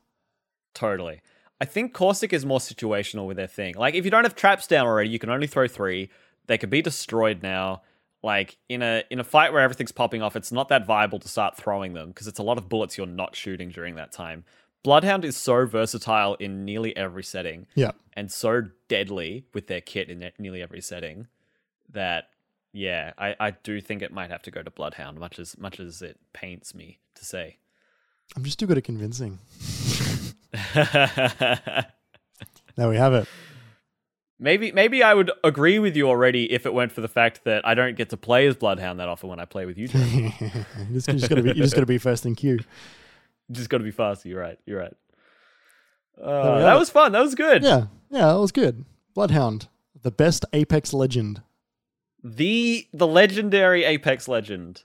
Totally. 0.75 1.21
I 1.61 1.65
think 1.65 1.95
Caustic 1.95 2.33
is 2.33 2.45
more 2.45 2.59
situational 2.59 3.27
with 3.27 3.37
their 3.37 3.47
thing. 3.47 3.75
Like, 3.75 3.95
if 3.95 4.05
you 4.05 4.11
don't 4.11 4.25
have 4.25 4.35
traps 4.35 4.67
down 4.67 4.87
already, 4.87 5.11
you 5.11 5.19
can 5.19 5.31
only 5.31 5.47
throw 5.47 5.69
three. 5.69 6.11
They 6.47 6.59
could 6.59 6.71
be 6.71 6.83
destroyed 6.83 7.43
now. 7.43 7.83
Like 8.23 8.57
in 8.71 8.81
a 8.81 9.05
in 9.11 9.21
a 9.21 9.25
fight 9.25 9.53
where 9.53 9.61
everything's 9.61 9.93
popping 9.93 10.23
off, 10.23 10.35
it's 10.35 10.51
not 10.51 10.69
that 10.69 10.87
viable 10.87 11.19
to 11.19 11.29
start 11.29 11.59
throwing 11.59 11.93
them 11.93 12.09
because 12.09 12.27
it's 12.27 12.39
a 12.39 12.43
lot 12.43 12.57
of 12.57 12.71
bullets 12.71 12.97
you're 12.97 13.07
not 13.07 13.37
shooting 13.37 13.69
during 13.69 13.97
that 13.97 14.13
time. 14.13 14.45
Bloodhound 14.83 15.27
is 15.27 15.37
so 15.37 15.67
versatile 15.67 16.35
in 16.37 16.65
nearly 16.65 16.97
every 16.97 17.23
setting 17.23 17.67
Yeah, 17.75 17.91
and 18.15 18.33
so 18.33 18.63
deadly 18.89 19.45
with 19.53 19.67
their 19.67 19.83
kit 19.83 20.09
in 20.09 20.31
nearly 20.39 20.63
every 20.63 20.81
setting 20.81 21.27
that 21.91 22.31
yeah, 22.73 23.13
I, 23.19 23.37
I 23.39 23.51
do 23.51 23.81
think 23.81 24.01
it 24.01 24.11
might 24.11 24.31
have 24.31 24.43
to 24.43 24.51
go 24.51 24.63
to 24.63 24.71
Bloodhound, 24.71 25.19
much 25.19 25.39
as 25.39 25.59
much 25.59 25.79
as 25.79 26.01
it 26.01 26.19
pains 26.33 26.75
me 26.75 26.99
to 27.17 27.25
say. 27.27 27.59
I'm 28.35 28.43
just 28.43 28.59
too 28.59 28.67
good 28.67 28.79
at 28.79 28.85
convincing. 28.85 29.39
There 32.77 32.89
we 32.89 32.97
have 32.97 33.15
it. 33.15 33.29
Maybe 34.41 34.73
maybe 34.73 35.03
I 35.03 35.15
would 35.15 35.31
agree 35.45 35.79
with 35.79 35.97
you 35.97 36.09
already 36.09 36.53
if 36.53 36.67
it 36.67 36.75
weren't 36.75 36.91
for 36.91 37.01
the 37.01 37.09
fact 37.09 37.45
that 37.45 37.65
I 37.65 37.75
don't 37.75 37.97
get 37.97 38.11
to 38.11 38.17
play 38.17 38.49
as 38.49 38.57
Bloodhound 38.57 38.99
that 38.99 39.09
often 39.09 39.29
when 39.29 39.39
I 39.39 39.45
play 39.45 39.65
with 39.65 39.79
you. 39.79 39.87
Jeremy. 39.87 40.35
you 40.41 40.95
just, 40.95 41.09
just 41.09 41.29
gotta 41.29 41.43
be. 41.43 41.51
You 41.51 41.63
just 41.63 41.75
gotta 41.75 41.87
be 41.87 41.99
first 41.99 42.27
in 42.27 42.35
queue. 42.35 42.59
Just 43.51 43.69
got 43.69 43.77
to 43.79 43.85
be 43.85 43.91
faster. 43.91 44.27
You're 44.27 44.41
right. 44.41 44.59
You're 44.65 44.81
right. 44.81 44.97
Uh, 46.19 46.61
that 46.61 46.77
it. 46.77 46.79
was 46.79 46.89
fun. 46.89 47.13
That 47.13 47.21
was 47.21 47.35
good. 47.35 47.63
Yeah, 47.63 47.87
yeah, 48.09 48.29
that 48.29 48.41
was 48.41 48.53
good. 48.53 48.87
Bloodhound, 49.15 49.69
the 50.01 50.11
best 50.11 50.47
Apex 50.55 50.95
legend, 50.95 51.43
The 52.23 52.89
the 52.95 53.07
legendary 53.07 53.85
Apex 53.85 54.29
legend, 54.29 54.85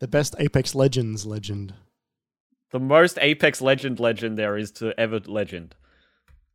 the 0.00 0.08
best 0.08 0.34
Apex 0.38 0.74
Legends 0.74 1.24
legend. 1.26 1.74
The 2.70 2.80
most 2.80 3.18
Apex 3.20 3.60
legend 3.60 4.00
legend 4.00 4.36
there 4.36 4.56
is 4.56 4.70
to 4.72 4.98
ever 4.98 5.20
legend, 5.20 5.74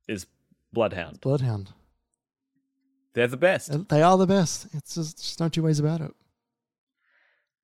is 0.08 0.28
Bloodhound. 0.74 1.22
Bloodhound. 1.22 1.74
They're 3.14 3.28
the 3.28 3.38
best. 3.38 3.90
They 3.90 4.02
are 4.02 4.18
the 4.18 4.28
best. 4.28 4.68
It's 4.74 4.96
just, 4.96 5.18
just 5.18 5.40
no 5.40 5.50
two 5.50 5.64
ways 5.64 5.80
about 5.80 6.02
it. 6.02 6.12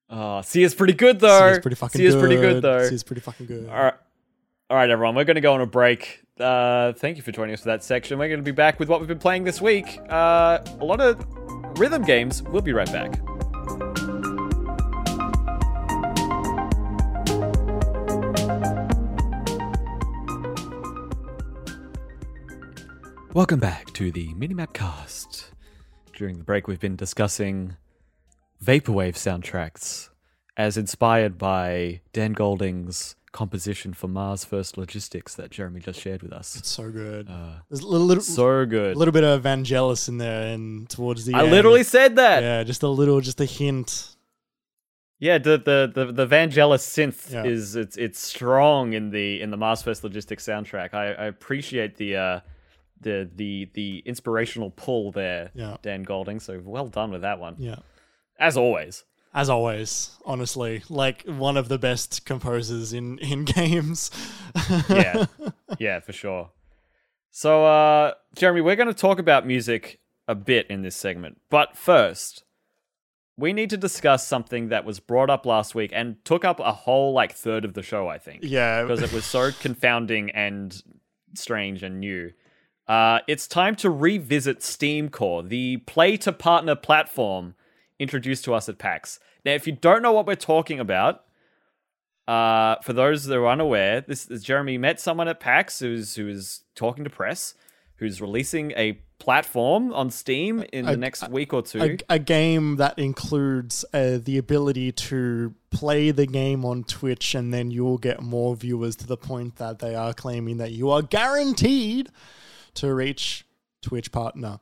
Oh, 0.09 0.41
Seer's 0.41 0.73
pretty 0.73 0.93
good 0.93 1.19
though. 1.19 1.51
Seer's 1.51 1.59
pretty 1.59 1.75
fucking 1.75 1.99
Seer's 1.99 2.15
good. 2.15 2.19
pretty 2.19 2.35
good 2.35 2.61
though. 2.61 2.87
Seer's 2.87 3.03
pretty 3.03 3.21
fucking 3.21 3.45
good. 3.45 3.69
All 3.69 3.83
right. 3.83 3.93
All 4.69 4.75
right, 4.75 4.89
everyone. 4.89 5.15
We're 5.15 5.23
going 5.23 5.35
to 5.35 5.41
go 5.41 5.53
on 5.53 5.61
a 5.61 5.65
break. 5.65 6.23
Uh, 6.37 6.91
thank 6.91 7.15
you 7.15 7.23
for 7.23 7.31
joining 7.31 7.53
us 7.53 7.61
for 7.61 7.67
that 7.67 7.85
section. 7.85 8.19
We're 8.19 8.27
going 8.27 8.41
to 8.41 8.43
be 8.43 8.51
back 8.51 8.79
with 8.79 8.89
what 8.89 8.99
we've 8.99 9.07
been 9.07 9.17
playing 9.17 9.45
this 9.45 9.61
week. 9.61 9.97
Uh, 10.09 10.59
a 10.81 10.83
lot 10.83 10.99
of 10.99 11.25
rhythm 11.79 12.03
games. 12.03 12.43
We'll 12.43 12.61
be 12.61 12.73
right 12.73 12.91
back. 12.91 13.17
Welcome 23.37 23.59
back 23.59 23.93
to 23.93 24.11
the 24.11 24.33
Minimap 24.33 24.73
Cast. 24.73 25.51
During 26.15 26.39
the 26.39 26.43
break, 26.43 26.67
we've 26.67 26.79
been 26.79 26.95
discussing 26.95 27.77
vaporwave 28.65 29.13
soundtracks 29.13 30.09
as 30.57 30.75
inspired 30.75 31.37
by 31.37 32.01
Dan 32.13 32.33
Golding's 32.33 33.15
composition 33.33 33.93
for 33.93 34.07
Mars 34.07 34.43
First 34.43 34.75
Logistics 34.75 35.35
that 35.35 35.51
Jeremy 35.51 35.81
just 35.81 36.01
shared 36.01 36.23
with 36.23 36.33
us. 36.33 36.55
It's 36.55 36.71
so 36.71 36.89
good. 36.89 37.29
Uh, 37.29 37.59
There's 37.69 37.81
a 37.81 37.87
little, 37.87 38.07
little, 38.07 38.23
so 38.23 38.65
good. 38.65 38.95
A 38.95 38.97
little 38.97 39.11
bit 39.11 39.23
of 39.23 39.43
Vangelis 39.43 40.07
in 40.09 40.17
there, 40.17 40.51
and 40.55 40.89
towards 40.89 41.25
the 41.25 41.33
end. 41.33 41.41
I 41.41 41.43
end. 41.43 41.51
literally 41.51 41.83
said 41.83 42.15
that. 42.15 42.41
yeah, 42.41 42.63
just 42.63 42.81
a 42.81 42.87
little, 42.87 43.21
just 43.21 43.39
a 43.39 43.45
hint. 43.45 44.15
Yeah, 45.19 45.37
the 45.37 45.59
the 45.59 45.91
the, 45.93 46.11
the 46.11 46.25
Vangelis 46.25 46.81
synth 46.81 47.31
Yeah. 47.31 47.43
is 47.43 47.75
it's 47.75 47.97
it's 47.97 48.17
strong 48.17 48.93
in 48.93 49.11
the 49.11 49.39
in 49.39 49.51
the 49.51 49.57
Mars 49.57 49.83
First 49.83 50.03
Logistics 50.03 50.43
soundtrack. 50.43 50.95
I, 50.95 51.13
I 51.13 51.25
appreciate 51.25 51.97
the 51.97 52.15
uh 52.15 52.39
the 53.01 53.29
the 53.35 53.69
the 53.73 54.03
inspirational 54.05 54.71
pull 54.71 55.11
there, 55.11 55.51
Yeah. 55.53 55.77
Dan 55.81 56.03
Golding. 56.03 56.39
So 56.39 56.61
well 56.63 56.87
done 56.87 57.11
with 57.11 57.21
that 57.21 57.39
one, 57.39 57.55
Yeah. 57.59 57.77
as 58.39 58.57
always. 58.57 59.03
As 59.33 59.49
always, 59.49 60.17
honestly, 60.25 60.81
like 60.89 61.23
one 61.27 61.57
of 61.57 61.69
the 61.69 61.77
best 61.77 62.25
composers 62.25 62.93
in 62.93 63.19
in 63.19 63.45
games. 63.59 64.09
Yeah, 64.89 65.25
yeah, 65.79 65.99
for 65.99 66.11
sure. 66.13 66.49
So, 67.29 67.65
uh, 67.65 68.13
Jeremy, 68.35 68.61
we're 68.61 68.75
going 68.75 68.87
to 68.87 68.93
talk 68.95 69.19
about 69.19 69.45
music 69.45 69.99
a 70.27 70.33
bit 70.33 70.65
in 70.71 70.81
this 70.81 70.95
segment, 70.95 71.39
but 71.51 71.77
first, 71.77 72.43
we 73.37 73.53
need 73.53 73.69
to 73.69 73.77
discuss 73.77 74.25
something 74.25 74.69
that 74.69 74.85
was 74.85 74.99
brought 74.99 75.29
up 75.29 75.45
last 75.45 75.75
week 75.75 75.91
and 75.93 76.15
took 76.25 76.43
up 76.43 76.59
a 76.59 76.71
whole 76.71 77.13
like 77.13 77.33
third 77.33 77.63
of 77.63 77.75
the 77.75 77.83
show. 77.83 78.07
I 78.07 78.17
think. 78.17 78.39
yeah. 78.43 78.81
because 78.81 79.03
it 79.03 79.13
was 79.13 79.25
so 79.25 79.51
confounding 79.59 80.31
and 80.31 80.81
strange 81.35 81.83
and 81.83 81.99
new. 81.99 82.31
Uh, 82.87 83.19
it's 83.27 83.47
time 83.47 83.75
to 83.75 83.89
revisit 83.89 84.63
Steam 84.63 85.09
Core, 85.09 85.43
the 85.43 85.77
play 85.77 86.15
to 86.17 86.31
partner 86.31 86.75
platform 86.75 87.55
introduced 87.99 88.45
to 88.45 88.53
us 88.53 88.69
at 88.69 88.77
PAX. 88.77 89.19
Now, 89.43 89.51
if 89.53 89.67
you 89.67 89.73
don't 89.73 90.01
know 90.01 90.13
what 90.13 90.25
we're 90.25 90.35
talking 90.35 90.79
about, 90.79 91.23
uh, 92.27 92.75
for 92.83 92.93
those 92.93 93.25
that 93.25 93.37
are 93.37 93.47
unaware, 93.47 94.01
this 94.01 94.29
is 94.29 94.43
Jeremy 94.43 94.77
met 94.77 94.99
someone 94.99 95.27
at 95.27 95.39
PAX 95.39 95.79
who's 95.79 96.15
who 96.15 96.27
is 96.27 96.61
talking 96.75 97.03
to 97.03 97.09
press, 97.09 97.55
who's 97.95 98.21
releasing 98.21 98.71
a 98.71 98.99
platform 99.19 99.93
on 99.93 100.09
Steam 100.09 100.63
in 100.71 100.85
the 100.85 100.91
A- 100.91 100.97
next 100.97 101.29
week 101.29 101.53
or 101.53 101.61
two. 101.61 101.81
a, 102.09 102.15
a 102.15 102.19
game 102.19 102.75
that 102.75 102.99
includes 102.99 103.83
uh, 103.93 104.19
the 104.21 104.37
ability 104.37 104.91
to 104.91 105.55
play 105.71 106.11
the 106.11 106.25
game 106.27 106.63
on 106.63 106.83
Twitch, 106.83 107.33
and 107.33 107.53
then 107.53 107.71
you 107.71 107.83
will 107.83 107.97
get 107.97 108.21
more 108.21 108.55
viewers 108.55 108.95
to 108.97 109.07
the 109.07 109.17
point 109.17 109.55
that 109.57 109.79
they 109.79 109.95
are 109.95 110.13
claiming 110.13 110.57
that 110.57 110.71
you 110.71 110.89
are 110.89 111.01
guaranteed 111.01 112.09
to 112.77 112.93
reach 112.93 113.45
Twitch 113.81 114.11
partner. 114.11 114.59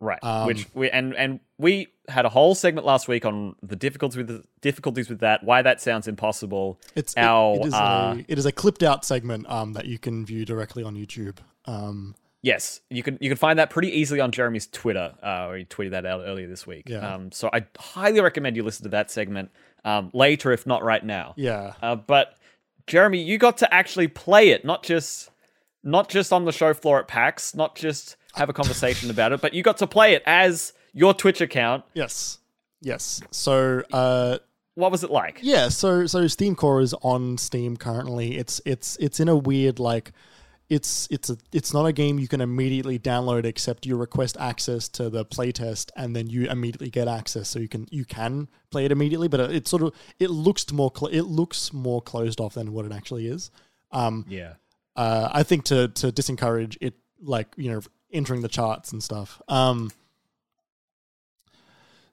Right. 0.00 0.18
Um, 0.22 0.46
Which 0.46 0.66
we 0.74 0.90
and 0.90 1.14
and 1.14 1.38
we 1.58 1.88
had 2.08 2.24
a 2.24 2.28
whole 2.28 2.56
segment 2.56 2.84
last 2.84 3.06
week 3.06 3.24
on 3.24 3.54
the 3.62 3.76
difficulties 3.76 4.16
with 4.16 4.26
the 4.26 4.42
difficulties 4.60 5.08
with 5.08 5.20
that, 5.20 5.44
why 5.44 5.62
that 5.62 5.80
sounds 5.80 6.08
impossible. 6.08 6.80
It's 6.96 7.12
it- 7.12 7.20
Our, 7.20 7.54
it, 7.56 7.66
is 7.66 7.74
uh, 7.74 8.14
a 8.18 8.24
it 8.26 8.38
is 8.38 8.46
a 8.46 8.50
clipped 8.52 8.82
out 8.82 9.04
segment 9.04 9.48
um, 9.48 9.74
that 9.74 9.86
you 9.86 9.98
can 10.00 10.26
view 10.26 10.44
directly 10.44 10.82
on 10.82 10.96
YouTube. 10.96 11.36
Um, 11.66 12.14
Yes, 12.44 12.80
you 12.90 13.04
can 13.04 13.16
you 13.20 13.30
can 13.30 13.36
find 13.38 13.60
that 13.60 13.70
pretty 13.70 13.96
easily 13.96 14.18
on 14.18 14.32
Jeremy's 14.32 14.66
Twitter. 14.66 15.14
Uh, 15.22 15.52
he 15.52 15.64
tweeted 15.64 15.92
that 15.92 16.04
out 16.04 16.22
earlier 16.26 16.48
this 16.48 16.66
week. 16.66 16.88
Yeah. 16.88 17.14
Um, 17.14 17.30
so 17.30 17.48
I 17.52 17.64
highly 17.78 18.20
recommend 18.20 18.56
you 18.56 18.64
listen 18.64 18.82
to 18.82 18.88
that 18.88 19.12
segment 19.12 19.52
um, 19.84 20.10
later, 20.12 20.50
if 20.50 20.66
not 20.66 20.82
right 20.82 21.04
now. 21.04 21.34
yeah, 21.36 21.74
Uh, 21.80 21.94
but 21.94 22.34
Jeremy, 22.88 23.22
you 23.22 23.38
got 23.38 23.58
to 23.58 23.72
actually 23.72 24.08
play 24.08 24.48
it, 24.48 24.64
not 24.64 24.82
just 24.82 25.30
not 25.82 26.08
just 26.08 26.32
on 26.32 26.44
the 26.44 26.52
show 26.52 26.74
floor 26.74 26.98
at 27.00 27.08
PAX, 27.08 27.54
not 27.54 27.74
just 27.74 28.16
have 28.34 28.48
a 28.48 28.52
conversation 28.52 29.10
about 29.10 29.32
it, 29.32 29.40
but 29.40 29.52
you 29.54 29.62
got 29.62 29.78
to 29.78 29.86
play 29.86 30.14
it 30.14 30.22
as 30.26 30.72
your 30.92 31.12
Twitch 31.14 31.40
account. 31.40 31.84
yes, 31.94 32.38
yes. 32.80 33.20
So 33.30 33.82
uh, 33.92 34.38
What 34.74 34.90
was 34.92 35.04
it 35.04 35.10
like? 35.10 35.40
Yeah, 35.42 35.68
so 35.68 36.06
so 36.06 36.26
Steam 36.28 36.54
Core 36.56 36.80
is 36.80 36.94
on 37.02 37.36
Steam 37.38 37.76
currently. 37.76 38.36
It's 38.38 38.60
it's 38.64 38.96
it's 39.00 39.20
in 39.20 39.28
a 39.28 39.36
weird 39.36 39.78
like 39.78 40.12
it's 40.70 41.06
it's 41.10 41.28
a 41.28 41.36
it's 41.52 41.74
not 41.74 41.84
a 41.84 41.92
game 41.92 42.18
you 42.18 42.28
can 42.28 42.40
immediately 42.40 42.98
download 42.98 43.44
except 43.44 43.84
you 43.84 43.94
request 43.96 44.36
access 44.40 44.88
to 44.88 45.10
the 45.10 45.22
playtest 45.26 45.90
and 45.96 46.16
then 46.16 46.28
you 46.30 46.48
immediately 46.48 46.88
get 46.88 47.08
access 47.08 47.48
so 47.50 47.58
you 47.58 47.68
can 47.68 47.86
you 47.90 48.06
can 48.06 48.48
play 48.70 48.86
it 48.86 48.92
immediately 48.92 49.28
but 49.28 49.40
it 49.52 49.68
sort 49.68 49.82
of 49.82 49.92
it 50.18 50.30
looks 50.30 50.72
more 50.72 50.90
cl- 50.96 51.12
it 51.12 51.22
looks 51.26 51.72
more 51.74 52.00
closed 52.00 52.40
off 52.40 52.54
than 52.54 52.72
what 52.72 52.86
it 52.86 52.92
actually 52.92 53.26
is. 53.26 53.50
Um 53.90 54.24
Yeah. 54.28 54.54
Uh 54.96 55.28
I 55.32 55.42
think 55.42 55.64
to 55.64 55.88
to 55.88 56.12
disencourage 56.12 56.76
it 56.80 56.94
like 57.20 57.48
you 57.56 57.70
know 57.70 57.80
entering 58.12 58.42
the 58.42 58.48
charts 58.48 58.92
and 58.92 59.02
stuff. 59.02 59.40
Um 59.48 59.90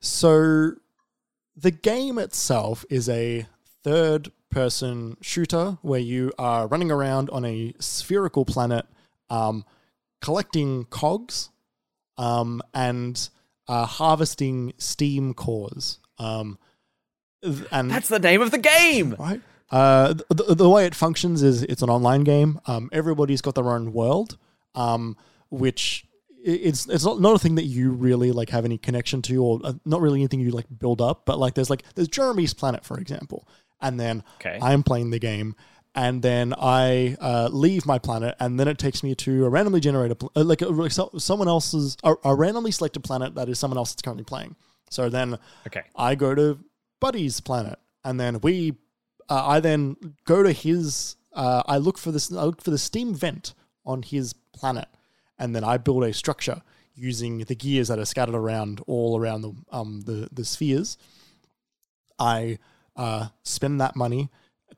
so 0.01 0.71
the 1.55 1.71
game 1.71 2.17
itself 2.17 2.86
is 2.89 3.09
a 3.09 3.45
third 3.84 4.32
person 4.49 5.17
shooter 5.21 5.77
where 5.82 5.99
you 5.99 6.32
are 6.39 6.67
running 6.67 6.91
around 6.91 7.30
on 7.30 7.45
a 7.45 7.73
spherical 7.80 8.45
planet 8.45 8.86
um, 9.30 9.65
collecting 10.21 10.86
cogs 10.86 11.49
um, 12.17 12.61
and 12.73 13.30
uh, 13.67 13.86
harvesting 13.86 14.73
steam 14.77 15.34
cores. 15.34 15.99
Um, 16.17 16.57
and 17.71 17.91
That's 17.91 18.09
the 18.09 18.19
name 18.19 18.41
of 18.41 18.51
the 18.51 18.57
game. 18.57 19.15
right? 19.19 19.41
Uh, 19.72 20.13
the, 20.30 20.55
the 20.55 20.70
way 20.70 20.86
it 20.86 20.95
functions 20.95 21.43
is 21.43 21.63
it's 21.63 21.82
an 21.82 21.89
online 21.89 22.24
game. 22.24 22.59
Um, 22.65 22.89
everybody's 22.91 23.41
got 23.41 23.55
their 23.55 23.70
own 23.70 23.93
world, 23.93 24.38
um, 24.76 25.15
which 25.49 26.05
it's 26.43 26.88
it's 26.88 27.03
not, 27.05 27.20
not 27.20 27.36
a 27.36 27.39
thing 27.39 27.55
that 27.55 27.65
you 27.65 27.91
really 27.91 28.32
like 28.32 28.49
have 28.49 28.65
any 28.65 28.78
connection 28.78 29.22
to, 29.24 29.43
or 29.43 29.59
uh, 29.63 29.74
not 29.86 30.01
really 30.01 30.20
anything 30.22 30.39
you 30.39 30.51
like 30.51 30.65
build 30.80 31.01
up. 31.01 31.26
But 31.26 31.38
like 31.38 31.53
there's 31.53 31.70
like 31.70 31.84
there's 31.95 32.07
Jeremy's 32.07 32.53
planet, 32.53 32.84
for 32.86 32.97
example, 32.99 33.47
and 33.82 33.99
then 33.99 34.24
Okay. 34.36 34.57
I'm 34.61 34.84
playing 34.84 35.11
the 35.11 35.20
game. 35.20 35.55
And 35.95 36.22
then 36.22 36.53
I 36.55 37.17
uh, 37.20 37.49
leave 37.51 37.88
my 37.88 37.97
planet, 37.97 38.36
and 38.39 38.59
then 38.59 38.67
it 38.67 38.78
takes 38.78 39.01
me 39.01 39.15
to 39.15 39.45
a 39.45 39.49
randomly 39.49 39.80
generated, 39.80 40.20
pl- 40.20 40.32
uh, 40.36 40.43
like, 40.43 40.61
a, 40.61 40.89
so, 40.91 41.09
someone 41.17 41.47
else's, 41.47 41.97
a, 42.03 42.13
a 42.24 42.36
randomly 42.36 42.70
selected 42.70 43.03
planet 43.03 43.34
that 43.36 43.49
is 43.49 43.57
someone 43.57 43.78
else 43.80 43.91
that's 43.91 44.03
currently 44.03 44.24
playing. 44.24 44.55
So 44.91 45.09
then 45.09 45.39
Okay. 45.65 45.82
I 45.95 46.13
go 46.13 46.36
to 46.36 46.59
Buddy's 47.01 47.41
planet, 47.41 47.80
and 48.05 48.20
then 48.20 48.39
we, 48.41 48.78
uh, 49.30 49.45
I 49.47 49.59
then 49.59 49.95
go 50.25 50.43
to 50.43 50.51
his. 50.51 51.15
Uh, 51.34 51.63
I 51.65 51.77
look 51.77 51.97
for 51.97 52.11
this. 52.11 52.32
I 52.32 52.43
look 52.43 52.61
for 52.61 52.71
the 52.71 52.77
steam 52.77 53.13
vent 53.13 53.53
on 53.86 54.01
his 54.01 54.34
planet, 54.34 54.88
and 55.38 55.55
then 55.55 55.63
I 55.63 55.77
build 55.77 56.03
a 56.03 56.13
structure 56.13 56.61
using 56.95 57.39
the 57.39 57.55
gears 57.55 57.88
that 57.88 57.99
are 57.99 58.05
scattered 58.05 58.36
around 58.36 58.82
all 58.88 59.19
around 59.19 59.41
the 59.41 59.53
um 59.71 60.01
the 60.01 60.30
the 60.32 60.43
spheres. 60.43 60.97
I 62.17 62.59
uh, 62.95 63.27
spend 63.43 63.80
that 63.80 63.95
money 63.95 64.30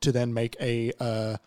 to 0.01 0.11
then 0.11 0.33
make 0.33 0.55
a 0.59 0.91
uh, 0.99 1.37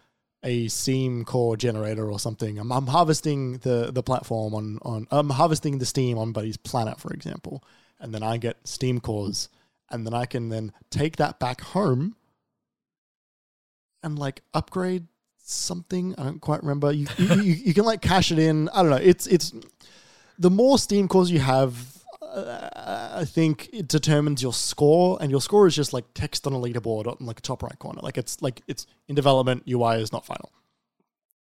a 0.42 0.68
steam 0.68 1.24
core 1.24 1.56
generator 1.56 2.10
or 2.10 2.18
something. 2.18 2.58
I'm, 2.58 2.72
I'm 2.72 2.86
harvesting 2.86 3.58
the 3.58 3.90
the 3.92 4.02
platform 4.02 4.54
on 4.54 4.78
on 4.82 5.06
I'm 5.10 5.30
harvesting 5.30 5.78
the 5.78 5.86
steam 5.86 6.18
on 6.18 6.32
Buddy's 6.32 6.56
planet, 6.56 6.98
for 6.98 7.12
example, 7.12 7.62
and 8.00 8.14
then 8.14 8.22
I 8.22 8.38
get 8.38 8.66
steam 8.66 9.00
cores, 9.00 9.48
and 9.90 10.06
then 10.06 10.14
I 10.14 10.24
can 10.24 10.48
then 10.48 10.72
take 10.90 11.16
that 11.16 11.38
back 11.38 11.60
home 11.60 12.16
and 14.04 14.18
like 14.18 14.42
upgrade 14.52 15.06
something. 15.38 16.14
I 16.16 16.24
don't 16.24 16.40
quite 16.40 16.62
remember. 16.62 16.92
You 16.92 17.06
you, 17.18 17.34
you, 17.42 17.52
you 17.54 17.74
can 17.74 17.84
like 17.84 18.00
cash 18.00 18.30
it 18.30 18.38
in. 18.38 18.68
I 18.68 18.82
don't 18.82 18.90
know. 18.90 18.96
It's 18.96 19.26
it's 19.26 19.52
the 20.38 20.50
more 20.50 20.78
steam 20.78 21.08
cores 21.08 21.30
you 21.30 21.40
have. 21.40 21.92
Uh, 22.22 23.12
I 23.16 23.24
think 23.24 23.70
it 23.72 23.86
determines 23.86 24.42
your 24.42 24.52
score, 24.52 25.18
and 25.20 25.30
your 25.30 25.40
score 25.40 25.66
is 25.66 25.76
just 25.76 25.92
like 25.92 26.04
text 26.14 26.46
on 26.46 26.52
a 26.52 26.58
leaderboard 26.58 27.06
on 27.06 27.24
like 27.26 27.38
a 27.38 27.42
top 27.42 27.62
right 27.62 27.78
corner. 27.78 28.00
Like 28.02 28.18
it's 28.18 28.42
like 28.42 28.62
it's 28.66 28.86
in 29.08 29.14
development. 29.14 29.64
UI 29.68 29.96
is 29.96 30.12
not 30.12 30.26
final. 30.26 30.52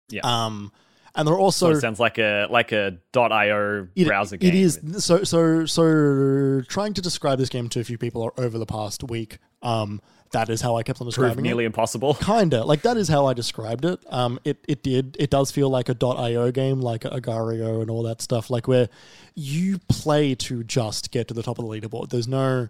Yeah. 0.08 0.22
Um, 0.24 0.72
and 1.14 1.26
there 1.26 1.34
are 1.34 1.38
also 1.38 1.74
So 1.74 1.80
sounds 1.80 2.00
like 2.00 2.18
a 2.18 2.46
like 2.48 2.72
a 2.72 2.98
dot 3.12 3.32
.io 3.32 3.88
it, 3.94 4.06
browser 4.06 4.36
game. 4.36 4.48
It 4.50 4.54
is 4.54 4.80
so 4.98 5.24
so 5.24 5.66
so. 5.66 6.62
Trying 6.68 6.94
to 6.94 7.02
describe 7.02 7.38
this 7.38 7.48
game 7.48 7.68
to 7.70 7.80
a 7.80 7.84
few 7.84 7.98
people 7.98 8.32
over 8.38 8.58
the 8.58 8.66
past 8.66 9.02
week. 9.02 9.38
Um, 9.62 10.00
that 10.32 10.48
is 10.48 10.60
how 10.60 10.76
I 10.76 10.82
kept 10.82 11.00
on 11.00 11.06
proved 11.06 11.16
describing 11.16 11.44
it. 11.44 11.48
nearly 11.48 11.64
impossible. 11.64 12.14
Kinda 12.20 12.64
like 12.64 12.82
that 12.82 12.96
is 12.96 13.08
how 13.08 13.26
I 13.26 13.34
described 13.34 13.84
it. 13.84 14.00
Um, 14.12 14.38
it 14.44 14.64
it 14.68 14.82
did. 14.82 15.16
It 15.18 15.30
does 15.30 15.50
feel 15.50 15.68
like 15.70 15.88
a 15.88 15.96
.io 16.04 16.50
game, 16.50 16.80
like 16.80 17.04
Agar.io 17.04 17.80
and 17.80 17.90
all 17.90 18.02
that 18.04 18.20
stuff. 18.22 18.50
Like 18.50 18.68
where 18.68 18.88
you 19.34 19.78
play 19.88 20.34
to 20.36 20.64
just 20.64 21.10
get 21.10 21.28
to 21.28 21.34
the 21.34 21.42
top 21.42 21.58
of 21.58 21.64
the 21.64 21.70
leaderboard. 21.70 22.10
There's 22.10 22.28
no, 22.28 22.68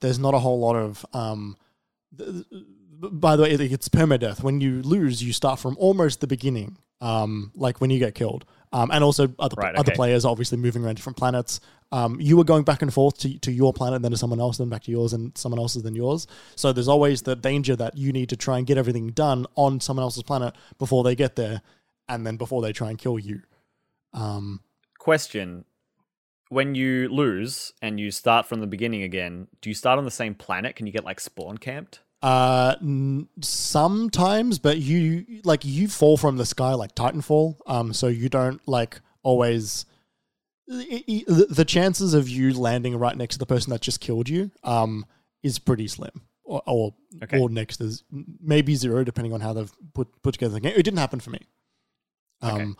there's 0.00 0.18
not 0.18 0.34
a 0.34 0.38
whole 0.38 0.58
lot 0.60 0.76
of 0.76 1.04
um. 1.12 1.56
th- 2.16 2.44
By 3.00 3.36
the 3.36 3.42
way, 3.42 3.50
it's 3.50 3.88
permadeath. 3.88 4.42
When 4.42 4.60
you 4.60 4.82
lose, 4.82 5.22
you 5.22 5.32
start 5.32 5.58
from 5.58 5.76
almost 5.78 6.20
the 6.20 6.26
beginning. 6.26 6.78
Um, 7.00 7.52
like 7.54 7.80
when 7.80 7.90
you 7.90 7.98
get 7.98 8.14
killed. 8.14 8.44
Um, 8.72 8.90
and 8.90 9.04
also 9.04 9.32
other 9.38 9.54
Right, 9.56 9.74
other 9.76 9.92
players 9.92 10.24
obviously 10.24 10.58
moving 10.58 10.84
around 10.84 10.96
different 10.96 11.16
planets. 11.16 11.60
Um, 11.94 12.20
you 12.20 12.36
were 12.36 12.44
going 12.44 12.64
back 12.64 12.82
and 12.82 12.92
forth 12.92 13.18
to, 13.18 13.38
to 13.38 13.52
your 13.52 13.72
planet, 13.72 14.02
then 14.02 14.10
to 14.10 14.16
someone 14.16 14.40
else, 14.40 14.58
then 14.58 14.68
back 14.68 14.82
to 14.84 14.90
yours, 14.90 15.12
and 15.12 15.36
someone 15.38 15.60
else's, 15.60 15.84
then 15.84 15.94
yours. 15.94 16.26
So 16.56 16.72
there's 16.72 16.88
always 16.88 17.22
the 17.22 17.36
danger 17.36 17.76
that 17.76 17.96
you 17.96 18.12
need 18.12 18.28
to 18.30 18.36
try 18.36 18.58
and 18.58 18.66
get 18.66 18.78
everything 18.78 19.10
done 19.10 19.46
on 19.54 19.80
someone 19.80 20.02
else's 20.02 20.24
planet 20.24 20.54
before 20.78 21.04
they 21.04 21.14
get 21.14 21.36
there, 21.36 21.62
and 22.08 22.26
then 22.26 22.36
before 22.36 22.62
they 22.62 22.72
try 22.72 22.90
and 22.90 22.98
kill 22.98 23.18
you. 23.18 23.42
Um, 24.12 24.60
Question: 24.98 25.64
When 26.48 26.74
you 26.74 27.08
lose 27.08 27.72
and 27.80 28.00
you 28.00 28.10
start 28.10 28.46
from 28.46 28.60
the 28.60 28.66
beginning 28.66 29.02
again, 29.02 29.46
do 29.60 29.70
you 29.70 29.74
start 29.74 29.98
on 29.98 30.04
the 30.04 30.10
same 30.10 30.34
planet? 30.34 30.74
Can 30.76 30.86
you 30.86 30.92
get 30.92 31.04
like 31.04 31.20
spawn 31.20 31.58
camped? 31.58 32.00
uh, 32.24 32.74
n- 32.80 33.28
sometimes, 33.42 34.58
but 34.58 34.78
you 34.78 35.26
like 35.44 35.64
you 35.64 35.86
fall 35.88 36.16
from 36.16 36.38
the 36.38 36.46
sky 36.46 36.72
like 36.72 36.94
Titanfall. 36.94 37.58
Um, 37.66 37.92
so 37.92 38.08
you 38.08 38.28
don't 38.28 38.66
like 38.66 39.00
always. 39.22 39.86
The 40.66 41.64
chances 41.66 42.14
of 42.14 42.28
you 42.28 42.54
landing 42.54 42.96
right 42.98 43.16
next 43.16 43.34
to 43.34 43.38
the 43.38 43.46
person 43.46 43.70
that 43.70 43.80
just 43.80 44.00
killed 44.00 44.28
you, 44.28 44.50
um, 44.62 45.04
is 45.42 45.58
pretty 45.58 45.88
slim, 45.88 46.22
or 46.42 46.62
or, 46.66 46.94
Okay. 47.22 47.38
or 47.38 47.48
next 47.50 47.80
is 47.80 48.02
maybe 48.40 48.74
zero, 48.74 49.04
depending 49.04 49.32
on 49.32 49.40
how 49.40 49.52
they've 49.52 49.72
put 49.94 50.08
put 50.22 50.32
together 50.32 50.54
the 50.54 50.60
game. 50.60 50.72
It 50.74 50.82
didn't 50.82 50.98
happen 50.98 51.20
for 51.20 51.30
me. 51.30 51.40
Um, 52.40 52.54
Okay. 52.54 52.72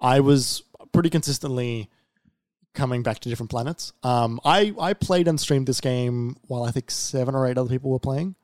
I 0.00 0.20
was 0.20 0.62
pretty 0.92 1.10
consistently 1.10 1.90
coming 2.74 3.02
back 3.02 3.18
to 3.20 3.28
different 3.28 3.50
planets. 3.50 3.92
Um, 4.02 4.40
I 4.44 4.74
I 4.78 4.92
played 4.94 5.28
and 5.28 5.38
streamed 5.40 5.66
this 5.66 5.80
game 5.80 6.36
while 6.46 6.64
I 6.64 6.70
think 6.70 6.90
seven 6.90 7.34
or 7.34 7.46
eight 7.46 7.58
other 7.58 7.68
people 7.70 7.90
were 7.90 7.98
playing. 7.98 8.34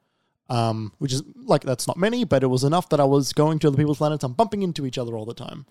Um, 0.49 0.93
which 0.99 1.15
is 1.15 1.23
like 1.37 1.63
that's 1.63 1.87
not 1.87 1.97
many, 1.97 2.25
but 2.25 2.43
it 2.43 2.49
was 2.49 2.63
enough 2.63 2.91
that 2.91 3.01
I 3.01 3.05
was 3.05 3.33
going 3.33 3.59
to 3.61 3.69
other 3.69 3.77
people's 3.77 3.99
planets 3.99 4.23
and 4.25 4.37
bumping 4.37 4.63
into 4.63 4.85
each 4.85 4.99
other 4.99 5.17
all 5.17 5.25
the 5.25 5.33
time. 5.35 5.65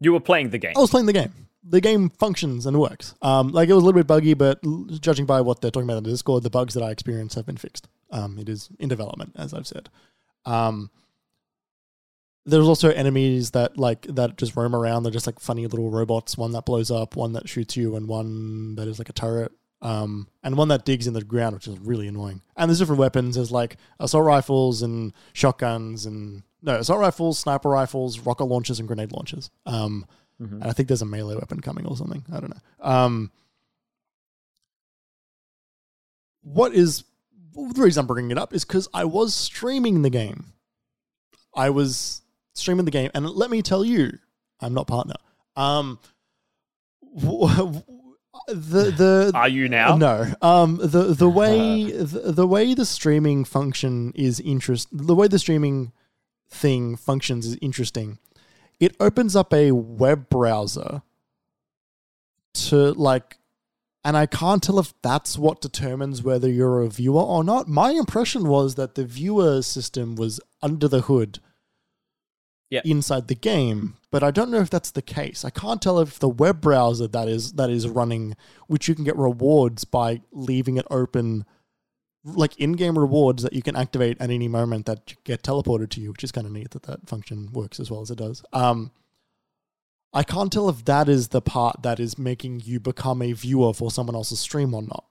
You 0.00 0.12
were 0.12 0.20
playing 0.20 0.50
the 0.50 0.58
game. 0.58 0.74
I 0.76 0.80
was 0.80 0.90
playing 0.90 1.06
the 1.06 1.12
game. 1.12 1.32
The 1.68 1.80
game 1.80 2.10
functions 2.10 2.66
and 2.66 2.78
works. 2.78 3.14
Um, 3.22 3.48
like 3.48 3.68
it 3.68 3.72
was 3.72 3.82
a 3.82 3.86
little 3.86 3.98
bit 3.98 4.06
buggy, 4.06 4.34
but 4.34 4.60
judging 5.00 5.26
by 5.26 5.40
what 5.40 5.60
they're 5.60 5.70
talking 5.70 5.88
about 5.88 5.98
in 5.98 6.04
the 6.04 6.10
Discord, 6.10 6.42
the 6.44 6.50
bugs 6.50 6.74
that 6.74 6.82
I 6.82 6.90
experienced 6.90 7.34
have 7.34 7.46
been 7.46 7.56
fixed. 7.56 7.88
Um, 8.10 8.38
it 8.38 8.48
is 8.48 8.68
in 8.78 8.88
development, 8.88 9.32
as 9.36 9.52
I've 9.52 9.66
said. 9.66 9.88
Um, 10.44 10.90
there's 12.44 12.68
also 12.68 12.90
enemies 12.90 13.50
that 13.50 13.76
like 13.76 14.02
that 14.02 14.36
just 14.38 14.54
roam 14.54 14.76
around. 14.76 15.02
They're 15.02 15.12
just 15.12 15.26
like 15.26 15.40
funny 15.40 15.66
little 15.66 15.90
robots. 15.90 16.38
One 16.38 16.52
that 16.52 16.64
blows 16.64 16.92
up, 16.92 17.16
one 17.16 17.32
that 17.32 17.48
shoots 17.48 17.76
you, 17.76 17.96
and 17.96 18.06
one 18.06 18.76
that 18.76 18.86
is 18.86 18.98
like 18.98 19.08
a 19.08 19.12
turret. 19.12 19.50
Um, 19.82 20.28
and 20.42 20.56
one 20.56 20.68
that 20.68 20.84
digs 20.84 21.06
in 21.06 21.12
the 21.14 21.22
ground, 21.22 21.54
which 21.54 21.68
is 21.68 21.78
really 21.78 22.08
annoying. 22.08 22.42
And 22.56 22.70
there's 22.70 22.78
different 22.78 23.00
weapons. 23.00 23.34
There's 23.34 23.50
like 23.52 23.76
assault 24.00 24.24
rifles 24.24 24.82
and 24.82 25.12
shotguns 25.32 26.06
and 26.06 26.42
no 26.62 26.76
assault 26.76 27.00
rifles, 27.00 27.38
sniper 27.38 27.68
rifles, 27.68 28.18
rocket 28.20 28.44
launchers, 28.44 28.78
and 28.78 28.86
grenade 28.88 29.12
launchers. 29.12 29.50
Um, 29.66 30.06
Mhm. 30.40 30.52
and 30.52 30.64
I 30.64 30.72
think 30.72 30.88
there's 30.88 31.02
a 31.02 31.06
melee 31.06 31.34
weapon 31.36 31.60
coming 31.60 31.86
or 31.86 31.96
something. 31.96 32.24
I 32.32 32.40
don't 32.40 32.50
know. 32.50 32.60
Um, 32.86 33.30
what 36.42 36.74
is 36.74 37.04
the 37.54 37.82
reason 37.82 38.00
I'm 38.02 38.06
bringing 38.06 38.30
it 38.30 38.38
up 38.38 38.52
is 38.52 38.64
because 38.64 38.88
I 38.92 39.04
was 39.04 39.34
streaming 39.34 40.02
the 40.02 40.10
game. 40.10 40.52
I 41.54 41.70
was 41.70 42.22
streaming 42.54 42.84
the 42.84 42.90
game, 42.90 43.10
and 43.14 43.28
let 43.28 43.50
me 43.50 43.62
tell 43.62 43.84
you, 43.84 44.18
I'm 44.60 44.74
not 44.74 44.86
partner. 44.86 45.14
Um, 45.56 45.98
the 47.14 47.82
the 48.48 49.30
Are 49.34 49.48
you 49.48 49.68
now? 49.68 49.96
no. 49.96 50.26
Um, 50.42 50.76
the 50.82 51.14
the 51.14 51.28
way 51.28 51.90
the, 51.90 52.32
the 52.32 52.46
way 52.46 52.74
the 52.74 52.84
streaming 52.84 53.44
function 53.44 54.12
is 54.14 54.38
interest. 54.40 54.88
The 54.92 55.14
way 55.14 55.28
the 55.28 55.38
streaming 55.38 55.92
thing 56.48 56.96
functions 56.96 57.46
is 57.46 57.58
interesting. 57.60 58.18
It 58.78 58.96
opens 59.00 59.34
up 59.34 59.52
a 59.54 59.72
web 59.72 60.28
browser 60.28 61.02
to 62.54 62.92
like, 62.92 63.38
and 64.04 64.16
I 64.16 64.26
can't 64.26 64.62
tell 64.62 64.78
if 64.78 64.94
that's 65.02 65.38
what 65.38 65.60
determines 65.60 66.22
whether 66.22 66.50
you're 66.50 66.82
a 66.82 66.88
viewer 66.88 67.22
or 67.22 67.42
not. 67.42 67.68
My 67.68 67.90
impression 67.90 68.48
was 68.48 68.74
that 68.74 68.94
the 68.94 69.04
viewer 69.04 69.62
system 69.62 70.14
was 70.14 70.40
under 70.62 70.88
the 70.88 71.02
hood. 71.02 71.40
Yeah. 72.68 72.80
Inside 72.84 73.28
the 73.28 73.36
game, 73.36 73.96
but 74.10 74.24
I 74.24 74.32
don't 74.32 74.50
know 74.50 74.58
if 74.58 74.70
that's 74.70 74.90
the 74.90 75.00
case. 75.00 75.44
I 75.44 75.50
can't 75.50 75.80
tell 75.80 76.00
if 76.00 76.18
the 76.18 76.28
web 76.28 76.60
browser 76.60 77.06
that 77.06 77.28
is 77.28 77.52
that 77.52 77.70
is 77.70 77.88
running, 77.88 78.34
which 78.66 78.88
you 78.88 78.96
can 78.96 79.04
get 79.04 79.16
rewards 79.16 79.84
by 79.84 80.22
leaving 80.32 80.76
it 80.76 80.84
open, 80.90 81.44
like 82.26 82.56
in-game 82.58 82.98
rewards 82.98 83.42
that 83.44 83.52
you 83.52 83.62
can 83.62 83.76
activate 83.76 84.20
at 84.20 84.30
any 84.30 84.48
moment 84.48 84.86
that 84.86 85.14
get 85.24 85.42
teleported 85.42 85.90
to 85.90 86.00
you, 86.00 86.10
which 86.10 86.24
is 86.24 86.32
kind 86.32 86.46
of 86.46 86.52
neat 86.52 86.70
that 86.72 86.82
that 86.82 87.08
function 87.08 87.50
works 87.52 87.78
as 87.78 87.90
well 87.90 88.00
as 88.00 88.10
it 88.10 88.18
does. 88.18 88.42
Um, 88.52 88.90
I 90.12 90.22
can't 90.22 90.52
tell 90.52 90.68
if 90.68 90.84
that 90.86 91.08
is 91.08 91.28
the 91.28 91.40
part 91.40 91.82
that 91.82 92.00
is 92.00 92.18
making 92.18 92.62
you 92.64 92.80
become 92.80 93.22
a 93.22 93.32
viewer 93.32 93.72
for 93.72 93.90
someone 93.90 94.16
else's 94.16 94.40
stream 94.40 94.74
or 94.74 94.82
not. 94.82 95.04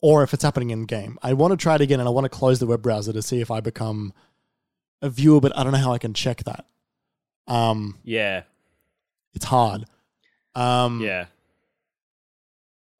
Or 0.00 0.22
if 0.22 0.32
it's 0.32 0.44
happening 0.44 0.70
in 0.70 0.84
game. 0.84 1.18
I 1.22 1.32
want 1.32 1.52
to 1.52 1.56
try 1.56 1.74
it 1.74 1.80
again 1.80 1.98
and 2.00 2.08
I 2.08 2.12
want 2.12 2.24
to 2.24 2.28
close 2.28 2.58
the 2.58 2.66
web 2.66 2.82
browser 2.82 3.12
to 3.12 3.22
see 3.22 3.40
if 3.40 3.50
I 3.50 3.60
become 3.60 4.12
a 5.02 5.10
viewer, 5.10 5.40
but 5.40 5.56
I 5.56 5.62
don't 5.64 5.72
know 5.72 5.78
how 5.78 5.92
I 5.92 5.98
can 5.98 6.14
check 6.14 6.44
that. 6.44 6.66
Um, 7.46 7.98
Yeah. 8.04 8.42
it's 9.34 9.44
hard. 9.46 9.86
Um, 10.54 11.00
Yeah. 11.00 11.26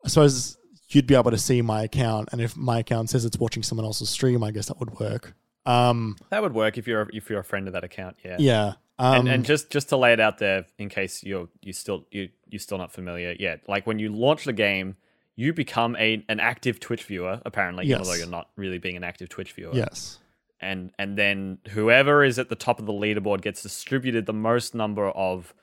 I 0.05 0.09
suppose 0.09 0.58
you'd 0.91 1.07
be 1.07 1.15
able 1.15 1.31
to 1.31 1.39
see 1.39 1.63
my 1.63 1.83
account, 1.83 2.29
and 2.33 2.41
if 2.41 2.57
my 2.57 2.79
account 2.81 3.11
says 3.11 3.25
it's 3.25 3.39
watching 3.39 3.63
someone 3.63 3.85
else's 3.85 4.09
stream, 4.11 4.43
I 4.43 4.51
guess 4.51 4.67
that 4.69 4.79
would 4.81 4.99
work. 4.99 5.35
Um, 5.67 6.17
That 6.31 6.43
would 6.43 6.55
work 6.55 6.79
if 6.79 6.87
you're 6.87 7.09
if 7.13 7.29
you're 7.29 7.41
a 7.41 7.45
friend 7.45 7.67
of 7.67 7.75
that 7.75 7.85
account. 7.85 8.17
Yeah. 8.25 8.37
yeah. 8.39 8.73
Um, 9.01 9.21
and, 9.21 9.29
and 9.29 9.45
just 9.45 9.71
just 9.71 9.91
to 9.91 9.97
lay 9.97 10.13
it 10.13 10.19
out 10.21 10.39
there 10.39 10.67
in 10.79 10.89
case 10.89 11.23
you're 11.23 11.49
you 11.63 11.73
still 11.73 12.05
you 12.11 12.31
you're 12.49 12.59
still 12.59 12.79
not 12.79 12.91
familiar 12.91 13.33
yet 13.39 13.61
like 13.69 13.87
when 13.87 14.01
you 14.01 14.09
launch 14.13 14.45
the 14.45 14.53
game 14.53 14.97
you 15.37 15.53
become 15.53 15.95
a 15.97 16.25
an 16.29 16.41
active 16.41 16.81
twitch 16.81 17.05
viewer 17.05 17.41
apparently 17.47 17.87
Yes. 17.87 18.01
although 18.01 18.15
you're 18.15 18.27
not 18.27 18.49
really 18.57 18.79
being 18.79 18.97
an 18.97 19.05
active 19.05 19.29
twitch 19.29 19.53
viewer 19.53 19.73
yes. 19.73 20.19
and 20.61 20.91
and 20.99 21.17
then 21.17 21.59
whoever 21.69 22.25
is 22.25 22.41
at 22.41 22.49
the 22.49 22.57
top 22.57 22.81
of 22.81 22.87
the 22.87 22.93
leaderboard 22.93 23.41
gets 23.41 23.63
distributed 23.63 24.27
the 24.27 24.33
most 24.33 24.75
number 24.75 25.09
of 25.11 25.55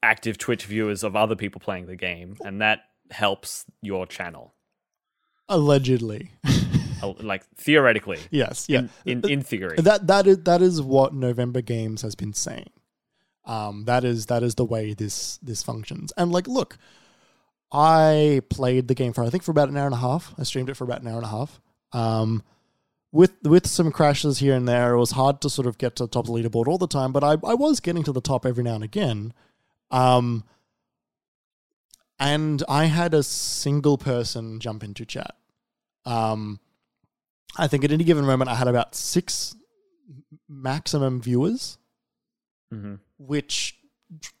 active 0.00 0.38
twitch 0.38 0.64
viewers 0.66 1.02
of 1.02 1.16
other 1.16 1.34
people 1.34 1.60
playing 1.60 1.86
the 1.86 1.96
game 1.96 2.36
and 2.44 2.60
that 2.60 2.82
helps 3.10 3.64
your 3.82 4.06
channel 4.06 4.54
Allegedly. 5.48 6.30
Uh, 7.02 7.12
like 7.20 7.44
theoretically 7.56 8.18
yes. 8.30 8.66
Yeah. 8.68 8.88
in, 9.04 9.22
in 9.22 9.30
in 9.30 9.42
theory 9.42 9.76
that 9.78 10.06
that 10.06 10.26
is 10.26 10.38
that 10.44 10.62
is 10.62 10.82
what 10.82 11.14
November 11.14 11.60
Games 11.60 12.02
has 12.02 12.14
been 12.14 12.34
saying. 12.34 12.70
Um, 13.44 13.84
that 13.86 14.04
is 14.04 14.26
that 14.26 14.42
is 14.42 14.56
the 14.56 14.64
way 14.64 14.92
this 14.94 15.38
this 15.38 15.62
functions. 15.62 16.12
And 16.16 16.30
like, 16.30 16.46
look, 16.46 16.76
I 17.72 18.42
played 18.50 18.88
the 18.88 18.94
game 18.94 19.12
for 19.12 19.24
I 19.24 19.30
think 19.30 19.42
for 19.42 19.50
about 19.52 19.70
an 19.70 19.76
hour 19.76 19.86
and 19.86 19.94
a 19.94 19.98
half. 19.98 20.34
I 20.38 20.42
streamed 20.42 20.68
it 20.68 20.74
for 20.74 20.84
about 20.84 21.00
an 21.00 21.08
hour 21.08 21.16
and 21.16 21.24
a 21.24 21.28
half. 21.28 21.60
Um, 21.92 22.42
with 23.10 23.32
with 23.42 23.66
some 23.66 23.90
crashes 23.90 24.38
here 24.38 24.54
and 24.54 24.68
there, 24.68 24.92
it 24.92 24.98
was 24.98 25.12
hard 25.12 25.40
to 25.40 25.50
sort 25.50 25.66
of 25.66 25.78
get 25.78 25.96
to 25.96 26.04
the 26.04 26.08
top 26.08 26.28
of 26.28 26.34
the 26.34 26.42
leaderboard 26.42 26.68
all 26.68 26.78
the 26.78 26.86
time. 26.86 27.12
But 27.12 27.24
I 27.24 27.32
I 27.44 27.54
was 27.54 27.80
getting 27.80 28.02
to 28.04 28.12
the 28.12 28.20
top 28.20 28.44
every 28.44 28.64
now 28.64 28.74
and 28.74 28.84
again. 28.84 29.32
Um, 29.90 30.44
and 32.18 32.62
I 32.68 32.86
had 32.86 33.14
a 33.14 33.22
single 33.22 33.98
person 33.98 34.60
jump 34.60 34.82
into 34.82 35.04
chat. 35.04 35.34
Um, 36.04 36.60
I 37.56 37.66
think 37.66 37.84
at 37.84 37.92
any 37.92 38.04
given 38.04 38.24
moment 38.24 38.50
I 38.50 38.54
had 38.54 38.68
about 38.68 38.94
six 38.94 39.54
maximum 40.48 41.20
viewers, 41.20 41.78
hmm 42.70 42.96
which 43.18 43.78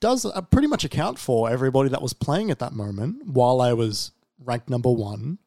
does 0.00 0.24
uh, 0.24 0.40
pretty 0.40 0.68
much 0.68 0.84
account 0.84 1.18
for 1.18 1.50
everybody 1.50 1.88
that 1.90 2.00
was 2.00 2.12
playing 2.12 2.50
at 2.50 2.58
that 2.60 2.72
moment 2.72 3.26
while 3.26 3.60
I 3.60 3.72
was 3.72 4.12
ranked 4.38 4.70
number 4.70 4.90
one. 4.90 5.38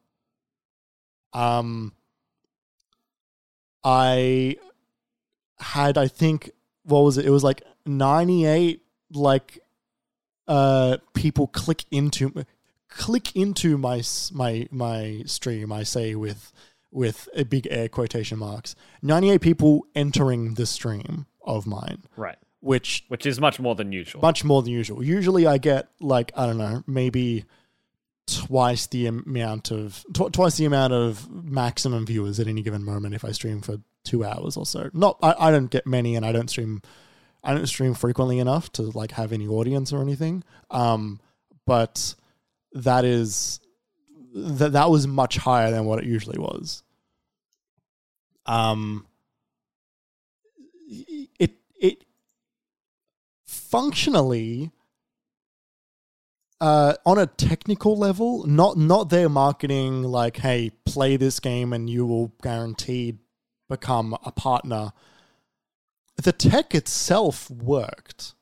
Um, 1.32 1.92
I 3.82 4.56
had, 5.58 5.98
I 5.98 6.08
think, 6.08 6.50
what 6.84 7.00
was 7.00 7.18
it? 7.18 7.26
It 7.26 7.30
was 7.30 7.42
like 7.42 7.62
98, 7.86 8.82
like, 9.12 9.58
uh, 10.48 10.98
people 11.14 11.46
click 11.46 11.84
into, 11.90 12.44
click 12.88 13.34
into 13.36 13.78
my, 13.78 14.02
my, 14.32 14.68
my 14.70 15.22
stream, 15.26 15.72
I 15.72 15.82
say 15.82 16.14
with, 16.14 16.52
with 16.90 17.28
a 17.34 17.44
big 17.44 17.66
air 17.70 17.88
quotation 17.88 18.38
marks. 18.38 18.74
98 19.02 19.40
people 19.40 19.86
entering 19.94 20.54
the 20.54 20.66
stream 20.66 21.26
of 21.44 21.66
mine, 21.66 22.02
right 22.16 22.38
which 22.62 23.04
which 23.08 23.26
is 23.26 23.40
much 23.40 23.58
more 23.58 23.74
than 23.74 23.90
usual 23.92 24.22
much 24.22 24.44
more 24.44 24.62
than 24.62 24.72
usual. 24.72 25.02
Usually, 25.02 25.46
I 25.46 25.58
get 25.58 25.88
like 26.00 26.32
I 26.36 26.46
don't 26.46 26.58
know, 26.58 26.82
maybe 26.86 27.44
twice 28.26 28.86
the 28.86 29.06
amount 29.06 29.72
of 29.72 30.04
tw- 30.14 30.32
twice 30.32 30.56
the 30.56 30.64
amount 30.64 30.92
of 30.92 31.28
maximum 31.30 32.06
viewers 32.06 32.38
at 32.38 32.46
any 32.46 32.62
given 32.62 32.84
moment 32.84 33.14
if 33.14 33.24
I 33.24 33.32
stream 33.32 33.60
for 33.60 33.78
two 34.04 34.24
hours 34.24 34.56
or 34.56 34.64
so. 34.64 34.90
Not 34.92 35.18
I, 35.22 35.34
I 35.38 35.50
don't 35.50 35.70
get 35.70 35.86
many, 35.86 36.14
and 36.14 36.24
I 36.24 36.30
don't 36.30 36.48
stream 36.48 36.82
I 37.44 37.54
don't 37.54 37.66
stream 37.66 37.94
frequently 37.94 38.38
enough 38.38 38.70
to 38.72 38.82
like 38.82 39.12
have 39.12 39.32
any 39.32 39.48
audience 39.48 39.92
or 39.92 40.00
anything. 40.00 40.44
Um, 40.70 41.20
but 41.66 42.14
that 42.72 43.04
is 43.04 43.60
that 44.34 44.72
that 44.72 44.90
was 44.90 45.06
much 45.06 45.36
higher 45.36 45.70
than 45.70 45.84
what 45.84 45.98
it 45.98 46.04
usually 46.04 46.38
was. 46.38 46.82
Um, 48.46 49.06
it 51.38 51.52
it 51.80 52.04
functionally 53.46 54.70
uh, 56.62 56.94
on 57.04 57.18
a 57.18 57.26
technical 57.26 57.96
level, 57.98 58.46
not 58.46 58.76
not 58.76 59.10
their 59.10 59.28
marketing 59.28 60.04
like, 60.04 60.36
hey, 60.36 60.70
play 60.84 61.16
this 61.16 61.40
game 61.40 61.72
and 61.72 61.90
you 61.90 62.06
will 62.06 62.32
guaranteed 62.40 63.18
become 63.68 64.16
a 64.24 64.30
partner. 64.30 64.92
The 66.16 66.32
tech 66.32 66.74
itself 66.74 67.50
worked, 67.50 68.34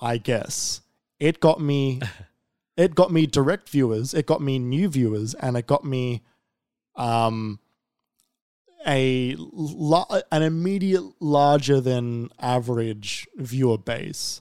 I 0.00 0.18
guess. 0.18 0.82
It 1.18 1.40
got 1.40 1.60
me 1.60 2.00
it 2.76 2.94
got 2.94 3.12
me 3.12 3.26
direct 3.26 3.68
viewers, 3.68 4.14
it 4.14 4.26
got 4.26 4.40
me 4.40 4.58
new 4.58 4.88
viewers, 4.88 5.34
and 5.34 5.56
it 5.56 5.66
got 5.66 5.84
me 5.84 6.22
um 6.96 7.58
a 8.86 9.36
an 10.32 10.42
immediate 10.42 11.04
larger 11.20 11.80
than 11.80 12.30
average 12.38 13.28
viewer 13.36 13.78
base 13.78 14.40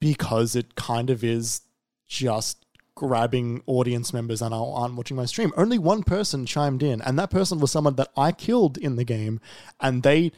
because 0.00 0.56
it 0.56 0.74
kind 0.74 1.10
of 1.10 1.22
is 1.22 1.62
just 2.08 2.66
grabbing 2.96 3.62
audience 3.66 4.12
members 4.12 4.42
and 4.42 4.52
aren't 4.52 4.94
watching 4.94 5.16
my 5.16 5.24
stream. 5.24 5.52
Only 5.56 5.78
one 5.78 6.02
person 6.02 6.44
chimed 6.46 6.82
in, 6.82 7.00
and 7.02 7.18
that 7.18 7.30
person 7.30 7.58
was 7.58 7.70
someone 7.70 7.94
that 7.96 8.10
I 8.16 8.32
killed 8.32 8.76
in 8.76 8.96
the 8.96 9.04
game, 9.04 9.40
and 9.80 10.02
they 10.02 10.32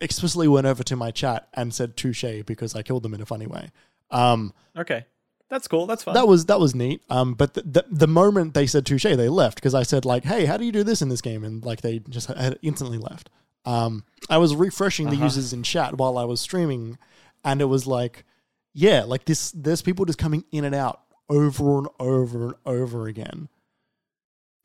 explicitly 0.00 0.48
went 0.48 0.66
over 0.66 0.82
to 0.84 0.96
my 0.96 1.10
chat 1.10 1.48
and 1.54 1.74
said 1.74 1.96
touche 1.96 2.24
because 2.46 2.74
I 2.74 2.82
killed 2.82 3.02
them 3.02 3.14
in 3.14 3.20
a 3.20 3.26
funny 3.26 3.46
way. 3.46 3.70
Um, 4.10 4.52
okay. 4.76 5.06
That's 5.50 5.68
cool. 5.68 5.86
That's 5.86 6.02
fine. 6.02 6.14
That 6.14 6.26
was 6.26 6.46
that 6.46 6.58
was 6.58 6.74
neat. 6.74 7.02
Um, 7.10 7.34
but 7.34 7.54
the, 7.54 7.62
the, 7.62 7.84
the 7.90 8.06
moment 8.06 8.54
they 8.54 8.66
said 8.66 8.86
touche, 8.86 9.04
they 9.04 9.28
left 9.28 9.56
because 9.56 9.74
I 9.74 9.82
said 9.82 10.04
like, 10.04 10.24
"Hey, 10.24 10.46
how 10.46 10.56
do 10.56 10.64
you 10.64 10.72
do 10.72 10.82
this 10.82 11.02
in 11.02 11.10
this 11.10 11.20
game?" 11.20 11.44
And 11.44 11.64
like 11.64 11.80
they 11.80 12.00
just 12.00 12.28
had 12.28 12.58
instantly 12.62 12.98
left. 12.98 13.30
Um, 13.64 14.04
I 14.28 14.38
was 14.38 14.54
refreshing 14.54 15.06
the 15.06 15.16
uh-huh. 15.16 15.24
users 15.24 15.52
in 15.52 15.62
chat 15.62 15.96
while 15.96 16.18
I 16.18 16.24
was 16.24 16.40
streaming, 16.40 16.98
and 17.44 17.60
it 17.60 17.66
was 17.66 17.86
like, 17.86 18.24
yeah, 18.72 19.04
like 19.04 19.26
this. 19.26 19.52
There's 19.52 19.82
people 19.82 20.04
just 20.06 20.18
coming 20.18 20.44
in 20.50 20.64
and 20.64 20.74
out 20.74 21.02
over 21.28 21.78
and 21.78 21.88
over 22.00 22.46
and 22.46 22.54
over 22.66 23.06
again. 23.06 23.48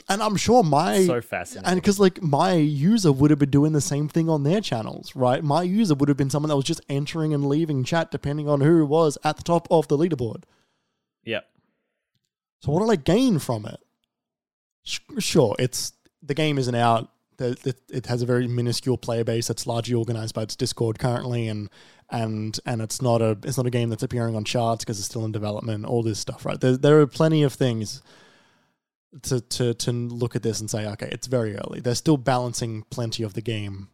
And 0.09 0.23
I'm 0.23 0.35
sure 0.35 0.63
my 0.63 1.05
so 1.05 1.21
fascinating, 1.21 1.69
and 1.69 1.79
because 1.79 1.99
like 1.99 2.19
my 2.23 2.53
user 2.53 3.11
would 3.11 3.29
have 3.29 3.37
been 3.37 3.51
doing 3.51 3.73
the 3.73 3.81
same 3.81 4.09
thing 4.09 4.27
on 4.27 4.41
their 4.43 4.59
channels, 4.59 5.15
right? 5.15 5.43
My 5.43 5.61
user 5.61 5.93
would 5.93 6.09
have 6.09 6.17
been 6.17 6.31
someone 6.31 6.49
that 6.49 6.55
was 6.55 6.65
just 6.65 6.81
entering 6.89 7.31
and 7.31 7.47
leaving 7.47 7.83
chat 7.83 8.09
depending 8.09 8.49
on 8.49 8.61
who 8.61 8.83
was 8.87 9.19
at 9.23 9.37
the 9.37 9.43
top 9.43 9.67
of 9.69 9.87
the 9.87 9.95
leaderboard. 9.95 10.43
Yep. 11.25 11.47
So 12.63 12.71
what 12.71 12.79
did 12.79 12.91
I 12.91 12.95
gain 12.95 13.37
from 13.37 13.67
it? 13.67 13.79
Sure, 15.19 15.55
it's 15.59 15.93
the 16.23 16.33
game 16.33 16.57
isn't 16.57 16.73
out. 16.73 17.11
It 17.37 18.07
has 18.07 18.23
a 18.23 18.25
very 18.25 18.47
minuscule 18.47 18.97
player 18.97 19.23
base. 19.23 19.49
It's 19.51 19.67
largely 19.67 19.93
organized 19.93 20.33
by 20.33 20.41
its 20.41 20.55
Discord 20.55 20.97
currently, 20.97 21.47
and 21.47 21.69
and 22.09 22.59
and 22.65 22.81
it's 22.81 22.99
not 22.99 23.21
a 23.21 23.37
it's 23.43 23.57
not 23.57 23.67
a 23.67 23.69
game 23.69 23.89
that's 23.89 24.03
appearing 24.03 24.35
on 24.35 24.43
charts 24.43 24.83
because 24.83 24.97
it's 24.97 25.07
still 25.07 25.23
in 25.23 25.31
development. 25.31 25.85
All 25.85 26.01
this 26.01 26.17
stuff, 26.19 26.47
right? 26.47 26.59
There 26.59 26.75
there 26.75 26.99
are 26.99 27.07
plenty 27.07 27.43
of 27.43 27.53
things 27.53 28.01
to 29.23 29.41
to 29.41 29.73
to 29.73 29.91
look 29.91 30.35
at 30.35 30.43
this 30.43 30.59
and 30.59 30.69
say, 30.69 30.87
okay, 30.87 31.09
it's 31.11 31.27
very 31.27 31.55
early. 31.57 31.79
They're 31.79 31.95
still 31.95 32.17
balancing 32.17 32.83
plenty 32.89 33.23
of 33.23 33.33
the 33.33 33.41
game. 33.41 33.89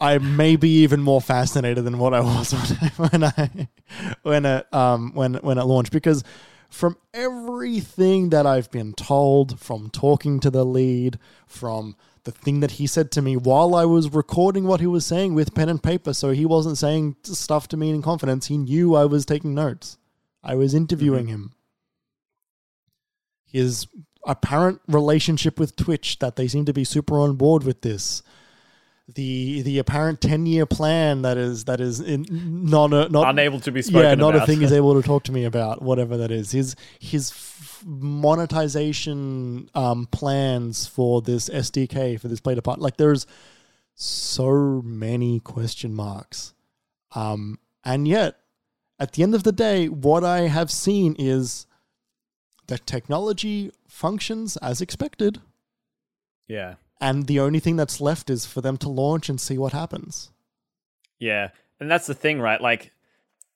I 0.00 0.16
may 0.16 0.56
be 0.56 0.82
even 0.82 1.02
more 1.02 1.20
fascinated 1.20 1.84
than 1.84 1.98
what 1.98 2.14
I 2.14 2.20
was 2.20 2.52
when 2.96 3.24
I 3.24 3.68
when 4.22 4.46
it 4.46 4.74
um 4.74 5.12
when 5.14 5.34
when 5.34 5.58
it 5.58 5.64
launched 5.64 5.92
because 5.92 6.24
from 6.70 6.96
everything 7.12 8.30
that 8.30 8.46
I've 8.46 8.70
been 8.70 8.94
told, 8.94 9.58
from 9.58 9.90
talking 9.90 10.38
to 10.40 10.50
the 10.50 10.64
lead, 10.64 11.18
from 11.46 11.96
the 12.22 12.30
thing 12.30 12.60
that 12.60 12.72
he 12.72 12.86
said 12.86 13.10
to 13.12 13.22
me 13.22 13.36
while 13.36 13.74
I 13.74 13.84
was 13.84 14.12
recording 14.12 14.64
what 14.64 14.80
he 14.80 14.86
was 14.86 15.04
saying 15.04 15.34
with 15.34 15.54
pen 15.54 15.68
and 15.68 15.82
paper, 15.82 16.14
so 16.14 16.30
he 16.30 16.46
wasn't 16.46 16.78
saying 16.78 17.16
stuff 17.24 17.66
to 17.68 17.76
me 17.76 17.90
in 17.90 18.02
confidence. 18.02 18.46
He 18.46 18.56
knew 18.56 18.94
I 18.94 19.04
was 19.04 19.26
taking 19.26 19.54
notes. 19.54 19.98
I 20.42 20.54
was 20.54 20.74
interviewing 20.74 21.26
mm-hmm. 21.26 21.34
him. 21.34 21.52
His 23.44 23.86
apparent 24.26 24.80
relationship 24.86 25.58
with 25.58 25.76
Twitch 25.76 26.18
that 26.18 26.36
they 26.36 26.48
seem 26.48 26.64
to 26.66 26.72
be 26.72 26.84
super 26.84 27.18
on 27.18 27.36
board 27.36 27.64
with 27.64 27.82
this. 27.82 28.22
The 29.12 29.62
the 29.62 29.78
apparent 29.78 30.20
ten 30.20 30.46
year 30.46 30.66
plan 30.66 31.22
that 31.22 31.36
is 31.36 31.64
that 31.64 31.80
is 31.80 31.98
in, 31.98 32.26
not 32.30 32.92
a, 32.92 33.08
not 33.08 33.28
unable 33.28 33.58
to 33.60 33.72
be 33.72 33.82
spoken 33.82 34.02
yeah 34.02 34.14
not 34.14 34.36
about. 34.36 34.44
a 34.44 34.46
thing 34.46 34.60
he's 34.60 34.72
able 34.80 34.94
to 35.00 35.04
talk 35.04 35.24
to 35.24 35.32
me 35.32 35.44
about 35.44 35.82
whatever 35.82 36.16
that 36.18 36.30
is 36.30 36.52
his 36.52 36.76
his 37.00 37.32
f- 37.32 37.82
monetization 37.84 39.68
um, 39.74 40.06
plans 40.12 40.86
for 40.86 41.22
this 41.22 41.48
SDK 41.48 42.20
for 42.20 42.28
this 42.28 42.38
play 42.38 42.54
to 42.54 42.62
part 42.62 42.78
like 42.78 42.98
there's 42.98 43.26
so 43.96 44.80
many 44.84 45.40
question 45.40 45.92
marks 45.92 46.54
um, 47.16 47.58
and 47.84 48.06
yet 48.06 48.39
at 49.00 49.14
the 49.14 49.22
end 49.22 49.34
of 49.34 49.42
the 49.42 49.52
day, 49.52 49.88
what 49.88 50.22
I 50.22 50.42
have 50.42 50.70
seen 50.70 51.16
is 51.18 51.66
that 52.66 52.86
technology 52.86 53.72
functions 53.88 54.58
as 54.58 54.80
expected. 54.82 55.40
Yeah. 56.46 56.74
And 57.00 57.26
the 57.26 57.40
only 57.40 57.60
thing 57.60 57.76
that's 57.76 58.00
left 58.00 58.28
is 58.28 58.44
for 58.44 58.60
them 58.60 58.76
to 58.76 58.90
launch 58.90 59.30
and 59.30 59.40
see 59.40 59.56
what 59.56 59.72
happens. 59.72 60.30
Yeah. 61.18 61.48
And 61.80 61.90
that's 61.90 62.06
the 62.06 62.14
thing, 62.14 62.40
right? 62.40 62.60
Like 62.60 62.92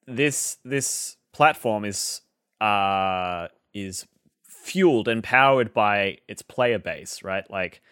this 0.06 0.56
this 0.64 1.16
platform 1.32 1.84
is 1.84 2.22
uh 2.60 3.48
is 3.74 4.06
fueled 4.48 5.08
and 5.08 5.22
powered 5.22 5.74
by 5.74 6.18
its 6.26 6.40
player 6.40 6.78
base, 6.78 7.22
right? 7.22 7.48
Like 7.50 7.82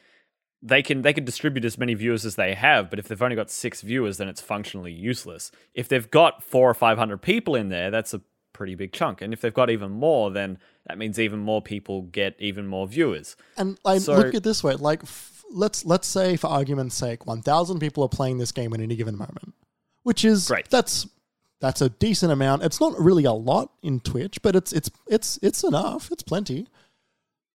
they 0.62 0.82
can 0.82 1.02
they 1.02 1.12
can 1.12 1.24
distribute 1.24 1.64
as 1.64 1.76
many 1.76 1.94
viewers 1.94 2.24
as 2.24 2.36
they 2.36 2.55
have, 2.55 2.89
but 2.89 2.98
if 2.98 3.09
they've 3.09 3.20
only 3.20 3.36
got 3.36 3.51
six 3.51 3.80
viewers, 3.80 4.18
then 4.18 4.28
it's 4.28 4.40
functionally 4.40 4.93
useless. 4.93 5.51
If 5.74 5.89
they've 5.89 6.09
got 6.10 6.43
four 6.43 6.70
or 6.70 6.74
five 6.74 6.98
hundred 6.98 7.20
people 7.20 7.56
in 7.56 7.68
there, 7.68 7.90
that's 7.90 8.14
a 8.14 8.20
pretty 8.52 8.74
big 8.74 8.93
chunk. 8.93 9.20
And 9.20 9.32
if 9.32 9.40
they've 9.40 9.52
got 9.52 9.70
even 9.70 9.90
more, 9.90 10.30
then 10.30 10.59
that 10.86 10.98
means 10.98 11.18
even 11.18 11.40
more 11.40 11.60
people 11.60 12.02
get 12.02 12.36
even 12.39 12.66
more 12.66 12.86
viewers. 12.86 13.36
And 13.56 13.78
I 13.84 13.98
so, 13.98 14.14
look 14.14 14.28
at 14.28 14.34
it 14.36 14.43
this 14.44 14.62
way: 14.62 14.74
like, 14.74 15.02
f- 15.02 15.43
let's 15.52 15.84
let's 15.84 16.06
say, 16.06 16.36
for 16.36 16.47
argument's 16.47 16.94
sake, 16.94 17.26
one 17.26 17.43
thousand 17.43 17.80
people 17.80 18.05
are 18.05 18.09
playing 18.09 18.39
this 18.39 18.52
game 18.52 18.72
at 18.72 18.80
any 18.80 18.94
given 18.94 19.16
moment, 19.18 19.55
which 20.05 20.24
is 20.24 20.47
great. 20.47 20.70
That's 20.70 21.09
that's 21.60 21.80
a 21.80 21.89
decent 21.89 22.30
amount. 22.30 22.62
It's 22.62 22.80
not 22.80 22.98
really 22.98 23.24
a 23.24 23.32
lot 23.32 23.72
in 23.82 23.98
Twitch, 23.98 24.40
but 24.43 24.55
it's 24.55 24.72
it's 24.72 24.90
it's 25.09 25.40
it's 25.43 25.64
enough. 25.64 26.12
It's 26.12 26.22
plenty 26.22 26.68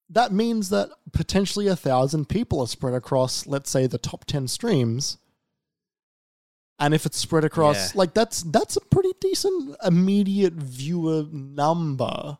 that 0.09 0.31
means 0.31 0.69
that 0.69 0.89
potentially 1.11 1.67
a 1.67 1.75
thousand 1.75 2.29
people 2.29 2.61
are 2.61 2.67
spread 2.67 2.93
across, 2.93 3.45
let's 3.45 3.69
say, 3.69 3.87
the 3.87 3.97
top 3.97 4.25
10 4.25 4.47
streams. 4.47 5.17
And 6.79 6.93
if 6.93 7.05
it's 7.05 7.17
spread 7.17 7.43
across, 7.43 7.93
yeah. 7.93 7.99
like 7.99 8.13
that's 8.13 8.43
that's 8.43 8.75
a 8.75 8.81
pretty 8.81 9.11
decent 9.19 9.75
immediate 9.83 10.53
viewer 10.53 11.25
number. 11.31 12.37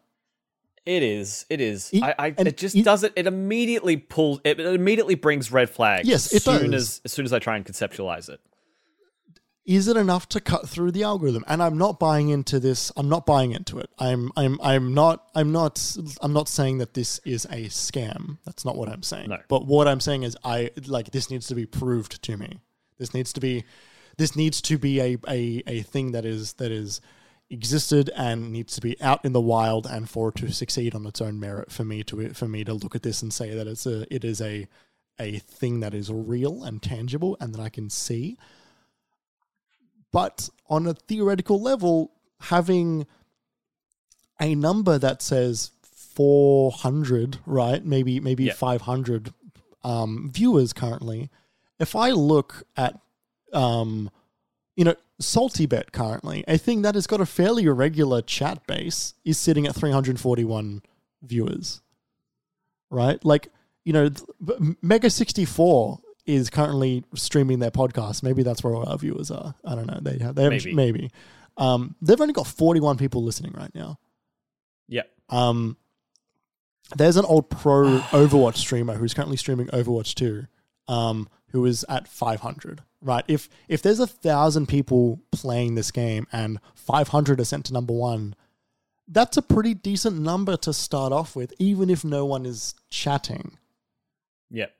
It 0.85 1.01
is. 1.01 1.45
It 1.49 1.59
is. 1.59 1.89
It, 1.91 2.03
I, 2.03 2.15
I 2.19 2.35
it 2.37 2.55
just 2.55 2.75
it, 2.75 2.85
does 2.85 3.03
it. 3.03 3.13
Immediately 3.17 3.97
pulls. 3.97 4.39
It, 4.43 4.59
it 4.59 4.75
immediately 4.75 5.15
brings 5.15 5.51
red 5.51 5.71
flags. 5.71 6.07
Yes, 6.07 6.31
it 6.31 6.35
as 6.35 6.43
soon 6.43 6.71
does. 6.71 6.83
as 6.83 7.01
as 7.05 7.13
soon 7.13 7.25
as 7.25 7.33
I 7.33 7.39
try 7.39 7.57
and 7.57 7.65
conceptualize 7.65 8.29
it 8.29 8.39
is 9.67 9.89
it 9.89 9.97
enough 9.97 10.29
to 10.29 10.39
cut 10.39 10.67
through 10.67 10.91
the 10.91 11.03
algorithm? 11.03 11.43
And 11.45 11.61
i'm 11.61 11.77
not 11.77 11.99
buying 11.99 12.29
into 12.29 12.59
this. 12.59 12.91
I'm 12.95 13.09
not 13.09 13.25
buying 13.25 13.51
into 13.51 13.77
it. 13.77 13.89
I'm 13.99 14.31
i'm 14.35 14.57
i'm 14.61 14.93
not 14.93 15.27
i'm 15.35 15.51
not 15.51 15.97
i'm 16.21 16.33
not 16.33 16.47
saying 16.47 16.79
that 16.79 16.93
this 16.93 17.19
is 17.25 17.45
a 17.45 17.65
scam. 17.65 18.37
That's 18.45 18.63
not 18.63 18.77
what 18.77 18.89
i'm 18.89 19.03
saying. 19.03 19.29
No. 19.29 19.39
but 19.49 19.67
what 19.67 19.87
i'm 19.87 19.99
saying 19.99 20.23
is 20.23 20.35
i 20.43 20.71
like 20.87 21.11
this 21.11 21.29
needs 21.29 21.47
to 21.47 21.55
be 21.55 21.65
proved 21.65 22.23
to 22.23 22.37
me. 22.37 22.61
This 22.97 23.13
needs 23.13 23.33
to 23.33 23.41
be 23.41 23.65
this 24.17 24.35
needs 24.35 24.61
to 24.61 24.77
be 24.77 25.01
a 25.01 25.17
a, 25.27 25.63
a 25.67 25.81
thing 25.81 26.13
that 26.13 26.25
is 26.25 26.53
that 26.53 26.71
is 26.71 27.01
existed 27.49 28.09
and 28.15 28.51
needs 28.51 28.75
to 28.75 28.81
be 28.81 28.99
out 29.01 29.23
in 29.23 29.31
the 29.33 29.41
wild 29.41 29.85
and 29.85 30.09
for 30.09 30.29
it 30.29 30.35
to 30.35 30.51
succeed 30.51 30.93
on 30.93 31.05
its 31.05 31.21
own 31.21 31.39
merit 31.39 31.71
for 31.71 31.83
me 31.83 32.03
to 32.03 32.33
for 32.33 32.47
me 32.47 32.63
to 32.63 32.73
look 32.73 32.95
at 32.95 33.03
this 33.03 33.21
and 33.21 33.33
say 33.33 33.53
that 33.53 33.67
it's 33.67 33.85
a 33.85 34.13
it 34.13 34.23
is 34.23 34.39
a 34.41 34.65
a 35.19 35.39
thing 35.39 35.81
that 35.81 35.93
is 35.93 36.11
real 36.11 36.63
and 36.63 36.81
tangible 36.81 37.35
and 37.41 37.53
that 37.53 37.61
I 37.61 37.69
can 37.69 37.89
see 37.89 38.37
but 40.11 40.49
on 40.69 40.87
a 40.87 40.93
theoretical 40.93 41.61
level, 41.61 42.11
having 42.41 43.05
a 44.39 44.55
number 44.55 44.97
that 44.97 45.21
says 45.21 45.71
400, 45.81 47.39
right? 47.45 47.83
Maybe 47.85 48.19
maybe 48.19 48.45
yeah. 48.45 48.53
500 48.53 49.33
um, 49.83 50.29
viewers 50.33 50.73
currently. 50.73 51.29
If 51.79 51.95
I 51.95 52.09
look 52.09 52.63
at, 52.75 52.99
um, 53.53 54.09
you 54.75 54.83
know, 54.83 54.95
SaltyBet 55.21 55.91
currently, 55.91 56.43
a 56.47 56.57
thing 56.57 56.81
that 56.81 56.95
has 56.95 57.07
got 57.07 57.21
a 57.21 57.25
fairly 57.25 57.65
irregular 57.65 58.21
chat 58.21 58.65
base 58.67 59.13
is 59.23 59.37
sitting 59.37 59.67
at 59.67 59.75
341 59.75 60.81
viewers, 61.21 61.81
right? 62.89 63.23
Like, 63.23 63.49
you 63.83 63.93
know, 63.93 64.09
Mega 64.81 65.09
64 65.09 65.99
is 66.27 66.49
currently 66.49 67.05
streaming 67.15 67.59
their 67.59 67.71
podcast. 67.71 68.21
Maybe 68.21 68.43
that's 68.43 68.63
where 68.63 68.75
all 68.75 68.87
our 68.87 68.97
viewers 68.97 69.31
are. 69.31 69.55
I 69.65 69.75
don't 69.75 69.87
know. 69.87 69.99
They 70.01 70.19
have 70.23 70.35
they 70.35 70.43
have 70.43 70.51
maybe. 70.51 70.73
maybe. 70.73 71.11
Um, 71.55 71.95
they've 72.01 72.19
only 72.19 72.33
got 72.33 72.45
41 72.45 72.97
people 72.97 73.23
listening 73.23 73.53
right 73.53 73.73
now. 73.73 73.97
Yeah. 74.87 75.03
Um, 75.29 75.77
there's 76.95 77.17
an 77.17 77.25
old 77.25 77.49
pro 77.49 77.99
Overwatch 78.11 78.57
streamer 78.57 78.93
who's 78.93 79.13
currently 79.13 79.37
streaming 79.37 79.67
Overwatch 79.67 80.13
2, 80.15 80.45
um, 80.87 81.29
who 81.51 81.65
is 81.65 81.85
at 81.89 82.07
500. 82.07 82.81
Right. 83.01 83.23
If 83.27 83.49
if 83.69 83.81
there's 83.81 83.99
a 83.99 84.07
thousand 84.07 84.67
people 84.67 85.21
playing 85.31 85.75
this 85.75 85.91
game 85.91 86.27
and 86.31 86.59
500 86.75 87.39
are 87.39 87.45
sent 87.45 87.65
to 87.67 87.73
number 87.73 87.93
one, 87.93 88.35
that's 89.07 89.37
a 89.37 89.41
pretty 89.41 89.73
decent 89.73 90.19
number 90.19 90.57
to 90.57 90.73
start 90.73 91.13
off 91.13 91.35
with, 91.35 91.53
even 91.57 91.89
if 91.89 92.03
no 92.03 92.25
one 92.25 92.45
is 92.45 92.75
chatting. 92.89 93.57
Yep 94.49 94.73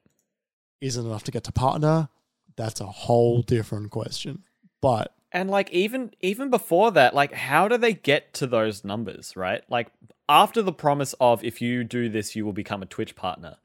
isn't 0.82 1.06
enough 1.06 1.24
to 1.24 1.32
get 1.32 1.44
to 1.46 1.52
partner, 1.52 2.10
that's 2.56 2.82
a 2.82 2.86
whole 2.86 3.42
different 3.42 3.92
question. 3.92 4.44
But 4.82 5.14
and 5.32 5.50
like 5.50 5.72
even 5.72 6.12
even 6.22 6.50
before 6.50 6.92
that, 6.92 7.14
like 7.14 7.34
how 7.34 7.68
do 7.68 7.78
they 7.78 7.94
get 7.94 8.34
to 8.36 8.48
those 8.48 8.84
numbers, 8.84 9.36
right? 9.36 9.64
Like 9.70 9.92
after 10.30 10.62
the 10.62 10.74
promise 10.74 11.14
of 11.20 11.44
if 11.44 11.62
you 11.62 11.84
do 11.84 12.10
this, 12.10 12.36
you 12.36 12.46
will 12.46 12.54
become 12.54 12.82
a 12.82 12.88
Twitch 12.88 13.16
partner. 13.16 13.58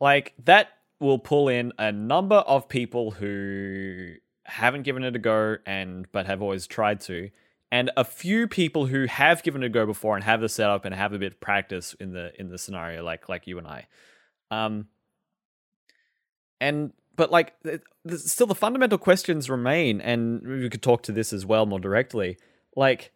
Like 0.00 0.34
that 0.44 0.68
will 1.00 1.18
pull 1.18 1.48
in 1.48 1.72
a 1.78 1.92
number 1.92 2.36
of 2.36 2.68
people 2.68 3.12
who 3.12 4.14
haven't 4.44 4.82
given 4.82 5.04
it 5.04 5.16
a 5.16 5.18
go 5.18 5.56
and 5.64 6.06
but 6.12 6.26
have 6.26 6.42
always 6.42 6.66
tried 6.66 7.00
to 7.00 7.30
and 7.74 7.90
a 7.96 8.04
few 8.04 8.46
people 8.46 8.86
who 8.86 9.06
have 9.06 9.42
given 9.42 9.64
it 9.64 9.66
a 9.66 9.68
go 9.68 9.84
before 9.84 10.14
and 10.14 10.22
have 10.22 10.40
the 10.40 10.48
setup 10.48 10.84
and 10.84 10.94
have 10.94 11.12
a 11.12 11.18
bit 11.18 11.32
of 11.32 11.40
practice 11.40 11.92
in 11.98 12.12
the 12.12 12.32
in 12.40 12.48
the 12.48 12.56
scenario, 12.56 13.02
like 13.02 13.28
like 13.28 13.48
you 13.48 13.58
and 13.58 13.66
I. 13.66 13.88
Um, 14.52 14.86
and 16.64 16.92
but 17.16 17.30
like 17.30 17.54
still 18.16 18.46
the 18.46 18.54
fundamental 18.54 18.98
questions 18.98 19.48
remain, 19.48 20.00
and 20.00 20.42
we 20.42 20.68
could 20.68 20.82
talk 20.82 21.02
to 21.04 21.12
this 21.12 21.32
as 21.32 21.46
well 21.46 21.66
more 21.66 21.80
directly. 21.80 22.36
Like, 22.76 23.12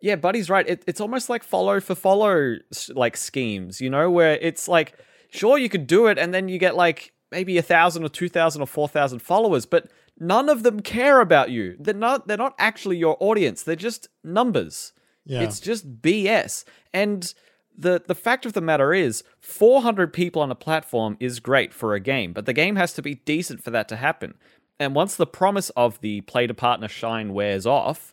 yeah, 0.00 0.16
Buddy's 0.16 0.50
right. 0.50 0.68
It, 0.68 0.82
it's 0.86 1.00
almost 1.00 1.28
like 1.28 1.42
follow 1.42 1.80
for 1.80 1.94
follow 1.94 2.56
like 2.90 3.16
schemes, 3.16 3.80
you 3.80 3.88
know, 3.88 4.10
where 4.10 4.36
it's 4.40 4.68
like 4.68 4.94
sure 5.30 5.58
you 5.58 5.68
could 5.68 5.86
do 5.86 6.06
it, 6.06 6.18
and 6.18 6.34
then 6.34 6.48
you 6.48 6.58
get 6.58 6.76
like 6.76 7.12
maybe 7.30 7.56
a 7.58 7.62
thousand 7.62 8.04
or 8.04 8.08
two 8.08 8.28
thousand 8.28 8.62
or 8.62 8.66
four 8.66 8.88
thousand 8.88 9.20
followers, 9.20 9.64
but 9.64 9.90
none 10.18 10.48
of 10.48 10.62
them 10.62 10.80
care 10.80 11.20
about 11.20 11.50
you. 11.50 11.76
They're 11.78 11.94
not. 11.94 12.26
They're 12.28 12.36
not 12.36 12.54
actually 12.58 12.96
your 12.98 13.16
audience. 13.20 13.62
They're 13.62 13.76
just 13.76 14.08
numbers. 14.22 14.92
Yeah. 15.24 15.42
It's 15.42 15.60
just 15.60 16.00
BS. 16.00 16.64
And 16.92 17.32
the 17.78 18.02
the 18.06 18.14
fact 18.14 18.44
of 18.44 18.52
the 18.52 18.60
matter 18.60 18.92
is, 18.92 19.22
400 19.40 20.12
people 20.12 20.42
on 20.42 20.50
a 20.50 20.56
platform 20.56 21.16
is 21.20 21.40
great 21.40 21.72
for 21.72 21.94
a 21.94 22.00
game, 22.00 22.32
but 22.32 22.44
the 22.44 22.52
game 22.52 22.76
has 22.76 22.92
to 22.94 23.02
be 23.02 23.14
decent 23.14 23.62
for 23.62 23.70
that 23.70 23.88
to 23.88 23.96
happen. 23.96 24.34
And 24.80 24.94
once 24.94 25.16
the 25.16 25.26
promise 25.26 25.70
of 25.70 26.00
the 26.00 26.20
play 26.22 26.46
to 26.46 26.54
partner 26.54 26.88
shine 26.88 27.32
wears 27.32 27.66
off, 27.66 28.12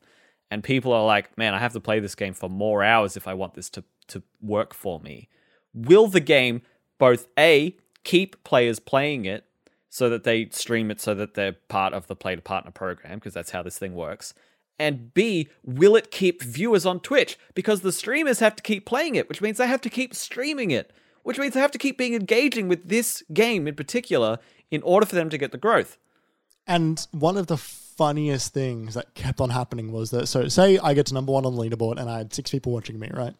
and 0.51 0.63
people 0.63 0.93
are 0.93 1.05
like, 1.05 1.35
"Man, 1.37 1.53
I 1.53 1.59
have 1.59 1.73
to 1.73 1.79
play 1.79 1.99
this 1.99 2.15
game 2.15 2.33
for 2.33 2.49
more 2.49 2.83
hours 2.83 3.17
if 3.17 3.27
I 3.27 3.33
want 3.33 3.55
this 3.55 3.69
to 3.71 3.83
to 4.07 4.21
work 4.41 4.73
for 4.73 4.99
me." 4.99 5.29
Will 5.73 6.07
the 6.07 6.19
game 6.19 6.61
both 6.97 7.27
a 7.37 7.75
keep 8.03 8.41
players 8.43 8.79
playing 8.79 9.25
it 9.25 9.45
so 9.89 10.09
that 10.09 10.23
they 10.23 10.47
stream 10.49 10.91
it 10.91 11.01
so 11.01 11.15
that 11.15 11.33
they're 11.33 11.53
part 11.53 11.93
of 11.93 12.07
the 12.07 12.15
play 12.15 12.35
to 12.35 12.41
partner 12.41 12.71
program 12.71 13.15
because 13.15 13.33
that's 13.33 13.51
how 13.51 13.63
this 13.63 13.79
thing 13.79 13.95
works 13.95 14.33
and 14.79 15.13
b 15.13 15.47
will 15.63 15.95
it 15.95 16.11
keep 16.11 16.41
viewers 16.43 16.85
on 16.85 16.99
twitch 16.99 17.37
because 17.53 17.81
the 17.81 17.91
streamers 17.91 18.39
have 18.39 18.55
to 18.55 18.63
keep 18.63 18.85
playing 18.85 19.15
it 19.15 19.27
which 19.29 19.41
means 19.41 19.57
they 19.57 19.67
have 19.67 19.81
to 19.81 19.89
keep 19.89 20.13
streaming 20.13 20.71
it 20.71 20.91
which 21.23 21.39
means 21.39 21.53
they 21.53 21.59
have 21.59 21.71
to 21.71 21.77
keep 21.77 21.97
being 21.97 22.13
engaging 22.13 22.67
with 22.67 22.87
this 22.87 23.23
game 23.33 23.67
in 23.67 23.75
particular 23.75 24.37
in 24.71 24.81
order 24.83 25.05
for 25.05 25.15
them 25.15 25.29
to 25.29 25.37
get 25.37 25.51
the 25.51 25.57
growth 25.57 25.97
And 26.67 27.05
one 27.11 27.37
of 27.37 27.47
the 27.47 27.57
funniest 27.57 28.53
things 28.53 28.93
that 28.95 29.13
kept 29.13 29.39
on 29.39 29.51
happening 29.51 29.91
was 29.91 30.11
that 30.11 30.27
so 30.27 30.47
say 30.49 30.77
I 30.79 30.93
get 30.93 31.05
to 31.07 31.13
number 31.13 31.31
one 31.31 31.45
on 31.45 31.55
the 31.55 31.61
leaderboard 31.61 31.97
and 31.99 32.09
I 32.09 32.17
had 32.17 32.33
six 32.33 32.51
people 32.51 32.73
watching 32.73 32.99
me, 32.99 33.09
right? 33.13 33.35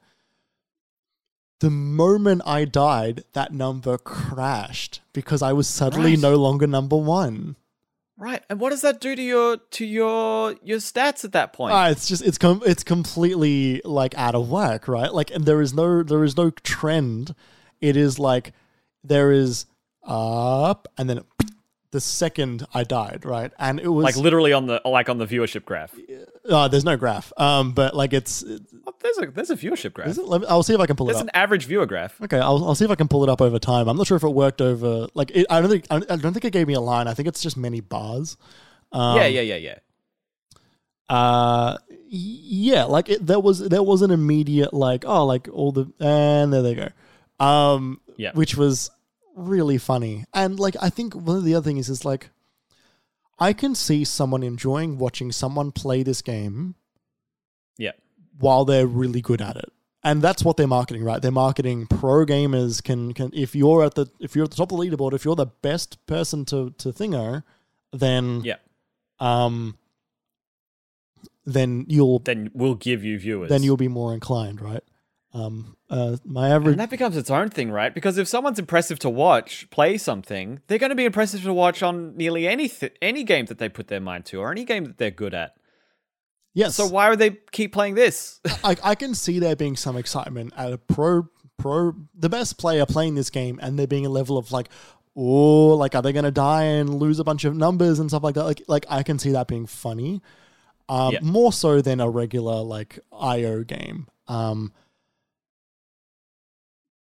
The 1.61 1.69
moment 1.69 2.41
I 2.45 2.65
died, 2.65 3.23
that 3.33 3.51
number 3.53 3.97
crashed 3.97 5.01
because 5.13 5.41
I 5.41 5.53
was 5.53 5.67
suddenly 5.67 6.11
Right. 6.11 6.19
no 6.19 6.35
longer 6.35 6.67
number 6.67 6.97
one. 6.97 7.55
Right 8.17 8.43
and 8.49 8.59
what 8.59 8.69
does 8.69 8.81
that 8.81 9.01
do 9.01 9.15
to 9.15 9.21
your 9.21 9.57
to 9.71 9.85
your 9.85 10.55
your 10.63 10.77
stats 10.77 11.25
at 11.25 11.33
that 11.33 11.51
point 11.53 11.73
Ah, 11.73 11.89
it's 11.89 12.07
just 12.07 12.23
it's 12.23 12.37
com- 12.37 12.61
it's 12.65 12.83
completely 12.83 13.81
like 13.83 14.15
out 14.17 14.35
of 14.35 14.49
whack, 14.49 14.87
right? 14.87 15.13
Like, 15.13 15.31
and 15.31 15.45
there 15.45 15.61
is 15.61 15.73
no 15.73 16.01
there 16.03 16.23
is 16.23 16.37
no 16.37 16.49
trend. 16.49 17.35
It 17.81 17.97
is 17.97 18.17
like 18.19 18.53
there 19.03 19.31
is 19.31 19.65
up 20.03 20.87
and 20.97 21.09
then 21.09 21.21
the 21.91 21.99
second 22.01 22.65
I 22.73 22.83
died, 22.83 23.25
right? 23.25 23.51
And 23.59 23.79
it 23.79 23.89
was 23.89 24.03
like 24.03 24.17
literally 24.17 24.53
on 24.53 24.67
the 24.67 24.81
like 24.85 25.09
on 25.09 25.17
the 25.17 25.25
viewership 25.25 25.65
graph 25.65 25.95
uh, 26.49 26.67
there's 26.67 26.83
no 26.85 26.95
graph, 26.97 27.31
um, 27.37 27.73
but 27.73 27.95
like 27.95 28.13
it's 28.13 28.43
oh, 28.87 28.93
there's 29.01 29.17
a 29.17 29.25
there's 29.31 29.49
a 29.49 29.55
viewership 29.55 29.93
graph 29.93 30.07
Is 30.07 30.17
it? 30.17 30.25
Let 30.25 30.41
me, 30.41 30.47
I'll 30.47 30.63
see 30.63 30.73
if 30.73 30.79
I 30.79 30.85
can 30.85 30.95
pull 30.95 31.07
it 31.09 31.13
there's 31.13 31.21
up. 31.21 31.27
an 31.27 31.31
average 31.33 31.65
viewer 31.65 31.85
graph 31.85 32.21
Okay, 32.21 32.39
I'll, 32.39 32.63
I'll 32.65 32.75
see 32.75 32.85
if 32.85 32.91
I 32.91 32.95
can 32.95 33.07
pull 33.07 33.23
it 33.23 33.29
up 33.29 33.41
over 33.41 33.59
time. 33.59 33.87
I'm 33.87 33.97
not 33.97 34.07
sure 34.07 34.17
if 34.17 34.23
it 34.23 34.29
worked 34.29 34.61
over 34.61 35.07
like 35.13 35.31
it, 35.33 35.45
I 35.49 35.61
don't 35.61 35.69
think 35.69 35.85
I 35.89 35.99
don't 35.99 36.33
think 36.33 36.45
it 36.45 36.51
gave 36.53 36.67
me 36.67 36.73
a 36.73 36.81
line. 36.81 37.07
I 37.07 37.13
think 37.13 37.27
it's 37.27 37.41
just 37.41 37.57
many 37.57 37.81
bars. 37.81 38.37
Um, 38.91 39.17
yeah 39.17 39.25
yeah 39.27 39.41
yeah 39.41 39.55
yeah 39.57 39.77
Uh, 41.09 41.77
yeah, 42.07 42.83
like 42.85 43.09
it, 43.09 43.25
there 43.25 43.39
was 43.39 43.59
there 43.59 43.83
was 43.83 44.01
an 44.01 44.11
immediate 44.11 44.73
like 44.73 45.03
oh 45.05 45.25
like 45.25 45.47
all 45.51 45.71
the 45.71 45.91
and 45.99 46.51
there 46.53 46.61
they 46.61 46.75
go. 46.75 46.89
Um, 47.43 47.99
Yeah. 48.17 48.31
which 48.33 48.55
was 48.55 48.89
really 49.35 49.77
funny 49.77 50.23
and 50.33 50.57
like 50.59 50.75
I 50.81 50.89
think 50.89 51.13
one 51.13 51.35
of 51.35 51.43
the 51.43 51.55
other 51.55 51.65
things 51.65 51.89
is 51.89 52.05
like 52.05 52.29
I 53.37 53.53
can 53.53 53.75
see 53.75 54.03
someone 54.03 54.43
enjoying 54.43 54.97
watching 54.97 55.31
someone 55.31 55.71
play 55.71 56.03
this 56.03 56.21
game 56.21 56.75
yeah 57.77 57.91
while 58.39 58.65
they're 58.65 58.87
really 58.87 59.21
good 59.21 59.41
at 59.41 59.55
it. 59.55 59.71
And 60.03 60.21
that's 60.21 60.43
what 60.45 60.55
they're 60.55 60.67
marketing, 60.67 61.03
right? 61.03 61.19
They're 61.19 61.31
marketing 61.31 61.87
pro 61.87 62.25
gamers 62.25 62.83
can 62.83 63.13
can 63.13 63.31
if 63.33 63.55
you're 63.55 63.83
at 63.83 63.95
the 63.95 64.07
if 64.19 64.35
you're 64.35 64.45
at 64.45 64.51
the 64.51 64.57
top 64.57 64.71
of 64.71 64.77
the 64.77 64.83
leaderboard, 64.85 65.13
if 65.13 65.25
you're 65.25 65.35
the 65.35 65.47
best 65.47 66.05
person 66.05 66.45
to 66.45 66.71
to 66.77 66.89
thingo, 66.89 67.43
then 67.91 68.41
yeah 68.43 68.57
um 69.19 69.77
then 71.45 71.85
you'll 71.87 72.19
then 72.19 72.51
we'll 72.53 72.75
give 72.75 73.03
you 73.03 73.17
viewers 73.17 73.49
then 73.49 73.63
you'll 73.63 73.77
be 73.77 73.87
more 73.87 74.13
inclined, 74.13 74.61
right? 74.61 74.83
Um 75.35 75.75
uh 75.89 76.15
my 76.25 76.49
average 76.49 76.71
And 76.73 76.79
that 76.79 76.89
becomes 76.89 77.17
its 77.17 77.29
own 77.29 77.49
thing, 77.49 77.69
right? 77.69 77.93
Because 77.93 78.17
if 78.17 78.27
someone's 78.27 78.57
impressive 78.57 78.99
to 78.99 79.09
watch 79.09 79.69
play 79.69 79.97
something, 79.97 80.61
they're 80.67 80.77
going 80.79 80.91
to 80.91 80.95
be 80.95 81.03
impressive 81.05 81.43
to 81.43 81.53
watch 81.53 81.83
on 81.83 82.15
nearly 82.15 82.47
any 82.47 82.69
th- 82.69 82.95
any 83.01 83.23
game 83.23 83.45
that 83.47 83.57
they 83.57 83.67
put 83.69 83.87
their 83.89 83.99
mind 83.99 84.25
to, 84.27 84.39
or 84.39 84.51
any 84.51 84.63
game 84.63 84.85
that 84.85 84.97
they're 84.97 85.11
good 85.11 85.33
at. 85.33 85.55
yes. 86.53 86.75
So 86.75 86.87
why 86.87 87.09
would 87.09 87.19
they 87.19 87.31
keep 87.51 87.73
playing 87.73 87.95
this? 87.95 88.39
I, 88.63 88.77
I 88.81 88.95
can 88.95 89.13
see 89.13 89.39
there 89.39 89.55
being 89.57 89.75
some 89.75 89.97
excitement 89.97 90.53
at 90.55 90.71
a 90.73 90.77
pro 90.77 91.27
pro 91.57 91.93
the 92.13 92.29
best 92.29 92.57
player 92.57 92.85
playing 92.85 93.15
this 93.15 93.29
game 93.29 93.59
and 93.61 93.77
there 93.77 93.87
being 93.87 94.05
a 94.05 94.09
level 94.09 94.37
of 94.37 94.51
like 94.51 94.69
oh 95.17 95.67
like 95.75 95.95
are 95.95 96.01
they 96.01 96.11
gonna 96.13 96.31
die 96.31 96.63
and 96.63 96.93
lose 96.95 97.19
a 97.19 97.23
bunch 97.23 97.45
of 97.45 97.55
numbers 97.55 97.99
and 97.99 98.09
stuff 98.09 98.23
like 98.23 98.35
that 98.35 98.43
like 98.45 98.61
like 98.67 98.85
I 98.89 99.03
can 99.03 99.19
see 99.19 99.31
that 99.31 99.47
being 99.47 99.65
funny 99.65 100.21
um 100.89 101.13
Yeah. 101.13 101.19
more 101.21 101.53
so 101.53 101.81
than 101.81 101.99
a 102.01 102.09
regular 102.09 102.61
like 102.61 102.99
IO 103.17 103.63
game 103.63 104.07
um 104.27 104.73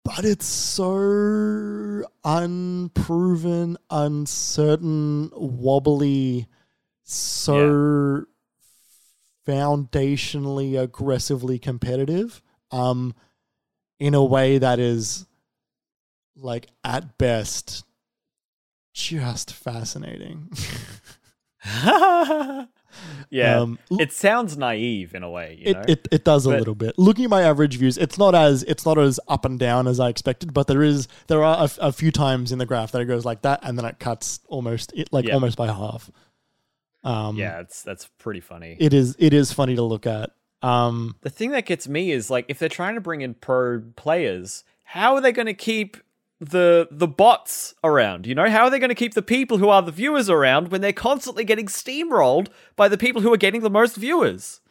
but 0.07 0.23
it's 0.23 0.45
so 0.45 2.01
unproven 2.23 3.75
uncertain 3.89 5.29
wobbly 5.35 6.47
so 7.03 8.23
foundationally 9.45 10.79
aggressively 10.81 11.59
competitive 11.59 12.41
um 12.71 13.13
in 13.99 14.13
a 14.13 14.23
way 14.23 14.57
that 14.57 14.79
is 14.79 15.25
like 16.37 16.67
at 16.85 17.17
best 17.17 17.83
just 18.93 19.53
fascinating 19.53 20.49
yeah, 23.29 23.59
Um, 23.61 23.79
it 23.91 24.11
sounds 24.11 24.57
naive 24.57 25.13
in 25.15 25.23
a 25.23 25.29
way. 25.29 25.57
You 25.59 25.73
know, 25.73 25.79
it, 25.81 25.89
it, 25.89 26.07
it 26.11 26.23
does 26.23 26.45
a 26.45 26.49
little 26.49 26.75
bit 26.75 26.97
looking 26.97 27.25
at 27.25 27.29
my 27.29 27.41
average 27.41 27.77
views 27.77 27.97
it's 27.97 28.17
not 28.17 28.33
as 28.35 28.63
it's 28.63 28.85
not 28.85 28.97
as 28.97 29.19
up 29.27 29.43
and 29.45 29.59
down 29.59 29.87
as 29.87 29.99
i 29.99 30.07
expected 30.09 30.53
but 30.53 30.67
there 30.67 30.81
is 30.83 31.07
there 31.27 31.43
are 31.43 31.59
a, 31.59 31.63
f- 31.63 31.77
a 31.81 31.91
few 31.91 32.11
times 32.11 32.51
in 32.51 32.57
the 32.59 32.65
graph 32.65 32.91
that 32.91 33.01
it 33.01 33.05
goes 33.05 33.25
like 33.25 33.41
that 33.41 33.59
and 33.63 33.77
then 33.77 33.85
it 33.85 33.99
cuts 33.99 34.39
almost 34.47 34.91
it 34.95 35.07
like 35.11 35.25
Yeah. 35.25 35.33
almost 35.33 35.57
by 35.57 35.67
half 35.67 36.09
um 37.03 37.37
yeah, 37.37 37.59
it's 37.59 37.83
that's 37.83 38.07
pretty 38.17 38.39
funny. 38.41 38.75
it 38.79 38.93
is 38.93 39.15
it 39.19 39.33
is 39.33 39.51
funny 39.53 39.75
to 39.75 39.83
look 39.83 40.05
at 40.07 40.31
um 40.61 41.15
the 41.21 41.29
thing 41.29 41.51
that 41.51 41.65
gets 41.65 41.87
me 41.87 42.11
is 42.11 42.29
like 42.29 42.45
if 42.47 42.59
they're 42.59 42.67
trying 42.69 42.95
to 42.95 43.01
bring 43.01 43.21
in 43.21 43.33
pro 43.35 43.81
players, 43.95 44.63
how 44.83 45.13
are 45.15 45.21
they 45.21 45.31
going 45.31 45.45
to 45.45 45.53
keep 45.53 45.97
the 46.39 46.87
the 46.91 47.07
bots 47.07 47.75
around? 47.83 48.25
You 48.27 48.35
know, 48.35 48.49
how 48.49 48.65
are 48.65 48.69
they 48.69 48.79
going 48.79 48.89
to 48.89 48.95
keep 48.95 49.13
the 49.13 49.21
people 49.21 49.57
who 49.57 49.69
are 49.69 49.81
the 49.81 49.91
viewers 49.91 50.29
around 50.29 50.69
when 50.69 50.81
they're 50.81 50.93
constantly 50.93 51.43
getting 51.43 51.67
steamrolled 51.67 52.47
by 52.75 52.87
the 52.87 52.97
people 52.97 53.21
who 53.21 53.33
are 53.33 53.37
getting 53.37 53.61
the 53.61 53.69
most 53.69 53.95
viewers? 53.95 54.61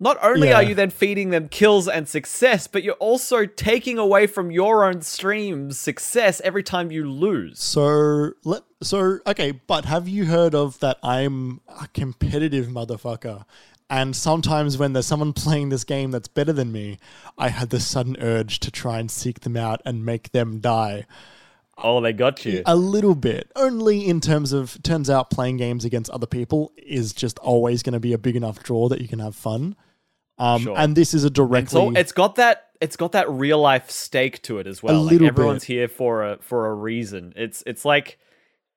Not 0.00 0.16
only 0.22 0.52
are 0.52 0.62
you 0.62 0.76
then 0.76 0.90
feeding 0.90 1.30
them 1.30 1.48
kills 1.48 1.88
and 1.88 2.08
success, 2.08 2.68
but 2.68 2.84
you're 2.84 2.94
also 2.94 3.46
taking 3.46 3.98
away 3.98 4.28
from 4.28 4.52
your 4.52 4.84
own 4.84 5.02
stream's 5.02 5.76
success 5.76 6.40
every 6.44 6.62
time 6.62 6.92
you 6.92 7.10
lose. 7.10 7.58
So 7.60 8.30
let 8.44 8.62
so 8.80 9.18
okay, 9.26 9.50
but 9.50 9.86
have 9.86 10.06
you 10.06 10.26
heard 10.26 10.54
of 10.54 10.78
that 10.80 10.98
I'm 11.02 11.62
a 11.68 11.88
competitive 11.88 12.66
motherfucker? 12.66 13.44
And 13.90 14.14
sometimes 14.14 14.76
when 14.76 14.92
there's 14.92 15.06
someone 15.06 15.32
playing 15.32 15.70
this 15.70 15.84
game 15.84 16.10
that's 16.10 16.28
better 16.28 16.52
than 16.52 16.70
me, 16.72 16.98
I 17.38 17.48
had 17.48 17.70
this 17.70 17.86
sudden 17.86 18.16
urge 18.20 18.60
to 18.60 18.70
try 18.70 18.98
and 18.98 19.10
seek 19.10 19.40
them 19.40 19.56
out 19.56 19.80
and 19.84 20.04
make 20.04 20.32
them 20.32 20.60
die. 20.60 21.06
Oh, 21.78 22.00
they 22.00 22.12
got 22.12 22.44
you. 22.44 22.62
A 22.66 22.76
little 22.76 23.14
bit. 23.14 23.50
Only 23.56 24.06
in 24.06 24.20
terms 24.20 24.52
of 24.52 24.82
turns 24.82 25.08
out 25.08 25.30
playing 25.30 25.56
games 25.58 25.84
against 25.84 26.10
other 26.10 26.26
people 26.26 26.72
is 26.76 27.12
just 27.12 27.38
always 27.38 27.82
going 27.82 27.92
to 27.94 28.00
be 28.00 28.12
a 28.12 28.18
big 28.18 28.36
enough 28.36 28.62
draw 28.62 28.88
that 28.88 29.00
you 29.00 29.08
can 29.08 29.20
have 29.20 29.34
fun. 29.36 29.76
Um, 30.38 30.62
Sure. 30.62 30.78
and 30.78 30.94
this 30.96 31.14
is 31.14 31.24
a 31.24 31.30
It's, 31.30 31.74
all, 31.74 31.96
it's 31.96 32.12
got 32.12 32.36
that 32.36 32.66
it's 32.80 32.96
got 32.96 33.12
that 33.12 33.28
real 33.30 33.58
life 33.58 33.90
stake 33.90 34.40
to 34.42 34.58
it 34.58 34.66
as 34.66 34.82
well. 34.82 35.02
like 35.02 35.12
little 35.12 35.26
everyone's 35.28 35.62
bit. 35.62 35.74
here 35.74 35.88
for 35.88 36.24
a 36.24 36.38
for 36.40 36.66
a 36.66 36.74
reason. 36.74 37.32
It's 37.36 37.62
it's 37.66 37.84
like 37.84 38.18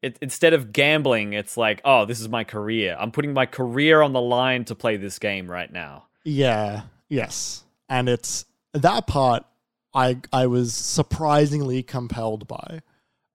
it, 0.02 0.18
instead 0.22 0.54
of 0.54 0.74
gambling, 0.74 1.34
it's 1.34 1.58
like, 1.58 1.82
oh, 1.86 2.06
this 2.06 2.20
is 2.20 2.30
my 2.30 2.44
career. 2.44 2.96
I'm 3.00 3.12
putting 3.12 3.34
my 3.34 3.46
career 3.46 4.02
on 4.02 4.14
the 4.14 4.22
line 4.22 4.66
to 4.66 4.76
play 4.76 4.98
this 4.98 5.20
game 5.20 5.50
right 5.50 5.72
now. 5.72 6.06
Yeah. 6.24 6.84
Yes. 7.10 7.64
And 7.90 8.08
it's 8.10 8.46
that 8.74 9.08
part 9.08 9.46
I 9.94 10.18
I 10.32 10.48
was 10.48 10.74
surprisingly 10.74 11.84
compelled 11.84 12.48
by. 12.48 12.82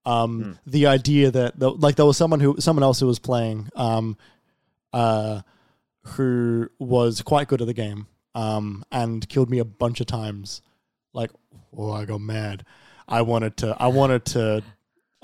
Um 0.05 0.59
the 0.67 0.87
idea 0.87 1.31
that 1.31 1.59
the, 1.59 1.71
like 1.71 1.97
there 1.97 2.07
was 2.07 2.17
someone 2.17 2.41
who 2.41 2.57
someone 2.61 2.83
else 2.83 3.01
who 3.01 3.07
was 3.07 3.19
playing 3.19 3.69
um 3.75 4.17
uh 4.93 5.43
who 6.07 6.69
was 6.79 7.21
quite 7.23 7.49
good 7.49 7.61
at 7.61 7.67
the 7.67 7.75
game 7.75 8.07
um, 8.35 8.85
and 8.93 9.29
killed 9.29 9.51
me 9.51 9.59
a 9.59 9.65
bunch 9.65 10.01
of 10.01 10.07
times. 10.07 10.63
Like, 11.13 11.31
oh, 11.77 11.91
I 11.91 12.05
got 12.05 12.21
mad. 12.21 12.65
I 13.09 13.23
wanted 13.23 13.57
to. 13.59 13.77
I 13.79 13.89
wanted 13.89 14.25
to. 14.27 14.63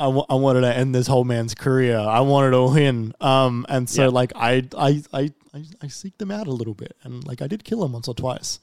I, 0.02 0.06
w- 0.06 0.26
I 0.28 0.34
wanted 0.34 0.62
to 0.62 0.76
end 0.76 0.94
this 0.94 1.06
whole 1.06 1.24
man's 1.24 1.54
career. 1.54 1.96
I 1.98 2.20
wanted 2.20 2.50
to 2.52 2.64
win. 2.74 3.14
Um, 3.20 3.64
and 3.68 3.88
so 3.88 4.02
Yeah. 4.04 4.08
like 4.08 4.32
I, 4.34 4.66
I 4.76 5.02
I 5.12 5.22
I 5.54 5.64
I 5.82 5.86
seeked 5.86 6.18
them 6.18 6.30
out 6.30 6.46
a 6.46 6.52
little 6.52 6.74
bit, 6.74 6.96
and 7.04 7.24
like 7.26 7.40
I 7.42 7.46
did 7.46 7.64
kill 7.64 7.80
them 7.80 7.92
once 7.92 8.08
or 8.08 8.14
twice. 8.14 8.58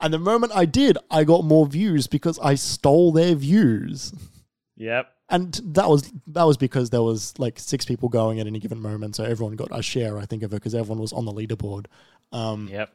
And 0.00 0.12
the 0.12 0.18
moment 0.18 0.52
I 0.54 0.64
did, 0.64 0.98
I 1.10 1.22
got 1.24 1.44
more 1.44 1.66
views 1.66 2.06
because 2.08 2.38
I 2.40 2.56
stole 2.56 3.12
their 3.12 3.34
views. 3.36 4.12
Yep. 4.76 5.06
And 5.28 5.60
that 5.76 5.88
was 5.88 6.12
that 6.26 6.44
was 6.44 6.56
because 6.56 6.90
there 6.90 7.02
was 7.02 7.38
like 7.38 7.58
six 7.58 7.84
people 7.84 8.08
going 8.08 8.40
at 8.40 8.46
any 8.46 8.58
given 8.58 8.80
moment, 8.80 9.14
so 9.16 9.24
everyone 9.24 9.54
got 9.56 9.68
a 9.70 9.82
share, 9.82 10.18
I 10.18 10.26
think, 10.26 10.42
of 10.42 10.52
it 10.52 10.56
because 10.56 10.74
everyone 10.74 11.00
was 11.00 11.12
on 11.12 11.24
the 11.24 11.32
leaderboard. 11.32 11.86
Um, 12.32 12.68
Yep. 12.70 12.90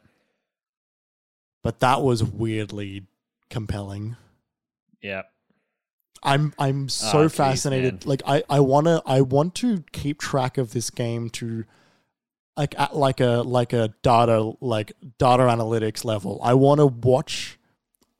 But 1.64 1.80
that 1.80 2.02
was 2.02 2.22
weirdly 2.22 3.06
compelling. 3.50 4.16
Yep. 5.02 5.30
I'm 6.22 6.52
I'm 6.58 6.88
so 6.88 7.22
Oh, 7.24 7.28
fascinated. 7.28 7.94
man. 7.94 8.00
Like 8.08 8.22
I 8.26 8.42
I 8.48 8.60
wanna 8.60 9.02
I 9.06 9.20
want 9.20 9.54
to 9.56 9.84
keep 9.92 10.20
track 10.20 10.58
of 10.58 10.72
this 10.72 10.90
game 10.90 11.30
to 11.30 11.64
like 12.56 12.78
at 12.78 12.96
like 12.96 13.20
a 13.20 13.42
like 13.44 13.72
a 13.72 13.94
data 14.02 14.52
like 14.60 14.92
data 15.18 15.44
analytics 15.44 16.04
level. 16.04 16.40
I 16.42 16.54
want 16.54 16.78
to 16.80 16.86
watch 16.86 17.58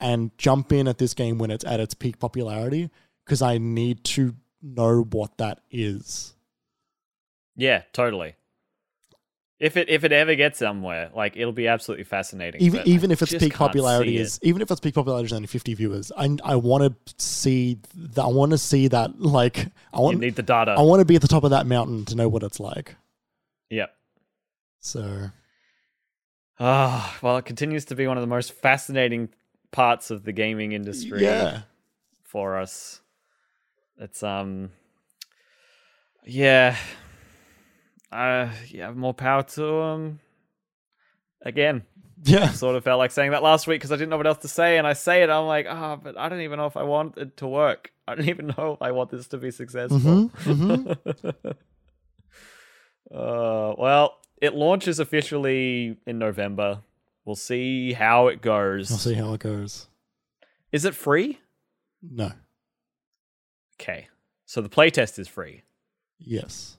and 0.01 0.31
jump 0.39 0.73
in 0.73 0.87
at 0.87 0.99
this 0.99 1.13
game 1.15 1.39
when 1.39 1.51
it's 1.51 1.65
at 1.65 1.81
its 1.81 1.95
peak 1.95 2.19
popularity 2.19 2.89
because 3.25 3.43
I 3.43 3.59
need 3.59 4.05
to 4.05 4.35
know 4.63 5.03
what 5.11 5.39
that 5.39 5.61
is. 5.71 6.35
Yeah, 7.57 7.83
totally. 7.93 8.37
If 9.61 9.77
it 9.77 9.89
if 9.89 10.05
it 10.05 10.13
ever 10.13 10.37
gets 10.37 10.61
somewhere, 10.61 11.11
like 11.15 11.37
it'll 11.37 11.53
be 11.53 11.67
absolutely 11.67 12.05
fascinating. 12.05 12.61
Even 12.61 12.81
but 12.81 12.87
I 12.87 12.91
even 12.91 13.11
if 13.11 13.23
its 13.23 13.35
peak 13.35 13.55
popularity 13.55 14.11
see 14.11 14.17
it. 14.19 14.21
is 14.21 14.39
even 14.43 14.63
if 14.63 14.71
its 14.71 14.81
peak 14.81 14.95
popularity 14.95 15.27
is 15.27 15.33
only 15.33 15.49
50 15.49 15.75
viewers, 15.75 16.13
I 16.17 16.37
I 16.45 16.55
want 16.55 16.85
to 16.85 17.15
see 17.23 17.79
that 17.95 18.23
I 18.23 18.29
want 18.29 18.53
to 18.53 18.59
see 18.59 18.87
that 18.89 19.21
like 19.21 19.67
I 19.93 19.99
you 19.99 20.03
want 20.03 20.21
need 20.21 20.37
the 20.37 20.43
data. 20.43 20.77
I 20.79 20.83
want 20.83 21.01
to 21.01 21.05
be 21.05 21.17
at 21.17 21.23
the 21.23 21.29
top 21.29 21.43
of 21.43 21.51
that 21.51 21.67
mountain 21.67 22.05
to 22.05 22.15
know 22.15 22.29
what 22.29 22.45
it's 22.45 22.61
like. 22.61 22.95
Yep. 23.71 23.91
So 24.79 25.31
Ah, 26.61 27.17
well, 27.23 27.37
it 27.37 27.45
continues 27.45 27.85
to 27.87 27.95
be 27.95 28.07
one 28.07 28.17
of 28.17 28.21
the 28.21 28.29
most 28.29 28.53
fascinating 28.53 29.29
parts 29.71 30.11
of 30.11 30.25
the 30.25 30.33
gaming 30.33 30.73
industry 30.73 31.23
yeah. 31.23 31.63
for 32.25 32.59
us. 32.59 33.01
It's 33.97 34.23
um, 34.23 34.71
yeah, 36.25 36.77
uh, 38.13 38.51
yeah, 38.69 38.91
more 38.93 39.15
power 39.15 39.43
to 39.43 39.61
them. 39.61 40.21
Again, 41.43 41.85
Yeah. 42.25 42.51
sort 42.51 42.75
of 42.77 42.83
felt 42.85 42.99
like 42.99 43.11
saying 43.13 43.31
that 43.31 43.43
last 43.43 43.67
week 43.67 43.81
because 43.81 43.93
I 43.93 43.97
didn't 43.97 44.11
know 44.11 44.17
what 44.17 44.27
else 44.27 44.39
to 44.39 44.49
say, 44.49 44.77
and 44.79 44.87
I 44.87 44.93
say 44.95 45.23
it, 45.23 45.31
I'm 45.31 45.47
like, 45.47 45.67
ah, 45.69 45.97
but 45.97 46.17
I 46.19 46.29
don't 46.29 46.41
even 46.41 46.59
know 46.59 46.67
if 46.67 46.77
I 46.77 46.83
want 46.83 47.17
it 47.19 47.37
to 47.39 47.47
work. 47.47 47.93
I 48.09 48.15
don't 48.15 48.29
even 48.35 48.49
know 48.57 48.73
if 48.73 48.83
I 48.83 48.91
want 48.93 49.11
this 49.11 49.29
to 49.29 49.39
be 49.39 49.51
successful. 49.51 49.99
Mhm, 49.99 50.97
mhm. 50.97 51.55
uh, 53.15 53.75
well, 53.79 54.19
it 54.41 54.55
launches 54.55 54.99
officially 55.01 55.97
in 56.07 56.19
November. 56.19 56.81
We'll 57.25 57.37
see 57.37 57.93
how 57.93 58.29
it 58.29 58.41
goes. 58.41 58.91
I'll 58.91 58.99
see 58.99 59.15
how 59.15 59.35
it 59.35 59.41
goes. 59.41 59.87
Is 60.73 60.85
it 60.85 60.95
free? 60.95 61.39
No. 62.03 62.33
Okay. 63.81 64.09
So 64.47 64.61
the 64.61 64.69
playtest 64.69 65.19
is 65.19 65.29
free. 65.29 65.63
Yes. 66.19 66.77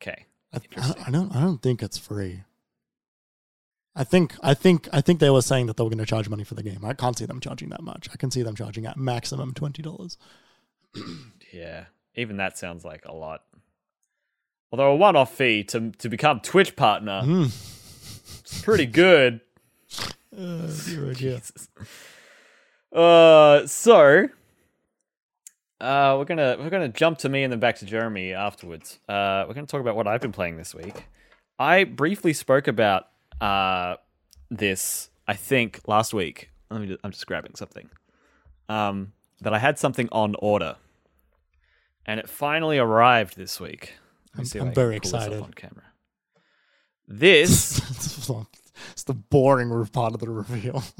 Okay. 0.00 0.26
I, 0.52 0.60
I, 0.76 0.94
I 1.06 1.10
don't. 1.10 1.34
I 1.34 1.40
don't 1.40 1.60
think 1.62 1.82
it's 1.82 1.98
free. 1.98 2.42
I 3.96 4.04
think. 4.04 4.34
I 4.42 4.54
think. 4.54 4.88
I 4.92 5.00
think 5.00 5.18
they 5.20 5.30
were 5.30 5.42
saying 5.42 5.66
that 5.66 5.76
they 5.76 5.82
were 5.84 5.90
going 5.90 5.98
to 5.98 6.06
charge 6.06 6.28
money 6.28 6.44
for 6.44 6.54
the 6.54 6.62
game. 6.62 6.84
I 6.84 6.94
can't 6.94 7.18
see 7.18 7.26
them 7.26 7.40
charging 7.40 7.68
that 7.70 7.82
much. 7.82 8.08
I 8.12 8.16
can 8.16 8.30
see 8.30 8.42
them 8.42 8.54
charging 8.54 8.86
at 8.86 8.96
maximum 8.96 9.54
twenty 9.54 9.82
dollars. 9.82 10.18
Yeah. 11.52 11.84
Even 12.14 12.36
that 12.36 12.58
sounds 12.58 12.84
like 12.84 13.06
a 13.06 13.12
lot. 13.14 13.42
Although 14.70 14.92
a 14.92 14.96
one-off 14.96 15.34
fee 15.34 15.64
to 15.64 15.90
to 15.92 16.08
become 16.10 16.40
Twitch 16.40 16.76
partner, 16.76 17.22
Mm. 17.24 17.46
is 17.46 18.60
pretty 18.62 18.86
good. 18.86 19.40
Uh. 20.36 20.70
Uh, 22.92 23.66
so 23.66 24.28
uh, 25.80 26.16
we're 26.18 26.24
gonna 26.24 26.56
we're 26.58 26.70
gonna 26.70 26.88
jump 26.88 27.18
to 27.18 27.28
me 27.28 27.42
and 27.44 27.52
then 27.52 27.60
back 27.60 27.76
to 27.76 27.86
Jeremy 27.86 28.32
afterwards. 28.32 28.98
Uh, 29.08 29.44
we're 29.46 29.54
gonna 29.54 29.66
talk 29.66 29.80
about 29.80 29.96
what 29.96 30.06
I've 30.06 30.20
been 30.20 30.32
playing 30.32 30.56
this 30.56 30.74
week. 30.74 31.04
I 31.58 31.84
briefly 31.84 32.32
spoke 32.32 32.68
about 32.68 33.08
uh 33.40 33.96
this 34.50 35.10
I 35.26 35.34
think 35.34 35.80
last 35.86 36.12
week. 36.14 36.50
Let 36.70 36.80
me. 36.80 36.86
Just, 36.88 37.00
I'm 37.04 37.10
just 37.12 37.26
grabbing 37.26 37.54
something. 37.54 37.88
Um, 38.68 39.12
that 39.40 39.54
I 39.54 39.58
had 39.58 39.78
something 39.78 40.08
on 40.12 40.34
order, 40.40 40.76
and 42.06 42.18
it 42.20 42.28
finally 42.28 42.78
arrived 42.78 43.36
this 43.36 43.60
week. 43.60 43.94
I'm- 44.36 44.46
I'm 44.60 44.74
very 44.74 45.00
pull 45.00 45.10
this 45.10 45.14
up 45.14 45.20
excited. 45.22 45.42
on 45.42 45.52
camera. 45.52 45.84
This 47.06 47.78
it's 48.92 49.04
the 49.04 49.14
boring 49.14 49.70
part 49.86 50.14
of 50.14 50.20
the 50.20 50.28
reveal. 50.28 50.82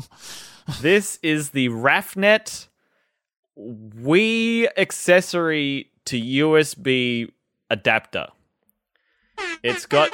This 0.82 1.18
is 1.22 1.50
the 1.50 1.68
Raphnet 1.70 2.68
Wii 3.59 4.68
accessory 4.76 5.90
to 6.05 6.20
USB 6.20 7.30
adapter. 7.70 8.28
It's 9.62 9.86
got. 9.86 10.10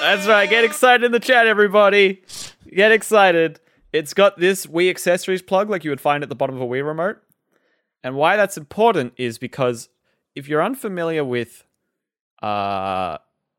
That's 0.00 0.26
right. 0.26 0.48
Get 0.48 0.64
excited 0.64 1.04
in 1.04 1.12
the 1.12 1.20
chat, 1.20 1.46
everybody. 1.46 2.22
Get 2.70 2.92
excited. 2.92 3.58
It's 3.92 4.12
got 4.12 4.38
this 4.38 4.66
Wii 4.66 4.90
accessories 4.90 5.40
plug 5.40 5.70
like 5.70 5.84
you 5.84 5.90
would 5.90 6.00
find 6.00 6.22
at 6.22 6.28
the 6.28 6.34
bottom 6.34 6.56
of 6.56 6.62
a 6.62 6.66
Wii 6.66 6.84
remote. 6.84 7.18
And 8.02 8.16
why 8.16 8.36
that's 8.36 8.58
important 8.58 9.14
is 9.16 9.38
because 9.38 9.88
if 10.34 10.48
you're 10.48 10.62
unfamiliar 10.62 11.24
with 11.24 11.64
uh 12.42 13.16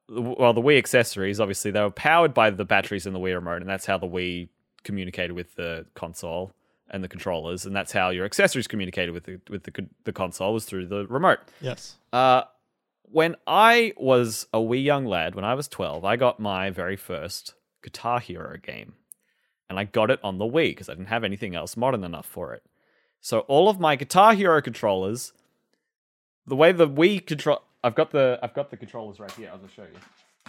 well 0.07 0.53
the 0.53 0.61
Wii 0.61 0.77
accessories 0.77 1.39
obviously 1.39 1.71
they 1.71 1.81
were 1.81 1.89
powered 1.89 2.33
by 2.33 2.51
the 2.51 2.65
batteries 2.65 3.07
in 3.07 3.13
the 3.13 3.19
Wii 3.19 3.33
remote 3.33 3.61
and 3.61 3.69
that's 3.69 3.87
how 3.87 3.97
the 3.97 4.05
Wii 4.05 4.49
communicated 4.83 5.31
with 5.31 5.55
the 5.55 5.85
console 5.95 6.51
and 6.89 7.03
the 7.03 7.07
controllers 7.07 7.65
and 7.65 7.75
that's 7.75 7.91
how 7.91 8.09
your 8.09 8.25
accessories 8.25 8.67
communicated 8.67 9.11
with 9.11 9.23
the 9.23 9.39
with 9.49 9.63
the 9.63 9.87
the 10.03 10.13
console 10.13 10.53
was 10.53 10.65
through 10.65 10.85
the 10.87 11.05
remote. 11.07 11.39
yes. 11.61 11.95
Uh 12.13 12.43
when 13.11 13.35
I 13.45 13.93
was 13.97 14.47
a 14.51 14.61
wee 14.61 14.79
young 14.79 15.05
lad, 15.05 15.35
when 15.35 15.45
I 15.45 15.53
was 15.53 15.67
12, 15.67 16.03
I 16.03 16.15
got 16.15 16.39
my 16.39 16.69
very 16.69 16.95
first 16.95 17.53
Guitar 17.83 18.19
Hero 18.19 18.57
game. 18.57 18.93
And 19.69 19.79
I 19.79 19.83
got 19.85 20.11
it 20.11 20.19
on 20.23 20.37
the 20.37 20.45
Wii 20.45 20.71
because 20.71 20.89
I 20.89 20.93
didn't 20.93 21.07
have 21.07 21.23
anything 21.23 21.55
else 21.55 21.77
modern 21.77 22.03
enough 22.03 22.25
for 22.25 22.53
it. 22.53 22.63
So 23.21 23.39
all 23.41 23.69
of 23.69 23.79
my 23.79 23.95
Guitar 23.95 24.33
Hero 24.33 24.61
controllers, 24.61 25.33
the 26.45 26.55
way 26.55 26.71
the 26.71 26.87
Wii 26.87 27.25
control 27.25 27.61
I've 27.83 27.95
got 27.95 28.11
the 28.11 28.39
I've 28.41 28.53
got 28.53 28.69
the 28.69 28.77
controllers 28.77 29.19
right 29.19 29.31
here, 29.31 29.49
I'll 29.51 29.59
just 29.59 29.75
show 29.75 29.83
you. 29.83 29.99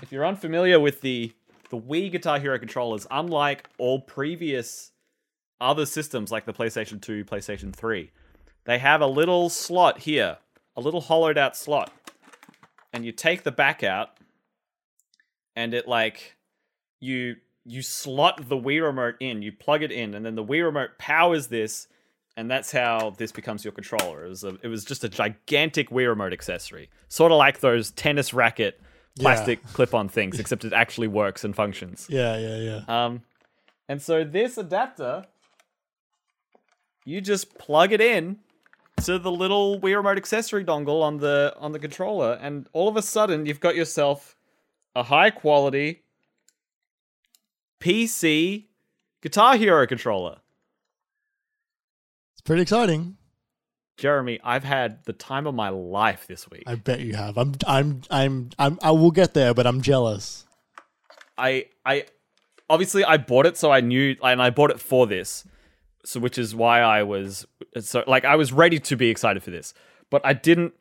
If 0.03 0.13
you're 0.13 0.27
unfamiliar 0.27 0.81
with 0.81 1.01
the 1.01 1.33
the 1.71 1.79
Wii 1.79 2.13
Guitar 2.13 2.39
Hero 2.39 2.59
controllers, 2.59 3.07
unlike 3.11 3.69
all 3.79 4.01
previous 4.01 4.93
other 5.61 5.87
systems 5.87 6.31
like 6.31 6.45
the 6.45 6.53
PlayStation 6.53 7.01
2, 7.01 7.25
PlayStation 7.25 7.75
3, 7.75 8.11
they 8.65 8.79
have 8.79 9.01
a 9.01 9.07
little 9.07 9.49
slot 9.49 10.01
here, 10.01 10.39
a 10.77 10.81
little 10.81 11.01
hollowed 11.01 11.39
out 11.39 11.57
slot. 11.57 11.93
And 12.93 13.05
you 13.05 13.13
take 13.13 13.43
the 13.43 13.53
back 13.53 13.83
out 13.83 14.11
and 15.55 15.75
it 15.75 15.87
like 15.89 16.37
you 17.01 17.37
you 17.65 17.83
slot 17.83 18.49
the 18.49 18.57
Wii 18.57 18.81
remote 18.83 19.17
in, 19.19 19.43
you 19.43 19.51
plug 19.51 19.83
it 19.83 19.91
in, 19.91 20.15
and 20.15 20.25
then 20.25 20.37
the 20.37 20.45
Wii 20.45 20.65
remote 20.65 20.91
powers 20.99 21.49
this, 21.49 21.89
and 22.37 22.49
that's 22.49 22.71
how 22.71 23.11
this 23.19 23.33
becomes 23.33 23.65
your 23.65 23.73
controller. 23.73 24.25
It 24.25 24.29
was, 24.29 24.45
a, 24.45 24.57
it 24.63 24.69
was 24.69 24.85
just 24.85 25.03
a 25.03 25.09
gigantic 25.09 25.91
Wii 25.91 26.07
remote 26.07 26.33
accessory, 26.33 26.91
sort 27.09 27.33
of 27.33 27.39
like 27.39 27.59
those 27.59 27.91
tennis 27.91 28.33
racket 28.33 28.81
plastic 29.19 29.65
clip-on 29.73 30.09
things, 30.09 30.39
except 30.39 30.65
it 30.65 30.73
actually 30.73 31.09
works 31.09 31.43
and 31.45 31.57
functions. 31.57 32.07
Yeah. 32.17 32.39
Yeah. 32.39 32.57
Yeah. 32.89 33.05
Um, 33.05 33.23
and 33.89 34.01
so 34.01 34.23
this 34.23 34.59
adapter, 34.59 35.25
you 37.07 37.23
just 37.23 37.57
plug 37.57 37.93
it 37.93 38.03
in 38.03 38.39
to 39.05 39.19
the 39.19 39.31
little 39.31 39.81
Wii 39.81 39.97
remote 39.97 40.19
accessory 40.19 40.65
dongle 40.65 41.03
on 41.03 41.19
the 41.19 41.55
on 41.59 41.73
the 41.73 41.79
controller, 41.79 42.39
and 42.43 42.69
all 42.75 42.89
of 42.89 42.97
a 42.97 43.03
sudden 43.03 43.47
you've 43.47 43.61
got 43.61 43.77
yourself 43.77 44.37
a 44.95 45.05
high 45.05 45.31
quality 45.31 46.03
PC 47.81 48.65
Guitar 49.23 49.57
Hero 49.57 49.87
controller. 49.87 50.39
It's 52.35 52.43
pretty 52.43 52.63
exciting. 52.63 53.17
Jeremy, 53.97 54.39
I've 54.45 54.65
had 54.65 55.05
the 55.05 55.15
time 55.15 55.47
of 55.47 55.55
my 55.55 55.71
life 55.71 56.27
this 56.27 56.51
week. 56.51 56.65
I 56.67 56.75
bet 56.75 57.01
you 57.01 57.15
have. 57.15 57.39
I'm. 57.39 57.55
I'm. 57.67 58.03
I'm. 58.11 58.51
I'm. 58.59 58.79
I 58.83 58.91
will 58.91 59.11
get 59.11 59.33
there, 59.33 59.55
but 59.55 59.67
I'm 59.67 59.81
jealous. 59.81 60.45
I 61.39 61.67
I 61.85 62.07
obviously 62.69 63.05
I 63.05 63.17
bought 63.17 63.47
it 63.47 63.57
so 63.57 63.71
I 63.71 63.81
knew 63.81 64.17
and 64.23 64.43
I 64.43 64.51
bought 64.51 64.71
it 64.71 64.81
for 64.81 65.07
this. 65.07 65.45
So 66.07 66.21
which 66.21 66.39
is 66.39 66.55
why 66.55 66.81
I 66.81 67.03
was 67.03 67.47
so 67.81 68.05
like 68.07 68.25
I 68.25 68.37
was 68.37 68.53
ready 68.53 68.79
to 68.79 68.97
be 68.97 69.09
excited 69.09 69.43
for 69.43 69.51
this. 69.51 69.75
But 70.11 70.25
I 70.25 70.33
didn't 70.33 70.75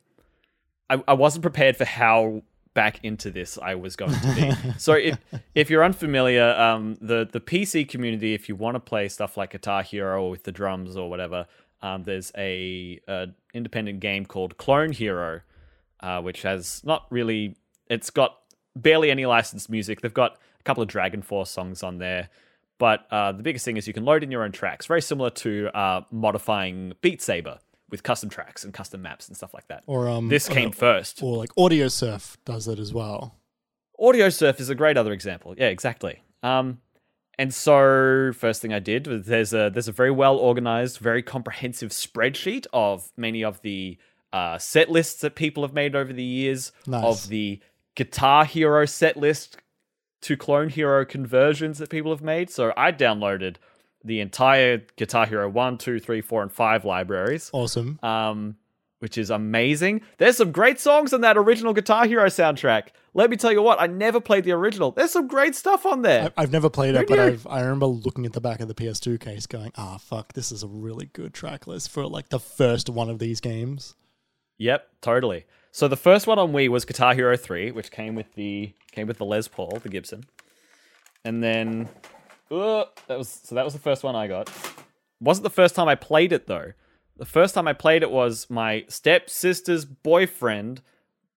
I, 0.90 1.04
I 1.08 1.14
wasn't 1.14 1.42
prepared 1.42 1.78
for 1.78 1.86
how 1.86 2.44
back 2.74 3.00
into 3.04 3.32
this 3.32 3.58
I 3.62 3.74
was 3.76 3.96
going 3.96 4.12
to 4.12 4.36
be. 4.36 4.72
so 4.78 4.94
if 4.94 5.18
if 5.56 5.70
you're 5.70 5.84
unfamiliar, 5.84 6.52
um, 6.52 6.98
the 7.02 7.28
the 7.32 7.40
PC 7.40 7.90
community, 7.90 8.34
if 8.36 8.48
you 8.48 8.56
want 8.56 8.76
to 8.76 8.80
play 8.80 9.08
stuff 9.08 9.38
like 9.38 9.52
Guitar 9.52 9.82
Hero 9.82 10.30
with 10.30 10.44
the 10.44 10.52
drums 10.52 10.96
or 10.96 11.10
whatever, 11.10 11.48
um, 11.82 12.04
there's 12.04 12.32
a, 12.38 13.00
a 13.08 13.28
independent 13.54 14.00
game 14.00 14.26
called 14.26 14.58
Clone 14.58 14.92
Hero, 14.92 15.42
uh, 16.02 16.22
which 16.22 16.44
has 16.44 16.84
not 16.84 17.08
really. 17.10 17.56
It's 17.90 18.10
got 18.10 18.38
barely 18.76 19.10
any 19.10 19.26
licensed 19.26 19.70
music. 19.70 20.02
They've 20.02 20.14
got 20.14 20.38
a 20.60 20.64
couple 20.64 20.84
of 20.84 20.90
DragonForce 20.90 21.48
songs 21.48 21.82
on 21.84 21.98
there. 21.98 22.30
But 22.78 23.08
uh, 23.10 23.32
the 23.32 23.44
biggest 23.44 23.64
thing 23.64 23.78
is 23.78 23.88
you 23.88 23.94
can 23.94 24.04
load 24.06 24.24
in 24.24 24.32
your 24.32 24.44
own 24.44 24.52
tracks, 24.52 24.86
very 24.86 25.02
similar 25.02 25.30
to 25.30 25.70
uh, 25.74 26.02
modifying 26.12 26.94
Beat 27.02 27.22
Saber 27.22 27.60
with 27.90 28.04
custom 28.04 28.30
tracks 28.30 28.64
and 28.64 28.74
custom 28.74 29.02
maps 29.02 29.28
and 29.28 29.38
stuff 29.38 29.54
like 29.54 29.68
that. 29.68 29.84
Or 29.88 30.10
um, 30.10 30.28
this 30.28 30.50
came 30.50 30.70
uh, 30.70 30.74
first. 30.74 31.22
Or 31.24 31.38
like 31.38 31.54
Audiosurf 31.56 32.36
does 32.44 32.68
it 32.68 32.80
as 32.80 32.94
well. 32.94 33.36
Audiosurf 34.00 34.60
is 34.60 34.70
a 34.70 34.76
great 34.76 34.98
other 34.98 35.14
example. 35.14 35.56
Yeah, 35.58 35.68
exactly. 35.68 36.22
Um, 36.44 36.80
and 37.38 37.54
so 37.54 38.32
first 38.34 38.62
thing 38.62 38.74
I 38.74 38.80
did 38.80 39.08
was 39.08 39.26
there's 39.26 39.54
a 39.54 39.70
there's 39.70 39.88
a 39.88 39.92
very 39.94 40.12
well 40.12 40.38
organized, 40.38 40.98
very 40.98 41.22
comprehensive 41.22 41.92
spreadsheet 41.92 42.66
of 42.74 43.12
many 43.18 43.44
of 43.44 43.62
the 43.62 43.98
uh, 44.34 44.58
set 44.58 44.90
lists 44.90 45.22
that 45.22 45.36
people 45.36 45.64
have 45.64 45.74
made 45.74 45.96
over 45.96 46.12
the 46.12 46.24
years 46.24 46.72
Nice. 46.88 47.04
of 47.04 47.30
the 47.30 47.60
Guitar 47.96 48.44
Hero 48.46 48.86
set 48.86 49.16
list 49.18 49.58
to 50.26 50.38
Clone 50.38 50.70
Hero 50.70 51.06
conversions 51.06 51.78
that 51.80 51.90
people 51.90 52.12
have 52.12 52.22
made. 52.22 52.50
So 52.50 52.74
I 52.78 52.92
downloaded 52.92 53.56
the 54.04 54.20
entire 54.20 54.84
Guitar 54.98 55.26
Hero 55.26 55.50
1, 55.50 55.78
2, 55.80 56.00
3, 56.00 56.22
4, 56.22 56.42
and 56.44 56.52
5 56.52 56.86
libraries 56.86 57.50
Awesome. 57.54 58.00
um, 58.04 58.56
which 59.00 59.18
is 59.18 59.30
amazing. 59.30 60.02
There's 60.18 60.38
some 60.38 60.52
great 60.52 60.80
songs 60.80 61.12
on 61.14 61.22
that 61.22 61.38
original 61.38 61.74
Guitar 61.74 62.06
Hero 62.08 62.26
soundtrack. 62.28 62.90
Let 63.14 63.30
me 63.30 63.38
tell 63.38 63.52
you 63.52 63.62
what, 63.62 63.80
I 63.82 63.88
never 63.88 64.20
played 64.20 64.44
the 64.44 64.52
original. 64.52 64.92
There's 64.92 65.12
some 65.12 65.28
great 65.28 65.56
stuff 65.56 65.86
on 65.86 66.02
there. 66.02 66.32
I- 66.38 66.42
I've 66.44 66.52
never 66.52 66.70
played 66.70 66.96
it, 66.96 67.02
Who 67.10 67.16
but? 67.16 67.20
I've, 67.20 67.48
I 67.48 67.62
remember 67.62 67.86
looking 67.88 68.26
at 68.26 68.34
the 68.34 68.42
back 68.42 68.60
of 68.60 68.68
the 68.68 68.76
PS2 68.76 69.20
case 69.20 69.48
going, 69.48 69.72
ah, 69.76 69.98
fuck, 69.98 70.34
this 70.34 70.52
is 70.52 70.64
a 70.64 70.68
really 70.68 71.06
good 71.14 71.34
track 71.34 71.66
list 71.68 71.90
for 71.92 72.06
like 72.08 72.30
the 72.30 72.40
first 72.40 72.90
one 72.90 73.10
of 73.10 73.20
these 73.20 73.40
games. 73.42 73.96
Yep, 74.58 74.88
totally. 75.02 75.46
So 75.72 75.88
the 75.88 75.98
first 75.98 76.26
one 76.28 76.40
on 76.40 76.52
Wii 76.54 76.70
was 76.70 76.86
Guitar 76.86 77.14
Hero 77.14 77.36
3, 77.36 77.72
which 77.72 77.92
came 77.92 78.16
with 78.16 78.34
the 78.36 78.74
came 78.96 79.08
with 79.08 79.18
the 79.18 79.26
Les 79.26 79.48
Paul, 79.48 79.80
the 79.84 79.90
Gibson. 79.90 80.26
And 81.24 81.44
then 81.44 81.90
uh, 82.50 82.86
that 83.08 83.18
was 83.18 83.30
so 83.44 83.56
that 83.56 83.66
was 83.66 83.74
the 83.74 83.80
first 83.80 84.04
one 84.04 84.16
I 84.16 84.28
got. 84.28 84.50
Wasn't 85.20 85.44
the 85.44 85.50
first 85.50 85.76
time 85.76 85.88
I 85.88 85.96
played 85.96 86.32
it 86.32 86.48
though. 86.48 86.74
The 87.18 87.26
first 87.26 87.54
time 87.54 87.68
I 87.68 87.74
played 87.74 88.04
it 88.04 88.12
was 88.12 88.50
my 88.50 88.86
stepsister's 88.88 89.86
boyfriend 89.86 90.82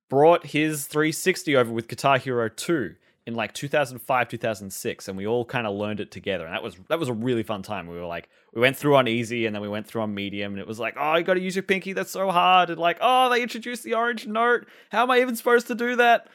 brought 0.09 0.47
his 0.47 0.87
360 0.87 1.57
over 1.57 1.73
with 1.73 1.89
Guitar 1.89 2.19
Hero 2.19 2.49
2 2.49 2.95
in 3.27 3.35
like 3.35 3.53
2005 3.53 4.29
2006 4.29 5.07
and 5.07 5.17
we 5.19 5.27
all 5.27 5.45
kind 5.45 5.67
of 5.67 5.77
learned 5.77 6.01
it 6.01 6.11
together 6.11 6.47
and 6.47 6.55
that 6.55 6.63
was 6.63 6.77
that 6.89 6.99
was 6.99 7.11
a 7.11 7.13
really 7.13 7.43
fun 7.43 7.61
time 7.61 7.87
we 7.87 7.95
were 7.95 8.07
like 8.07 8.31
we 8.55 8.61
went 8.63 8.75
through 8.75 8.97
on 8.97 9.07
easy 9.07 9.45
and 9.45 9.55
then 9.55 9.61
we 9.61 9.69
went 9.69 9.87
through 9.87 10.01
on 10.01 10.15
medium 10.15 10.53
and 10.53 10.61
it 10.61 10.67
was 10.67 10.81
like 10.81 10.95
oh 10.99 11.15
you 11.15 11.25
got 11.25 11.35
to 11.35 11.41
use 11.41 11.55
your 11.55 11.63
pinky 11.63 11.93
that's 11.93 12.11
so 12.11 12.31
hard 12.31 12.71
and 12.71 12.81
like 12.81 12.97
oh 13.03 13.29
they 13.29 13.43
introduced 13.43 13.85
the 13.85 13.93
orange 13.93 14.27
note 14.27 14.67
how 14.91 15.03
am 15.03 15.11
i 15.11 15.21
even 15.21 15.37
supposed 15.37 15.67
to 15.67 15.75
do 15.75 15.95
that 15.95 16.27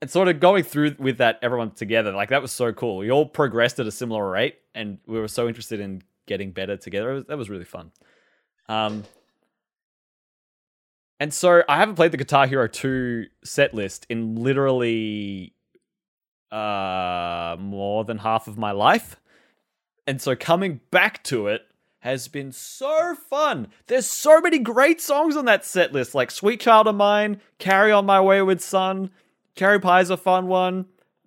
and 0.00 0.10
sort 0.10 0.28
of 0.28 0.38
going 0.40 0.62
through 0.64 0.94
with 0.98 1.18
that 1.18 1.38
everyone 1.42 1.70
together 1.72 2.12
like 2.12 2.28
that 2.30 2.42
was 2.42 2.52
so 2.52 2.72
cool 2.72 2.96
we 2.98 3.10
all 3.10 3.26
progressed 3.26 3.78
at 3.80 3.86
a 3.86 3.90
similar 3.90 4.28
rate 4.30 4.56
and 4.74 4.98
we 5.06 5.18
were 5.18 5.28
so 5.28 5.48
interested 5.48 5.80
in 5.80 6.02
getting 6.26 6.50
better 6.52 6.76
together 6.76 7.12
was- 7.14 7.24
that 7.24 7.36
was 7.38 7.48
really 7.50 7.64
fun 7.64 7.90
um 8.68 9.02
and 11.20 11.34
so 11.34 11.62
I 11.68 11.78
haven't 11.78 11.96
played 11.96 12.12
the 12.12 12.16
Guitar 12.16 12.46
Hero 12.46 12.68
2 12.68 13.26
set 13.42 13.74
list 13.74 14.06
in 14.08 14.36
literally 14.36 15.52
uh 16.52 17.56
more 17.58 18.04
than 18.04 18.18
half 18.18 18.46
of 18.48 18.56
my 18.56 18.70
life. 18.70 19.16
And 20.06 20.22
so 20.22 20.34
coming 20.36 20.80
back 20.90 21.22
to 21.24 21.48
it 21.48 21.62
has 22.00 22.28
been 22.28 22.52
so 22.52 23.14
fun. 23.28 23.66
There's 23.88 24.06
so 24.06 24.40
many 24.40 24.58
great 24.60 25.00
songs 25.00 25.36
on 25.36 25.44
that 25.46 25.64
set 25.64 25.92
list, 25.92 26.14
like 26.14 26.30
Sweet 26.30 26.60
Child 26.60 26.86
of 26.86 26.94
Mine, 26.94 27.40
Carry 27.58 27.90
On 27.90 28.06
My 28.06 28.20
Wayward 28.20 28.62
Son, 28.62 29.10
Cherry 29.54 29.80
Pie's 29.80 30.10
a 30.10 30.16
fun 30.16 30.46
one. 30.46 30.86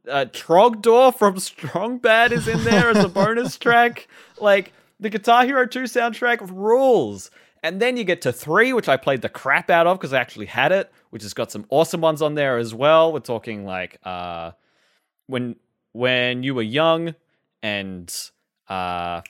Uh, 0.10 0.26
Trogdor 0.32 1.16
from 1.16 1.40
Strong 1.40 2.00
Bad 2.00 2.32
is 2.32 2.48
in 2.48 2.64
there 2.64 2.90
as 2.90 3.04
a 3.04 3.10
bonus 3.10 3.58
track. 3.58 4.08
Like 4.40 4.74
the 5.00 5.10
Guitar 5.10 5.46
Hero 5.46 5.66
2 5.66 5.84
soundtrack 5.84 6.40
rules. 6.52 7.30
And 7.64 7.80
then 7.80 7.96
you 7.98 8.04
get 8.04 8.22
to 8.24 8.34
three, 8.34 8.74
which 8.74 8.90
I 8.90 8.98
played 8.98 9.22
the 9.22 9.30
crap 9.30 9.70
out 9.70 9.86
of 9.86 10.00
because 10.00 10.14
I 10.14 10.20
actually 10.20 10.48
had 10.48 10.72
it, 10.72 10.92
which 11.12 11.22
has 11.22 11.34
got 11.34 11.52
some 11.52 11.66
awesome 11.70 12.02
ones 12.02 12.22
on 12.22 12.34
there 12.34 12.58
as 12.58 12.74
well. 12.74 13.14
We're 13.14 13.20
talking 13.20 13.66
like 13.66 14.00
uh, 14.04 14.52
when 15.28 15.58
when 15.92 16.42
you 16.42 16.56
were 16.56 16.64
young 16.64 17.14
and 17.62 18.12
uh, 18.68 19.22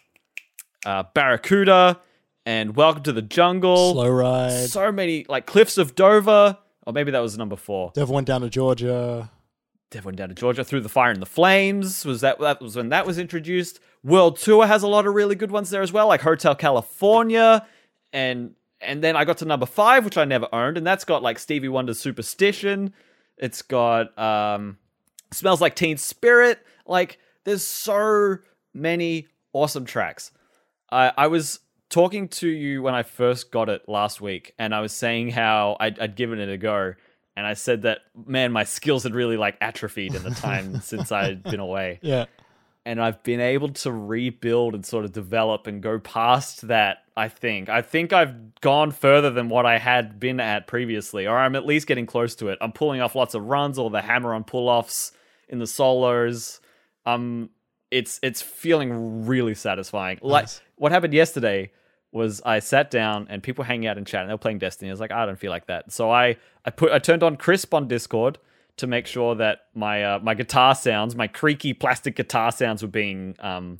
uh, 0.85 1.03
Barracuda 1.13 1.99
and 2.45 2.75
Welcome 2.75 3.03
to 3.03 3.11
the 3.11 3.21
Jungle. 3.21 3.93
Slow 3.93 4.09
Ride. 4.09 4.69
So 4.69 4.91
many 4.93 5.25
like 5.27 5.45
Cliffs 5.45 5.77
of 5.77 5.95
Dover, 5.95 6.57
or 6.91 6.93
maybe 6.93 7.11
that 7.11 7.19
was 7.19 7.37
number 7.37 7.55
four. 7.55 7.91
Devil 7.95 8.15
went 8.15 8.27
down 8.27 8.41
to 8.41 8.49
Georgia. 8.49 9.31
Dev 9.89 10.05
went 10.05 10.17
down 10.17 10.29
to 10.29 10.35
Georgia 10.35 10.63
through 10.63 10.81
the 10.81 10.89
fire 10.89 11.11
and 11.11 11.21
the 11.21 11.25
flames. 11.25 12.05
Was 12.05 12.21
that 12.21 12.39
that 12.39 12.61
was 12.61 12.75
when 12.75 12.89
that 12.89 13.05
was 13.05 13.17
introduced? 13.17 13.79
World 14.03 14.37
Tour 14.37 14.65
has 14.65 14.83
a 14.83 14.87
lot 14.87 15.05
of 15.05 15.13
really 15.13 15.35
good 15.35 15.51
ones 15.51 15.69
there 15.69 15.81
as 15.81 15.91
well, 15.91 16.07
like 16.07 16.21
Hotel 16.21 16.55
California, 16.55 17.65
and 18.13 18.55
and 18.79 19.03
then 19.03 19.15
I 19.15 19.25
got 19.25 19.37
to 19.39 19.45
number 19.45 19.65
five, 19.65 20.05
which 20.05 20.17
I 20.17 20.25
never 20.25 20.47
owned, 20.53 20.77
and 20.77 20.87
that's 20.87 21.03
got 21.03 21.21
like 21.21 21.39
Stevie 21.39 21.67
Wonder's 21.67 21.99
Superstition. 21.99 22.93
It's 23.37 23.61
got 23.61 24.17
um, 24.17 24.77
Smells 25.31 25.61
Like 25.61 25.75
Teen 25.75 25.97
Spirit. 25.97 26.59
Like 26.85 27.19
there's 27.43 27.63
so 27.63 28.37
many 28.73 29.27
awesome 29.51 29.85
tracks. 29.85 30.31
I 30.89 31.11
I 31.17 31.27
was 31.27 31.59
talking 31.91 32.27
to 32.29 32.47
you 32.47 32.81
when 32.81 32.95
I 32.95 33.03
first 33.03 33.51
got 33.51 33.69
it 33.69 33.87
last 33.87 34.19
week, 34.21 34.53
and 34.57 34.73
I 34.73 34.79
was 34.81 34.91
saying 34.93 35.29
how 35.29 35.77
I'd, 35.79 35.99
I'd 35.99 36.15
given 36.15 36.39
it 36.39 36.49
a 36.49 36.57
go, 36.57 36.93
and 37.35 37.45
I 37.45 37.53
said 37.53 37.83
that 37.83 37.99
man, 38.25 38.51
my 38.51 38.63
skills 38.63 39.03
had 39.03 39.13
really 39.13 39.37
like 39.37 39.57
atrophied 39.61 40.15
in 40.15 40.23
the 40.23 40.31
time 40.31 40.81
since 40.81 41.11
I'd 41.11 41.43
been 41.43 41.59
away, 41.59 41.99
Yeah. 42.01 42.25
and 42.85 42.99
I've 43.01 43.21
been 43.21 43.39
able 43.39 43.69
to 43.69 43.91
rebuild 43.91 44.73
and 44.73 44.83
sort 44.85 45.05
of 45.05 45.11
develop 45.11 45.67
and 45.67 45.81
go 45.83 45.99
past 45.99 46.67
that. 46.67 46.99
I 47.15 47.27
think 47.27 47.67
I 47.69 47.81
think 47.83 48.13
I've 48.13 48.55
gone 48.61 48.91
further 48.91 49.29
than 49.29 49.49
what 49.49 49.65
I 49.65 49.77
had 49.77 50.19
been 50.19 50.39
at 50.39 50.65
previously, 50.65 51.27
or 51.27 51.37
I'm 51.37 51.55
at 51.55 51.65
least 51.65 51.85
getting 51.85 52.05
close 52.05 52.33
to 52.35 52.47
it. 52.47 52.57
I'm 52.61 52.71
pulling 52.71 53.01
off 53.01 53.15
lots 53.15 53.35
of 53.35 53.43
runs, 53.45 53.77
all 53.77 53.89
the 53.89 54.01
hammer 54.01 54.33
on 54.33 54.43
pull 54.45 54.69
offs 54.69 55.11
in 55.49 55.59
the 55.59 55.67
solos. 55.67 56.61
Um, 57.05 57.49
it's 57.91 58.17
it's 58.23 58.41
feeling 58.41 59.25
really 59.27 59.53
satisfying. 59.55 60.19
Like 60.21 60.43
Nice. 60.43 60.61
what 60.77 60.93
happened 60.93 61.13
yesterday 61.13 61.71
was 62.11 62.41
I 62.45 62.59
sat 62.59 62.91
down 62.91 63.27
and 63.29 63.41
people 63.41 63.63
hanging 63.63 63.87
out 63.87 63.97
in 63.97 64.05
chat 64.05 64.21
and 64.21 64.29
they 64.29 64.33
were 64.33 64.37
playing 64.37 64.59
Destiny. 64.59 64.89
I 64.89 64.93
was 64.93 64.99
like, 64.99 65.11
I 65.11 65.25
don't 65.25 65.39
feel 65.39 65.51
like 65.51 65.67
that. 65.67 65.91
So 65.91 66.11
I 66.11 66.37
I 66.65 66.69
put 66.69 66.91
I 66.91 66.99
turned 66.99 67.23
on 67.23 67.37
Krisp 67.37 67.73
on 67.73 67.87
Discord 67.87 68.37
to 68.77 68.87
make 68.87 69.05
sure 69.07 69.35
that 69.35 69.67
my 69.73 70.03
uh, 70.03 70.19
my 70.19 70.33
guitar 70.33 70.75
sounds, 70.75 71.15
my 71.15 71.27
creaky 71.27 71.73
plastic 71.73 72.15
guitar 72.15 72.51
sounds, 72.51 72.81
were 72.81 72.87
being 72.87 73.35
um, 73.39 73.79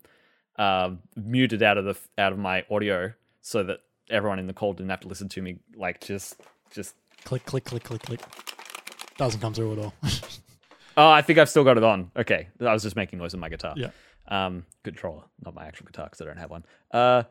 uh, 0.58 0.92
muted 1.16 1.64
out 1.64 1.78
of 1.78 1.86
the 1.86 1.98
out 2.18 2.32
of 2.32 2.40
my 2.40 2.64
audio, 2.70 3.14
so 3.42 3.64
that 3.64 3.80
everyone 4.10 4.40
in 4.40 4.48
the 4.48 4.54
call 4.54 4.74
didn't 4.74 4.90
have 4.90 5.00
to 5.02 5.08
listen 5.08 5.28
to 5.30 5.42
me 5.42 5.58
like 5.76 6.02
just 6.02 6.42
just. 6.70 6.96
Click, 7.24 7.46
click, 7.46 7.64
click, 7.66 7.84
click, 7.84 8.02
click. 8.02 8.20
Doesn't 9.18 9.40
come 9.42 9.54
through 9.54 9.74
at 9.74 9.80
all. 9.80 9.94
Oh, 10.98 11.10
I 11.10 11.22
think 11.22 11.40
I've 11.40 11.50
still 11.50 11.64
got 11.64 11.78
it 11.78 11.84
on. 11.86 12.12
Okay, 12.18 12.50
I 12.60 12.74
was 12.74 12.84
just 12.84 12.98
making 12.98 13.20
noise 13.20 13.32
with 13.32 13.40
my 13.40 13.48
guitar. 13.48 13.74
yeah. 13.78 13.92
um 14.28 14.66
controller 14.84 15.24
not 15.46 15.56
my 15.56 15.66
actual 15.66 15.86
guitar 15.86 16.06
because 16.06 16.22
i 16.22 16.26
don't 16.26 16.38
have 16.38 16.52
one 16.52 16.64
uh 16.92 17.24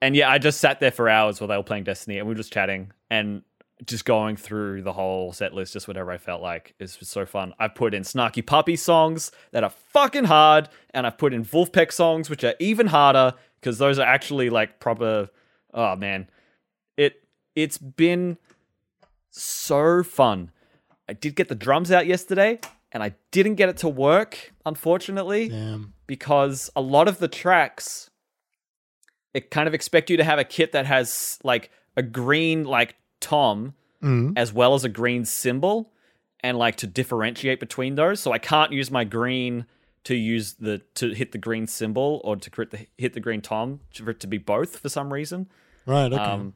and 0.00 0.14
yeah 0.16 0.30
i 0.30 0.38
just 0.38 0.60
sat 0.60 0.80
there 0.80 0.90
for 0.90 1.08
hours 1.08 1.40
while 1.40 1.48
they 1.48 1.56
were 1.56 1.62
playing 1.62 1.84
destiny 1.84 2.18
and 2.18 2.26
we 2.26 2.32
were 2.32 2.38
just 2.38 2.52
chatting 2.52 2.92
and 3.10 3.42
just 3.84 4.04
going 4.04 4.36
through 4.36 4.82
the 4.82 4.92
whole 4.92 5.32
set 5.32 5.54
list 5.54 5.72
just 5.72 5.86
whatever 5.86 6.10
i 6.10 6.18
felt 6.18 6.42
like. 6.42 6.74
It's 6.80 7.06
so 7.08 7.24
fun. 7.24 7.54
I've 7.58 7.74
put 7.74 7.94
in 7.94 8.02
snarky 8.02 8.44
puppy 8.44 8.76
songs 8.76 9.30
that 9.52 9.62
are 9.62 9.70
fucking 9.70 10.24
hard 10.24 10.68
and 10.90 11.06
i've 11.06 11.18
put 11.18 11.32
in 11.32 11.44
Vulfpeck 11.44 11.92
songs 11.92 12.28
which 12.28 12.44
are 12.44 12.54
even 12.58 12.88
harder 12.88 13.34
because 13.60 13.78
those 13.78 13.98
are 13.98 14.06
actually 14.06 14.50
like 14.50 14.80
proper 14.80 15.28
oh 15.72 15.96
man. 15.96 16.28
It 16.96 17.22
it's 17.54 17.78
been 17.78 18.38
so 19.30 20.02
fun. 20.02 20.50
I 21.08 21.12
did 21.12 21.36
get 21.36 21.48
the 21.48 21.54
drums 21.54 21.90
out 21.92 22.06
yesterday 22.06 22.60
and 22.90 23.02
i 23.02 23.14
didn't 23.30 23.56
get 23.56 23.68
it 23.68 23.76
to 23.78 23.88
work 23.88 24.52
unfortunately 24.66 25.50
Damn. 25.50 25.92
because 26.06 26.70
a 26.74 26.80
lot 26.80 27.06
of 27.06 27.18
the 27.18 27.28
tracks 27.28 28.10
it 29.38 29.50
kind 29.50 29.66
of 29.68 29.74
expect 29.74 30.10
you 30.10 30.16
to 30.16 30.24
have 30.24 30.38
a 30.38 30.44
kit 30.44 30.72
that 30.72 30.86
has 30.86 31.38
like 31.44 31.70
a 31.96 32.02
green 32.02 32.64
like 32.64 32.96
tom 33.20 33.74
Mm. 34.02 34.34
as 34.36 34.52
well 34.52 34.74
as 34.74 34.84
a 34.84 34.88
green 34.88 35.24
cymbal 35.24 35.90
and 36.40 36.56
like 36.56 36.76
to 36.76 36.86
differentiate 36.86 37.58
between 37.58 37.96
those 37.96 38.20
so 38.20 38.30
i 38.30 38.38
can't 38.38 38.70
use 38.70 38.92
my 38.92 39.02
green 39.02 39.66
to 40.04 40.14
use 40.14 40.52
the 40.54 40.78
to 40.94 41.12
hit 41.14 41.32
the 41.32 41.38
green 41.38 41.66
cymbal 41.66 42.20
or 42.22 42.36
to 42.36 42.48
crit 42.48 42.70
the, 42.70 42.86
hit 42.96 43.12
the 43.14 43.20
green 43.20 43.40
tom 43.40 43.80
for 43.92 44.10
it 44.10 44.20
to 44.20 44.28
be 44.28 44.38
both 44.38 44.78
for 44.78 44.88
some 44.88 45.12
reason 45.12 45.48
Right. 45.84 46.12
Okay. 46.12 46.22
um 46.22 46.54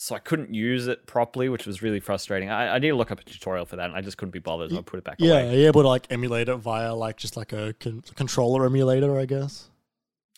so 0.00 0.14
I 0.14 0.20
couldn't 0.20 0.54
use 0.54 0.86
it 0.86 1.08
properly, 1.08 1.48
which 1.48 1.66
was 1.66 1.82
really 1.82 1.98
frustrating. 1.98 2.48
I, 2.50 2.76
I 2.76 2.78
need 2.78 2.90
to 2.90 2.94
look 2.94 3.10
up 3.10 3.18
a 3.18 3.24
tutorial 3.24 3.64
for 3.66 3.74
that, 3.74 3.86
and 3.86 3.96
I 3.96 4.00
just 4.00 4.16
couldn't 4.16 4.30
be 4.30 4.38
bothered. 4.38 4.70
So 4.70 4.78
I 4.78 4.82
put 4.82 4.98
it 4.98 5.02
back 5.04 5.16
Yeah, 5.18 5.40
away. 5.40 5.66
able 5.66 5.82
to 5.82 5.88
like 5.88 6.06
emulate 6.10 6.48
it 6.48 6.54
via 6.58 6.94
like 6.94 7.16
just 7.16 7.36
like 7.36 7.52
a 7.52 7.74
con- 7.80 8.04
controller 8.14 8.64
emulator, 8.64 9.18
I 9.18 9.24
guess? 9.26 9.68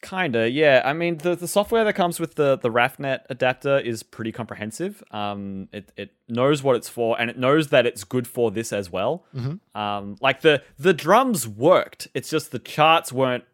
Kinda, 0.02 0.48
yeah. 0.48 0.82
I 0.84 0.92
mean, 0.92 1.18
the, 1.18 1.34
the 1.34 1.46
software 1.48 1.84
that 1.84 1.92
comes 1.92 2.18
with 2.18 2.34
the 2.34 2.56
the 2.56 2.70
Raphnet 2.70 3.20
adapter 3.28 3.78
is 3.78 4.02
pretty 4.02 4.32
comprehensive. 4.32 5.02
Um, 5.10 5.68
it 5.72 5.92
it 5.96 6.12
knows 6.28 6.62
what 6.62 6.76
it's 6.76 6.88
for, 6.88 7.20
and 7.20 7.28
it 7.28 7.38
knows 7.38 7.68
that 7.68 7.86
it's 7.86 8.04
good 8.04 8.26
for 8.26 8.50
this 8.50 8.72
as 8.72 8.90
well. 8.90 9.24
Um, 9.74 10.16
like 10.20 10.40
the 10.40 10.62
the 10.78 10.94
drums 10.94 11.46
worked. 11.46 12.08
It's 12.14 12.30
just 12.30 12.50
the 12.50 12.58
charts 12.58 13.12
weren't 13.12 13.44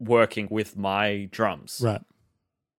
working 0.00 0.48
with 0.50 0.76
my 0.76 1.28
drums. 1.30 1.80
Right. 1.84 2.00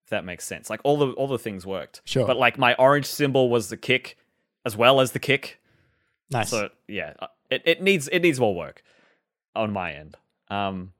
If 0.06 0.10
that 0.10 0.26
makes 0.26 0.46
sense. 0.46 0.70
Like 0.70 0.82
all 0.84 0.98
the 0.98 1.12
all 1.12 1.28
the 1.28 1.40
things 1.40 1.66
worked. 1.66 2.02
Sure. 2.06 2.26
But 2.26 2.38
like 2.38 2.58
my 2.58 2.74
orange 2.76 3.06
cymbal 3.06 3.50
was 3.50 3.70
the 3.70 3.78
kick, 3.78 4.18
as 4.66 4.76
well 4.76 5.00
as 5.00 5.12
the 5.12 5.20
kick. 5.20 5.60
Nice. 6.32 6.50
So 6.50 6.70
yeah, 6.88 7.14
uh, 7.20 7.28
it, 7.52 7.62
it 7.66 7.82
needs 7.82 8.08
it 8.08 8.20
needs 8.20 8.40
more 8.40 8.56
work 8.56 8.84
on 9.56 9.72
my 9.72 9.94
end. 9.94 10.18
Um, 10.50 10.94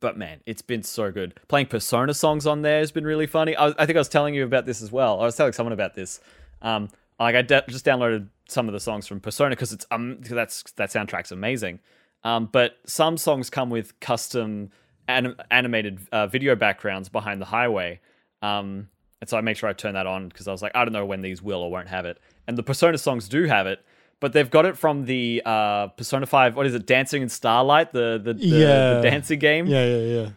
but 0.00 0.16
man, 0.16 0.40
it's 0.46 0.62
been 0.62 0.82
so 0.82 1.10
good. 1.10 1.38
Playing 1.48 1.66
Persona 1.66 2.14
songs 2.14 2.46
on 2.46 2.62
there 2.62 2.80
has 2.80 2.92
been 2.92 3.04
really 3.04 3.26
funny. 3.26 3.56
I, 3.56 3.66
was, 3.66 3.74
I 3.78 3.86
think 3.86 3.96
I 3.96 4.00
was 4.00 4.08
telling 4.08 4.34
you 4.34 4.44
about 4.44 4.66
this 4.66 4.82
as 4.82 4.90
well. 4.90 5.20
I 5.20 5.24
was 5.24 5.36
telling 5.36 5.52
someone 5.52 5.72
about 5.72 5.94
this. 5.94 6.20
Um, 6.62 6.88
like 7.20 7.36
I 7.36 7.42
de- 7.42 7.64
just 7.68 7.84
downloaded 7.84 8.28
some 8.48 8.68
of 8.68 8.72
the 8.72 8.80
songs 8.80 9.06
from 9.06 9.20
Persona 9.20 9.50
because 9.50 9.72
it's 9.72 9.86
um 9.90 10.18
that's 10.20 10.62
that 10.72 10.90
soundtrack's 10.90 11.32
amazing. 11.32 11.80
Um, 12.24 12.48
but 12.50 12.78
some 12.86 13.16
songs 13.16 13.50
come 13.50 13.70
with 13.70 13.98
custom 14.00 14.70
anim- 15.08 15.36
animated 15.50 16.00
uh, 16.10 16.26
video 16.26 16.56
backgrounds 16.56 17.08
behind 17.08 17.40
the 17.40 17.46
highway. 17.46 18.00
Um, 18.42 18.88
and 19.20 19.28
so 19.28 19.36
I 19.36 19.40
make 19.40 19.56
sure 19.56 19.68
I 19.68 19.72
turn 19.72 19.94
that 19.94 20.06
on 20.06 20.28
because 20.28 20.48
I 20.48 20.52
was 20.52 20.62
like, 20.62 20.72
I 20.74 20.84
don't 20.84 20.92
know 20.92 21.06
when 21.06 21.22
these 21.22 21.42
will 21.42 21.60
or 21.60 21.70
won't 21.70 21.88
have 21.88 22.06
it. 22.06 22.18
And 22.46 22.58
the 22.58 22.62
Persona 22.62 22.98
songs 22.98 23.28
do 23.28 23.44
have 23.44 23.66
it, 23.66 23.84
but 24.20 24.32
they've 24.32 24.50
got 24.50 24.64
it 24.66 24.76
from 24.78 25.04
the 25.04 25.42
uh, 25.44 25.88
Persona 25.88 26.26
5, 26.26 26.56
what 26.56 26.66
is 26.66 26.74
it, 26.74 26.86
Dancing 26.86 27.22
in 27.22 27.28
Starlight, 27.28 27.92
the 27.92 28.20
the, 28.22 28.34
the, 28.34 28.44
Yeah. 28.46 28.94
the 28.94 29.00
dancing 29.02 29.38
game. 29.38 29.66
yeah, 29.66 29.84
yeah, 29.84 29.98
yeah. 30.22 30.28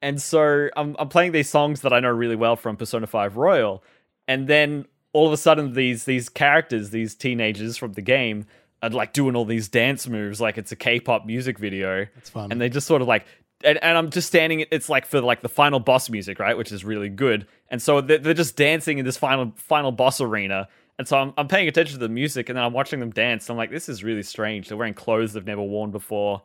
And 0.00 0.20
so 0.20 0.68
I'm, 0.76 0.96
I'm 0.98 1.08
playing 1.08 1.32
these 1.32 1.48
songs 1.48 1.82
that 1.82 1.92
I 1.92 2.00
know 2.00 2.10
really 2.10 2.34
well 2.36 2.56
from 2.56 2.76
Persona 2.76 3.06
5 3.06 3.36
Royal. 3.36 3.84
And 4.26 4.48
then 4.48 4.86
all 5.12 5.26
of 5.26 5.32
a 5.32 5.36
sudden, 5.36 5.74
these 5.74 6.04
these 6.04 6.28
characters, 6.28 6.90
these 6.90 7.14
teenagers 7.14 7.76
from 7.76 7.92
the 7.92 8.02
game, 8.02 8.46
are 8.82 8.90
like 8.90 9.12
doing 9.12 9.36
all 9.36 9.44
these 9.44 9.68
dance 9.68 10.08
moves 10.08 10.40
like 10.40 10.58
it's 10.58 10.72
a 10.72 10.76
K 10.76 10.98
pop 11.00 11.24
music 11.26 11.58
video. 11.58 12.06
It's 12.16 12.30
fun. 12.30 12.50
And 12.50 12.60
they 12.60 12.68
just 12.68 12.86
sort 12.86 13.00
of 13.02 13.06
like, 13.08 13.26
and, 13.62 13.78
and 13.82 13.96
I'm 13.96 14.10
just 14.10 14.26
standing, 14.26 14.64
it's 14.72 14.88
like 14.88 15.06
for 15.06 15.20
like 15.20 15.40
the 15.40 15.48
final 15.48 15.78
boss 15.78 16.10
music, 16.10 16.40
right? 16.40 16.56
Which 16.56 16.72
is 16.72 16.84
really 16.84 17.08
good. 17.08 17.46
And 17.68 17.80
so 17.80 18.00
they're, 18.00 18.18
they're 18.18 18.34
just 18.34 18.56
dancing 18.56 18.98
in 18.98 19.04
this 19.04 19.16
final 19.16 19.52
final 19.56 19.92
boss 19.92 20.20
arena. 20.20 20.66
And 20.98 21.08
so 21.08 21.18
I'm, 21.18 21.32
I'm 21.36 21.48
paying 21.48 21.68
attention 21.68 21.94
to 21.94 22.06
the 22.06 22.12
music 22.12 22.48
and 22.48 22.56
then 22.56 22.64
I'm 22.64 22.72
watching 22.72 23.00
them 23.00 23.10
dance. 23.10 23.48
I'm 23.48 23.56
like, 23.56 23.70
this 23.70 23.88
is 23.88 24.04
really 24.04 24.22
strange. 24.22 24.68
They're 24.68 24.76
wearing 24.76 24.94
clothes 24.94 25.32
they've 25.32 25.44
never 25.44 25.62
worn 25.62 25.90
before. 25.90 26.42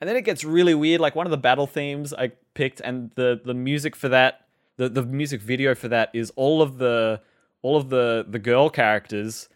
And 0.00 0.08
then 0.08 0.16
it 0.16 0.22
gets 0.22 0.44
really 0.44 0.74
weird. 0.74 1.00
Like 1.00 1.14
one 1.14 1.26
of 1.26 1.30
the 1.30 1.38
battle 1.38 1.66
themes 1.66 2.12
I 2.12 2.32
picked, 2.54 2.80
and 2.80 3.10
the 3.14 3.40
the 3.42 3.54
music 3.54 3.96
for 3.96 4.08
that, 4.10 4.46
the 4.76 4.88
the 4.88 5.02
music 5.02 5.40
video 5.40 5.74
for 5.74 5.88
that 5.88 6.10
is 6.12 6.32
all 6.36 6.62
of 6.62 6.78
the 6.78 7.20
all 7.62 7.76
of 7.76 7.90
the 7.90 8.26
the 8.28 8.38
girl 8.38 8.68
characters 8.68 9.48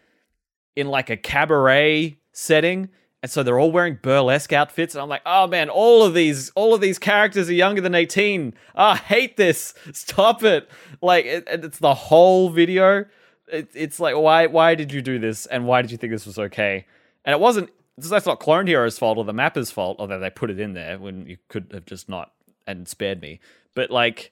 in 0.76 0.88
like 0.88 1.10
a 1.10 1.16
cabaret 1.16 2.18
setting. 2.32 2.88
And 3.20 3.30
so 3.30 3.42
they're 3.42 3.58
all 3.58 3.72
wearing 3.72 3.98
burlesque 4.00 4.52
outfits, 4.52 4.94
and 4.94 5.02
I'm 5.02 5.08
like, 5.08 5.22
oh 5.26 5.48
man, 5.48 5.70
all 5.70 6.04
of 6.04 6.14
these, 6.14 6.50
all 6.54 6.72
of 6.72 6.80
these 6.80 7.00
characters 7.00 7.50
are 7.50 7.52
younger 7.52 7.80
than 7.80 7.96
18. 7.96 8.54
Ah, 8.76 8.92
I 8.92 8.96
hate 8.96 9.36
this. 9.36 9.74
Stop 9.92 10.44
it! 10.44 10.70
Like, 11.02 11.24
it, 11.24 11.44
it's 11.48 11.80
the 11.80 11.94
whole 11.94 12.48
video. 12.48 13.06
It, 13.50 13.70
it's 13.74 14.00
like, 14.00 14.16
why, 14.16 14.46
why 14.46 14.74
did 14.74 14.92
you 14.92 15.02
do 15.02 15.18
this, 15.18 15.46
and 15.46 15.66
why 15.66 15.82
did 15.82 15.90
you 15.90 15.96
think 15.96 16.12
this 16.12 16.26
was 16.26 16.38
okay? 16.38 16.86
And 17.24 17.32
it 17.32 17.40
wasn't. 17.40 17.70
That's 17.96 18.26
not 18.26 18.38
Clone 18.38 18.68
Hero's 18.68 18.96
fault 18.96 19.18
or 19.18 19.24
the 19.24 19.32
mapper's 19.32 19.72
fault, 19.72 19.96
although 19.98 20.20
they 20.20 20.30
put 20.30 20.50
it 20.50 20.60
in 20.60 20.74
there 20.74 20.98
when 20.98 21.26
you 21.26 21.36
could 21.48 21.70
have 21.72 21.84
just 21.84 22.08
not 22.08 22.32
and 22.68 22.86
spared 22.86 23.20
me. 23.20 23.40
But 23.74 23.90
like, 23.90 24.30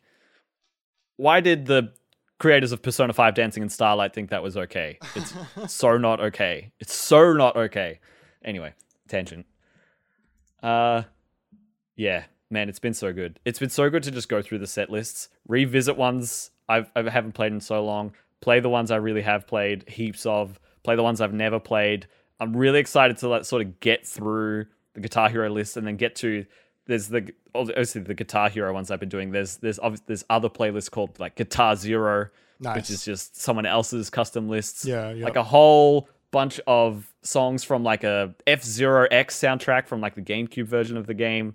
why 1.17 1.41
did 1.41 1.67
the 1.67 1.93
creators 2.39 2.71
of 2.71 2.83
Persona 2.83 3.13
5 3.13 3.35
Dancing 3.35 3.63
in 3.63 3.69
Starlight 3.69 4.15
think 4.15 4.31
that 4.31 4.43
was 4.43 4.57
okay? 4.57 4.99
It's 5.17 5.35
so 5.73 5.97
not 5.97 6.21
okay. 6.21 6.71
It's 6.79 6.95
so 6.95 7.33
not 7.33 7.57
okay. 7.57 7.99
Anyway, 8.45 8.75
tangent. 9.09 9.47
Uh 10.63 11.03
yeah, 11.97 12.25
man, 12.51 12.69
it's 12.69 12.79
been 12.79 12.95
so 12.95 13.13
good. 13.13 13.41
It's 13.45 13.59
been 13.59 13.71
so 13.71 13.89
good 13.89 14.03
to 14.05 14.11
just 14.11 14.29
go 14.29 14.43
through 14.43 14.59
the 14.59 14.67
set 14.67 14.91
lists, 14.91 15.29
revisit 15.49 15.97
ones 15.97 16.51
I've 16.69 16.91
I 16.95 17.09
haven't 17.09 17.33
played 17.33 17.53
in 17.53 17.61
so 17.61 17.85
long, 17.85 18.13
play 18.41 18.61
the 18.61 18.69
ones 18.69 18.91
I 18.91 18.97
really 18.97 19.23
have 19.23 19.47
played 19.47 19.89
heaps 19.89 20.27
of, 20.27 20.59
play 20.83 20.97
the 20.97 21.03
ones 21.03 21.21
I've 21.21 21.33
never 21.35 21.59
played. 21.61 22.07
I'm 22.41 22.57
really 22.57 22.79
excited 22.81 23.17
to 23.19 23.29
like 23.29 23.45
sort 23.45 23.63
of 23.63 23.81
get 23.81 24.07
through 24.07 24.67
the 24.95 25.01
Guitar 25.01 25.29
Hero 25.29 25.49
list 25.51 25.77
and 25.77 25.87
then 25.87 25.97
get 25.97 26.15
to 26.17 26.45
there's 26.87 27.09
the 27.09 27.33
obviously 27.55 28.03
the 28.03 28.15
Guitar 28.15 28.49
Hero 28.49 28.73
ones 28.73 28.91
I've 28.91 29.01
been 29.01 29.09
doing. 29.09 29.31
There's 29.33 29.57
there's 29.57 29.79
there's 30.07 30.25
other 30.31 30.49
playlists 30.49 30.91
called 30.91 31.19
like 31.19 31.35
Guitar 31.35 31.75
Zero, 31.77 32.29
Nice. 32.61 32.77
which 32.77 32.91
is 32.91 33.05
just 33.05 33.37
someone 33.37 33.67
else's 33.67 34.09
custom 34.11 34.49
lists. 34.49 34.85
Yeah, 34.85 35.11
yeah. 35.11 35.25
Like 35.25 35.37
a 35.37 35.43
whole 35.43 36.09
bunch 36.31 36.61
of 36.67 37.13
songs 37.23 37.65
from 37.65 37.83
like 37.83 38.05
a 38.05 38.35
F 38.47 38.63
Zero 38.63 39.09
X 39.11 39.37
soundtrack 39.39 39.87
from 39.89 40.01
like 40.01 40.15
the 40.15 40.23
GameCube 40.23 40.67
version 40.67 40.97
of 40.97 41.07
the 41.07 41.15
game. 41.15 41.55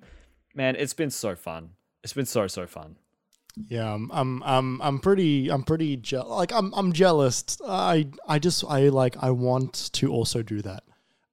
Man, 0.54 0.76
it's 0.76 0.94
been 0.94 1.12
so 1.12 1.36
fun. 1.36 1.70
It's 2.04 2.14
been 2.14 2.26
so 2.26 2.48
so 2.48 2.66
fun. 2.68 2.98
Yeah, 3.68 3.94
I'm, 3.94 4.10
I'm, 4.12 4.44
I'm, 4.44 4.82
I'm 4.82 5.00
pretty, 5.00 5.50
I'm 5.50 5.64
pretty 5.64 5.98
je- 5.98 6.18
like, 6.18 6.52
I'm, 6.54 6.74
I'm 6.74 6.94
jealous. 6.94 7.44
I, 7.68 8.08
I 8.28 8.40
just, 8.40 8.64
I 8.68 8.90
like, 8.90 9.16
I 9.22 9.32
want 9.32 9.90
to 9.94 10.12
also 10.12 10.42
do 10.42 10.62
that. 10.62 10.84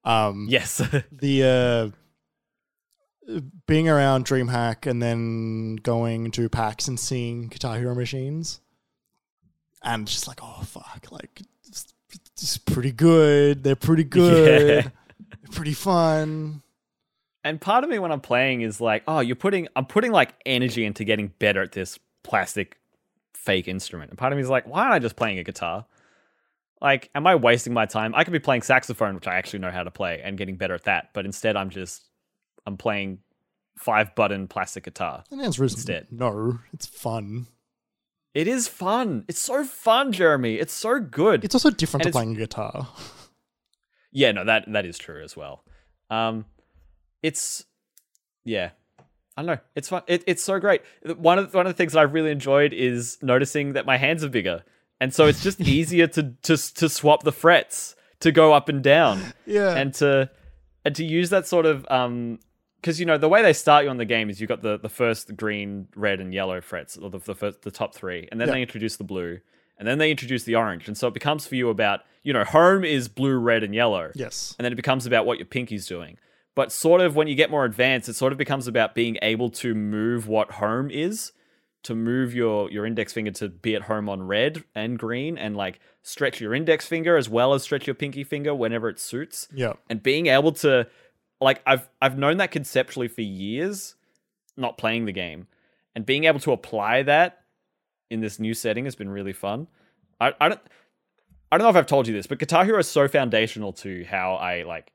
Um, 0.04 0.46
Yes. 0.48 0.78
the 1.12 1.92
uh, 3.30 3.40
being 3.66 3.88
around 3.88 4.24
DreamHack 4.24 4.86
and 4.90 5.02
then 5.02 5.76
going 5.76 6.30
to 6.32 6.48
PAX 6.48 6.88
and 6.88 6.98
seeing 6.98 7.48
Guitar 7.48 7.78
Hero 7.78 7.94
machines, 7.94 8.60
and 9.82 10.06
just 10.08 10.26
like, 10.26 10.40
oh 10.42 10.62
fuck, 10.64 11.06
like 11.10 11.42
it's, 11.66 11.92
it's 12.10 12.58
pretty 12.58 12.92
good. 12.92 13.62
They're 13.62 13.76
pretty 13.76 14.04
good. 14.20 14.84
Yeah. 14.84 14.90
They're 15.30 15.52
pretty 15.52 15.74
fun. 15.74 16.62
and 17.44 17.60
part 17.60 17.84
of 17.84 17.90
me 17.90 17.98
when 17.98 18.10
I'm 18.12 18.20
playing 18.20 18.62
is 18.62 18.80
like, 18.80 19.02
oh, 19.06 19.20
you're 19.20 19.36
putting 19.36 19.68
I'm 19.76 19.86
putting 19.86 20.10
like 20.10 20.34
energy 20.46 20.84
into 20.86 21.04
getting 21.04 21.28
better 21.38 21.62
at 21.62 21.72
this 21.72 21.98
plastic 22.22 22.78
fake 23.34 23.68
instrument. 23.68 24.10
And 24.10 24.18
part 24.18 24.32
of 24.32 24.36
me 24.36 24.42
is 24.42 24.50
like, 24.50 24.66
why 24.66 24.82
aren't 24.82 24.94
I 24.94 24.98
just 24.98 25.16
playing 25.16 25.38
a 25.38 25.44
guitar? 25.44 25.86
Like, 26.80 27.10
am 27.14 27.26
I 27.26 27.34
wasting 27.34 27.72
my 27.72 27.86
time? 27.86 28.14
I 28.14 28.24
could 28.24 28.32
be 28.32 28.38
playing 28.38 28.62
saxophone, 28.62 29.14
which 29.14 29.26
I 29.26 29.36
actually 29.36 29.58
know 29.60 29.70
how 29.70 29.82
to 29.82 29.90
play, 29.90 30.20
and 30.22 30.38
getting 30.38 30.56
better 30.56 30.74
at 30.74 30.84
that. 30.84 31.10
But 31.12 31.24
instead, 31.26 31.56
I'm 31.56 31.70
just 31.70 32.04
I'm 32.66 32.76
playing 32.76 33.18
five 33.76 34.14
button 34.14 34.46
plastic 34.48 34.84
guitar. 34.84 35.24
And 35.30 35.40
the 35.40 35.44
answer 35.44 35.64
is 35.64 35.74
Instead. 35.74 36.08
no. 36.10 36.60
It's 36.72 36.86
fun. 36.86 37.46
It 38.34 38.46
is 38.46 38.68
fun. 38.68 39.24
It's 39.26 39.40
so 39.40 39.64
fun, 39.64 40.12
Jeremy. 40.12 40.56
It's 40.56 40.74
so 40.74 41.00
good. 41.00 41.44
It's 41.44 41.54
also 41.54 41.70
different 41.70 42.04
And 42.04 42.12
to 42.12 42.16
playing 42.16 42.34
guitar. 42.34 42.88
Yeah, 44.12 44.32
no, 44.32 44.44
that 44.44 44.64
that 44.72 44.86
is 44.86 44.98
true 44.98 45.22
as 45.24 45.36
well. 45.36 45.64
Um, 46.10 46.44
it's 47.22 47.64
yeah, 48.44 48.70
I 49.38 49.42
don't 49.42 49.46
know. 49.46 49.58
It's 49.76 49.88
fun. 49.88 50.02
It, 50.08 50.24
it's 50.26 50.42
so 50.42 50.58
great. 50.58 50.82
One 51.16 51.38
of 51.38 51.54
one 51.54 51.64
of 51.66 51.72
the 51.72 51.76
things 51.76 51.92
that 51.92 52.00
I've 52.00 52.12
really 52.12 52.32
enjoyed 52.32 52.72
is 52.72 53.18
noticing 53.22 53.74
that 53.74 53.86
my 53.86 53.96
hands 53.96 54.24
are 54.24 54.28
bigger, 54.28 54.64
and 55.00 55.14
so 55.14 55.26
it's 55.26 55.44
just 55.44 55.60
easier 55.76 56.08
to 56.08 56.34
to 56.42 56.56
to 56.74 56.88
swap 56.88 57.22
the 57.22 57.30
frets 57.30 57.94
to 58.20 58.32
go 58.32 58.52
up 58.52 58.68
and 58.68 58.82
down, 58.82 59.22
Yeah. 59.46 59.76
and 59.76 59.94
to 59.94 60.28
and 60.84 60.96
to 60.96 61.04
use 61.04 61.30
that 61.30 61.46
sort 61.46 61.66
of 61.66 61.86
um. 61.88 62.40
Because 62.80 62.98
you 63.00 63.06
know 63.06 63.16
the 63.18 63.28
way 63.28 63.42
they 63.42 63.52
start 63.52 63.84
you 63.84 63.90
on 63.90 63.96
the 63.96 64.04
game 64.04 64.28
is 64.30 64.40
you've 64.40 64.48
got 64.48 64.62
the, 64.62 64.78
the 64.78 64.88
first 64.88 65.36
green, 65.36 65.88
red, 65.96 66.20
and 66.20 66.32
yellow 66.34 66.60
frets, 66.60 66.96
or 66.96 67.08
the 67.10 67.18
the, 67.18 67.34
first, 67.34 67.62
the 67.62 67.70
top 67.72 67.94
three, 67.94 68.28
and 68.32 68.40
then 68.40 68.48
Yeah. 68.48 68.54
they 68.54 68.62
introduce 68.62 68.96
the 68.96 69.04
blue, 69.04 69.38
and 69.78 69.86
then 69.86 69.98
they 69.98 70.10
introduce 70.10 70.42
the 70.44 70.54
orange, 70.56 70.86
and 70.88 70.96
so 70.98 71.06
it 71.08 71.14
becomes 71.14 71.44
for 71.46 71.54
you 71.56 71.68
about 71.70 72.00
you 72.24 72.32
know 72.32 72.42
home 72.44 72.84
is 72.84 73.06
blue, 73.08 73.36
red, 73.36 73.62
and 73.64 73.74
yellow, 73.74 74.10
yes. 74.14 74.54
and 74.58 74.64
then 74.64 74.72
it 74.72 74.76
becomes 74.76 75.06
about 75.06 75.26
what 75.26 75.38
your 75.38 75.46
pinky's 75.46 75.86
doing. 75.86 76.18
But 76.58 76.72
sort 76.72 77.00
of 77.00 77.14
when 77.14 77.28
you 77.28 77.36
get 77.36 77.52
more 77.52 77.64
advanced, 77.64 78.08
it 78.08 78.14
sort 78.14 78.32
of 78.32 78.36
becomes 78.36 78.66
about 78.66 78.92
being 78.92 79.16
able 79.22 79.48
to 79.50 79.76
move 79.76 80.26
what 80.26 80.50
home 80.50 80.90
is, 80.90 81.30
to 81.84 81.94
move 81.94 82.34
your 82.34 82.68
your 82.68 82.84
index 82.84 83.12
finger 83.12 83.30
to 83.30 83.48
be 83.48 83.76
at 83.76 83.82
home 83.82 84.08
on 84.08 84.24
red 84.24 84.64
and 84.74 84.98
green, 84.98 85.38
and 85.38 85.56
like 85.56 85.78
stretch 86.02 86.40
your 86.40 86.52
index 86.52 86.84
finger 86.84 87.16
as 87.16 87.28
well 87.28 87.54
as 87.54 87.62
stretch 87.62 87.86
your 87.86 87.94
pinky 87.94 88.24
finger 88.24 88.56
whenever 88.56 88.88
it 88.88 88.98
suits. 88.98 89.46
Yeah. 89.54 89.74
And 89.88 90.02
being 90.02 90.26
able 90.26 90.50
to, 90.50 90.88
like, 91.40 91.62
I've 91.64 91.88
I've 92.02 92.18
known 92.18 92.38
that 92.38 92.50
conceptually 92.50 93.06
for 93.06 93.22
years, 93.22 93.94
not 94.56 94.76
playing 94.76 95.04
the 95.04 95.12
game, 95.12 95.46
and 95.94 96.04
being 96.04 96.24
able 96.24 96.40
to 96.40 96.50
apply 96.50 97.04
that 97.04 97.42
in 98.10 98.18
this 98.18 98.40
new 98.40 98.52
setting 98.52 98.84
has 98.84 98.96
been 98.96 99.10
really 99.10 99.32
fun. 99.32 99.68
I, 100.20 100.34
I 100.40 100.48
don't 100.48 100.60
I 101.52 101.56
don't 101.56 101.66
know 101.66 101.70
if 101.70 101.76
I've 101.76 101.86
told 101.86 102.08
you 102.08 102.14
this, 102.14 102.26
but 102.26 102.40
Guitar 102.40 102.64
Hero 102.64 102.80
is 102.80 102.88
so 102.88 103.06
foundational 103.06 103.72
to 103.74 104.04
how 104.06 104.34
I 104.34 104.64
like 104.64 104.90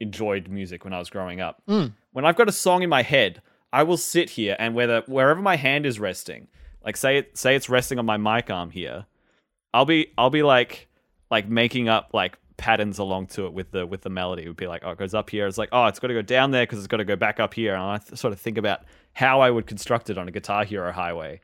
enjoyed 0.00 0.48
music 0.48 0.84
when 0.84 0.92
I 0.92 0.98
was 0.98 1.10
growing 1.10 1.40
up. 1.40 1.62
Mm. 1.68 1.92
When 2.12 2.24
I've 2.24 2.36
got 2.36 2.48
a 2.48 2.52
song 2.52 2.82
in 2.82 2.90
my 2.90 3.02
head, 3.02 3.42
I 3.72 3.82
will 3.82 3.96
sit 3.96 4.30
here 4.30 4.56
and 4.58 4.74
whether 4.74 5.02
wherever 5.06 5.40
my 5.40 5.56
hand 5.56 5.86
is 5.86 5.98
resting, 5.98 6.48
like 6.84 6.96
say 6.96 7.18
it 7.18 7.36
say 7.36 7.56
it's 7.56 7.68
resting 7.68 7.98
on 7.98 8.06
my 8.06 8.16
mic 8.16 8.50
arm 8.50 8.70
here, 8.70 9.06
I'll 9.72 9.84
be 9.84 10.12
I'll 10.16 10.30
be 10.30 10.42
like 10.42 10.88
like 11.30 11.48
making 11.48 11.88
up 11.88 12.10
like 12.12 12.38
patterns 12.56 12.98
along 12.98 13.26
to 13.26 13.46
it 13.46 13.52
with 13.52 13.72
the 13.72 13.86
with 13.86 14.02
the 14.02 14.10
melody. 14.10 14.44
It 14.44 14.48
would 14.48 14.56
be 14.56 14.66
like, 14.66 14.82
oh, 14.84 14.90
it 14.90 14.98
goes 14.98 15.14
up 15.14 15.30
here. 15.30 15.46
It's 15.46 15.58
like, 15.58 15.70
oh, 15.72 15.86
it's 15.86 15.98
got 15.98 16.08
to 16.08 16.14
go 16.14 16.22
down 16.22 16.50
there 16.50 16.62
because 16.62 16.78
it's 16.78 16.86
got 16.86 16.98
to 16.98 17.04
go 17.04 17.16
back 17.16 17.40
up 17.40 17.54
here. 17.54 17.74
And 17.74 17.82
I 17.82 17.98
th- 17.98 18.18
sort 18.18 18.32
of 18.32 18.40
think 18.40 18.58
about 18.58 18.82
how 19.12 19.40
I 19.40 19.50
would 19.50 19.66
construct 19.66 20.10
it 20.10 20.18
on 20.18 20.28
a 20.28 20.30
Guitar 20.30 20.64
Hero 20.64 20.92
Highway. 20.92 21.40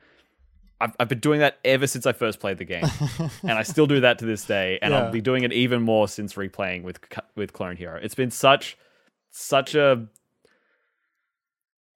I've, 0.81 0.95
I've 0.99 1.07
been 1.07 1.19
doing 1.19 1.39
that 1.39 1.59
ever 1.63 1.87
since 1.87 2.05
I 2.05 2.11
first 2.13 2.39
played 2.39 2.57
the 2.57 2.65
game, 2.65 2.85
and 3.43 3.51
I 3.51 3.63
still 3.63 3.87
do 3.87 3.99
that 4.01 4.19
to 4.19 4.25
this 4.25 4.45
day. 4.45 4.79
And 4.81 4.91
Yeah. 4.93 5.01
I'll 5.03 5.11
be 5.11 5.21
doing 5.21 5.43
it 5.43 5.53
even 5.53 5.81
more 5.81 6.07
since 6.07 6.33
replaying 6.33 6.83
with 6.83 6.99
with 7.35 7.53
Clone 7.53 7.77
Hero. 7.77 7.99
It's 8.01 8.15
been 8.15 8.31
such 8.31 8.77
such 9.29 9.75
a 9.75 10.07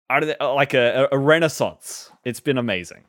I 0.10 0.20
don't 0.20 0.30
know, 0.30 0.36
uh, 0.40 0.54
like 0.54 0.74
a, 0.74 1.08
a 1.12 1.18
renaissance. 1.18 2.12
It's 2.24 2.40
been 2.40 2.58
amazing. 2.58 3.06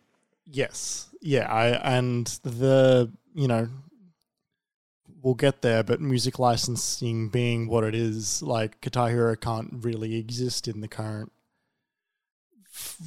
Yes. 0.51 1.11
Yeah, 1.21 1.53
I 1.53 1.69
and 1.97 2.27
the 2.43 3.13
you 3.35 3.49
know 3.49 3.69
we'll 5.23 5.35
get 5.35 5.61
there, 5.63 5.83
but 5.83 6.01
music 6.01 6.39
licensing 6.39 7.29
being 7.29 7.69
what 7.69 7.83
it 7.85 7.95
is, 7.95 8.43
like 8.43 8.81
Guitar 8.81 9.09
Hero 9.11 9.35
can't 9.35 9.71
really 9.73 10.17
exist 10.17 10.69
in 10.69 10.81
the 10.81 10.89
current 10.89 11.33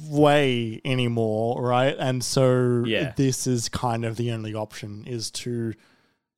way 0.08 0.80
anymore, 0.84 1.62
right? 1.62 1.96
And 1.98 2.22
so 2.24 2.84
Yeah. 2.86 3.12
this 3.16 3.46
is 3.46 3.68
kind 3.68 4.04
of 4.04 4.16
the 4.16 4.30
only 4.32 4.54
option 4.54 5.04
is 5.06 5.30
to 5.32 5.74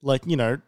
like, 0.03 0.23
you 0.27 0.37
know, 0.37 0.61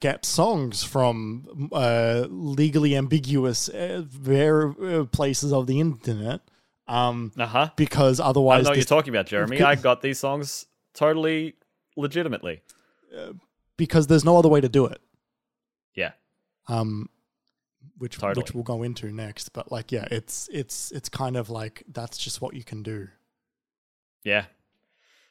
get 0.00 0.24
songs 0.24 0.82
from 0.84 1.68
uh, 1.72 2.26
legally 2.28 2.94
ambiguous 2.96 3.68
uh, 3.68 4.02
ver- 4.06 5.00
uh, 5.00 5.04
places 5.06 5.52
of 5.52 5.66
the 5.66 5.80
internet 5.80 6.40
um, 6.86 7.32
Uh 7.38 7.46
huh. 7.46 7.70
because 7.76 8.20
otherwise, 8.20 8.60
I 8.60 8.62
know 8.64 8.70
what 8.70 8.76
you're 8.76 8.84
talking 8.84 9.12
about, 9.14 9.26
Jeremy. 9.26 9.60
I 9.62 9.74
got 9.76 10.02
these 10.02 10.18
songs 10.18 10.66
totally 10.94 11.54
legitimately. 11.96 12.62
because 13.76 14.06
there's 14.06 14.24
no 14.24 14.36
other 14.38 14.48
way 14.48 14.60
to 14.60 14.68
do 14.68 14.86
it. 14.86 15.00
Yeah. 15.94 16.12
Um, 16.68 17.08
which 18.02 18.18
Totally. 18.18 18.42
which 18.42 18.52
we'll 18.52 18.64
go 18.64 18.82
into 18.82 19.12
next. 19.12 19.52
But 19.52 19.70
like, 19.70 19.92
yeah, 19.92 20.08
it's 20.10 20.48
it's 20.52 20.90
it's 20.90 21.08
kind 21.08 21.36
of 21.36 21.48
like 21.48 21.84
that's 21.86 22.18
just 22.18 22.42
what 22.42 22.54
you 22.54 22.64
can 22.64 22.82
do. 22.82 23.08
Yeah, 24.24 24.46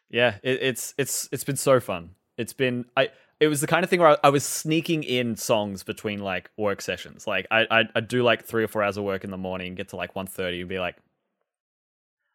yeah. 0.09 0.35
It, 0.41 0.59
it's 0.63 0.93
it's 0.97 1.27
it's 1.33 1.43
been 1.43 1.57
so 1.57 1.81
fun. 1.81 2.11
It's 2.37 2.53
been 2.53 2.85
I. 2.95 3.09
It 3.41 3.47
was 3.47 3.59
the 3.59 3.67
kind 3.67 3.83
of 3.83 3.89
thing 3.89 3.99
where 3.99 4.11
I, 4.11 4.17
I 4.23 4.29
was 4.29 4.45
sneaking 4.45 5.03
in 5.03 5.35
songs 5.35 5.83
between 5.83 6.19
like 6.19 6.49
work 6.57 6.81
sessions. 6.81 7.27
Like 7.27 7.45
I 7.51 7.67
I 7.69 7.83
I'd 7.93 8.07
do 8.07 8.23
like 8.23 8.45
three 8.45 8.63
or 8.63 8.69
four 8.69 8.83
hours 8.83 8.95
of 8.95 9.03
work 9.03 9.25
in 9.25 9.31
the 9.31 9.37
morning, 9.37 9.75
get 9.75 9.89
to 9.89 9.97
like 9.97 10.13
1.30 10.13 10.61
and 10.61 10.69
be 10.69 10.79
like, 10.79 10.95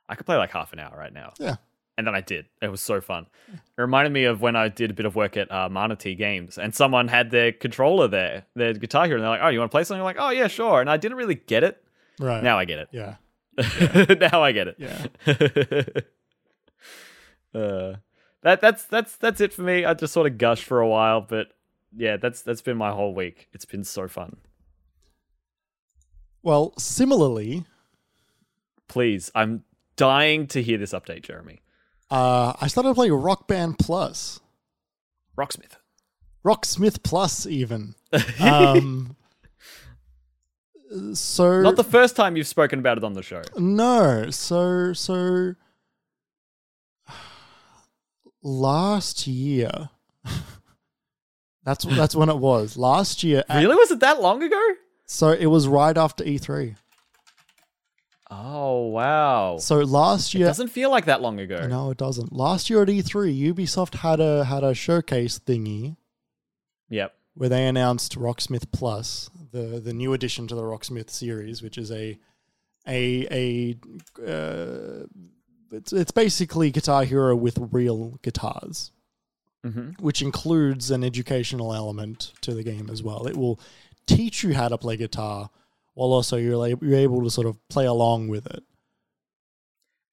I 0.09 0.17
could 0.17 0.27
play 0.27 0.37
like 0.37 0.51
half 0.51 0.75
an 0.75 0.81
hour 0.81 0.95
right 0.99 1.13
now. 1.13 1.33
Yeah. 1.39 1.57
And 1.99 2.07
then 2.07 2.15
I 2.15 2.21
did. 2.21 2.47
It 2.61 2.69
was 2.69 2.83
so 2.83 3.01
fun. 3.01 3.27
It 3.53 3.81
reminded 3.81 4.13
me 4.13 4.25
of 4.25 4.43
when 4.43 4.55
I 4.55 4.69
did 4.69 4.91
a 4.91 4.95
bit 4.95 5.07
of 5.07 5.17
work 5.17 5.37
at 5.37 5.51
uh, 5.51 5.69
Manatee 5.71 6.15
Games, 6.15 6.59
and 6.59 6.75
someone 6.75 7.09
had 7.09 7.31
their 7.31 7.53
controller 7.53 8.07
there, 8.07 8.45
their 8.55 8.75
guitar 8.75 9.07
here, 9.07 9.17
and 9.17 9.23
they're 9.23 9.31
like, 9.31 9.41
"Oh, 9.43 9.49
you 9.49 9.59
want 9.59 9.71
to 9.71 9.75
play 9.75 9.85
something?" 9.85 10.01
I'm 10.01 10.05
like, 10.05 10.19
"Oh 10.19 10.29
yeah, 10.29 10.47
sure." 10.47 10.83
And 10.83 10.91
I 10.91 10.99
didn't 10.99 11.17
really 11.17 11.37
get 11.37 11.65
it. 11.65 11.83
Right. 12.21 12.43
Now 12.43 12.59
I 12.59 12.67
get 12.67 12.81
it. 12.81 12.89
Yeah. 12.93 13.17
now 14.31 14.43
I 14.43 14.53
get 14.53 14.69
it. 14.69 14.77
Yeah. 14.79 15.07
uh, 17.59 17.97
that 18.43 18.61
that's 18.61 18.85
that's 18.85 19.17
that's 19.17 19.41
it 19.41 19.55
for 19.55 19.63
me. 19.63 19.87
I 19.87 19.95
just 19.95 20.13
sort 20.13 20.27
of 20.27 20.37
gushed 20.37 20.65
for 20.65 20.81
a 20.81 20.89
while, 20.89 21.23
but 21.23 21.49
yeah, 21.97 22.19
that's 22.19 22.43
that's 22.43 22.61
been 22.61 22.77
my 22.77 22.91
whole 22.91 23.15
week. 23.15 23.49
It's 23.55 23.65
been 23.65 23.85
so 23.85 24.07
fun. 24.07 24.37
Well, 26.43 26.75
similarly, 26.77 27.65
Please, 28.89 29.31
I'm 29.35 29.65
dying 29.97 30.47
to 30.49 30.63
hear 30.63 30.79
this 30.79 30.93
update, 30.93 31.23
Jeremy. 31.23 31.61
Uh, 32.11 32.53
I 32.61 32.67
started 32.69 32.95
playing 32.95 33.13
Rock 33.13 33.47
Band 33.49 33.79
Plus, 33.79 34.41
Rocksmith. 35.37 35.77
Rocksmith 36.45 37.03
Plus, 37.03 37.47
even. 37.47 37.95
Um, 38.41 39.17
so 41.15 41.63
Not 41.63 41.75
the 41.77 41.83
first 41.85 42.15
time 42.17 42.37
you've 42.37 42.47
spoken 42.47 42.79
about 42.79 42.97
it 42.97 43.03
on 43.05 43.15
the 43.15 43.23
show. 43.23 43.43
No, 43.59 44.31
so 44.31 44.93
so 44.93 45.55
last 48.43 49.27
year. 49.27 49.91
that's 51.65 51.85
that's 51.85 52.15
when 52.15 52.29
it 52.29 52.39
was. 52.39 52.77
Last 52.77 53.23
year. 53.25 53.43
at- 53.49 53.61
Really? 53.63 53.75
Was 53.77 53.91
it 53.91 54.01
that 54.01 54.21
long 54.21 54.43
ago? 54.43 54.63
so 55.09 55.29
it 55.31 55.47
was 55.47 55.69
right 55.69 55.97
after 55.97 56.25
E3. 56.25 56.77
Oh 58.31 58.87
wow. 58.89 59.57
So 59.59 59.77
last 59.79 60.35
year 60.35 60.45
It 60.47 60.49
doesn't 60.49 60.69
feel 60.69 60.91
like 60.91 61.05
that 61.05 61.23
long 61.23 61.39
ago. 61.39 61.67
No, 61.69 61.91
it 61.91 61.97
doesn't. 61.99 62.33
Last 62.33 62.69
year 62.69 62.83
at 62.83 62.89
E3, 62.89 63.55
Ubisoft 63.55 63.97
had 63.97 64.21
a 64.21 64.45
had 64.45 64.65
a 64.65 64.75
showcase 64.75 65.39
thingy 65.39 65.97
Yep. 66.89 67.15
where 67.35 67.49
they 67.49 67.67
announced 67.67 68.17
Rocksmith 68.19 68.73
Plus, 68.73 69.31
the 69.53 69.81
the 69.81 69.93
new 69.93 70.13
addition 70.13 70.47
to 70.49 70.55
the 70.55 70.63
Rocksmith 70.63 71.11
series, 71.11 71.63
which 71.63 71.79
is 71.79 71.91
a 71.93 72.19
a 72.89 73.27
a 73.31 73.77
uh, 74.27 75.07
it's 75.73 75.93
it's 75.93 76.11
basically 76.13 76.71
Guitar 76.71 77.05
Hero 77.05 77.35
with 77.37 77.59
real 77.73 78.19
guitars, 78.23 78.91
hmm 79.65 79.91
which 80.01 80.21
includes 80.23 80.91
an 80.91 81.03
educational 81.05 81.73
element 81.75 82.33
to 82.41 82.55
the 82.55 82.63
game 82.65 82.89
as 82.91 83.03
well. 83.03 83.27
It 83.27 83.37
will 83.37 83.61
teach 84.07 84.43
you 84.45 84.55
how 84.55 84.69
to 84.69 84.79
play 84.79 84.97
guitar, 84.97 85.51
while 85.97 86.13
also 86.13 86.37
you're 86.37 86.67
you're 86.83 86.95
able 86.95 87.23
to 87.25 87.31
sort 87.31 87.47
of 87.47 87.57
play 87.69 87.87
along 87.87 88.29
with 88.29 88.47
it. 88.47 88.63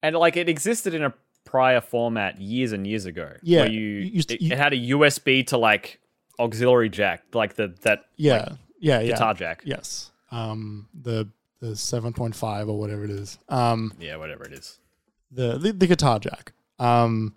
And 0.02 0.16
like 0.16 0.36
it 0.36 0.48
existed 0.48 0.94
in 0.94 1.02
a 1.04 1.12
prior 1.44 1.80
format 1.80 2.40
years 2.40 2.72
and 2.72 2.86
years 2.86 3.04
ago. 3.06 3.32
Yeah, 3.42 3.60
Where 3.62 3.70
you, 3.70 3.80
you 3.80 4.18
it, 4.28 4.40
you- 4.40 4.52
it 4.52 4.58
had 4.58 4.72
a 4.72 4.76
USB 4.78 5.46
to 5.48 5.58
like 5.58 6.00
auxiliary 6.38 6.88
jack, 6.88 7.22
like 7.34 7.54
the 7.54 7.74
that 7.82 8.06
Yeah, 8.16 8.56
yeah, 8.80 9.00
yeah. 9.00 9.12
guitar 9.12 9.34
jack. 9.34 9.62
Yes. 9.64 10.10
Um, 10.30 10.88
the 10.94 11.28
the 11.60 11.76
seven 11.76 12.12
point 12.12 12.34
five 12.34 12.68
or 12.68 12.78
whatever 12.78 13.04
it 13.04 13.10
is. 13.10 13.38
Um, 13.48 13.92
Yeah, 14.00 14.16
whatever 14.16 14.44
it 14.44 14.52
is. 14.52 14.78
the, 15.30 15.58
the 15.58 15.72
the 15.72 15.86
guitar 15.86 16.18
jack. 16.18 16.52
Um, 16.78 17.36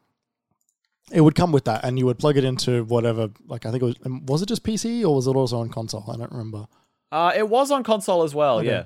it 1.11 1.21
would 1.21 1.35
come 1.35 1.51
with 1.53 1.65
that, 1.65 1.85
and 1.85 1.97
you 1.99 2.05
would 2.05 2.19
plug 2.19 2.35
it 2.37 2.43
into 2.43 2.83
whatever. 2.85 3.29
Like 3.47 3.65
I 3.65 3.71
think 3.71 3.83
it 3.83 3.85
was. 3.85 3.95
um, 4.05 4.25
Was 4.25 4.41
it 4.41 4.47
just 4.49 4.63
PC 4.63 5.03
or 5.03 5.15
was 5.15 5.27
it 5.27 5.35
also 5.35 5.59
on 5.59 5.69
console? 5.69 6.03
I 6.11 6.17
don't 6.17 6.31
remember. 6.31 6.67
Uh, 7.11 7.31
it 7.35 7.47
was 7.49 7.71
on 7.71 7.83
console 7.83 8.23
as 8.23 8.35
well. 8.35 8.59
Okay. 8.59 8.67
Yeah. 8.67 8.83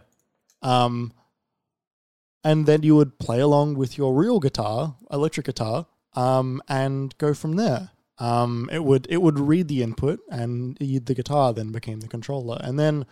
Um, 0.62 1.12
and 2.44 2.66
then 2.66 2.84
you 2.84 2.96
would 2.96 3.20
play 3.20 3.40
along 3.40 3.76
with 3.76 3.98
your 3.98 4.14
real 4.14 4.40
guitar, 4.40 4.96
electric 5.12 5.46
guitar, 5.46 5.88
um, 6.14 6.62
and 6.68 7.16
go 7.18 7.34
from 7.34 7.56
there. 7.56 7.92
Um, 8.18 8.70
it 8.72 8.84
would 8.84 9.08
it 9.10 9.22
would 9.22 9.40
read 9.40 9.68
the 9.68 9.82
input, 9.82 10.20
and 10.30 10.78
the 10.78 11.00
guitar 11.16 11.54
then 11.54 11.72
became 11.72 12.00
the 12.02 12.08
controller, 12.08 12.60
and 12.62 12.78
then 12.80 13.06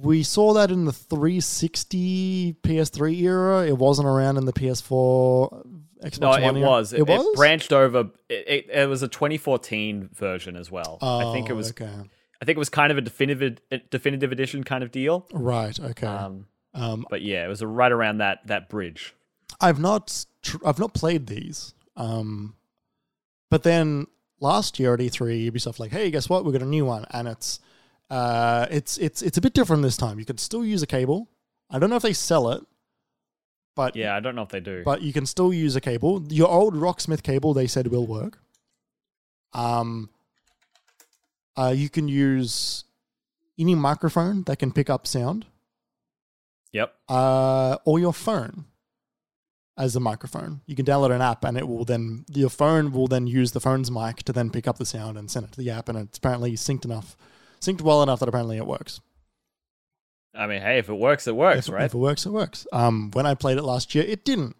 we 0.00 0.22
saw 0.22 0.52
that 0.54 0.70
in 0.70 0.84
the 0.86 0.92
360 0.92 2.54
PS3 2.62 3.20
era. 3.22 3.66
It 3.66 3.78
wasn't 3.78 4.08
around 4.08 4.36
in 4.36 4.44
the 4.44 4.52
PS4, 4.52 5.66
Xbox 6.04 6.20
No, 6.20 6.28
One. 6.30 6.42
it 6.42 6.60
era. 6.60 6.68
was. 6.68 6.92
It, 6.92 7.00
It 7.00 7.06
was. 7.06 7.26
it 7.26 7.36
branched 7.36 7.72
over. 7.72 8.10
It, 8.28 8.66
it, 8.72 8.88
was 8.88 9.02
a 9.02 9.08
2014 9.08 10.10
version 10.14 10.56
as 10.56 10.70
well. 10.70 10.98
I 11.00 11.32
think 11.32 11.48
it 11.48 11.52
Oh, 11.52 11.56
was. 11.56 11.70
okay. 11.70 11.88
I 12.40 12.44
think 12.44 12.56
it 12.56 12.58
was 12.58 12.68
kind 12.68 12.92
of 12.92 12.98
a 12.98 13.00
definitive 13.00 13.58
definitive 13.90 14.30
edition 14.32 14.62
kind 14.64 14.84
of 14.84 14.90
deal. 14.92 15.26
Right. 15.32 15.78
Okay. 15.78 16.06
Um, 16.06 16.46
um, 16.74 17.06
but 17.10 17.22
yeah, 17.22 17.44
it 17.44 17.48
was 17.48 17.62
right 17.64 17.90
around 17.90 18.18
that 18.18 18.46
that 18.46 18.68
bridge. 18.68 19.14
I've 19.60 19.80
not 19.80 20.24
tr- 20.42 20.58
I've 20.64 20.78
not 20.78 20.94
played 20.94 21.26
these. 21.26 21.74
Um, 21.96 22.54
but 23.50 23.62
then 23.64 24.06
last 24.40 24.78
year 24.78 24.94
at 24.94 25.00
E3, 25.00 25.50
Ubisoft 25.50 25.80
like, 25.80 25.90
hey, 25.90 26.10
guess 26.12 26.28
what? 26.28 26.44
We 26.44 26.52
got 26.52 26.62
a 26.62 26.66
new 26.66 26.84
one, 26.84 27.06
and 27.10 27.26
it's 27.26 27.58
uh, 28.10 28.66
it's 28.70 28.98
it's 28.98 29.20
it's 29.22 29.36
a 29.36 29.40
bit 29.40 29.52
different 29.54 29.82
this 29.82 29.96
time. 29.96 30.18
You 30.18 30.24
can 30.24 30.38
still 30.38 30.64
use 30.64 30.82
a 30.82 30.86
cable. 30.86 31.28
I 31.70 31.78
don't 31.78 31.90
know 31.90 31.96
if 31.96 32.02
they 32.02 32.12
sell 32.12 32.50
it, 32.52 32.62
but 33.74 33.96
Yeah, 33.96 34.14
I 34.14 34.20
don't 34.20 34.36
know 34.36 34.42
if 34.42 34.48
they 34.50 34.60
do. 34.60 34.82
but 34.84 35.02
you 35.02 35.12
can 35.12 35.26
still 35.26 35.52
use 35.52 35.74
a 35.76 35.80
cable. 35.80 36.22
Your 36.28 36.48
old 36.48 36.74
Rocksmith 36.74 37.22
cable, 37.24 37.52
they 37.52 37.66
said 37.66 37.88
will 37.88 38.06
work. 38.06 38.38
Um, 39.52 40.10
uh, 41.58 41.72
you 41.74 41.88
can 41.88 42.08
use 42.08 42.84
any 43.58 43.74
microphone 43.74 44.44
that 44.44 44.58
can 44.58 44.72
pick 44.72 44.88
up 44.88 45.06
sound 45.06 45.46
yep. 46.72 46.94
uh, 47.08 47.76
or 47.84 47.98
your 47.98 48.12
phone 48.12 48.66
as 49.76 49.96
a 49.96 50.00
microphone. 50.00 50.60
You 50.66 50.76
can 50.76 50.86
download 50.86 51.14
an 51.14 51.22
app, 51.22 51.44
and 51.44 51.58
it 51.58 51.66
will 51.66 51.84
then 51.84 52.24
your 52.32 52.50
phone 52.50 52.92
will 52.92 53.08
then 53.08 53.26
use 53.26 53.52
the 53.52 53.60
phone's 53.60 53.90
mic 53.90 54.18
to 54.24 54.32
then 54.32 54.50
pick 54.50 54.68
up 54.68 54.78
the 54.78 54.86
sound 54.86 55.18
and 55.18 55.30
send 55.30 55.46
it 55.46 55.52
to 55.52 55.58
the 55.58 55.70
app, 55.70 55.88
and 55.88 55.98
it's 55.98 56.18
apparently 56.18 56.52
synced 56.52 56.84
enough, 56.84 57.16
synced 57.60 57.82
well 57.82 58.02
enough 58.02 58.20
that 58.20 58.28
apparently 58.28 58.56
it 58.56 58.66
works. 58.66 59.00
I 60.34 60.46
mean, 60.46 60.60
hey, 60.60 60.78
if 60.78 60.88
it 60.88 60.94
works, 60.94 61.26
it 61.26 61.34
works, 61.34 61.68
if, 61.68 61.74
right? 61.74 61.84
if 61.84 61.94
it 61.94 61.98
works, 61.98 62.26
it 62.26 62.30
works. 62.30 62.66
Um, 62.72 63.10
when 63.12 63.26
I 63.26 63.34
played 63.34 63.58
it 63.58 63.62
last 63.62 63.94
year, 63.94 64.04
it 64.04 64.24
didn't 64.24 64.56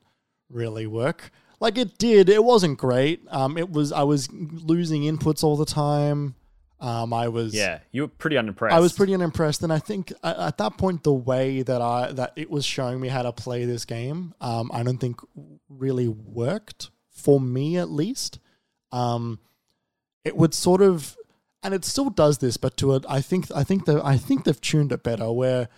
really 0.51 0.87
work. 0.87 1.31
Like 1.61 1.77
it 1.77 1.99
did, 1.99 2.29
it 2.29 2.43
wasn't 2.43 2.79
great. 2.79 3.21
Um, 3.29 3.59
it 3.59 3.71
was 3.71 3.93
I 3.93 4.03
was 4.03 4.29
losing 4.33 5.03
inputs 5.03 5.45
all 5.45 5.57
the 5.57 5.67
time. 5.67 6.37
Um, 6.81 7.13
I 7.13 7.29
was 7.29 7.55
yeah, 7.55 7.81
you 7.91 8.03
were 8.03 8.09
pretty 8.09 8.37
unimpressed. 8.37 8.75
I 8.75 8.79
was 8.81 8.93
pretty 8.93 9.13
unimpressed, 9.13 9.63
and 9.63 9.73
I 9.73 9.79
think 9.81 10.13
at, 10.23 10.37
at 10.39 10.59
that 10.59 10.79
point, 10.79 11.03
the 11.03 11.13
way 11.13 11.63
that 11.63 11.83
I 11.83 12.13
that 12.13 12.33
it 12.37 12.51
was 12.51 12.65
showing 12.65 13.01
me 13.01 13.09
how 13.09 13.23
to 13.23 13.33
play 13.33 13.65
this 13.65 13.85
game, 13.85 14.35
um, 14.41 14.71
I 14.73 14.83
don't 14.83 14.99
think 14.99 15.21
really 15.69 16.09
worked 16.09 16.91
for 17.11 17.41
me 17.41 17.77
at 17.79 17.91
least. 17.91 18.39
um, 18.93 19.41
it 20.25 20.37
would 20.37 20.55
sort 20.55 20.83
of, 20.83 21.17
and 21.63 21.75
it 21.75 21.85
still 21.85 22.11
does 22.11 22.39
this, 22.39 22.57
but 22.57 22.77
to 22.77 22.95
a, 22.95 23.01
I 23.09 23.21
think 23.23 23.51
I 23.55 23.65
think 23.65 23.85
the 23.87 24.01
I 24.05 24.17
think 24.17 24.45
they've 24.45 24.61
tuned 24.61 24.93
it 24.93 25.03
better 25.03 25.31
where. 25.33 25.69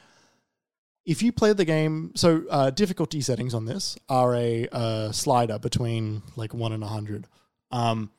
If 1.06 1.22
you 1.22 1.32
play 1.32 1.54
the 1.54 1.64
game, 1.64 2.12
so 2.14 2.44
uh, 2.50 2.70
difficulty 2.70 3.22
settings 3.22 3.54
on 3.54 3.64
this 3.64 3.96
are 4.08 4.34
a 4.36 4.68
uh, 4.70 5.12
slider 5.12 5.58
between 5.58 6.22
like 6.36 6.52
one 6.52 6.72
and 6.72 6.84
a 6.84 6.86
hundred. 6.86 7.26
Um, 7.72 8.10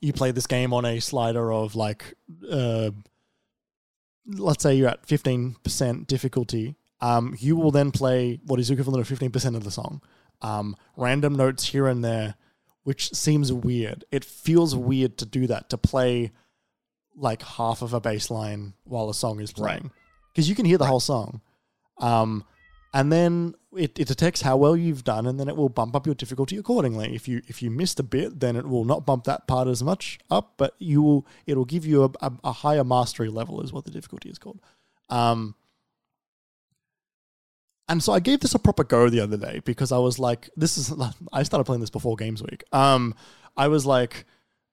you 0.00 0.12
play 0.12 0.30
this 0.32 0.46
game 0.46 0.72
on 0.72 0.84
a 0.84 1.00
slider 1.00 1.52
of 1.52 1.74
like, 1.76 2.14
uh, 2.50 2.90
let's 4.26 4.62
say 4.62 4.74
you're 4.74 4.88
at 4.88 5.06
fifteen 5.06 5.56
percent 5.62 6.06
difficulty. 6.06 6.76
Um, 7.00 7.36
you 7.38 7.56
will 7.56 7.70
then 7.70 7.90
play 7.90 8.40
what 8.46 8.60
is 8.60 8.70
equivalent 8.70 9.00
of 9.00 9.08
fifteen 9.08 9.30
percent 9.30 9.56
of 9.56 9.64
the 9.64 9.70
song. 9.70 10.00
Um, 10.40 10.76
random 10.96 11.36
notes 11.36 11.66
here 11.66 11.86
and 11.86 12.04
there, 12.04 12.34
which 12.82 13.12
seems 13.14 13.52
weird. 13.52 14.04
It 14.10 14.24
feels 14.24 14.74
weird 14.74 15.18
to 15.18 15.26
do 15.26 15.46
that 15.46 15.70
to 15.70 15.78
play 15.78 16.32
like 17.14 17.42
half 17.42 17.82
of 17.82 17.92
a 17.92 18.00
bass 18.00 18.30
line 18.30 18.74
while 18.84 19.10
a 19.10 19.14
song 19.14 19.40
is 19.40 19.52
playing 19.52 19.90
because 20.32 20.48
you 20.48 20.54
can 20.54 20.64
hear 20.64 20.78
the 20.78 20.86
whole 20.86 21.00
song. 21.00 21.40
Um, 21.98 22.44
and 22.94 23.12
then 23.12 23.54
it, 23.76 23.98
it 23.98 24.08
detects 24.08 24.42
how 24.42 24.56
well 24.56 24.76
you've 24.76 25.04
done, 25.04 25.26
and 25.26 25.38
then 25.38 25.48
it 25.48 25.56
will 25.56 25.68
bump 25.68 25.96
up 25.96 26.06
your 26.06 26.14
difficulty 26.14 26.56
accordingly. 26.56 27.14
If 27.14 27.26
you 27.28 27.42
if 27.48 27.62
you 27.62 27.70
missed 27.70 27.98
a 28.00 28.02
bit, 28.02 28.40
then 28.40 28.56
it 28.56 28.66
will 28.66 28.84
not 28.84 29.06
bump 29.06 29.24
that 29.24 29.46
part 29.46 29.68
as 29.68 29.82
much 29.82 30.18
up, 30.30 30.54
but 30.56 30.74
you 30.78 31.02
will 31.02 31.26
it'll 31.46 31.64
give 31.64 31.86
you 31.86 32.04
a, 32.04 32.10
a, 32.20 32.32
a 32.44 32.52
higher 32.52 32.84
mastery 32.84 33.28
level, 33.28 33.62
is 33.62 33.72
what 33.72 33.84
the 33.84 33.90
difficulty 33.90 34.28
is 34.28 34.38
called. 34.38 34.60
Um, 35.08 35.54
and 37.88 38.02
so 38.02 38.12
I 38.12 38.20
gave 38.20 38.40
this 38.40 38.54
a 38.54 38.58
proper 38.58 38.84
go 38.84 39.08
the 39.08 39.20
other 39.20 39.36
day 39.36 39.60
because 39.64 39.92
I 39.92 39.98
was 39.98 40.18
like, 40.18 40.48
this 40.56 40.78
is 40.78 40.92
I 41.32 41.42
started 41.42 41.64
playing 41.64 41.80
this 41.80 41.90
before 41.90 42.16
Games 42.16 42.42
Week. 42.42 42.64
Um, 42.72 43.14
I 43.56 43.68
was 43.68 43.86
like, 43.86 44.24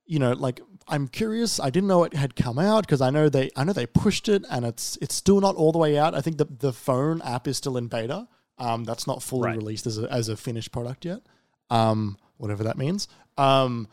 you 0.06 0.20
know, 0.20 0.34
like 0.34 0.62
I'm 0.88 1.08
curious. 1.08 1.60
I 1.60 1.70
didn't 1.70 1.88
know 1.88 2.04
it 2.04 2.14
had 2.14 2.36
come 2.36 2.60
out 2.60 2.86
because 2.86 3.02
I 3.02 3.10
know 3.10 3.30
they 3.30 3.50
I 3.56 3.64
know 3.64 3.74
they 3.74 3.86
pushed 3.86 4.28
it 4.28 4.44
and 4.50 4.66
it's 4.66 4.98
it's 5.02 5.16
still 5.16 5.40
not 5.40 5.56
all 5.56 5.72
the 5.72 5.78
way 5.78 5.98
out. 5.98 6.16
I 6.16 6.22
think 6.22 6.38
the 6.38 6.46
the 6.46 6.74
phone 6.74 7.22
app 7.22 7.48
is 7.48 7.58
still 7.58 7.78
in 7.78 7.88
beta. 7.88 8.28
Um, 8.60 8.84
that's 8.84 9.08
not 9.08 9.24
fully 9.24 9.48
Right. 9.48 9.58
released 9.58 9.88
as 9.88 9.98
a, 9.98 10.12
as 10.12 10.30
a 10.30 10.36
finished 10.38 10.72
product 10.72 11.06
yet. 11.06 11.22
Um, 11.70 12.18
whatever 12.38 12.64
that 12.64 12.78
means. 12.78 13.08
Um, 13.38 13.88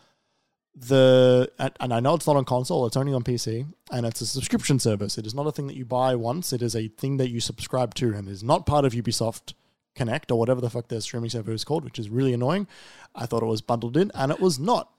the 0.75 1.51
and, 1.59 1.73
and 1.81 1.95
I 1.95 2.01
know 2.01 2.15
it's 2.15 2.27
not 2.27 2.37
on 2.37 2.45
console; 2.45 2.87
it's 2.87 2.97
only 2.97 3.15
on 3.15 3.23
PC, 3.23 3.67
and 3.91 4.05
it's 4.05 4.21
a 4.21 4.27
subscription 4.27 4.79
service. 4.79 5.17
It 5.17 5.27
is 5.27 5.35
not 5.35 5.47
a 5.47 5.53
thing 5.53 5.67
that 5.69 5.77
you 5.77 5.85
buy 5.87 6.15
once; 6.15 6.53
it 6.53 6.61
is 6.63 6.77
a 6.77 6.89
thing 6.89 7.17
that 7.17 7.31
you 7.31 7.41
subscribe 7.41 7.95
to, 7.95 8.13
and 8.13 8.29
is 8.29 8.43
not 8.43 8.67
part 8.67 8.85
of 8.85 8.93
Ubisoft 8.93 9.55
Connect 9.95 10.31
or 10.31 10.39
whatever 10.39 10.61
the 10.61 10.69
fuck 10.69 10.89
their 10.89 11.01
streaming 11.01 11.31
service 11.31 11.55
is 11.55 11.65
called, 11.65 11.83
which 11.85 11.99
is 11.99 12.11
really 12.11 12.35
annoying. 12.35 12.67
I 13.15 13.25
thought 13.25 13.43
it 13.43 13.47
was 13.47 13.63
bundled 13.63 13.97
in, 13.97 14.11
and 14.15 14.31
it 14.31 14.39
was 14.41 14.59
not. 14.59 14.91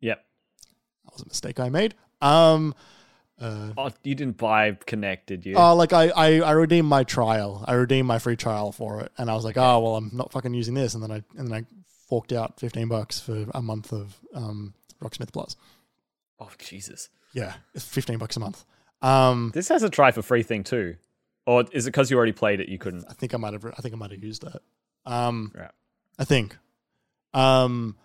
Yep. 0.00 0.24
That 1.04 1.12
was 1.12 1.22
a 1.22 1.26
mistake 1.28 1.60
I 1.60 1.68
made. 1.68 1.94
Um, 2.22 2.74
uh, 3.40 3.72
Oh, 3.76 3.90
you 4.02 4.14
didn't 4.14 4.36
buy 4.38 4.72
Connect, 4.86 5.26
did 5.26 5.44
you? 5.46 5.56
uh, 5.58 5.74
like 5.74 5.92
I, 5.92 6.08
I, 6.08 6.40
I 6.40 6.50
redeemed 6.52 6.88
my 6.88 7.04
trial. 7.04 7.64
I 7.66 7.74
redeemed 7.74 8.08
my 8.08 8.18
free 8.18 8.36
trial 8.36 8.72
for 8.72 9.00
it, 9.00 9.12
and 9.18 9.30
I 9.30 9.34
was 9.34 9.44
like, 9.44 9.56
oh 9.58 9.80
well, 9.80 9.96
I'm 9.96 10.10
not 10.12 10.32
fucking 10.32 10.54
using 10.54 10.74
this, 10.74 10.94
and 10.94 11.02
then 11.02 11.10
I 11.10 11.22
and 11.38 11.48
then 11.50 11.52
I 11.52 11.64
forked 12.08 12.32
out 12.32 12.58
fifteen 12.60 12.88
bucks 12.88 13.20
for 13.20 13.46
a 13.54 13.60
month 13.62 13.92
of 13.92 14.16
um, 14.34 14.74
Rocksmith 15.02 15.32
Plus. 15.32 15.56
oh, 16.40 16.50
Jesus. 16.58 17.08
Yeah, 17.32 17.54
it's 17.74 17.84
fifteen 17.84 18.18
bucks 18.18 18.36
a 18.36 18.40
month. 18.40 18.64
Um, 19.02 19.50
This 19.54 19.68
has 19.68 19.82
a 19.82 19.90
try 19.90 20.10
for 20.12 20.22
free 20.22 20.42
thing 20.42 20.64
too. 20.64 20.96
Or 21.46 21.64
is 21.72 21.86
it 21.86 21.90
because 21.90 22.10
you 22.10 22.16
already 22.16 22.32
played 22.32 22.60
it 22.60 22.68
you 22.68 22.78
couldn't? 22.78 23.04
I 23.08 23.12
think 23.12 23.34
I 23.34 23.36
might 23.36 23.52
have. 23.52 23.64
I 23.66 23.82
think 23.82 23.94
I 23.94 23.98
might 23.98 24.10
have 24.12 24.24
used 24.24 24.42
that. 24.42 24.62
Um, 25.04 25.52
Right. 25.54 25.70
I 26.18 26.24
think. 26.24 26.56
Um. 27.34 27.96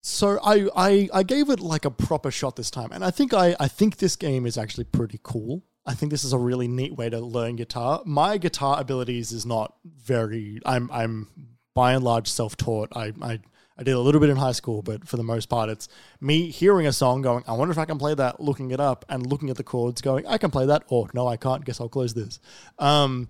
So 0.00 0.38
I, 0.42 0.68
I 0.76 1.08
I 1.12 1.22
gave 1.22 1.50
it 1.50 1.60
like 1.60 1.84
a 1.84 1.90
proper 1.90 2.30
shot 2.30 2.56
this 2.56 2.70
time, 2.70 2.92
and 2.92 3.04
I 3.04 3.10
think 3.10 3.34
I 3.34 3.56
I 3.58 3.68
think 3.68 3.96
this 3.96 4.16
game 4.16 4.46
is 4.46 4.56
actually 4.56 4.84
pretty 4.84 5.20
cool. 5.22 5.64
I 5.84 5.94
think 5.94 6.10
this 6.12 6.24
is 6.24 6.32
a 6.32 6.38
really 6.38 6.68
neat 6.68 6.96
way 6.96 7.08
to 7.10 7.18
learn 7.18 7.56
guitar. 7.56 8.02
My 8.04 8.38
guitar 8.38 8.80
abilities 8.80 9.32
is 9.32 9.44
not 9.44 9.74
very. 9.84 10.60
I'm 10.64 10.90
I'm 10.92 11.28
by 11.74 11.94
and 11.94 12.04
large 12.04 12.28
self 12.28 12.56
taught. 12.56 12.90
I 12.94 13.12
I. 13.20 13.40
I 13.80 13.84
did 13.84 13.94
a 13.94 14.00
little 14.00 14.20
bit 14.20 14.28
in 14.28 14.36
high 14.36 14.50
school, 14.50 14.82
but 14.82 15.06
for 15.06 15.16
the 15.16 15.22
most 15.22 15.48
part, 15.48 15.70
it's 15.70 15.86
me 16.20 16.50
hearing 16.50 16.88
a 16.88 16.92
song, 16.92 17.22
going, 17.22 17.44
"I 17.46 17.52
wonder 17.52 17.70
if 17.70 17.78
I 17.78 17.84
can 17.84 17.96
play 17.96 18.12
that," 18.12 18.40
looking 18.40 18.72
it 18.72 18.80
up, 18.80 19.04
and 19.08 19.24
looking 19.24 19.50
at 19.50 19.56
the 19.56 19.62
chords, 19.62 20.00
going, 20.00 20.26
"I 20.26 20.36
can 20.36 20.50
play 20.50 20.66
that," 20.66 20.82
or 20.88 21.08
"No, 21.14 21.28
I 21.28 21.36
can't." 21.36 21.64
Guess 21.64 21.80
I'll 21.80 21.88
close 21.88 22.12
this. 22.12 22.40
Um, 22.80 23.28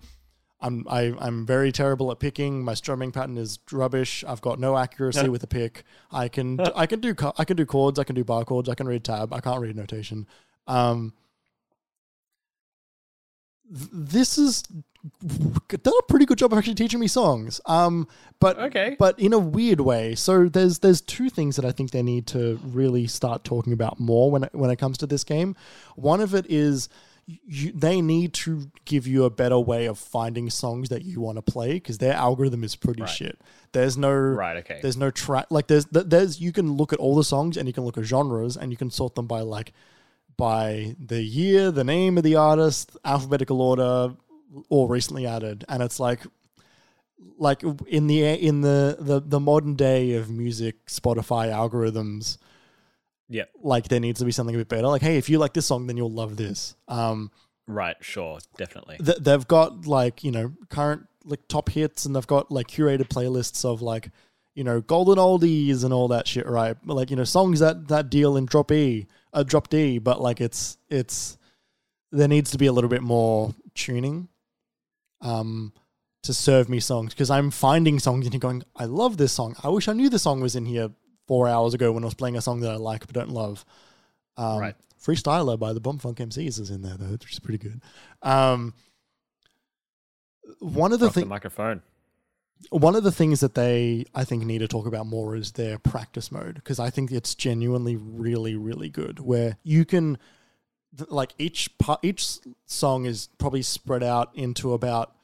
I'm 0.61 0.85
I, 0.89 1.15
I'm 1.21 1.47
very 1.47 1.71
terrible 1.71 2.11
at 2.11 2.19
picking. 2.19 2.65
My 2.65 2.75
strumming 2.75 3.13
pattern 3.13 3.39
is 3.39 3.59
rubbish. 3.71 4.25
I've 4.27 4.41
got 4.41 4.59
no 4.59 4.77
accuracy 4.77 5.29
with 5.29 5.41
the 5.41 5.47
pick. 5.47 5.85
I 6.11 6.29
can 6.29 6.59
I 6.75 6.87
can 6.87 7.01
do 7.01 7.15
I 7.37 7.45
can 7.45 7.57
do 7.57 7.65
chords. 7.65 7.99
I 7.99 8.05
can 8.05 8.17
do 8.17 8.25
bar 8.25 8.45
chords. 8.45 8.69
I 8.69 8.75
can 8.75 8.89
read 8.89 9.05
tab. 9.05 9.33
I 9.33 9.41
can't 9.41 9.61
read 9.61 9.77
notation. 9.77 10.27
Um, 10.67 11.13
th- 13.73 13.89
this 13.93 14.39
is 14.39 14.63
done 14.63 15.95
a 15.99 16.03
pretty 16.09 16.27
good 16.27 16.39
job 16.39 16.53
of 16.53 16.59
actually 16.59 16.75
teaching 16.75 16.99
me 16.99 17.07
songs. 17.07 17.61
Um, 17.67 18.09
but 18.41 18.59
Okay. 18.59 18.97
but 18.99 19.19
in 19.19 19.33
a 19.33 19.39
weird 19.39 19.81
way. 19.81 20.15
So 20.17 20.49
there's 20.49 20.81
there's 20.81 21.01
two 21.01 21.31
things 21.31 21.57
that 21.57 21.65
I 21.65 21.71
think 21.71 21.93
they 21.93 22.03
need 22.03 22.27
to 22.29 22.59
really 22.65 23.07
start 23.07 23.45
talking 23.45 23.73
about 23.73 24.01
more 24.01 24.31
when 24.31 24.45
it, 24.45 24.55
when 24.55 24.71
it 24.71 24.77
comes 24.77 24.99
to 24.99 25.07
this 25.07 25.23
game. 25.25 25.55
One 25.95 26.21
of 26.21 26.35
it 26.35 26.47
is 26.49 26.89
you, 27.47 27.73
they 27.73 28.01
need 28.01 28.33
to 28.33 28.71
give 28.87 29.07
you 29.07 29.25
a 29.25 29.31
better 29.31 29.59
way 29.59 29.85
of 29.85 29.99
finding 29.99 30.49
songs 30.49 30.89
that 30.89 31.05
you 31.05 31.21
want 31.21 31.37
to 31.37 31.43
play 31.43 31.75
because 31.75 31.99
their 31.99 32.15
algorithm 32.15 32.65
is 32.65 32.75
pretty 32.75 33.03
Right. 33.03 33.11
shit. 33.11 33.39
There's 33.73 33.99
no 33.99 34.11
Right, 34.13 34.57
okay. 34.59 34.79
There's 34.81 34.97
no 34.97 35.11
track 35.11 35.47
like 35.51 35.67
there's 35.67 35.85
there's 35.87 36.41
you 36.41 36.53
can 36.53 36.73
look 36.73 36.93
at 36.95 36.99
all 36.99 37.15
the 37.15 37.25
songs 37.25 37.59
and 37.59 37.69
you 37.69 37.75
can 37.75 37.85
look 37.85 37.99
at 37.99 38.05
genres 38.05 38.57
and 38.57 38.71
you 38.71 38.79
can 38.79 38.91
sort 38.91 39.15
them 39.15 39.27
by 39.27 39.43
like 39.43 39.73
by 40.39 40.95
the 40.99 41.23
year, 41.23 41.71
the 41.71 41.85
name 41.85 42.17
of 42.17 42.25
the 42.25 42.37
artist, 42.37 42.97
alphabetical 43.05 43.61
order, 43.61 44.15
or 44.71 44.89
recently 44.89 45.27
added, 45.27 45.65
and 45.69 45.83
it's 45.83 46.01
like 46.01 46.21
like 47.37 47.63
in 47.87 48.07
the 48.07 48.23
in 48.25 48.63
the 48.63 48.97
the, 48.99 49.21
the 49.21 49.41
modern 49.41 49.75
day 49.75 50.15
of 50.15 50.31
music 50.31 50.87
Spotify 50.87 51.51
algorithms 51.51 52.39
Yep. 53.31 53.51
like 53.63 53.89
there 53.89 54.01
needs 54.01 54.21
to 54.21 54.25
be 54.25 54.33
something 54.33 54.55
a 54.55 54.59
bit 54.59 54.69
better 54.69 54.87
like 54.87 55.03
hey 55.03 55.19
if 55.19 55.29
you 55.29 55.39
like 55.39 55.53
this 55.53 55.67
song 55.67 55.87
then 55.87 55.97
you'll 55.97 56.11
love 56.13 56.37
this 56.37 56.75
um 56.89 57.31
Right, 57.71 57.97
sure, 58.01 58.39
definitely. 58.57 58.97
th- 58.97 59.19
they've 59.19 59.47
got 59.47 59.87
like 59.87 60.25
you 60.25 60.31
know 60.31 60.53
current 60.71 61.07
like 61.27 61.47
top 61.49 61.69
hits 61.69 62.07
and 62.07 62.17
they've 62.17 62.27
got 62.27 62.51
like 62.51 62.67
curated 62.69 63.09
playlists 63.09 63.63
of 63.67 63.83
like 63.83 64.11
you 64.55 64.65
know 64.65 64.81
golden 64.81 65.17
oldies 65.19 65.85
and 65.85 65.93
all 65.93 66.09
that 66.09 66.27
shit 66.27 66.47
right 66.47 66.77
like 66.87 67.11
you 67.11 67.17
know 67.17 67.25
songs 67.25 67.61
that 67.61 67.89
that 67.89 68.09
deal 68.09 68.39
in 68.39 68.47
drop 68.47 68.73
e 68.73 69.07
uh, 69.35 69.43
drop 69.43 69.69
d 69.69 69.99
but 69.99 70.19
like 70.23 70.41
it's 70.41 70.79
it's 70.89 71.37
there 72.11 72.27
needs 72.29 72.51
to 72.53 72.57
be 72.59 72.65
a 72.65 72.73
little 72.73 72.89
bit 72.89 73.03
more 73.03 73.55
tuning 73.75 74.29
um 75.21 75.73
to 76.23 76.33
serve 76.33 76.69
me 76.69 76.81
songs 76.81 77.13
because 77.13 77.31
i'm 77.31 77.51
finding 77.51 77.99
songs 77.99 78.25
and 78.25 78.33
you're 78.33 78.41
going 78.41 78.63
i 78.77 78.85
love 78.87 79.17
this 79.19 79.33
song 79.33 79.55
i 79.63 79.69
wish 79.69 79.87
i 79.89 79.93
knew 79.93 80.09
the 80.09 80.19
song 80.19 80.41
was 80.41 80.57
in 80.57 80.65
here 80.65 80.89
four 81.29 81.47
hours 81.47 81.75
ago 81.75 81.93
when 81.93 82.03
i 82.03 82.07
was 82.07 82.15
playing 82.15 82.37
a 82.37 82.41
song 82.41 82.59
that 82.61 82.73
i 82.73 82.77
like 82.77 83.07
but 83.07 83.15
don't 83.15 83.31
love 83.31 83.65
um, 84.37 84.59
Right. 84.59 84.75
freestyler 85.01 85.59
by 85.59 85.73
the 85.73 85.81
Bomfunk 85.81 86.17
MCs 86.17 86.59
is 86.59 86.71
in 86.71 86.83
there 86.83 86.97
though 86.97 87.13
which 87.13 87.33
is 87.33 87.39
pretty 87.39 87.59
good 87.59 87.81
um 88.23 88.75
one 90.61 90.93
of 90.93 91.01
the 91.01 91.11
things 91.11 91.27
microphone. 91.27 91.83
one 92.71 92.97
of 92.97 93.05
the 93.05 93.13
things 93.13 93.41
that 93.41 93.55
they 93.55 94.05
I 94.15 94.25
think 94.25 94.45
need 94.45 94.59
to 94.59 94.69
talk 94.69 94.87
about 94.87 95.07
more 95.07 95.37
is 95.37 95.53
their 95.53 95.79
practice 95.79 96.33
mode 96.33 96.55
because 96.57 96.81
I 96.81 96.91
think 96.91 97.13
it's 97.13 97.35
genuinely 97.35 97.97
really 97.97 98.57
really 98.57 98.89
good 98.89 99.21
where 99.21 99.59
you 99.63 99.85
can 99.85 100.19
like 101.09 101.33
each 101.39 101.77
part 101.79 102.01
each 102.03 102.39
song 102.67 103.05
is 103.05 103.29
probably 103.39 103.63
spread 103.63 104.03
out 104.03 104.31
into 104.35 104.73
about 104.73 105.15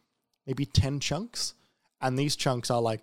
maybe 0.47 0.66
10 0.66 1.01
chunks 1.01 1.55
and 2.01 2.18
these 2.18 2.36
chunks 2.36 2.70
are 2.70 2.82
like 2.82 3.02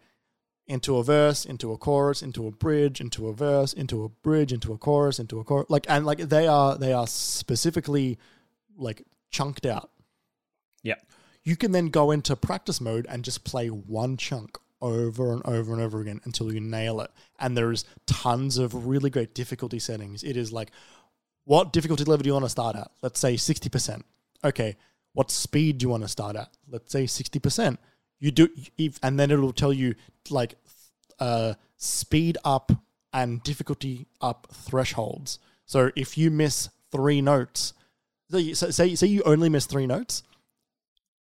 into 0.71 0.97
a 0.97 1.03
verse 1.03 1.45
into 1.45 1.71
a 1.71 1.77
chorus 1.77 2.21
into 2.21 2.47
a 2.47 2.51
bridge 2.51 2.99
into 3.01 3.27
a 3.27 3.33
verse 3.33 3.73
into 3.73 4.03
a 4.03 4.09
bridge 4.09 4.51
into 4.53 4.73
a 4.73 4.77
chorus 4.77 5.19
into 5.19 5.39
a 5.39 5.43
chorus 5.43 5.67
like 5.69 5.85
and 5.89 6.05
like 6.05 6.19
they 6.19 6.47
are 6.47 6.77
they 6.77 6.93
are 6.93 7.07
specifically 7.07 8.17
like 8.77 9.03
chunked 9.29 9.65
out 9.65 9.89
Yeah. 10.83 10.95
you 11.43 11.55
can 11.55 11.71
then 11.71 11.87
go 11.89 12.11
into 12.11 12.35
practice 12.35 12.79
mode 12.81 13.05
and 13.09 13.23
just 13.23 13.43
play 13.43 13.67
one 13.67 14.17
chunk 14.17 14.57
over 14.81 15.33
and 15.33 15.45
over 15.45 15.73
and 15.73 15.81
over 15.81 16.01
again 16.01 16.19
until 16.23 16.51
you 16.51 16.59
nail 16.59 17.01
it. 17.01 17.11
And 17.39 17.55
there's 17.55 17.85
tons 18.07 18.57
of 18.57 18.87
really 18.87 19.11
great 19.11 19.35
difficulty 19.35 19.77
settings. 19.77 20.23
It 20.23 20.35
is 20.35 20.51
like, 20.51 20.71
what 21.45 21.71
difficulty 21.71 22.03
level 22.03 22.23
do 22.23 22.29
you 22.29 22.33
want 22.33 22.45
to 22.45 22.49
start 22.49 22.75
at? 22.75 22.89
Let's 23.01 23.19
say 23.19 23.35
60%. 23.35 24.01
Okay. 24.43 24.75
What 25.13 25.29
speed 25.29 25.77
do 25.77 25.83
you 25.83 25.89
want 25.89 26.01
to 26.01 26.09
start 26.09 26.35
at? 26.35 26.49
Let's 26.67 26.91
say 26.91 27.03
60%. 27.03 27.77
You 28.19 28.31
do, 28.31 28.49
if, 28.77 28.99
and 29.03 29.19
then 29.19 29.29
it'll 29.29 29.53
tell 29.53 29.71
you 29.73 29.93
like 30.31 30.55
uh, 31.21 31.53
speed 31.77 32.37
up 32.43 32.71
and 33.13 33.41
difficulty 33.43 34.07
up 34.19 34.47
thresholds. 34.51 35.39
So 35.65 35.91
if 35.95 36.17
you 36.17 36.31
miss 36.31 36.69
three 36.91 37.21
notes, 37.21 37.73
so 38.29 38.39
say, 38.51 38.95
say 38.95 39.07
you 39.07 39.21
only 39.23 39.47
miss 39.47 39.65
three 39.65 39.87
notes, 39.87 40.23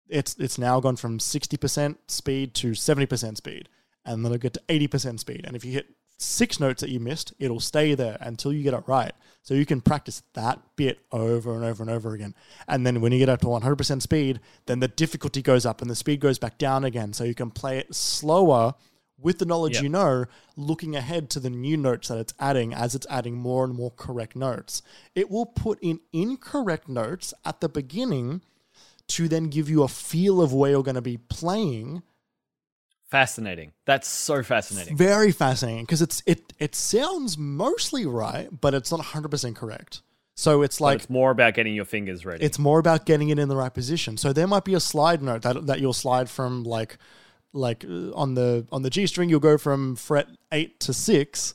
it's 0.08 0.36
it's 0.38 0.58
now 0.58 0.78
gone 0.78 0.94
from 0.94 1.18
60% 1.18 1.96
speed 2.06 2.54
to 2.54 2.72
70% 2.72 3.36
speed 3.36 3.68
and 4.04 4.24
then 4.24 4.32
it'll 4.32 4.40
get 4.40 4.54
to 4.54 4.62
80% 4.68 5.18
speed 5.18 5.44
and 5.44 5.56
if 5.56 5.64
you 5.64 5.72
hit 5.72 5.88
six 6.18 6.60
notes 6.60 6.80
that 6.80 6.90
you 6.90 7.00
missed, 7.00 7.34
it'll 7.38 7.60
stay 7.60 7.94
there 7.94 8.16
until 8.20 8.52
you 8.52 8.62
get 8.62 8.74
it 8.74 8.84
right. 8.86 9.12
So 9.42 9.54
you 9.54 9.66
can 9.66 9.80
practice 9.80 10.22
that 10.34 10.60
bit 10.74 11.00
over 11.12 11.54
and 11.54 11.64
over 11.64 11.82
and 11.82 11.90
over 11.90 12.14
again. 12.14 12.34
And 12.66 12.86
then 12.86 13.00
when 13.00 13.12
you 13.12 13.18
get 13.18 13.28
up 13.28 13.40
to 13.42 13.46
100% 13.46 14.02
speed, 14.02 14.40
then 14.64 14.80
the 14.80 14.88
difficulty 14.88 15.42
goes 15.42 15.66
up 15.66 15.82
and 15.82 15.90
the 15.90 15.94
speed 15.94 16.20
goes 16.20 16.38
back 16.38 16.56
down 16.56 16.84
again. 16.84 17.12
So 17.12 17.24
you 17.24 17.34
can 17.34 17.50
play 17.50 17.78
it 17.78 17.94
slower 17.94 18.74
with 19.18 19.38
the 19.38 19.44
knowledge 19.46 19.74
Yep. 19.74 19.82
you 19.82 19.88
know, 19.88 20.24
looking 20.56 20.94
ahead 20.96 21.30
to 21.30 21.40
the 21.40 21.50
new 21.50 21.76
notes 21.76 22.08
that 22.08 22.18
it's 22.18 22.34
adding 22.38 22.74
as 22.74 22.94
it's 22.94 23.06
adding 23.08 23.34
more 23.34 23.64
and 23.64 23.74
more 23.74 23.90
correct 23.90 24.36
notes. 24.36 24.82
It 25.14 25.30
will 25.30 25.46
put 25.46 25.78
in 25.80 26.00
incorrect 26.12 26.88
notes 26.88 27.32
at 27.44 27.60
the 27.60 27.68
beginning 27.68 28.42
to 29.08 29.28
then 29.28 29.48
give 29.48 29.70
you 29.70 29.82
a 29.82 29.88
feel 29.88 30.42
of 30.42 30.52
where 30.52 30.72
you're 30.72 30.82
going 30.82 30.94
to 30.96 31.00
be 31.02 31.16
playing 31.16 32.02
Fascinating. 33.08 33.72
That's 33.84 34.08
so 34.08 34.42
fascinating. 34.42 34.96
very 34.96 35.30
fascinating 35.30 35.84
because 35.84 36.02
it's 36.02 36.24
it 36.26 36.52
it 36.58 36.74
sounds 36.74 37.38
mostly 37.38 38.04
right, 38.04 38.48
but 38.60 38.74
it's 38.74 38.90
not 38.90 38.98
100% 39.00 39.54
correct. 39.54 40.02
So 40.34 40.62
it's 40.62 40.78
But 40.80 40.84
like 40.84 40.96
it's 41.02 41.08
more 41.10 41.30
about 41.30 41.54
getting 41.54 41.74
your 41.76 41.84
fingers 41.84 42.26
ready. 42.26 42.44
it's 42.44 42.58
more 42.58 42.80
about 42.80 43.06
getting 43.06 43.28
it 43.28 43.38
in 43.38 43.48
the 43.48 43.54
right 43.56 43.72
position. 43.72 44.16
So 44.16 44.32
there 44.32 44.48
might 44.48 44.64
be 44.64 44.74
a 44.74 44.80
slide 44.80 45.22
note 45.22 45.42
that 45.42 45.66
that 45.66 45.80
you'll 45.80 45.92
slide 45.92 46.28
from 46.28 46.64
like 46.64 46.98
like 47.56 47.84
uh, 47.84 48.12
on 48.14 48.34
the 48.34 48.66
on 48.70 48.82
the 48.82 48.90
G 48.90 49.06
string 49.06 49.28
you'll 49.28 49.40
go 49.40 49.58
from 49.58 49.96
fret 49.96 50.28
8 50.52 50.78
to 50.80 50.92
6. 50.92 51.54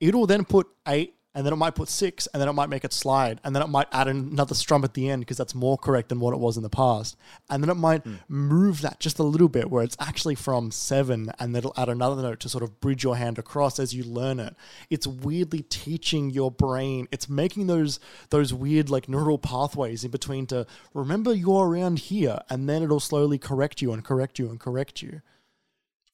It'll 0.00 0.26
then 0.26 0.44
put 0.44 0.68
8 0.86 1.14
and 1.34 1.46
then 1.46 1.52
it 1.52 1.56
might 1.56 1.74
put 1.74 1.88
6 1.88 2.26
and 2.28 2.40
then 2.40 2.48
it 2.48 2.52
might 2.52 2.68
make 2.68 2.84
it 2.84 2.92
slide 2.92 3.40
and 3.42 3.54
then 3.54 3.62
it 3.62 3.68
might 3.68 3.88
add 3.90 4.08
another 4.08 4.54
strum 4.54 4.84
at 4.84 4.94
the 4.94 5.08
end 5.08 5.22
because 5.22 5.36
that's 5.36 5.54
more 5.54 5.78
correct 5.78 6.08
than 6.10 6.20
what 6.20 6.34
it 6.34 6.40
was 6.40 6.56
in 6.56 6.62
the 6.62 6.68
past. 6.68 7.16
And 7.48 7.62
then 7.62 7.70
it 7.70 7.76
might 7.76 8.02
hmm. 8.02 8.16
move 8.28 8.82
that 8.82 9.00
just 9.00 9.18
a 9.18 9.22
little 9.22 9.48
bit 9.48 9.70
where 9.70 9.82
it's 9.82 9.96
actually 9.98 10.34
from 10.34 10.70
7 10.70 11.32
and 11.38 11.54
then 11.54 11.60
it'll 11.60 11.74
add 11.76 11.88
another 11.88 12.20
note 12.20 12.40
to 12.40 12.48
sort 12.48 12.62
of 12.62 12.80
bridge 12.80 13.02
your 13.02 13.16
hand 13.16 13.38
across 13.38 13.78
as 13.78 13.94
you 13.94 14.04
learn 14.04 14.40
it. 14.40 14.54
It's 14.90 15.06
weirdly 15.06 15.62
teaching 15.62 16.30
your 16.30 16.50
brain. 16.50 17.08
It's 17.10 17.28
making 17.28 17.66
those 17.66 17.98
those 18.30 18.52
weird 18.52 18.90
like 18.90 19.08
neural 19.08 19.38
pathways 19.38 20.04
in 20.04 20.10
between 20.10 20.46
to 20.48 20.66
remember 20.92 21.34
you're 21.34 21.68
around 21.68 21.98
here 22.00 22.40
and 22.50 22.68
then 22.68 22.82
it'll 22.82 23.00
slowly 23.00 23.38
correct 23.38 23.80
you 23.80 23.92
and 23.92 24.04
correct 24.04 24.38
you 24.38 24.50
and 24.50 24.60
correct 24.60 25.02
you. 25.02 25.22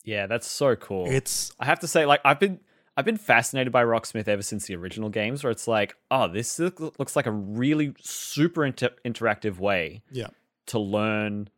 yeah, 0.05 0.27
that's 0.27 0.47
so 0.47 0.75
cool. 0.77 1.07
It's 1.09 1.53
I 1.61 1.67
have 1.67 1.81
to 1.81 1.89
say, 1.89 2.07
like, 2.07 2.21
I've 2.25 2.41
been 2.41 2.61
I've 2.99 3.05
been 3.05 3.17
fascinated 3.17 3.73
by 3.73 3.85
Rocksmith 3.85 4.27
ever 4.27 4.43
since 4.43 4.67
the 4.67 4.75
original 4.75 5.09
games, 5.09 5.45
where 5.45 5.53
it's 5.53 5.69
like, 5.69 5.95
oh, 6.11 6.27
this 6.27 6.59
looks 6.59 7.15
like 7.15 7.27
a 7.27 7.31
really 7.31 7.95
super 8.01 8.67
inter- 8.67 8.91
interactive 9.05 9.61
way 9.61 10.03
yeah. 10.11 10.27
to 10.67 10.81
learn, 10.81 11.49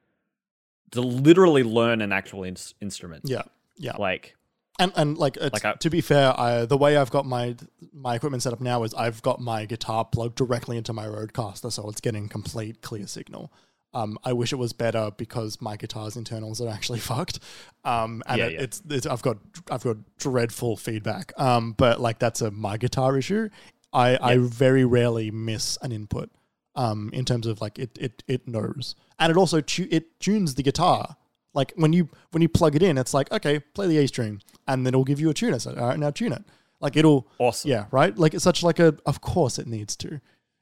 to 0.91 1.01
literally 1.01 1.63
learn 1.63 2.03
an 2.03 2.13
actual 2.13 2.45
ins- 2.45 2.75
instrument. 2.83 3.23
Yeah. 3.25 3.45
Yeah. 3.79 3.97
Like, 3.97 4.37
And 4.79 4.93
and 4.97 5.17
like, 5.17 5.39
Like 5.41 5.65
I- 5.65 5.73
to 5.77 5.89
be 5.89 6.03
fair, 6.03 6.39
I, 6.39 6.67
the 6.67 6.77
way 6.77 6.99
I've 6.99 7.11
got 7.11 7.25
my 7.25 7.57
my 7.91 8.17
equipment 8.17 8.43
set 8.43 8.53
up 8.53 8.61
now 8.61 8.83
is 8.83 8.93
I've 8.93 9.23
got 9.23 9.41
my 9.41 9.65
guitar 9.65 10.05
plugged 10.05 10.37
directly 10.37 10.77
into 10.77 10.93
my 10.93 11.07
Rodecaster, 11.07 11.73
so 11.73 11.89
it's 11.89 12.03
getting 12.03 12.29
complete 12.29 12.83
clear 12.83 13.07
signal. 13.07 13.51
Um, 13.93 14.19
I 14.25 14.33
wish 14.33 14.53
it 14.53 14.57
was 14.57 14.73
better 14.73 15.11
because 15.17 15.61
my 15.61 15.77
guitar's 15.77 16.17
internals 16.17 16.61
are 16.61 16.69
actually 16.69 16.99
fucked. 17.13 17.41
Um, 17.85 18.23
and 18.27 18.39
Yeah, 18.39 18.47
it, 18.47 18.53
yeah. 18.53 18.61
It's, 18.61 18.83
it's 18.89 19.07
I've 19.07 19.23
got 19.23 19.39
I've 19.71 19.83
got 19.83 19.97
dreadful 20.19 20.77
feedback. 20.77 21.33
Um, 21.37 21.73
but 21.73 22.01
like 22.01 22.19
that's 22.19 22.41
a 22.41 22.51
my 22.51 22.77
guitar 22.77 23.17
issue. 23.17 23.49
I 23.93 24.19
I 24.21 24.39
very 24.39 24.85
rarely 24.85 25.31
miss 25.31 25.79
an 25.83 25.93
input. 25.93 26.31
Um, 26.77 27.11
in 27.13 27.25
terms 27.25 27.49
of 27.49 27.61
like 27.61 27.81
it 27.81 27.99
it 28.01 28.23
it 28.29 28.47
knows, 28.47 28.95
and 29.19 29.31
it 29.31 29.37
also 29.37 29.61
tu- 29.61 29.89
it 29.91 30.21
tunes 30.21 30.55
the 30.55 30.63
guitar. 30.63 31.17
Like 31.53 31.73
when 31.75 31.93
you 31.93 32.09
when 32.31 32.43
you 32.43 32.49
plug 32.49 32.77
it 32.77 32.83
in, 32.83 32.97
it's 32.97 33.13
like 33.13 33.31
okay, 33.33 33.59
play 33.59 33.89
the 33.89 33.99
A 33.99 34.07
string, 34.07 34.41
and 34.69 34.87
then 34.87 34.95
it'll 34.95 35.05
give 35.05 35.19
you 35.19 35.31
a 35.31 35.35
tuner. 35.35 35.59
So 35.59 35.75
all 35.75 35.89
right, 35.89 35.99
now 35.99 36.11
tune 36.11 36.33
it. 36.33 36.45
Like 36.81 36.97
it'll 36.97 37.27
awesome. 37.39 37.71
yeah, 37.73 37.87
right. 37.91 38.17
Like 38.17 38.35
it's 38.35 38.45
such 38.45 38.63
like 38.63 38.79
a 38.79 38.95
of 39.05 39.21
course 39.21 39.59
it 39.59 39.67
needs 39.67 39.97
to, 39.97 40.21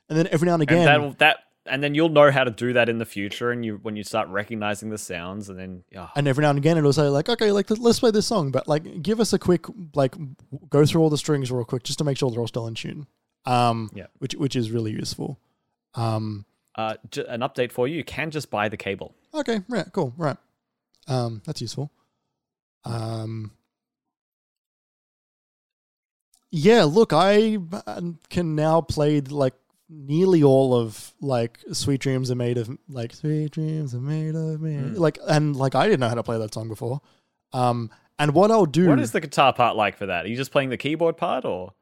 and 0.09 0.19
then 0.19 0.27
every 0.33 0.47
now 0.47 0.55
and 0.55 0.63
again, 0.63 0.89
And 0.89 1.13
that 1.13 1.19
that 1.19 1.37
and 1.71 1.83
then 1.83 1.95
you'll 1.95 2.09
know 2.09 2.31
how 2.31 2.45
to 2.45 2.51
do 2.51 2.73
that 2.73 2.89
in 2.89 2.99
the 2.99 3.05
future, 3.05 3.51
and 3.51 3.65
you 3.65 3.79
when 3.83 3.97
you 3.97 4.03
start 4.05 4.29
recognizing 4.29 4.91
the 4.91 4.99
sounds, 4.99 5.49
and 5.49 5.59
then 5.59 5.85
yeah, 5.93 6.09
and 6.17 6.27
every 6.29 6.43
now 6.43 6.51
and 6.51 6.59
again 6.59 6.77
it'll 6.79 6.93
say 6.93 7.09
like 7.09 7.29
okay, 7.29 7.53
like 7.53 7.71
let's 7.71 8.01
play 8.01 8.11
this 8.11 8.27
song, 8.27 8.51
but 8.51 8.67
like 8.69 9.03
give 9.03 9.21
us 9.21 9.33
a 9.33 9.39
quick 9.39 9.67
like 9.95 10.15
go 10.71 10.85
through 10.87 11.01
all 11.03 11.11
the 11.11 11.19
strings 11.19 11.51
real 11.53 11.65
quick 11.65 11.83
just 11.83 11.99
to 11.99 12.05
make 12.05 12.17
sure 12.19 12.31
they're 12.31 12.41
all 12.41 12.47
still 12.49 12.67
in 12.67 12.75
tune. 12.75 13.07
Um, 13.47 13.91
Yeah. 13.95 14.07
which 14.19 14.35
which 14.35 14.57
is 14.57 14.71
really 14.71 14.93
useful. 14.93 15.39
Um, 15.95 16.45
uh, 16.75 16.95
j- 17.11 17.25
an 17.29 17.41
update 17.41 17.73
for 17.73 17.89
you: 17.89 17.97
you 17.97 18.05
can 18.05 18.31
just 18.31 18.51
buy 18.51 18.69
the 18.69 18.77
cable. 18.77 19.15
Okay, 19.35 19.61
right, 19.69 19.87
cool, 19.93 20.13
right. 20.17 20.37
Um, 21.07 21.43
that's 21.45 21.61
useful. 21.61 21.91
Um, 22.85 23.53
yeah, 26.51 26.85
look, 26.85 27.13
I 27.13 27.59
uh, 27.87 28.01
can 28.31 28.55
now 28.55 28.81
play 28.81 29.21
like 29.21 29.55
nearly 29.89 30.43
all 30.43 30.75
of 30.75 31.13
like 31.21 31.59
"Sweet 31.73 32.01
Dreams 32.01 32.31
Are 32.31 32.35
Made 32.35 32.59
of" 32.59 32.71
like 32.89 33.15
"Sweet 33.15 33.51
Dreams 33.53 33.95
Are 33.95 34.01
Made 34.01 34.35
of 34.35 34.61
Me," 34.61 34.73
Mm. 34.77 34.99
like 34.99 35.19
and 35.29 35.57
like 35.57 35.75
I 35.75 35.85
didn't 35.85 36.01
know 36.01 36.09
how 36.09 36.15
to 36.15 36.23
play 36.23 36.39
that 36.39 36.53
song 36.55 36.69
before. 36.69 37.01
Um, 37.53 37.91
and 38.19 38.35
what 38.35 38.51
I'll 38.51 38.67
do, 38.67 38.89
What 38.89 38.99
is 39.01 39.13
the 39.13 39.21
guitar 39.21 39.53
part 39.53 39.77
like 39.77 39.97
for 39.97 40.07
that? 40.07 40.25
Are 40.25 40.29
you 40.29 40.37
just 40.37 40.51
playing 40.53 40.71
the 40.71 40.77
keyboard 40.77 41.17
part, 41.17 41.45
or 41.45 41.73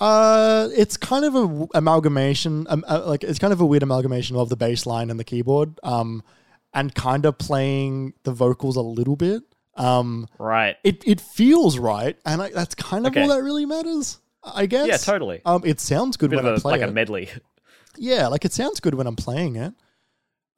Uh, 0.00 0.68
it's 0.76 0.96
kind 0.96 1.24
of 1.24 1.34
a 1.34 1.66
amalgamation, 1.74 2.66
um, 2.70 2.84
uh, 2.88 3.02
like 3.04 3.24
it's 3.24 3.38
kind 3.40 3.52
of 3.52 3.60
a 3.60 3.66
weird 3.66 3.82
amalgamation 3.82 4.36
of 4.36 4.48
the 4.48 4.56
bass 4.56 4.86
line 4.86 5.10
and 5.10 5.18
the 5.18 5.24
keyboard, 5.24 5.78
um, 5.82 6.22
and 6.72 6.94
kind 6.94 7.26
of 7.26 7.36
playing 7.38 8.14
the 8.22 8.30
vocals 8.32 8.76
a 8.76 8.80
little 8.80 9.16
bit. 9.16 9.42
Um, 9.76 10.26
right? 10.38 10.76
it 10.84 11.02
it 11.06 11.20
feels 11.20 11.78
right, 11.78 12.16
and 12.24 12.42
I, 12.42 12.50
that's 12.50 12.74
kind 12.76 13.06
of 13.06 13.12
Okay. 13.12 13.22
all 13.22 13.28
that 13.28 13.42
really 13.42 13.66
matters, 13.66 14.18
I 14.54 14.66
guess. 14.66 14.86
Yeah, 14.88 14.96
totally. 14.96 15.40
Um, 15.44 15.62
it 15.64 15.80
sounds 15.80 16.16
good 16.16 16.32
when 16.32 16.46
I 16.46 16.58
play 16.58 16.72
like 16.72 16.80
it. 16.82 16.88
a 16.88 16.92
medley. 16.92 17.28
yeah, 17.96 18.28
like 18.28 18.44
it 18.44 18.52
sounds 18.52 18.80
good 18.80 18.94
when 18.94 19.06
I'm 19.06 19.16
playing 19.16 19.56
it. 19.56 19.74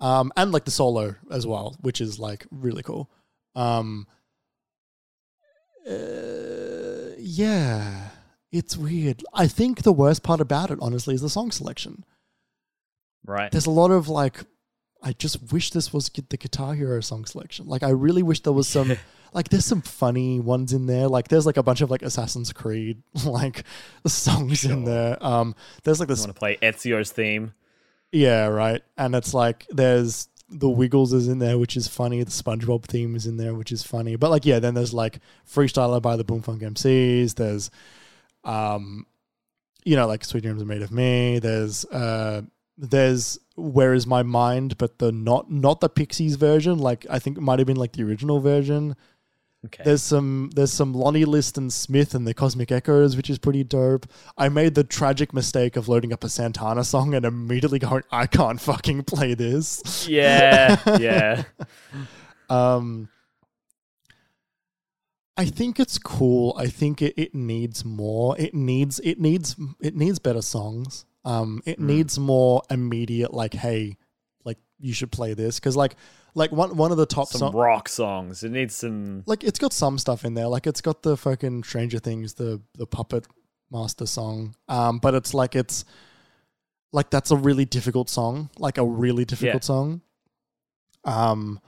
Um, 0.00 0.32
and 0.36 0.50
like 0.50 0.64
the 0.64 0.70
solo 0.70 1.16
as 1.30 1.46
well, 1.46 1.76
which 1.80 2.00
is 2.00 2.18
like 2.18 2.46
really 2.50 2.82
cool. 2.82 3.10
Um, 3.54 4.06
uh, 5.88 7.14
yeah, 7.18 8.08
it's 8.52 8.76
weird. 8.76 9.22
I 9.34 9.46
think 9.46 9.82
the 9.82 9.92
worst 9.92 10.22
part 10.22 10.40
about 10.40 10.70
it, 10.70 10.78
honestly, 10.80 11.14
is 11.14 11.20
the 11.20 11.30
song 11.30 11.50
selection. 11.50 12.04
right? 13.26 13.50
There's 13.50 13.66
a 13.66 13.70
lot 13.70 13.90
of 13.90 14.08
like, 14.08 14.44
I 15.02 15.12
just 15.12 15.52
wish 15.52 15.70
this 15.70 15.92
was 15.92 16.08
the 16.10 16.36
Guitar 16.36 16.74
Hero 16.74 17.00
song 17.00 17.24
selection. 17.24 17.66
Like, 17.66 17.82
I 17.82 17.90
really 17.90 18.22
wish 18.22 18.40
there 18.40 18.52
was 18.52 18.68
some, 18.68 18.96
like, 19.32 19.48
there's 19.48 19.64
some 19.64 19.82
funny 19.82 20.40
ones 20.40 20.72
in 20.72 20.86
there. 20.86 21.08
Like, 21.08 21.28
there's 21.28 21.46
like 21.46 21.56
a 21.56 21.62
bunch 21.62 21.80
of 21.80 21.90
like 21.90 22.02
Assassin's 22.02 22.52
Creed 22.52 23.02
like 23.24 23.64
songs 24.06 24.64
in 24.64 24.84
there. 24.84 25.16
Um, 25.24 25.54
there's 25.84 26.00
like 26.00 26.08
this 26.08 26.20
want 26.20 26.34
to 26.34 26.38
play 26.38 26.56
Ezio's 26.62 27.10
theme? 27.12 27.52
yeah, 28.12 28.46
right. 28.46 28.82
And 28.96 29.14
it's 29.14 29.34
like 29.34 29.66
there's 29.70 30.28
the 30.50 30.68
Wiggles 30.68 31.12
is 31.12 31.28
in 31.28 31.38
there, 31.38 31.58
which 31.58 31.76
is 31.76 31.86
funny. 31.86 32.22
The 32.22 32.30
SpongeBob 32.30 32.84
theme 32.84 33.14
is 33.14 33.26
in 33.26 33.36
there, 33.36 33.54
which 33.54 33.72
is 33.72 33.82
funny. 33.82 34.16
But 34.16 34.30
like, 34.30 34.44
yeah, 34.44 34.58
then 34.58 34.74
there's 34.74 34.92
like 34.92 35.20
Freestyler 35.48 36.02
by 36.02 36.16
the 36.16 36.24
Bomfunk 36.24 36.62
MCs. 36.62 37.36
There's, 37.36 37.70
um, 38.44 39.06
you 39.84 39.96
know, 39.96 40.06
like 40.06 40.24
Sweet 40.24 40.42
Dreams 40.42 40.60
Are 40.60 40.66
Made 40.66 40.82
of 40.82 40.90
Me. 40.90 41.38
There's, 41.38 41.84
uh, 41.86 42.42
there's 42.76 43.38
Where 43.54 43.94
Is 43.94 44.06
My 44.06 44.22
Mind, 44.22 44.76
but 44.76 44.98
the 44.98 45.12
not 45.12 45.50
not 45.50 45.80
the 45.80 45.88
Pixies 45.88 46.36
version. 46.36 46.78
Like 46.78 47.06
I 47.08 47.18
think 47.18 47.38
it 47.38 47.42
might 47.42 47.58
have 47.58 47.66
been 47.66 47.76
like 47.76 47.92
the 47.92 48.02
original 48.02 48.40
version. 48.40 48.96
Okay. 49.66 49.82
There's 49.84 50.02
some 50.02 50.50
there's 50.54 50.72
some 50.72 50.94
Lonnie 50.94 51.26
Liston 51.26 51.68
Smith 51.68 52.14
and 52.14 52.26
the 52.26 52.32
Cosmic 52.32 52.72
Echoes, 52.72 53.14
which 53.14 53.28
is 53.28 53.38
pretty 53.38 53.62
dope. 53.62 54.06
I 54.38 54.48
made 54.48 54.74
the 54.74 54.84
tragic 54.84 55.34
mistake 55.34 55.76
of 55.76 55.86
loading 55.86 56.14
up 56.14 56.24
a 56.24 56.30
Santana 56.30 56.82
song 56.82 57.12
and 57.14 57.26
immediately 57.26 57.78
going, 57.78 58.02
I 58.10 58.26
can't 58.26 58.58
fucking 58.58 59.02
play 59.04 59.34
this. 59.34 60.08
yeah, 60.08 60.78
yeah. 60.98 61.42
Um 62.48 63.10
I 65.36 65.46
think 65.46 65.80
it's 65.80 65.98
cool. 65.98 66.54
I 66.58 66.66
think 66.66 67.00
it, 67.02 67.14
it 67.16 67.34
needs 67.34 67.84
more. 67.84 68.38
It 68.38 68.54
needs 68.54 68.98
it 69.00 69.18
needs 69.20 69.56
it 69.80 69.94
needs 69.94 70.18
better 70.18 70.42
songs. 70.42 71.04
Um 71.24 71.62
it 71.66 71.78
Mm. 71.78 71.84
needs 71.84 72.18
more 72.18 72.62
immediate 72.70 73.34
like, 73.34 73.54
hey, 73.54 73.96
like 74.44 74.58
you 74.78 74.92
should 74.94 75.12
play 75.12 75.34
this. 75.34 75.60
Cause 75.60 75.76
like 75.76 75.96
like 76.34 76.52
one 76.52 76.76
one 76.76 76.90
of 76.90 76.96
the 76.96 77.06
top 77.06 77.28
Some 77.28 77.54
rock 77.54 77.88
songs. 77.88 78.42
It 78.42 78.50
needs 78.52 78.74
some. 78.74 79.22
like 79.26 79.44
it's 79.44 79.58
got 79.58 79.72
some 79.72 79.98
stuff 79.98 80.24
in 80.24 80.34
there. 80.34 80.48
Like 80.48 80.66
it's 80.66 80.80
got 80.80 81.02
the 81.02 81.16
fucking 81.16 81.64
Stranger 81.64 81.98
Things, 81.98 82.34
the 82.34 82.60
the 82.76 82.86
puppet 82.86 83.26
master 83.70 84.06
song. 84.06 84.54
Um, 84.68 84.98
but 84.98 85.14
it's 85.14 85.34
like 85.34 85.56
it's 85.56 85.84
like 86.92 87.10
that's 87.10 87.30
a 87.30 87.36
really 87.36 87.64
difficult 87.64 88.08
song, 88.08 88.50
like 88.58 88.78
a 88.78 88.84
really 88.84 89.24
difficult 89.24 89.64
song. 89.64 90.00
Um, 91.04 91.60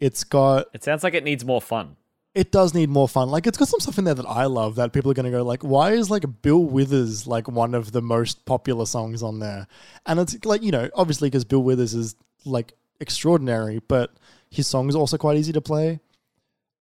it's 0.00 0.24
got 0.24 0.66
It 0.72 0.84
sounds 0.84 1.02
like 1.02 1.14
it 1.14 1.24
needs 1.24 1.44
more 1.44 1.60
fun. 1.60 1.96
it 2.34 2.52
does 2.52 2.72
need 2.72 2.88
more 2.88 3.08
fun. 3.08 3.28
Like 3.30 3.46
it's 3.46 3.58
got 3.58 3.68
some 3.68 3.80
stuff 3.80 3.98
in 3.98 4.04
there 4.04 4.14
that 4.14 4.26
I 4.28 4.44
love 4.44 4.76
that 4.76 4.92
people 4.92 5.10
are 5.10 5.14
gonna 5.14 5.30
go 5.30 5.42
like, 5.42 5.62
why 5.64 5.92
is 5.92 6.08
like 6.08 6.24
Bill 6.42 6.62
Withers 6.64 7.26
like 7.26 7.48
one 7.48 7.74
of 7.74 7.90
the 7.92 8.00
most 8.02 8.44
popular 8.46 8.86
songs 8.86 9.22
on 9.22 9.40
there? 9.40 9.66
And 10.06 10.20
it's 10.20 10.44
like 10.44 10.62
you 10.62 10.70
know 10.70 10.88
obviously 10.94 11.28
because 11.28 11.44
Bill 11.44 11.62
Withers 11.62 11.94
is 11.94 12.14
like 12.44 12.74
extraordinary, 13.00 13.80
but 13.88 14.12
his 14.50 14.66
songs 14.66 14.94
are 14.94 14.98
also 14.98 15.18
quite 15.18 15.36
easy 15.36 15.52
to 15.52 15.60
play. 15.60 16.00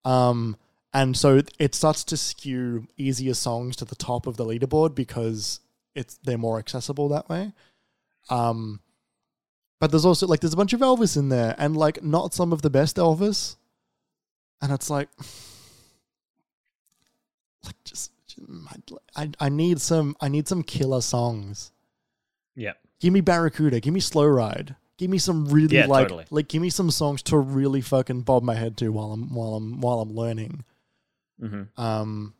Um, 0.06 0.56
and 0.94 1.18
so 1.18 1.38
it- 1.38 1.54
it 1.60 1.76
starts 1.76 2.04
to 2.06 2.18
skew 2.18 2.88
easier 2.98 3.34
songs 3.34 3.76
to 3.78 3.86
the 3.86 3.96
top 3.96 4.26
of 4.26 4.38
the 4.38 4.46
leaderboard 4.46 4.96
because 4.96 5.60
it's 5.96 6.18
they're 6.24 6.38
more 6.38 6.60
accessible 6.60 7.10
that 7.10 7.28
way. 7.30 7.54
Um, 8.30 8.80
but 9.80 9.92
there's 9.92 10.06
also 10.06 10.26
like 10.28 10.40
there's 10.40 10.54
a 10.54 10.58
bunch 10.58 10.74
of 10.74 10.80
Elvis 10.80 11.18
in 11.18 11.30
there, 11.30 11.56
and 11.58 11.76
like 11.78 12.02
not 12.04 12.34
some 12.34 12.52
of 12.54 12.62
the 12.62 12.70
best 12.70 12.96
Elvis, 12.96 13.58
and 14.62 14.72
it's 14.72 14.90
like, 14.90 15.10
like 17.64 17.76
just 17.84 18.12
I 19.16 19.30
I 19.40 19.50
need 19.50 19.82
some 19.82 20.16
I 20.22 20.30
need 20.30 20.48
some 20.48 20.64
killer 20.64 21.02
songs. 21.02 21.72
Yeah. 22.56 22.74
Give 23.00 23.14
me 23.14 23.22
Barracuda. 23.22 23.80
Give 23.80 23.94
me 23.94 24.00
Slow 24.00 24.26
Ride. 24.26 24.76
Give 24.98 25.10
me 25.10 25.18
some 25.20 25.46
really 25.46 25.76
Yeah, 25.78 25.86
like 25.86 26.06
totally. 26.08 26.26
like 26.32 26.48
give 26.48 26.62
me 26.62 26.70
some 26.70 26.90
songs 26.92 27.22
to 27.24 27.38
really 27.38 27.82
fucking 27.82 28.22
bob 28.22 28.44
my 28.44 28.56
head 28.56 28.78
to 28.78 28.90
while 28.90 29.12
I'm 29.12 29.34
while 29.34 29.54
I'm 29.56 29.80
while 29.82 30.00
I'm 30.00 30.14
learning. 30.14 30.64
hmm 31.40 31.64
Um 31.78 32.34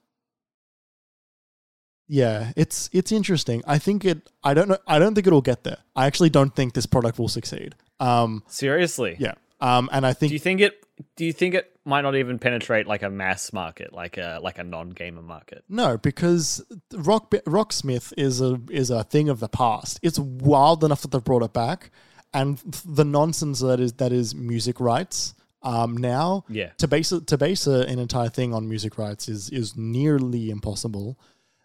Yeah, 2.08 2.54
it's 2.56 2.90
it's 2.94 3.12
interesting. 3.12 3.62
I 3.68 3.78
think 3.78 4.06
it 4.06 4.30
I 4.44 4.54
don't 4.54 4.70
know 4.70 4.78
I 4.88 4.98
don't 5.00 5.14
think 5.14 5.28
it'll 5.28 5.42
get 5.42 5.64
there. 5.64 5.78
I 5.96 6.06
actually 6.08 6.30
don't 6.30 6.56
think 6.56 6.74
this 6.74 6.86
product 6.86 7.20
will 7.20 7.28
succeed. 7.28 7.76
Um 8.00 8.44
Seriously. 8.48 9.18
yeah. 9.20 9.34
Um 9.60 9.90
and 9.92 10.06
I 10.06 10.14
think 10.14 10.30
Do 10.30 10.36
you 10.36 10.40
think 10.40 10.62
it? 10.62 10.84
Do 11.16 11.26
you 11.26 11.34
think 11.34 11.54
it 11.54 11.72
might 11.86 12.02
not 12.02 12.16
even 12.16 12.40
penetrate 12.40 12.88
like 12.88 13.04
a 13.04 13.10
mass 13.10 13.54
market, 13.54 13.94
like 13.94 14.18
a 14.18 14.40
like 14.42 14.58
a 14.58 14.64
non-gamer 14.64 15.22
market? 15.22 15.64
No, 15.70 15.98
because 15.98 16.64
Rock 16.92 17.30
Rocksmith 17.46 18.14
is 18.18 18.42
a 18.42 18.60
is 18.72 18.90
a 18.90 19.04
thing 19.04 19.30
of 19.30 19.40
the 19.40 19.48
past. 19.50 20.00
It's 20.02 20.18
wild 20.18 20.84
enough 20.84 21.02
that 21.04 21.12
they've 21.12 21.24
brought 21.24 21.44
it 21.44 21.54
back, 21.54 21.92
and 22.34 22.58
the 22.86 23.06
nonsense 23.06 23.60
that 23.60 23.80
is 23.80 23.94
that 23.94 24.12
is 24.12 24.36
music 24.36 24.80
rights. 24.80 25.34
Um, 25.64 25.98
now 25.98 26.46
Yeah. 26.50 26.70
to 26.78 26.88
base 26.88 27.10
to 27.10 27.38
base 27.38 27.68
a, 27.68 27.82
an 27.88 28.00
entire 28.00 28.30
thing 28.30 28.54
on 28.54 28.70
music 28.70 28.98
rights 28.98 29.28
is 29.28 29.50
is 29.50 29.76
nearly 29.76 30.50
impossible. 30.50 31.18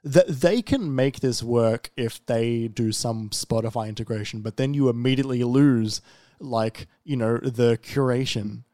That 0.04 0.26
they 0.28 0.62
can 0.62 0.94
make 0.96 1.20
this 1.20 1.42
work 1.42 1.90
if 1.96 2.24
they 2.26 2.66
do 2.68 2.90
some 2.90 3.30
Spotify 3.30 3.88
integration, 3.88 4.40
but 4.40 4.56
then 4.56 4.74
you 4.74 4.88
immediately 4.88 5.44
lose 5.44 6.00
like 6.40 6.86
you 7.04 7.16
know 7.16 7.36
the 7.38 7.78
curation. 7.82 8.64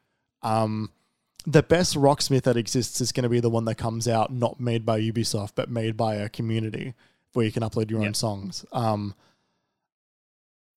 Um, 0.41 0.91
the 1.45 1.63
best 1.63 1.95
rocksmith 1.95 2.43
that 2.43 2.57
exists 2.57 2.99
is 3.01 3.11
going 3.11 3.23
to 3.23 3.29
be 3.29 3.39
the 3.39 3.49
one 3.49 3.65
that 3.65 3.75
comes 3.75 4.07
out 4.07 4.31
not 4.31 4.59
made 4.59 4.85
by 4.85 4.99
Ubisoft 5.01 5.51
but 5.55 5.69
made 5.69 5.95
by 5.97 6.15
a 6.15 6.29
community 6.29 6.93
where 7.33 7.45
you 7.45 7.51
can 7.51 7.63
upload 7.63 7.89
your 7.91 8.01
own 8.01 8.13
songs. 8.13 8.65
Um, 8.71 9.13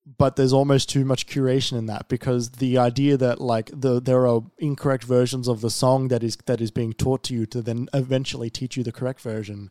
but 0.05 0.37
there's 0.37 0.53
almost 0.53 0.89
too 0.89 1.05
much 1.05 1.27
curation 1.27 1.79
in 1.79 1.87
that 1.87 2.09
because 2.09 2.51
the 2.53 2.77
idea 2.77 3.17
that 3.17 3.41
like 3.41 3.71
the 3.73 4.01
there 4.01 4.27
are 4.27 4.43
incorrect 4.59 5.05
versions 5.05 5.47
of 5.47 5.61
the 5.61 5.71
song 5.71 6.09
that 6.09 6.23
is 6.23 6.37
that 6.47 6.61
is 6.61 6.71
being 6.71 6.93
taught 6.93 7.23
to 7.25 7.35
you 7.35 7.47
to 7.47 7.63
then 7.63 7.89
eventually 7.95 8.51
teach 8.51 8.77
you 8.77 8.83
the 8.83 8.93
correct 8.93 9.21
version. 9.21 9.71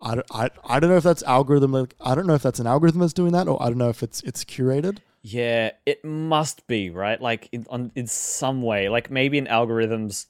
I 0.00 0.14
don't, 0.14 0.26
I, 0.30 0.50
I 0.64 0.78
don't 0.78 0.90
know 0.90 0.96
if 0.96 1.02
that's 1.02 1.24
algorithm 1.24 1.72
like, 1.72 1.94
I 2.00 2.14
don't 2.14 2.26
know 2.26 2.34
if 2.34 2.42
that's 2.42 2.60
an 2.60 2.68
algorithm 2.68 3.00
that's 3.00 3.12
doing 3.12 3.32
that 3.32 3.48
or 3.48 3.60
I 3.60 3.66
don't 3.66 3.78
know 3.78 3.88
if 3.88 4.02
it's 4.02 4.22
it's 4.22 4.44
curated. 4.44 4.98
Yeah, 5.22 5.72
it 5.84 6.04
must 6.04 6.66
be 6.66 6.90
right. 6.90 7.20
Like 7.20 7.48
in 7.52 7.66
on, 7.68 7.92
in 7.94 8.06
some 8.06 8.62
way, 8.62 8.88
like 8.88 9.10
maybe 9.10 9.38
an 9.38 9.48
algorithm's 9.48 10.26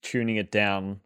tuning 0.00 0.36
it 0.36 0.50
down, 0.50 1.00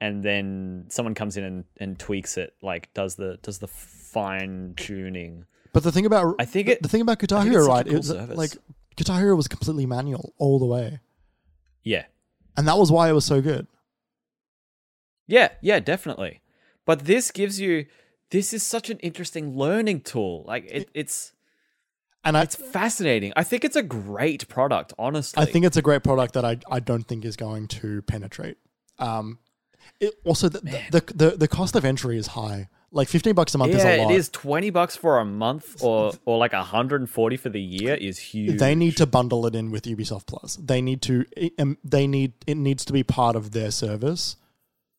and 0.00 0.22
then 0.22 0.86
someone 0.88 1.14
comes 1.14 1.36
in 1.36 1.44
and, 1.44 1.64
and 1.76 1.98
tweaks 1.98 2.36
it. 2.36 2.54
Like 2.62 2.92
does 2.94 3.14
the 3.14 3.38
does 3.42 3.58
the 3.58 3.68
fine 3.68 4.74
tuning. 4.76 5.44
But 5.74 5.82
the 5.82 5.92
thing 5.92 6.06
about 6.06 6.36
I 6.38 6.46
think 6.46 6.68
it. 6.68 6.80
the 6.82 6.88
thing 6.88 7.02
about 7.02 7.18
Guitar 7.18 7.44
Hero, 7.44 7.56
it's 7.56 7.66
such 7.66 7.70
a 7.70 7.74
right? 7.74 7.86
cool 7.86 7.98
is 7.98 8.06
service. 8.08 8.36
like 8.38 8.50
Guitar 8.96 9.18
Hero 9.18 9.36
was 9.36 9.48
completely 9.48 9.84
manual 9.84 10.32
all 10.38 10.58
the 10.58 10.64
way, 10.66 11.00
Yeah, 11.82 12.04
and 12.56 12.66
that 12.66 12.78
was 12.78 12.90
why 12.90 13.10
it 13.10 13.12
was 13.12 13.24
so 13.26 13.42
good. 13.42 13.66
yeah, 15.26 15.48
yeah, 15.60 15.80
definitely. 15.80 16.40
But 16.86 17.04
this 17.06 17.30
gives 17.30 17.60
you. 17.60 17.86
This 18.30 18.52
is 18.52 18.62
such 18.62 18.90
an 18.90 18.98
interesting 18.98 19.56
learning 19.56 20.00
tool. 20.00 20.44
Like 20.46 20.64
it, 20.70 20.88
it's 20.94 21.32
And 22.24 22.36
I, 22.36 22.42
it's 22.42 22.56
fascinating. 22.56 23.32
I 23.36 23.44
think 23.44 23.64
it's 23.64 23.76
a 23.76 23.82
great 23.82 24.48
product. 24.48 24.92
Honestly, 24.98 25.40
I 25.42 25.46
think 25.46 25.64
it's 25.64 25.76
a 25.76 25.82
great 25.82 26.02
product 26.02 26.34
that 26.34 26.44
I, 26.44 26.58
I 26.70 26.80
don't 26.80 27.04
think 27.04 27.24
is 27.24 27.36
going 27.36 27.68
to 27.68 28.02
penetrate. 28.02 28.56
Um, 28.98 29.38
it, 30.00 30.14
also 30.24 30.48
the, 30.48 30.60
the, 30.90 31.02
the 31.14 31.30
the 31.36 31.48
cost 31.48 31.76
of 31.76 31.84
entry 31.84 32.16
is 32.18 32.28
high. 32.28 32.68
Like 32.94 33.08
fifteen 33.08 33.34
bucks 33.34 33.54
a 33.54 33.58
month 33.58 33.74
is 33.74 33.82
a 33.84 33.96
Yeah, 33.96 34.04
lot. 34.04 34.12
it 34.12 34.14
is 34.14 34.28
twenty 34.28 34.70
bucks 34.70 34.94
for 34.96 35.18
a 35.18 35.24
month, 35.24 35.82
or 35.82 36.12
or 36.24 36.38
like 36.38 36.52
hundred 36.52 37.00
and 37.00 37.10
forty 37.10 37.36
for 37.36 37.48
the 37.48 37.60
year 37.60 37.94
is 37.94 38.18
huge. 38.18 38.58
They 38.60 38.74
need 38.76 38.96
to 38.98 39.06
bundle 39.06 39.46
it 39.46 39.54
in 39.56 39.70
with 39.72 39.82
Ubisoft 39.84 40.26
Plus. 40.26 40.56
They 40.56 40.80
need 40.80 41.02
to. 41.02 41.24
um, 41.58 41.76
They 41.82 42.06
need 42.06 42.32
it 42.46 42.56
needs 42.56 42.84
to 42.84 42.92
be 42.92 43.02
part 43.02 43.34
of 43.34 43.50
their 43.50 43.70
service. 43.72 44.36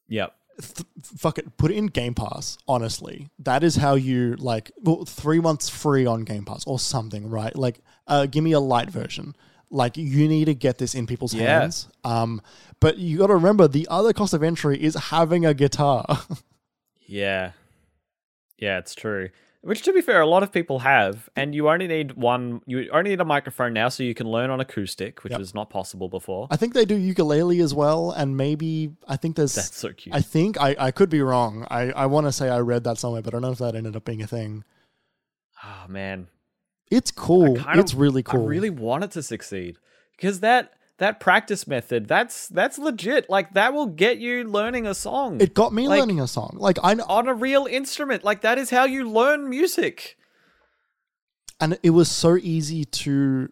Yep. 0.09 0.35
Th- 0.61 0.87
fuck 1.17 1.37
it, 1.37 1.57
put 1.57 1.71
it 1.71 1.75
in 1.75 1.87
Game 1.87 2.13
Pass. 2.13 2.57
Honestly, 2.67 3.29
that 3.39 3.63
is 3.63 3.77
how 3.77 3.95
you 3.95 4.35
like. 4.39 4.71
Well, 4.81 5.05
three 5.05 5.39
months 5.39 5.69
free 5.69 6.05
on 6.05 6.23
Game 6.25 6.43
Pass 6.45 6.65
or 6.67 6.79
something, 6.79 7.29
right? 7.29 7.55
Like, 7.55 7.79
uh, 8.07 8.25
give 8.25 8.43
me 8.43 8.51
a 8.51 8.59
light 8.59 8.89
version. 8.89 9.35
Like, 9.71 9.97
you 9.97 10.27
need 10.27 10.45
to 10.45 10.53
get 10.53 10.77
this 10.77 10.95
in 10.95 11.07
people's 11.07 11.33
Yeah. 11.33 11.59
hands. 11.61 11.87
Um, 12.03 12.41
but 12.79 12.97
you 12.97 13.17
got 13.17 13.27
to 13.27 13.33
remember 13.35 13.67
the 13.67 13.87
other 13.89 14.13
cost 14.13 14.33
of 14.33 14.43
entry 14.43 14.81
is 14.81 14.95
having 14.95 15.45
a 15.45 15.53
guitar. 15.53 16.05
Yeah. 17.07 17.51
Yeah, 18.57 18.77
it's 18.77 18.95
true. 18.95 19.29
Which, 19.61 19.81
to 19.81 19.93
be 19.93 20.01
fair, 20.01 20.21
a 20.21 20.27
lot 20.27 20.43
of 20.43 20.51
people 20.51 20.79
have, 20.79 21.27
and 21.35 21.55
you 21.55 21.67
only 21.69 21.87
need 21.87 22.13
one. 22.13 22.61
You 22.67 22.87
only 22.93 23.09
need 23.09 23.19
a 23.19 23.25
microphone 23.25 23.73
now, 23.73 23.89
so 23.89 24.03
you 24.03 24.13
can 24.13 24.29
learn 24.29 24.51
on 24.51 24.59
acoustic, 24.59 25.23
which 25.23 25.31
Yep. 25.31 25.39
was 25.39 25.55
not 25.55 25.71
possible 25.71 26.07
before. 26.07 26.47
I 26.51 26.55
think 26.55 26.75
they 26.75 26.85
do 26.85 26.95
ukulele 26.95 27.59
as 27.61 27.73
well, 27.73 28.11
and 28.11 28.37
maybe 28.37 28.91
I 29.07 29.17
think 29.17 29.35
there's. 29.37 29.55
That's 29.55 29.75
so 29.75 29.91
cute. 29.91 30.13
I 30.13 30.21
think 30.21 30.61
I, 30.61 30.75
I 30.77 30.91
could 30.91 31.09
be 31.09 31.19
wrong. 31.21 31.65
I, 31.71 31.89
I 31.93 32.05
want 32.05 32.27
to 32.27 32.31
say 32.31 32.47
I 32.47 32.59
read 32.59 32.83
that 32.83 32.99
somewhere, 32.99 33.23
but 33.23 33.33
I 33.33 33.37
don't 33.37 33.41
know 33.41 33.51
if 33.53 33.57
that 33.57 33.73
ended 33.75 33.95
up 33.95 34.05
being 34.05 34.21
a 34.21 34.27
thing. 34.27 34.63
oh 35.63 35.85
man, 35.89 36.27
It's 36.91 37.09
cool. 37.09 37.55
kind 37.55 37.79
of- 37.79 37.83
It's 37.85 37.95
really 37.95 38.21
cool. 38.21 38.43
I 38.43 38.45
really 38.45 38.69
want 38.69 39.03
it 39.03 39.11
to 39.11 39.23
succeed 39.23 39.79
because 40.15 40.41
that 40.41 40.73
that 40.97 41.19
practice 41.19 41.67
method, 41.67 42.07
that's 42.07 42.47
that's 42.47 42.77
legit. 42.77 43.29
Like 43.29 43.53
that 43.53 43.73
will 43.73 43.87
get 43.87 44.17
you 44.17 44.43
learning 44.45 44.87
a 44.87 44.93
song 44.93 45.41
it 45.41 45.53
got 45.53 45.73
me 45.73 45.87
like- 45.87 45.99
learning 45.99 46.19
a 46.21 46.27
song. 46.27 46.55
Like 46.59 46.77
I 46.83 46.93
on 46.93 47.27
a 47.27 47.33
real 47.33 47.65
instrument. 47.65 48.23
Like 48.23 48.41
that 48.41 48.57
is 48.57 48.69
how 48.69 48.85
you 48.85 49.09
learn 49.09 49.49
music. 49.49 50.17
and 51.59 51.77
it 51.83 51.91
was 51.91 52.09
so 52.09 52.35
easy 52.37 52.83
to 52.85 53.49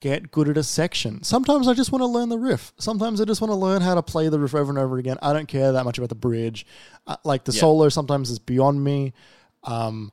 get 0.00 0.30
good 0.30 0.48
at 0.48 0.56
a 0.58 0.62
section. 0.62 1.22
Sometimes 1.22 1.66
I 1.66 1.72
just 1.72 1.90
want 1.90 2.02
to 2.02 2.06
learn 2.06 2.28
the 2.28 2.38
riff. 2.38 2.72
Sometimes 2.78 3.20
I 3.20 3.24
just 3.24 3.40
want 3.40 3.50
to 3.50 3.54
learn 3.56 3.80
how 3.80 3.94
to 3.94 4.02
play 4.02 4.28
the 4.28 4.38
riff 4.38 4.54
over 4.54 4.70
and 4.70 4.78
over 4.78 4.98
again. 4.98 5.16
I 5.22 5.32
don't 5.32 5.48
care 5.48 5.72
that 5.72 5.84
much 5.84 5.96
about 5.96 6.10
the 6.10 6.14
bridge. 6.14 6.66
Uh, 7.06 7.16
like 7.24 7.44
the 7.44 7.52
Yeah. 7.52 7.60
solo 7.60 7.88
sometimes 7.88 8.28
is 8.30 8.38
beyond 8.38 8.84
me. 8.84 9.14
Um, 9.62 10.12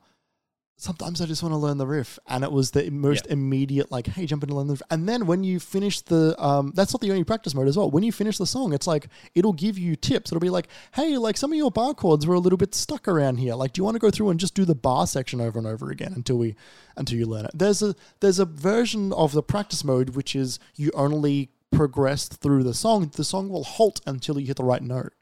sometimes 0.82 1.22
I 1.22 1.28
just 1.28 1.44
want 1.44 1.54
to 1.54 1.58
learn 1.58 1.78
the 1.78 1.86
riff, 1.86 2.18
and 2.28 2.44
it 2.44 2.52
was 2.52 2.72
the 2.72 2.90
most 2.90 3.28
immediate 3.28 3.92
like, 3.92 4.08
hey, 4.08 4.26
jump 4.26 4.42
into 4.42 4.56
learn 4.56 4.66
the 4.66 4.74
riff. 4.74 4.82
And 4.90 5.08
then 5.08 5.28
when 5.28 5.44
you 5.44 5.60
finish 5.60 6.02
the, 6.02 6.36
um, 6.44 6.74
that's 6.76 6.92
not 6.92 7.02
the 7.02 7.12
only 7.12 7.24
practice 7.24 7.54
mode 7.54 7.68
as 7.68 7.78
well. 7.78 7.92
When 7.92 8.04
you 8.04 8.12
finish 8.12 8.40
the 8.40 8.48
song, 8.48 8.74
it's 8.74 8.88
like 8.88 9.08
it'll 9.36 9.54
give 9.54 9.78
you 9.78 9.96
tips. 9.96 10.32
It'll 10.32 10.42
be 10.42 10.50
like, 10.50 10.68
hey, 10.96 11.18
like 11.18 11.38
some 11.38 11.52
of 11.52 11.58
your 11.58 11.70
bar 11.70 11.94
chords 11.94 12.26
were 12.26 12.34
a 12.34 12.40
little 12.40 12.58
bit 12.58 12.74
stuck 12.74 13.08
around 13.08 13.38
here. 13.38 13.54
Like, 13.54 13.74
do 13.74 13.80
you 13.80 13.84
want 13.84 13.96
to 13.96 14.00
go 14.00 14.10
through 14.10 14.32
and 14.32 14.40
just 14.40 14.56
do 14.56 14.66
the 14.66 14.74
bar 14.74 15.06
section 15.06 15.40
over 15.40 15.60
and 15.60 15.68
over 15.68 15.92
again 15.92 16.14
until 16.16 16.38
we 16.38 16.56
until 16.98 17.20
you 17.20 17.28
learn 17.28 17.46
it? 17.46 17.52
There's 17.54 17.84
a 17.84 17.96
there's 18.20 18.40
a 18.40 18.46
version 18.46 19.14
of 19.14 19.34
the 19.34 19.44
practice 19.44 19.84
mode 19.84 20.12
which 20.12 20.36
is 20.36 20.58
you 20.76 20.90
only 20.96 21.52
progress 21.72 22.28
through 22.28 22.64
the 22.64 22.74
song. 22.74 23.12
The 23.16 23.24
song 23.24 23.50
will 23.50 23.64
halt 23.64 24.02
until 24.08 24.40
you 24.40 24.48
hit 24.48 24.58
the 24.58 24.64
right 24.64 24.82
note. 24.82 25.14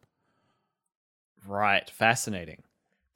Right, 1.45 1.89
fascinating. 1.89 2.63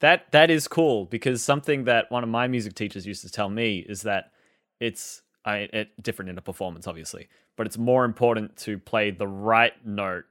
That 0.04 0.30
that 0.32 0.50
is 0.50 0.68
cool 0.68 1.06
because 1.06 1.42
something 1.42 1.84
that 1.84 2.10
one 2.10 2.22
of 2.22 2.28
my 2.28 2.46
music 2.46 2.74
teachers 2.74 3.06
used 3.06 3.22
to 3.22 3.30
tell 3.30 3.48
me 3.48 3.78
is 3.78 4.02
that 4.02 4.32
it's 4.78 5.22
I 5.46 5.60
it 5.72 6.02
different 6.02 6.28
in 6.28 6.36
a 6.36 6.42
performance 6.42 6.86
obviously, 6.86 7.28
but 7.56 7.66
it's 7.66 7.78
more 7.78 8.04
important 8.04 8.54
to 8.58 8.78
play 8.78 9.12
the 9.12 9.26
right 9.26 9.72
note 9.82 10.24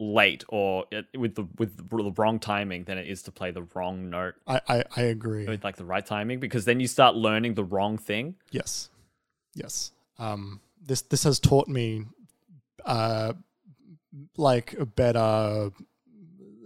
late 0.00 0.42
or 0.48 0.86
it, 0.90 1.04
with 1.18 1.34
the 1.34 1.46
with 1.58 1.76
the 1.76 2.12
wrong 2.16 2.38
timing 2.38 2.84
than 2.84 2.96
it 2.96 3.06
is 3.06 3.22
to 3.24 3.30
play 3.30 3.50
the 3.50 3.66
wrong 3.74 4.08
note 4.08 4.36
I 4.46 4.62
I, 4.66 4.84
I 4.96 5.02
agree. 5.02 5.46
with 5.46 5.62
like 5.62 5.76
the 5.76 5.84
right 5.84 6.06
timing 6.06 6.40
because 6.40 6.64
then 6.64 6.80
you 6.80 6.86
start 6.86 7.14
learning 7.14 7.56
the 7.56 7.64
wrong 7.64 7.98
thing. 7.98 8.36
Yes, 8.52 8.88
yes. 9.54 9.92
Um, 10.18 10.62
this 10.80 11.02
this 11.02 11.24
has 11.24 11.38
taught 11.38 11.68
me, 11.68 12.06
uh, 12.86 13.34
like 14.38 14.72
a 14.78 14.86
better. 14.86 15.72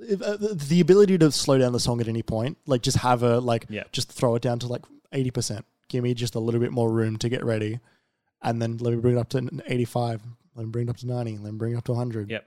If- 0.09 0.23
uh, 0.23 0.37
The 0.53 0.81
ability 0.81 1.19
to 1.19 1.31
slow 1.33 1.59
down 1.59 1.73
the 1.73 1.81
song 1.81 2.01
at 2.01 2.09
any 2.09 2.23
point, 2.23 2.59
like 2.66 2.83
just 2.83 2.99
have 2.99 3.23
a 3.23 3.39
like, 3.41 3.66
Yeah. 3.69 3.85
just 3.93 4.11
throw 4.12 4.35
it 4.35 4.43
down 4.43 4.59
to 4.61 4.66
like 4.66 4.83
eighty 5.12 5.31
percent. 5.31 5.65
Give 5.89 6.03
me 6.05 6.15
just 6.15 6.35
a 6.35 6.41
little 6.41 6.61
bit 6.61 6.73
more 6.73 6.91
room 6.91 7.16
to 7.19 7.29
get 7.29 7.45
ready, 7.45 7.81
and 8.43 8.61
then 8.62 8.79
let 8.79 8.95
me 8.95 9.01
bring 9.01 9.16
it 9.16 9.20
up 9.20 9.29
to 9.31 9.49
eighty-five. 9.66 10.23
Let 10.55 10.65
me 10.66 10.70
bring 10.70 10.87
it 10.89 10.91
up 10.91 10.97
to 10.99 11.07
ninety. 11.07 11.37
Let 11.39 11.53
me 11.53 11.59
bring 11.59 11.74
it 11.74 11.77
up 11.77 11.85
to 11.85 11.95
hundred. 11.95 12.31
Yep. 12.31 12.47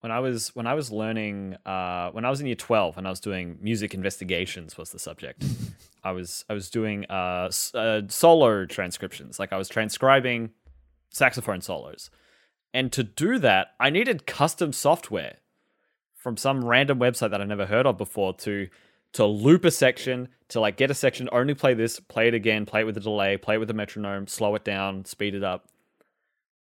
When 0.00 0.10
I 0.10 0.18
was 0.18 0.54
when 0.56 0.66
I 0.66 0.74
was 0.74 0.90
learning 0.90 1.56
uh, 1.64 2.10
when 2.10 2.24
I 2.24 2.30
was 2.30 2.40
in 2.40 2.46
year 2.46 2.56
twelve 2.56 2.98
and 2.98 3.06
I 3.06 3.10
was 3.10 3.20
doing 3.20 3.58
music 3.60 3.94
investigations 3.94 4.76
was 4.76 4.90
the 4.90 4.98
subject. 4.98 5.44
I 6.04 6.10
was 6.10 6.44
I 6.50 6.54
was 6.54 6.68
doing 6.70 7.06
uh, 7.08 7.50
uh, 7.74 8.02
solo 8.08 8.66
transcriptions, 8.66 9.38
like 9.38 9.52
I 9.52 9.56
was 9.58 9.68
transcribing 9.68 10.50
saxophone 11.10 11.60
solos, 11.60 12.10
And 12.74 12.90
to 12.92 13.04
do 13.04 13.38
that, 13.38 13.68
I 13.78 13.90
needed 13.90 14.26
custom 14.26 14.72
software 14.72 15.36
from 16.22 16.36
some 16.36 16.64
random 16.64 17.00
website 17.00 17.30
that 17.30 17.40
I 17.40 17.44
never 17.44 17.66
heard 17.66 17.84
of 17.84 17.98
before 17.98 18.32
to 18.34 18.68
to 19.14 19.26
loop 19.26 19.64
a 19.66 19.70
section, 19.70 20.28
to 20.48 20.58
like 20.58 20.78
get 20.78 20.90
a 20.90 20.94
section, 20.94 21.28
only 21.32 21.52
play 21.52 21.74
this, 21.74 22.00
play 22.00 22.28
it 22.28 22.34
again, 22.34 22.64
play 22.64 22.80
it 22.80 22.84
with 22.84 22.96
a 22.96 23.00
delay, 23.00 23.36
play 23.36 23.56
it 23.56 23.58
with 23.58 23.68
a 23.68 23.74
metronome, 23.74 24.26
slow 24.26 24.54
it 24.54 24.64
down, 24.64 25.04
speed 25.04 25.34
it 25.34 25.44
up. 25.44 25.68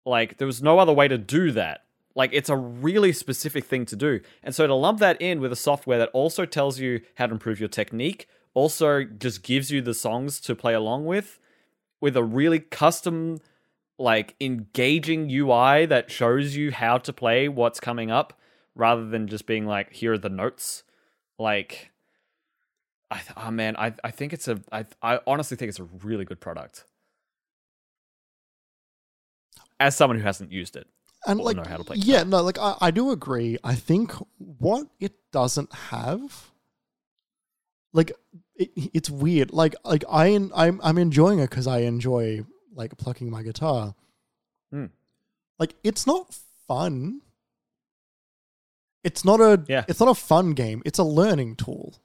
Like 0.05 0.37
there 0.37 0.47
was 0.47 0.61
no 0.61 0.79
other 0.79 0.91
way 0.91 1.07
to 1.07 1.17
do 1.17 1.51
that. 1.51 1.85
Like 2.15 2.31
it's 2.33 2.49
a 2.49 2.57
really 2.57 3.13
specific 3.13 3.63
thing 3.63 3.85
to 3.85 3.95
do. 3.95 4.19
And 4.43 4.53
so 4.53 4.67
to 4.67 4.75
lump 4.75 4.99
that 4.99 5.21
in 5.21 5.39
with 5.39 5.53
a 5.53 5.55
software 5.55 5.97
that 5.99 6.09
also 6.09 6.45
tells 6.45 6.79
you 6.79 6.99
how 7.15 7.27
to 7.27 7.33
improve 7.33 7.61
your 7.61 7.69
technique, 7.69 8.27
also 8.53 9.03
just 9.03 9.41
gives 9.41 9.71
you 9.71 9.81
the 9.81 9.93
songs 9.93 10.41
to 10.41 10.53
play 10.53 10.73
along 10.73 11.05
with, 11.05 11.39
with 12.01 12.17
a 12.17 12.23
really 12.23 12.59
custom, 12.59 13.39
like 13.97 14.35
engaging 14.41 15.31
UI 15.31 15.85
that 15.85 16.11
shows 16.11 16.57
you 16.57 16.73
how 16.73 16.97
to 16.97 17.13
play 17.13 17.47
what's 17.47 17.79
coming 17.79 18.11
up, 18.11 18.37
rather 18.75 19.05
than 19.07 19.27
just 19.27 19.45
being 19.45 19.65
like, 19.65 19.93
here 19.93 20.13
are 20.13 20.17
the 20.17 20.29
notes. 20.29 20.83
Like, 21.39 21.91
I 23.11 23.17
th- 23.19 23.31
oh 23.37 23.51
man, 23.51 23.75
I 23.77 23.93
I 24.03 24.11
think 24.11 24.33
it's 24.33 24.47
a 24.47 24.61
I 24.71 24.85
I 25.01 25.19
honestly 25.27 25.57
think 25.57 25.69
it's 25.69 25.79
a 25.79 25.83
really 25.83 26.25
good 26.25 26.39
product. 26.39 26.85
As 29.79 29.95
someone 29.95 30.17
who 30.17 30.23
hasn't 30.23 30.51
used 30.51 30.75
it, 30.75 30.87
and 31.25 31.39
like 31.39 31.57
know 31.57 31.63
how 31.67 31.77
to 31.77 31.83
play 31.83 31.95
yeah 31.97 32.23
no 32.23 32.41
like 32.41 32.57
I, 32.59 32.75
I 32.81 32.91
do 32.91 33.11
agree 33.11 33.57
i 33.63 33.75
think 33.75 34.11
what 34.37 34.87
it 34.99 35.13
doesn't 35.31 35.73
have 35.73 36.51
like 37.93 38.11
it, 38.55 38.71
it's 38.93 39.09
weird 39.09 39.53
like 39.53 39.73
like 39.85 40.03
I 40.09 40.27
I'm 40.53 40.81
I'm 40.83 40.97
enjoying 40.97 41.39
it 41.39 41.49
because 41.49 41.65
i 41.65 41.79
enjoy 41.79 42.43
like 42.75 42.97
plucking 42.97 43.29
my 43.29 43.41
guitar 43.41 43.95
Hmm. 44.71 44.87
like 45.59 45.75
it's 45.83 46.05
not 46.05 46.35
fun 46.67 47.21
it's 49.03 49.23
not 49.25 49.39
a 49.41 49.63
Yeah. 49.67 49.85
it's 49.87 49.99
not 49.99 50.09
a 50.09 50.15
fun 50.15 50.51
game. 50.53 50.81
It's 50.85 50.99
a 50.99 51.03
learning 51.03 51.55
tool. 51.57 51.95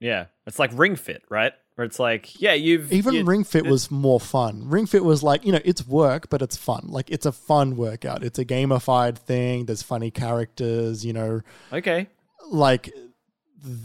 Yeah, 0.00 0.26
it's 0.46 0.58
like 0.58 0.70
Ring 0.74 0.96
Fit, 0.96 1.22
right? 1.28 1.52
Where 1.76 1.86
it's 1.86 1.98
like, 1.98 2.40
yeah, 2.40 2.52
you've 2.52 2.92
even 2.92 3.14
you- 3.14 3.24
ring 3.24 3.44
fit 3.44 3.64
was 3.64 3.90
more 3.90 4.20
fun. 4.20 4.68
Ring 4.68 4.84
fit 4.84 5.02
was 5.04 5.22
like 5.22 5.44
you 5.46 5.52
know 5.52 5.60
it's 5.64 5.86
work 5.86 6.28
but 6.28 6.42
it's 6.42 6.56
fun. 6.56 6.86
Like 6.88 7.10
it's 7.10 7.24
a 7.24 7.32
fun 7.32 7.76
workout. 7.76 8.22
It's 8.22 8.38
a 8.38 8.44
gamified 8.44 9.16
thing. 9.16 9.64
There's 9.66 9.82
funny 9.82 10.10
characters 10.10 11.02
you 11.04 11.14
know. 11.14 11.40
Okay, 11.72 12.08
like 12.50 12.90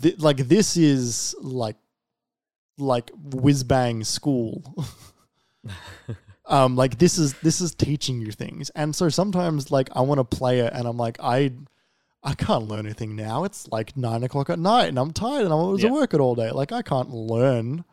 th- 0.02 0.20
like 0.20 0.38
this 0.38 0.76
is 0.76 1.34
like 1.42 1.78
like 2.78 3.10
whiz 3.16 3.64
bang 3.64 4.04
school. 4.04 4.64
Um 6.50 6.78
like 6.78 6.98
this 6.98 7.18
is 7.18 7.34
this 7.40 7.60
is 7.60 7.76
teaching 7.76 8.22
you 8.22 8.32
things. 8.32 8.70
And 8.70 8.96
so 8.96 9.10
sometimes 9.10 9.70
like 9.70 9.90
i 9.94 10.00
want 10.02 10.20
to 10.20 10.24
play 10.38 10.60
it 10.62 10.72
and 10.74 10.88
i'm 10.88 10.96
like 10.96 11.18
i 11.20 11.52
i 12.28 12.34
can't 12.36 12.68
learn 12.68 12.86
anything 12.86 13.16
now 13.16 13.44
it's 13.44 13.68
like 13.72 13.96
nine 13.98 14.24
o'clock 14.24 14.50
at 14.50 14.60
night 14.60 14.88
and 14.90 15.00
i'm 15.00 15.12
tired 15.12 15.44
and 15.46 15.54
i 15.54 15.56
was 15.56 15.82
Yeah. 15.82 15.88
at 15.88 15.94
work 15.94 16.14
it 16.14 16.20
all 16.20 16.36
day 16.36 16.52
like 16.52 16.72
i 16.72 16.82
can't 16.82 17.10
learn 17.10 17.84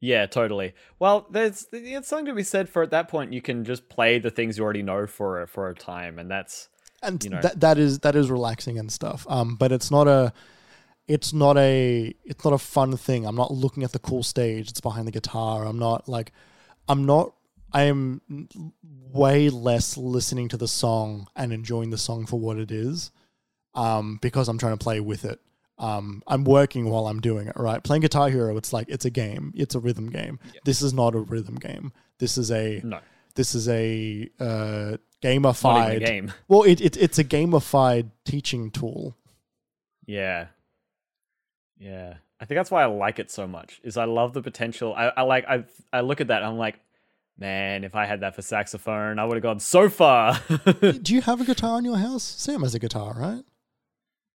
Yeah, 0.00 0.26
totally. 0.26 0.74
Well, 1.00 1.26
there's 1.28 1.66
it's 1.72 2.06
something 2.06 2.26
to 2.26 2.34
be 2.34 2.44
said 2.44 2.68
for 2.68 2.84
at 2.84 2.90
that 2.92 3.08
point 3.08 3.32
you 3.32 3.42
can 3.42 3.64
just 3.64 3.88
play 3.88 4.20
the 4.20 4.30
things 4.30 4.56
you 4.56 4.62
already 4.62 4.82
know 4.90 5.08
for 5.08 5.42
a, 5.42 5.48
for 5.48 5.68
a 5.68 5.74
time, 5.74 6.20
and 6.20 6.30
that's 6.30 6.68
and 7.02 7.18
You 7.24 7.30
know. 7.30 7.40
that 7.42 7.58
that 7.64 7.78
is 7.78 7.98
that 8.04 8.14
is 8.14 8.30
relaxing 8.30 8.78
and 8.78 8.92
stuff. 8.92 9.26
Um, 9.28 9.56
but 9.56 9.72
it's 9.72 9.90
not 9.90 10.06
a, 10.06 10.32
it's 11.08 11.32
not 11.32 11.56
a, 11.58 12.14
it's 12.24 12.44
not 12.44 12.54
a 12.54 12.58
fun 12.58 12.96
thing. 12.96 13.26
I'm 13.26 13.34
not 13.34 13.50
looking 13.50 13.82
at 13.82 13.90
the 13.90 13.98
cool 13.98 14.22
stage. 14.22 14.70
It's 14.70 14.80
behind 14.80 15.08
the 15.08 15.16
guitar. 15.18 15.66
I'm 15.66 15.80
not 15.80 16.08
like, 16.08 16.30
I'm 16.88 17.04
not. 17.04 17.34
I 17.72 17.82
am 17.90 18.20
way 19.10 19.50
less 19.50 19.96
listening 19.96 20.48
to 20.50 20.56
the 20.56 20.68
song 20.68 21.26
and 21.34 21.52
enjoying 21.52 21.90
the 21.90 21.98
song 21.98 22.24
for 22.24 22.38
what 22.38 22.56
it 22.56 22.70
is, 22.70 23.10
um, 23.78 24.18
because 24.20 24.48
I'm 24.48 24.58
trying 24.58 24.76
to 24.76 24.82
play 24.82 25.00
with 25.00 25.24
it. 25.24 25.40
Um, 25.78 26.22
I'm 26.26 26.42
working 26.42 26.90
while 26.90 27.06
I'm 27.06 27.20
doing 27.20 27.46
it. 27.46 27.56
Right, 27.56 27.82
playing 27.82 28.02
Guitar 28.02 28.28
Hero. 28.28 28.56
It's 28.56 28.72
like 28.72 28.88
it's 28.88 29.04
a 29.04 29.10
game. 29.10 29.52
It's 29.56 29.74
a 29.74 29.78
rhythm 29.78 30.10
game. 30.10 30.40
This 30.64 30.82
is 30.82 30.92
not 30.92 31.14
a 31.14 31.20
rhythm 31.20 31.54
game. 31.54 31.92
This 32.18 32.36
is 32.36 32.50
a 32.50 32.80
no, 32.82 32.98
this 33.36 33.54
is 33.54 33.68
a 33.68 34.28
uh, 34.40 34.44
not 34.44 35.00
gamified 35.22 35.96
a 35.96 36.00
game. 36.00 36.32
well, 36.48 36.64
it, 36.64 36.80
it 36.80 36.96
it's 36.96 37.18
a 37.18 37.24
gamified 37.24 38.10
teaching 38.24 38.72
tool. 38.72 39.16
Yeah. 40.06 40.46
Yeah. 41.78 42.14
I 42.40 42.44
think 42.44 42.56
that's 42.56 42.70
why 42.70 42.82
I 42.82 42.86
like 42.86 43.18
it 43.20 43.30
so 43.30 43.46
much. 43.46 43.80
Is 43.84 43.96
I 43.96 44.04
love 44.04 44.32
the 44.32 44.42
potential. 44.42 44.94
I, 44.96 45.12
I 45.16 45.22
like 45.22 45.44
I 45.48 45.64
I 45.92 46.00
look 46.00 46.20
at 46.20 46.28
that 46.28 46.42
and 46.42 46.46
I'm 46.46 46.58
like, 46.58 46.80
man, 47.36 47.84
if 47.84 47.94
I 47.94 48.06
had 48.06 48.20
that 48.20 48.34
for 48.34 48.42
saxophone, 48.42 49.20
I 49.20 49.24
would 49.24 49.36
have 49.36 49.42
gone 49.42 49.60
so 49.60 49.88
far. 49.88 50.40
Do 50.80 51.14
you 51.14 51.20
have 51.22 51.40
a 51.40 51.44
guitar 51.44 51.78
in 51.78 51.84
your 51.84 51.98
house? 51.98 52.24
Sam 52.24 52.62
has 52.62 52.74
a 52.74 52.80
guitar, 52.80 53.14
right? 53.16 53.44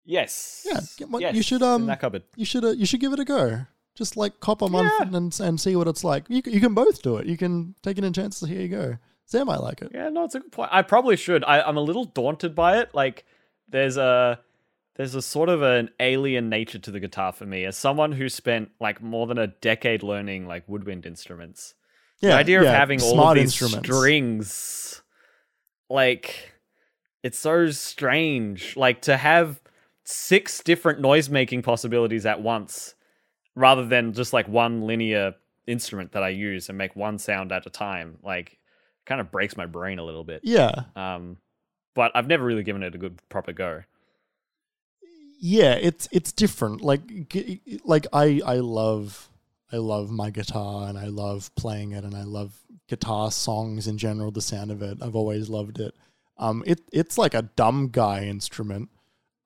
Yes. 0.09 0.67
Yeah, 0.69 0.81
get 0.97 1.09
one- 1.11 1.35
you 1.35 1.43
should, 1.43 1.63
um, 1.63 1.83
in 1.83 1.87
that 1.89 2.01
cupboard. 2.01 2.25
You 2.35 2.45
should 2.45 2.65
uh, 2.65 2.71
you 2.71 2.87
should 2.87 3.01
give 3.01 3.13
it 3.13 3.21
a 3.21 3.25
go. 3.25 3.67
Just 3.95 4.17
like 4.17 4.41
cop 4.41 4.63
a 4.63 4.69
month 4.69 4.93
Yeah. 5.01 5.17
and 5.17 5.41
and 5.41 5.61
see 5.61 5.75
what 5.77 5.87
it's 5.89 6.03
like. 6.05 6.25
You 6.29 6.41
can, 6.43 6.53
you 6.53 6.61
can 6.61 6.73
both 6.75 7.03
do 7.03 7.17
it. 7.19 7.27
You 7.27 7.37
can 7.37 7.75
take 7.83 7.99
it 7.99 8.05
in 8.05 8.13
chances. 8.13 8.49
Here 8.49 8.61
you 8.61 8.69
go. 8.69 8.97
Sam 9.27 9.47
might 9.47 9.61
like 9.61 9.83
it. 9.83 9.91
Yeah, 9.93 10.09
no, 10.09 10.25
it's 10.25 10.35
a 10.35 10.41
good 10.41 10.53
point. 10.53 10.71
I 10.73 10.83
probably 10.83 11.17
should. 11.17 11.45
I, 11.45 11.61
I'm 11.61 11.77
a 11.77 11.83
little 11.83 12.05
daunted 12.07 12.55
by 12.55 12.79
it. 12.79 12.95
Like, 12.95 13.25
there's 13.69 13.97
a 13.99 14.41
there's 14.97 15.15
a 15.15 15.21
sort 15.23 15.49
of 15.49 15.63
an 15.63 15.91
alien 16.01 16.49
nature 16.49 16.79
to 16.79 16.91
the 16.91 16.99
guitar 17.01 17.33
for 17.33 17.45
me. 17.45 17.65
As 17.65 17.77
someone 17.77 18.13
who 18.13 18.29
spent 18.29 18.71
like 18.81 19.03
more 19.03 19.27
than 19.27 19.37
a 19.39 19.49
decade 19.49 20.03
learning 20.03 20.47
like 20.47 20.63
woodwind 20.69 21.05
instruments, 21.05 21.75
Yeah, 22.21 22.31
the 22.31 22.37
idea 22.37 22.63
yeah, 22.63 22.71
of 22.71 22.75
having 22.77 23.03
all 23.03 23.21
of 23.21 23.35
these 23.35 23.45
instruments. 23.61 23.87
strings, 23.89 25.03
like, 25.91 26.53
it's 27.23 27.39
so 27.39 27.71
strange. 27.71 28.77
Like 28.77 29.03
to 29.03 29.17
have 29.17 29.61
six 30.11 30.63
different 30.63 31.01
noise 31.01 31.29
making 31.29 31.61
possibilities 31.63 32.25
at 32.25 32.41
once, 32.41 32.95
rather 33.55 33.85
than 33.85 34.15
just 34.15 34.33
like 34.33 34.49
one 34.49 34.87
linear 34.87 35.35
instrument 35.67 36.13
that 36.13 36.23
I 36.23 36.31
use 36.31 36.71
and 36.71 36.79
make 36.79 36.97
one 36.97 37.19
sound 37.19 37.53
at 37.53 37.67
a 37.67 37.71
time. 37.71 38.17
Like, 38.23 38.59
kind 39.05 39.21
of 39.21 39.31
breaks 39.31 39.57
my 39.57 39.67
brain 39.67 39.99
a 39.99 40.05
little 40.05 40.25
bit. 40.25 40.41
Yeah, 40.45 40.85
Um, 40.97 41.37
but 41.95 42.13
I've 42.15 42.27
never 42.27 42.45
really 42.45 42.63
given 42.63 42.83
it 42.83 42.95
a 42.95 42.99
good 42.99 43.21
proper 43.29 43.53
go. 43.53 43.83
yeah. 45.41 45.73
It's 45.75 46.09
it's 46.13 46.33
different. 46.33 46.81
Like 46.81 47.03
like 47.85 48.07
I 48.13 48.41
I 48.45 48.57
love 48.57 49.29
I 49.73 49.77
love 49.77 50.11
my 50.11 50.31
guitar 50.31 50.89
and 50.89 50.99
I 50.99 51.07
love 51.07 51.55
playing 51.57 51.93
it 51.93 52.05
and 52.05 52.15
I 52.15 52.23
love 52.25 52.61
guitar 52.89 53.31
songs 53.31 53.87
in 53.87 53.99
general. 53.99 54.31
The 54.31 54.41
sound 54.41 54.71
of 54.71 54.83
it, 54.83 54.99
I've 55.03 55.17
always 55.17 55.49
loved 55.49 55.81
it. 55.81 55.95
Um, 56.39 56.63
it 56.67 56.81
it's 56.93 57.19
like 57.19 57.35
a 57.35 57.43
dumb 57.43 57.89
guy 57.91 58.25
instrument. 58.25 58.89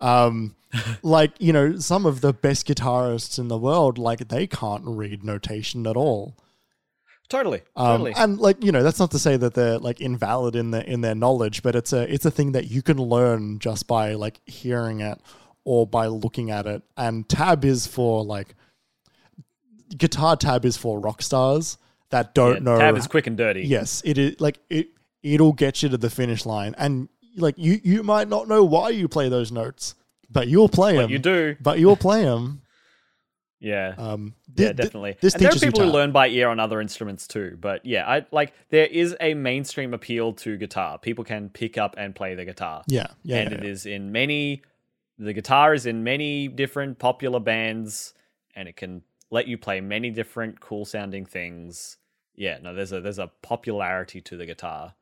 Um, 0.03 0.57
like 1.03 1.33
you 1.39 1.53
know, 1.53 1.77
some 1.79 2.05
of 2.07 2.21
the 2.21 2.33
best 2.33 2.67
guitarists 2.67 3.39
in 3.39 3.49
the 3.49 3.59
world, 3.59 3.99
like 3.99 4.29
they 4.29 4.47
can't 4.47 4.83
read 4.85 5.23
notation 5.25 5.87
at 5.87 5.97
all. 5.97 6.37
Totally, 7.29 7.63
Um, 7.77 7.87
totally. 7.87 8.13
and 8.17 8.39
like 8.39 8.63
you 8.63 8.73
know, 8.73 8.83
that's 8.83 8.99
not 8.99 9.11
to 9.13 9.19
say 9.19 9.37
that 9.39 9.55
they're 9.55 9.79
like 9.79 10.01
invalid 10.03 10.55
in 10.55 10.71
their 10.71 10.83
in 10.83 11.01
their 11.01 11.15
knowledge, 11.15 11.63
but 11.63 11.75
it's 11.75 11.93
a 11.93 12.13
it's 12.13 12.27
a 12.27 12.31
thing 12.31 12.53
that 12.53 12.71
you 12.71 12.83
can 12.83 12.99
learn 12.99 13.59
just 13.59 13.87
by 13.87 14.15
like 14.15 14.41
hearing 14.45 15.01
it 15.01 15.19
or 15.65 15.87
by 15.87 16.09
looking 16.09 16.51
at 16.51 16.67
it. 16.67 16.83
And 16.97 17.27
tab 17.29 17.65
is 17.65 17.87
for 17.87 18.23
like 18.25 18.55
guitar 19.97 20.37
tab 20.37 20.65
is 20.65 20.77
for 20.77 20.99
rock 21.01 21.23
stars 21.23 21.79
that 22.11 22.35
don't 22.35 22.55
Yeah, 22.55 22.61
know. 22.61 22.79
Tab 22.79 22.97
is 22.97 23.07
quick 23.07 23.27
and 23.27 23.37
dirty. 23.37 23.63
Yes, 23.63 24.03
it 24.05 24.19
is 24.19 24.41
like 24.41 24.59
it. 24.69 24.89
It'll 25.23 25.53
get 25.53 25.83
you 25.83 25.89
to 25.91 25.97
the 25.97 26.11
finish 26.11 26.45
line, 26.45 26.75
and 26.77 27.09
like 27.37 27.55
you, 27.59 27.81
you 27.83 28.03
might 28.03 28.29
not 28.29 28.49
know 28.49 28.65
why 28.65 28.91
you 28.91 29.09
play 29.09 29.29
those 29.29 29.51
notes, 29.53 29.95
but 30.31 30.49
you'll 30.49 30.69
play 30.69 30.95
But 30.97 31.03
them. 31.03 31.11
you 31.11 31.19
do. 31.19 31.57
But 31.61 31.79
you'll 31.79 31.97
play 31.97 32.23
them. 32.25 32.61
Yeah. 33.65 33.95
Um, 33.97 34.35
yeah, 34.57 34.71
thi- 34.71 34.73
thi- 34.73 34.73
definitely. 34.83 35.17
this 35.21 35.35
and 35.35 35.43
there 35.45 35.53
are 35.53 35.55
people 35.55 35.83
who 35.85 35.89
learn 35.89 36.11
by 36.11 36.27
ear 36.27 36.49
on 36.49 36.59
other 36.59 36.81
instruments 36.81 37.29
too. 37.29 37.57
But 37.61 37.87
yeah, 37.87 38.05
I 38.11 38.27
like 38.33 38.55
there 38.71 38.87
is 38.87 39.15
a 39.21 39.35
mainstream 39.35 39.95
appeal 39.95 40.33
to 40.33 40.57
guitar. 40.57 40.99
People 40.99 41.23
can 41.23 41.49
pick 41.49 41.79
up 41.79 41.95
and 41.97 42.13
play 42.13 42.35
the 42.35 42.45
guitar. 42.45 42.83
Yeah, 42.89 43.07
yeah, 43.23 43.37
and 43.37 43.53
yeah, 43.53 43.59
it 43.59 43.63
yeah. 43.63 43.71
is 43.71 43.87
in 43.87 44.11
many 44.11 44.63
the 45.17 45.33
guitar 45.33 45.75
is 45.75 45.87
in 45.87 46.03
many 46.03 46.49
different 46.49 46.99
popular 46.99 47.39
bands 47.39 48.15
and 48.57 48.67
it 48.69 48.75
can 48.75 49.03
let 49.31 49.47
you 49.47 49.57
play 49.57 49.81
many 49.81 50.11
different 50.11 50.59
cool 50.59 50.85
sounding 50.85 51.25
things. 51.25 51.99
Yeah, 52.35 52.59
no, 52.61 52.75
there's 52.75 52.91
a 52.91 53.01
there's 53.01 53.21
a 53.21 53.31
popularity 53.43 54.21
to 54.23 54.37
the 54.37 54.45
guitar 54.45 54.95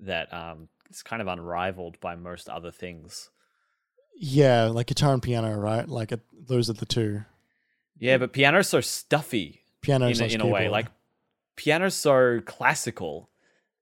that 0.00 0.32
um 0.32 0.70
is 0.90 1.02
kind 1.02 1.22
of 1.22 1.28
unrivaled 1.28 2.00
by 2.00 2.16
most 2.16 2.48
other 2.48 2.70
things. 2.70 3.30
Yeah, 4.16 4.64
like 4.64 4.88
guitar 4.88 5.14
and 5.14 5.22
piano, 5.22 5.56
right? 5.56 5.88
Like 5.88 6.12
it, 6.12 6.20
those 6.46 6.68
are 6.68 6.74
the 6.74 6.86
two. 6.86 7.22
Yeah, 7.98 8.18
but 8.18 8.32
piano's 8.32 8.68
so 8.68 8.80
stuffy 8.80 9.60
Piano 9.82 10.08
in, 10.08 10.20
a, 10.20 10.24
in 10.26 10.40
a 10.40 10.46
way. 10.46 10.68
Like 10.68 10.86
piano's 11.56 11.94
so 11.94 12.40
classical. 12.44 13.30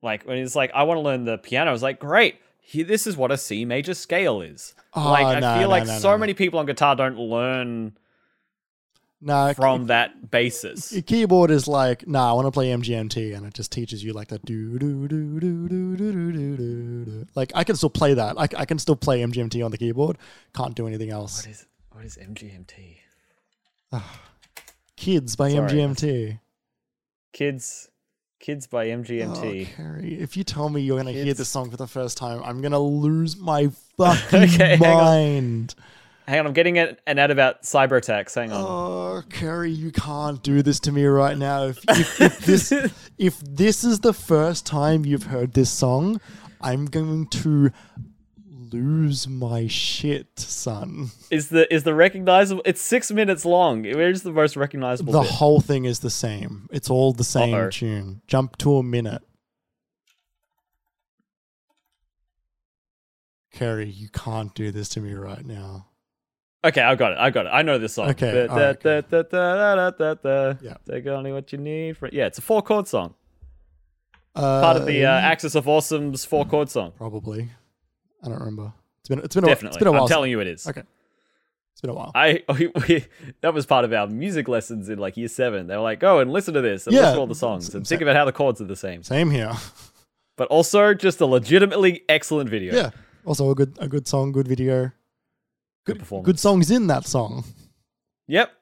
Like 0.02 0.24
when 0.24 0.38
it's 0.38 0.54
like 0.54 0.70
I 0.74 0.84
want 0.84 0.98
to 0.98 1.02
learn 1.02 1.24
the 1.24 1.38
piano, 1.38 1.72
it's 1.72 1.82
like 1.82 1.98
great. 1.98 2.36
Here, 2.60 2.84
this 2.84 3.06
is 3.06 3.16
what 3.16 3.32
a 3.32 3.38
C 3.38 3.64
major 3.64 3.94
scale 3.94 4.40
is. 4.40 4.74
Oh, 4.94 5.10
like 5.10 5.26
I 5.26 5.40
no, 5.40 5.54
feel 5.54 5.62
no, 5.62 5.68
like 5.68 5.86
no, 5.86 5.98
so 5.98 6.18
many 6.18 6.34
people 6.34 6.58
on 6.58 6.66
guitar 6.66 6.94
don't 6.94 7.18
learn 7.18 7.96
Nah, 9.20 9.52
from 9.52 9.86
that 9.86 10.30
basis. 10.30 10.92
your 10.92 11.02
keyboard 11.02 11.50
is 11.50 11.66
like, 11.66 12.06
nah, 12.06 12.30
I 12.30 12.32
want 12.34 12.46
to 12.46 12.52
play 12.52 12.68
MGMT, 12.68 13.36
and 13.36 13.44
it 13.46 13.54
just 13.54 13.72
teaches 13.72 14.04
you 14.04 14.12
like 14.12 14.28
that 14.28 14.44
do 14.44 14.78
do 14.78 15.08
do 15.08 15.40
do 15.40 15.40
do 15.40 15.68
do 15.68 15.96
do 15.96 16.32
do 16.32 16.56
do 16.56 17.04
do. 17.04 17.26
Like 17.34 17.50
I 17.54 17.64
can 17.64 17.74
still 17.74 17.90
play 17.90 18.14
that. 18.14 18.38
I, 18.38 18.46
I 18.56 18.64
can 18.64 18.78
still 18.78 18.94
play 18.94 19.20
MGMT 19.22 19.64
on 19.64 19.72
the 19.72 19.78
keyboard. 19.78 20.18
Can't 20.54 20.74
do 20.76 20.86
anything 20.86 21.10
else. 21.10 21.44
What 21.44 21.50
is 21.50 21.66
what 21.90 22.04
is 22.04 22.16
MGMT? 22.16 22.98
Kids 24.96 25.34
by 25.34 25.50
Sorry, 25.50 25.68
MGMT. 25.72 26.38
Kids, 27.32 27.88
Kids 28.38 28.66
by 28.68 28.86
MGMT. 28.86 29.68
Oh, 29.68 29.74
Carrie, 29.76 30.14
if 30.20 30.36
you 30.36 30.44
tell 30.44 30.68
me 30.68 30.80
you're 30.80 30.96
gonna 30.96 31.10
hear 31.10 31.24
Kids. 31.24 31.38
this 31.38 31.48
song 31.48 31.70
for 31.70 31.76
the 31.76 31.88
first 31.88 32.18
time, 32.18 32.40
I'm 32.44 32.60
gonna 32.60 32.78
lose 32.78 33.36
my 33.36 33.68
fucking 33.96 34.42
Okay, 34.44 34.76
hang 34.76 34.96
on. 34.96 35.68
Hang 36.28 36.40
on, 36.40 36.46
I'm 36.48 36.52
getting 36.52 36.76
an, 36.76 36.98
an 37.06 37.18
ad 37.18 37.30
about 37.30 37.62
cyber 37.62 37.96
attacks. 37.96 38.34
Hang 38.34 38.52
on. 38.52 38.62
Oh, 38.62 39.22
Carrie, 39.30 39.70
you 39.72 39.90
can't 39.90 40.42
do 40.42 40.60
this 40.60 40.78
to 40.80 40.92
me 40.92 41.06
right 41.06 41.38
now. 41.38 41.68
If, 41.68 41.78
if, 41.88 42.20
if 42.20 42.38
this 42.40 42.72
if 43.18 43.40
this 43.40 43.82
is 43.82 44.00
the 44.00 44.12
first 44.12 44.66
time 44.66 45.06
you've 45.06 45.22
heard 45.22 45.54
this 45.54 45.70
song, 45.70 46.20
I'm 46.60 46.84
going 46.84 47.28
to 47.28 47.70
lose 48.70 49.26
my 49.26 49.68
shit, 49.68 50.38
son. 50.38 51.12
Is 51.30 51.48
the 51.48 51.72
is 51.72 51.84
the 51.84 51.94
recognizable? 51.94 52.60
It's 52.66 52.82
six 52.82 53.10
minutes 53.10 53.46
long. 53.46 53.84
Where's 53.84 54.20
the 54.20 54.30
most 54.30 54.54
recognizable? 54.54 55.14
The 55.14 55.22
bit? 55.22 55.30
whole 55.30 55.62
thing 55.62 55.86
is 55.86 56.00
the 56.00 56.10
same. 56.10 56.68
It's 56.70 56.90
all 56.90 57.14
the 57.14 57.24
same 57.24 57.54
Uh-oh. 57.54 57.70
tune. 57.70 58.20
Jump 58.26 58.58
to 58.58 58.76
a 58.76 58.82
minute. 58.82 59.22
Carrie, 63.50 63.88
you 63.88 64.10
can't 64.10 64.54
do 64.54 64.70
this 64.70 64.90
to 64.90 65.00
me 65.00 65.14
right 65.14 65.44
now. 65.46 65.87
Okay, 66.64 66.80
I 66.82 66.94
got 66.96 67.12
it. 67.12 67.18
I 67.18 67.30
got 67.30 67.46
it. 67.46 67.50
I 67.50 67.62
know 67.62 67.78
this 67.78 67.94
song. 67.94 68.10
Okay, 68.10 68.46
Da- 68.48 68.72
da. 68.72 70.54
Yeah. 70.60 70.74
Take 70.88 71.06
only 71.06 71.32
what 71.32 71.52
you 71.52 71.58
need. 71.58 71.96
For, 71.96 72.08
yeah, 72.12 72.26
it's 72.26 72.38
a 72.38 72.42
four 72.42 72.62
chord 72.62 72.88
song. 72.88 73.14
Uh, 74.34 74.60
Part 74.62 74.76
of 74.76 74.86
the 74.86 75.04
uh, 75.04 75.10
Axis 75.10 75.54
of 75.54 75.66
Awesome's 75.68 76.24
four 76.24 76.44
chord 76.44 76.68
song. 76.68 76.92
probably. 76.96 77.50
I 78.22 78.28
don't 78.28 78.38
remember. 78.38 78.72
It's 79.00 79.08
been 79.08 79.20
it's 79.20 79.34
been 79.34 79.44
a, 79.44 79.46
Definitely. 79.46 79.68
it's 79.76 79.78
been 79.78 79.86
a 79.88 79.92
while. 79.92 80.02
I'm 80.02 80.08
telling 80.08 80.30
you, 80.30 80.40
it 80.40 80.46
is. 80.48 80.66
Okay. 80.66 80.82
It's 81.72 81.80
been 81.80 81.90
a 81.90 81.94
while. 81.94 82.10
I 82.14 82.42
we, 82.58 82.66
we, 82.88 83.04
that 83.40 83.54
was 83.54 83.64
part 83.64 83.84
of 83.84 83.92
our 83.92 84.08
music 84.08 84.48
lessons 84.48 84.88
in 84.88 84.98
like 84.98 85.16
year 85.16 85.28
seven. 85.28 85.68
They 85.68 85.76
were 85.76 85.82
like, 85.82 86.00
go 86.00 86.18
and 86.18 86.32
listen 86.32 86.54
to 86.54 86.60
this 86.60 86.86
and 86.86 86.94
Yeah. 86.94 87.00
listen 87.02 87.14
to 87.14 87.20
all 87.20 87.26
the 87.28 87.34
songs 87.36 87.72
and 87.74 87.86
think 87.86 88.02
about 88.02 88.16
how 88.16 88.24
the 88.24 88.32
chords 88.32 88.60
are 88.60 88.64
the 88.64 88.74
same. 88.76 89.02
Same 89.04 89.30
here. 89.30 89.52
But 90.36 90.48
also 90.48 90.92
just 90.94 91.20
a 91.20 91.26
legitimately 91.26 92.02
excellent 92.08 92.50
video. 92.50 92.74
Yeah. 92.74 92.90
Also 93.24 93.48
a 93.50 93.54
good 93.54 93.76
a 93.80 93.86
good 93.88 94.08
song, 94.08 94.32
good 94.32 94.48
video. 94.48 94.90
Good 95.88 95.94
Good, 95.94 95.98
performance. 96.00 96.26
good 96.26 96.38
songs 96.40 96.70
in 96.70 96.86
that 96.86 97.06
song. 97.06 97.44
Yep. 98.28 98.52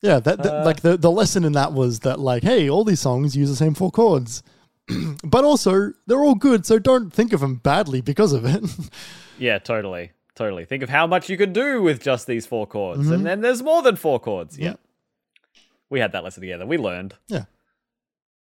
Yeah, 0.00 0.18
that, 0.20 0.42
that 0.42 0.52
Uh, 0.62 0.64
like 0.64 0.80
the 0.80 0.96
the 0.96 1.10
lesson 1.10 1.44
in 1.44 1.52
that 1.52 1.72
was 1.72 2.00
that 2.00 2.18
like, 2.18 2.42
hey, 2.42 2.68
all 2.70 2.84
these 2.84 3.00
songs 3.00 3.36
use 3.36 3.48
the 3.50 3.56
same 3.56 3.74
four 3.74 3.90
chords, 3.90 4.42
but 5.24 5.44
also 5.44 5.92
they're 6.06 6.24
all 6.24 6.34
good, 6.34 6.66
so 6.66 6.78
don't 6.78 7.12
think 7.12 7.32
of 7.32 7.40
them 7.40 7.56
badly 7.56 8.00
because 8.00 8.32
of 8.32 8.44
it. 8.44 8.64
Yeah, 9.38 9.58
totally. 9.58 10.12
Totally. 10.36 10.64
Think 10.66 10.82
of 10.84 10.88
how 10.88 11.06
much 11.06 11.28
you 11.28 11.36
could 11.36 11.52
do 11.52 11.82
with 11.82 12.00
just 12.00 12.26
these 12.28 12.46
four 12.46 12.64
chords. 12.66 13.08
Mhm. 13.08 13.14
And 13.14 13.26
then 13.26 13.40
there's 13.40 13.62
more 13.62 13.82
than 13.82 13.96
four 13.96 14.20
chords. 14.20 14.56
Yeah. 14.56 14.64
Yeah. 14.70 15.60
We 15.90 15.98
had 16.00 16.12
that 16.12 16.22
lesson 16.22 16.42
together. 16.42 16.64
We 16.64 16.78
learned. 16.78 17.14
Yeah. 17.26 17.44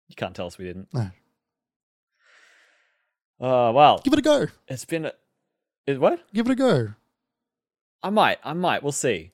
You 0.08 0.14
can't 0.14 0.36
tell 0.36 0.46
us 0.46 0.56
we 0.56 0.66
didn't. 0.66 0.88
No. 0.94 1.10
Uh, 3.40 3.72
well, 3.72 4.00
Give 4.04 4.12
it 4.12 4.18
a 4.20 4.22
go. 4.22 4.46
it's 4.68 4.84
been. 4.84 5.06
A, 5.06 5.12
it, 5.86 6.00
what? 6.00 6.20
Give 6.32 6.46
it 6.46 6.52
a 6.52 6.54
go. 6.54 6.88
I 8.04 8.10
might. 8.10 8.38
I 8.44 8.52
might. 8.52 8.82
We'll 8.82 8.92
see. 8.92 9.32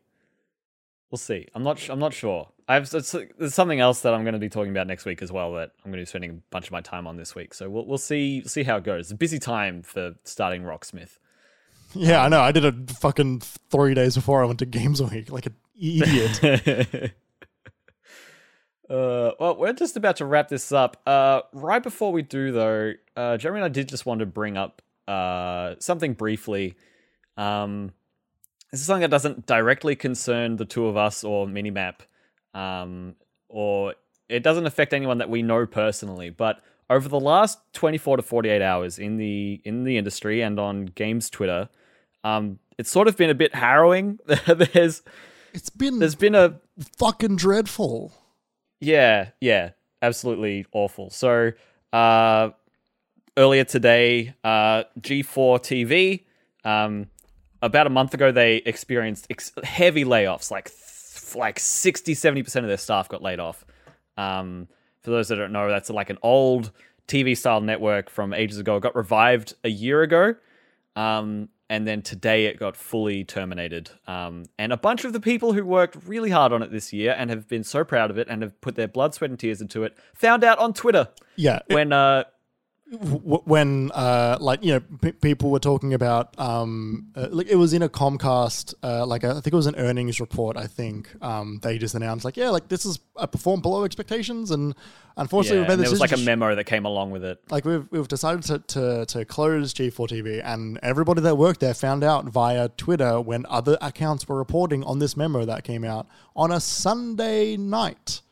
We'll 1.11 1.19
see. 1.19 1.49
I'm 1.57 1.65
not. 1.65 1.81
Sh- 1.81 1.91
I'm 1.91 1.99
not 1.99 2.15
sure. 2.15 2.49
I've. 2.69 2.85
It's, 2.95 3.11
there's 3.11 3.53
something 3.53 3.81
else 3.81 4.03
that 4.03 4.15
I'm 4.15 4.23
going 4.23 4.35
to 4.35 4.39
be 4.39 4.49
talking 4.49 4.71
about 4.71 4.87
next 4.87 5.05
week 5.05 5.23
as 5.23 5.33
well. 5.33 5.53
That 5.55 5.73
I'm 5.85 5.91
going 5.91 5.99
to 5.99 6.03
be 6.03 6.07
spending 6.07 6.31
a 6.31 6.35
bunch 6.51 6.67
of 6.67 6.73
my 6.73 6.81
time 6.81 7.09
on 7.09 7.17
this 7.17 7.35
week. 7.35 7.53
So 7.53 7.69
we'll 7.69 7.85
we'll 7.85 7.99
see 7.99 8.45
see 8.47 8.63
how 8.63 8.77
it 8.77 8.85
goes. 8.85 9.07
It's 9.07 9.11
a 9.11 9.17
busy 9.17 9.41
time 9.41 9.83
for 9.83 10.15
starting 10.25 10.63
Rocksmith. 10.63 11.19
Yeah, 11.93 12.23
I 12.23 12.29
know. 12.29 12.41
I 12.41 12.53
did 12.53 12.65
it 12.65 12.89
fucking 12.89 13.41
three 13.41 13.95
days 13.95 14.15
before 14.15 14.45
I 14.45 14.47
went 14.47 14.61
to 14.61 14.65
Games 14.65 15.03
Week, 15.03 15.29
like 15.33 15.47
an 15.47 15.57
idiot. 15.77 16.41
uh, 18.89 19.33
well, 19.41 19.57
we're 19.59 19.73
just 19.73 19.97
about 19.97 20.15
to 20.19 20.25
wrap 20.25 20.47
this 20.47 20.71
up. 20.71 21.03
Uh, 21.05 21.41
right 21.53 21.83
before 21.83 22.13
we 22.13 22.23
do, 22.23 22.53
though, 22.53 22.93
uh, 23.17 23.39
Jeremy 23.39 23.59
and 23.59 23.65
I 23.65 23.71
did 23.71 23.89
just 23.89 24.07
want 24.07 24.21
to 24.21 24.27
bring 24.27 24.57
up 24.57 24.83
uh, 25.09 25.75
something 25.81 26.13
briefly. 26.15 26.77
Um, 27.37 27.91
this 28.71 28.81
is 28.81 28.87
something 28.87 29.03
that 29.03 29.11
doesn't 29.11 29.47
directly 29.47 29.97
concern 29.97 30.57
the 30.57 30.65
two 30.65 30.87
of 30.87 30.97
us 30.97 31.25
or 31.25 31.47
Minimap, 31.47 32.01
um, 32.55 33.17
or 33.49 33.95
it 34.29 34.43
doesn't 34.43 34.67
affect 34.67 34.93
anyone 34.93 35.19
that 35.19 35.29
we 35.29 35.43
know 35.43 35.67
personally. 35.67 36.31
But 36.31 36.61
over 36.89 37.09
the 37.09 37.21
last 37.21 37.59
24 37.73 38.19
to 38.19 38.23
48 38.23 38.63
hours 38.63 38.99
in 38.99 39.17
the 39.17 39.61
in 39.65 39.85
the 39.85 39.97
industry 39.97 40.43
and 40.43 40.59
on 40.59 40.87
games 40.87 41.31
Twitter, 41.31 41.69
um, 42.25 42.59
it's 42.79 42.91
sort 42.91 43.09
of 43.09 43.17
been 43.17 43.31
a 43.31 43.35
bit 43.35 43.55
harrowing. 43.55 44.19
there's 44.47 45.03
it's 45.53 45.71
been 45.71 45.99
there's 45.99 46.15
been 46.15 46.35
a 46.35 46.61
fucking 46.99 47.37
dreadful. 47.37 48.13
yeah, 48.81 49.31
yeah, 49.41 49.71
absolutely 50.01 50.67
awful. 50.73 51.11
So, 51.11 51.53
uh, 51.93 52.51
earlier 53.37 53.65
today, 53.65 54.35
uh, 54.45 54.85
G4 55.01 55.61
TV, 55.61 56.25
um, 56.65 57.07
about 57.63 57.87
a 57.87 57.91
month 57.91 58.15
ago, 58.15 58.33
they 58.33 58.57
experienced 58.57 59.27
ex- 59.31 59.53
heavy 59.63 60.05
layoffs. 60.05 60.51
Like, 60.51 60.71
th- 60.71 61.35
like 61.35 61.59
60, 61.59 62.15
70% 62.15 62.57
of 62.57 62.67
their 62.69 62.77
staff 62.77 63.09
got 63.09 63.23
laid 63.23 63.41
off. 63.41 63.65
Um, 64.17 64.69
for 65.03 65.11
those 65.11 65.29
that 65.29 65.37
don't 65.37 65.53
know, 65.53 65.69
that's 65.69 65.91
like 65.91 66.11
an 66.11 66.19
old 66.23 66.73
TV 67.09 67.37
style 67.37 67.61
network 67.61 68.11
from 68.11 68.33
ages 68.33 68.59
ago. 68.59 68.77
It 68.77 68.81
got 68.81 68.95
revived 68.95 69.55
a 69.65 69.69
year 69.69 70.03
ago. 70.03 70.35
Um, 70.97 71.49
and 71.69 71.87
then 71.87 72.03
today 72.03 72.47
it 72.47 72.59
got 72.59 72.77
fully 72.77 73.25
terminated. 73.25 73.91
Um, 74.09 74.47
and 74.59 74.73
a 74.73 74.77
bunch 74.77 75.05
of 75.05 75.13
the 75.13 75.21
people 75.21 75.53
who 75.53 75.65
worked 75.65 75.97
really 76.05 76.31
hard 76.31 76.53
on 76.53 76.63
it 76.63 76.73
this 76.73 76.93
year 76.93 77.15
and 77.17 77.31
have 77.31 77.47
been 77.47 77.63
so 77.63 77.85
proud 77.85 78.11
of 78.11 78.19
it 78.19 78.27
and 78.29 78.43
have 78.43 78.61
put 78.61 78.75
their 78.75 78.89
blood, 78.89 79.15
sweat, 79.15 79.31
and 79.31 79.39
tears 79.39 79.61
into 79.61 79.85
it 79.85 79.97
found 80.13 80.43
out 80.43 80.59
on 80.59 80.75
Twitter 80.75 81.09
Yeah, 81.37 81.61
when 81.69 81.93
uh, 81.93 82.25
when 82.91 83.93
uh, 83.93 84.37
like 84.41 84.65
you 84.65 84.73
know 84.73 84.81
p- 85.01 85.13
people 85.13 85.51
were 85.51 85.61
talking 85.61 85.95
about 85.95 86.37
um, 86.41 87.07
uh, 87.15 87.29
like 87.31 87.47
it 87.47 87.55
was 87.55 87.73
in 87.73 87.83
a 87.83 87.89
Comcast 87.89 88.75
uh, 88.83 89.07
like 89.07 89.23
a, 89.23 89.31
I 89.31 89.35
think 89.35 89.49
it 89.49 89.55
was 89.55 89.67
an 89.67 89.77
earnings 89.77 90.19
report. 90.19 90.57
I 90.57 90.67
think 90.67 91.09
um, 91.23 91.61
they 91.63 91.79
just 91.79 91.95
announced 91.95 92.25
like 92.25 92.37
yeah 92.37 92.51
like 92.51 92.69
this 92.69 92.85
is 92.85 92.99
uh, 93.17 93.27
performed 93.27 93.63
below 93.63 93.85
expectations 93.85 94.51
and 94.51 94.75
unfortunately 95.17 95.59
yeah, 95.59 95.63
we've 95.63 95.69
made 95.69 95.73
and 95.75 95.81
the 95.81 95.85
there 95.85 95.91
was 95.93 96.01
like 96.01 96.13
a 96.13 96.17
memo 96.17 96.55
that 96.57 96.65
came 96.65 96.85
along 96.85 97.13
with 97.13 97.25
it. 97.25 97.39
like 97.49 97.65
we've 97.65 97.87
we've 97.93 98.09
decided 98.09 98.43
to, 98.45 98.59
to 98.59 99.07
to 99.07 99.25
close 99.25 99.73
G4 99.73 100.09
TV 100.09 100.43
and 100.45 100.79
everybody 100.83 101.21
that 101.21 101.37
worked 101.37 101.61
there 101.61 101.75
found 101.75 102.03
out 102.03 102.25
via 102.25 102.71
Twitter 102.71 103.21
when 103.21 103.47
other 103.49 103.79
accounts 103.81 104.27
were 104.27 104.37
reporting 104.37 104.83
on 104.83 104.99
this 104.99 105.17
memo 105.17 105.45
that 105.45 105.63
came 105.63 105.85
out 105.85 106.09
on 106.35 106.51
a 106.51 106.59
Sunday 106.59 107.57
night. 107.57 108.23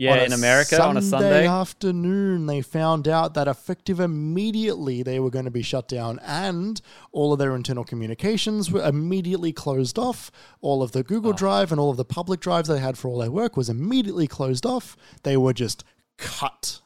Yeah, 0.00 0.22
in 0.22 0.32
America 0.32 0.82
on 0.82 0.96
a 0.96 1.02
Sunday. 1.02 1.46
afternoon, 1.46 2.46
they 2.46 2.62
found 2.62 3.06
out 3.06 3.34
that 3.34 3.46
effective 3.46 4.00
immediately 4.00 5.02
they 5.02 5.20
were 5.20 5.28
going 5.28 5.44
to 5.44 5.50
be 5.50 5.60
shut 5.60 5.88
down, 5.88 6.18
and 6.20 6.80
all 7.12 7.34
of 7.34 7.38
their 7.38 7.54
internal 7.54 7.84
communications 7.84 8.72
were 8.72 8.82
immediately 8.82 9.52
closed 9.52 9.98
off. 9.98 10.30
All 10.62 10.82
of 10.82 10.92
the. 10.92 11.02
Google 11.02 11.32
oh. 11.32 11.36
Drive 11.36 11.70
and 11.70 11.78
all 11.78 11.90
of 11.90 11.98
the 11.98 12.04
public 12.06 12.40
drives 12.40 12.68
they 12.68 12.78
had 12.78 12.96
for 12.96 13.08
all 13.08 13.18
their 13.18 13.30
work 13.30 13.58
was 13.58 13.68
immediately 13.68 14.26
closed 14.26 14.64
off. 14.64 14.96
They 15.22 15.36
were 15.36 15.52
just 15.52 15.84
cut. 16.16 16.80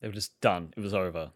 They 0.00 0.08
were 0.08 0.14
just 0.14 0.40
done. 0.40 0.72
It 0.74 0.80
was 0.80 0.94
over. 0.94 1.32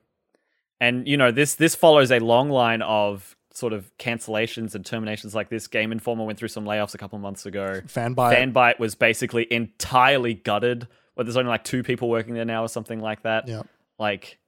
And 0.81 1.07
you 1.07 1.19
know 1.19 1.31
this 1.31 1.55
this 1.57 1.75
follows 1.75 2.11
a 2.11 2.21
long 2.21 2.49
line 2.49 2.81
of 2.81 3.36
sort 3.57 3.73
of 3.73 3.91
cancellations 3.97 4.75
and 4.75 4.85
terminations 4.85 5.35
like 5.35 5.49
this. 5.49 5.67
Game 5.67 5.91
Informer 5.91 6.25
went 6.25 6.39
through 6.39 6.49
some 6.49 6.67
layoffs 6.67 6.95
a 6.95 6.99
couple 6.99 7.19
months 7.19 7.47
ago. 7.47 7.81
Fanbyte. 7.87 8.37
Fanbyte 8.37 8.79
was 8.79 8.95
basically 8.95 9.51
entirely 9.51 10.35
gutted. 10.35 10.87
Where 11.15 11.25
there's 11.25 11.39
only 11.39 11.49
like 11.49 11.65
two 11.65 11.83
people 11.83 12.11
working 12.11 12.35
there 12.35 12.45
now 12.45 12.63
or 12.63 12.69
something 12.69 13.01
like 13.01 13.23
that. 13.23 13.49
yeah. 13.49 13.63
Like 13.99 14.39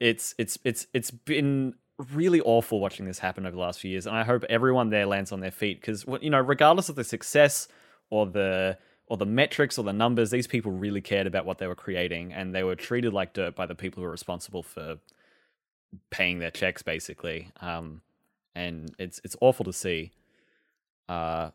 it's 0.00 0.34
it's 0.36 0.58
it's 0.64 0.88
it's 0.92 1.12
been 1.12 1.74
really 2.12 2.40
awful 2.40 2.80
watching 2.80 3.06
this 3.06 3.20
happen 3.20 3.46
over 3.46 3.54
the 3.54 3.62
last 3.62 3.78
few 3.78 3.92
years, 3.92 4.06
and 4.06 4.16
I 4.16 4.24
hope 4.24 4.44
everyone 4.48 4.90
there 4.90 5.06
lands 5.06 5.30
on 5.30 5.38
their 5.38 5.52
feet 5.52 5.80
because 5.80 6.04
you 6.20 6.30
know, 6.30 6.40
regardless 6.40 6.88
of 6.88 6.96
the 6.96 7.04
success 7.04 7.68
or 8.10 8.26
the 8.26 8.78
or 9.06 9.16
the 9.16 9.26
metrics 9.26 9.78
or 9.78 9.84
the 9.84 9.92
numbers, 9.92 10.30
these 10.32 10.48
people 10.48 10.72
really 10.72 11.00
cared 11.00 11.28
about 11.28 11.46
what 11.46 11.58
they 11.58 11.68
were 11.68 11.76
creating, 11.76 12.32
and 12.32 12.52
they 12.52 12.64
were 12.64 12.74
treated 12.74 13.12
like 13.12 13.32
dirt 13.32 13.54
by 13.54 13.66
the 13.66 13.76
people 13.76 14.00
who 14.00 14.06
were 14.06 14.10
responsible 14.10 14.64
for 14.64 14.98
paying 16.10 16.40
their 16.40 16.50
checks, 16.50 16.82
basically. 16.82 17.52
Um, 17.60 18.02
and 18.54 18.94
it's 18.98 19.20
it's 19.24 19.36
awful 19.40 19.64
to 19.64 19.72
see. 19.72 20.10
Uh, 21.08 21.50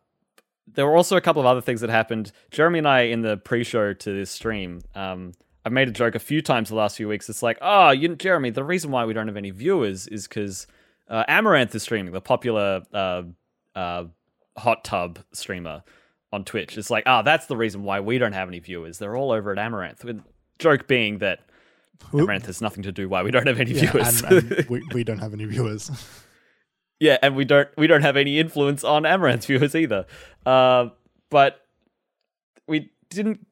there 0.67 0.85
were 0.85 0.95
also 0.95 1.15
a 1.15 1.21
couple 1.21 1.41
of 1.41 1.45
other 1.45 1.61
things 1.61 1.81
that 1.81 1.89
happened. 1.89 2.31
Jeremy 2.51 2.79
and 2.79 2.87
I, 2.87 3.01
in 3.01 3.21
the 3.21 3.37
pre-show 3.37 3.93
to 3.93 4.13
this 4.13 4.31
stream, 4.31 4.81
um, 4.95 5.33
I've 5.63 5.71
made 5.71 5.87
a 5.87 5.91
joke 5.91 6.15
a 6.15 6.19
few 6.19 6.41
times 6.41 6.69
the 6.69 6.75
last 6.75 6.97
few 6.97 7.07
weeks. 7.07 7.29
It's 7.29 7.43
like, 7.43 7.59
oh, 7.61 7.91
you, 7.91 8.15
Jeremy, 8.15 8.49
the 8.49 8.63
reason 8.63 8.89
why 8.91 9.05
we 9.05 9.13
don't 9.13 9.27
have 9.27 9.37
any 9.37 9.51
viewers 9.51 10.07
is 10.07 10.27
because 10.27 10.65
uh, 11.07 11.23
Amouranth 11.29 11.75
is 11.75 11.83
streaming, 11.83 12.13
the 12.13 12.21
popular 12.21 12.81
uh, 12.93 13.23
uh, 13.75 14.05
hot 14.57 14.83
tub 14.83 15.19
streamer. 15.33 15.83
on 16.31 16.43
Twitch. 16.43 16.77
It's 16.77 16.89
like, 16.89 17.03
ah, 17.07 17.21
that's 17.21 17.45
the 17.47 17.57
reason 17.57 17.83
why 17.83 17.99
we 18.01 18.17
don't 18.17 18.33
have 18.33 18.47
any 18.49 18.59
viewers. 18.59 18.97
They're 18.97 19.15
all 19.15 19.31
over 19.31 19.51
at 19.51 19.57
Amouranth. 19.57 20.03
With 20.03 20.21
joke 20.59 20.87
being 20.87 21.19
that 21.19 21.39
Amouranth 22.11 22.45
has 22.45 22.61
nothing 22.61 22.83
to 22.83 22.91
do 22.91 23.09
why 23.09 23.23
we 23.23 23.31
don't 23.31 23.47
have 23.47 23.59
any 23.59 23.71
yeah, 23.71 23.91
viewers. 23.91 24.21
and, 24.21 24.51
and 24.51 24.65
we, 24.69 24.83
we 24.93 25.03
don't 25.03 25.19
have 25.19 25.33
any 25.33 25.45
viewers. 25.45 25.89
Yeah, 26.99 27.17
and 27.21 27.35
we 27.35 27.45
don't 27.45 27.67
we 27.77 27.87
don't 27.87 28.01
have 28.01 28.17
any 28.17 28.39
influence 28.39 28.83
on 28.83 29.03
Amouranth 29.03 29.45
viewers 29.45 29.75
either. 29.75 30.05
Uh, 30.45 30.89
but 31.29 31.65
we 32.67 32.91
didn't 33.09 33.45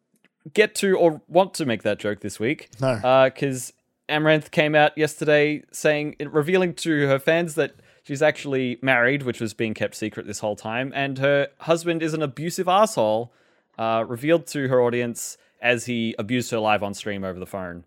get 0.53 0.75
to 0.75 0.93
or 0.97 1.21
want 1.27 1.53
to 1.55 1.65
make 1.65 1.83
that 1.83 1.99
joke 1.99 2.21
this 2.21 2.39
week. 2.39 2.69
No. 2.79 3.29
because 3.33 3.73
Amouranth 4.09 4.51
came 4.51 4.75
out 4.75 4.97
yesterday 4.97 5.63
saying, 5.71 6.15
revealing 6.19 6.73
to 6.75 7.07
her 7.07 7.19
fans 7.19 7.55
that 7.55 7.75
she's 8.03 8.21
actually 8.21 8.77
married, 8.81 9.23
which 9.23 9.39
was 9.39 9.53
being 9.53 9.73
kept 9.73 9.95
secret 9.95 10.27
this 10.27 10.39
whole 10.39 10.55
time, 10.55 10.91
and 10.95 11.17
her 11.19 11.47
husband 11.61 12.03
is 12.03 12.13
an 12.13 12.21
abusive 12.21 12.67
asshole. 12.67 13.33
Uh, 13.77 14.05
revealed 14.07 14.45
to 14.45 14.67
her 14.67 14.81
audience 14.83 15.35
as 15.59 15.85
he 15.85 16.13
abused 16.19 16.51
her 16.51 16.59
live 16.59 16.83
on 16.83 16.93
stream 16.93 17.23
over 17.23 17.39
the 17.39 17.45
phone. 17.47 17.85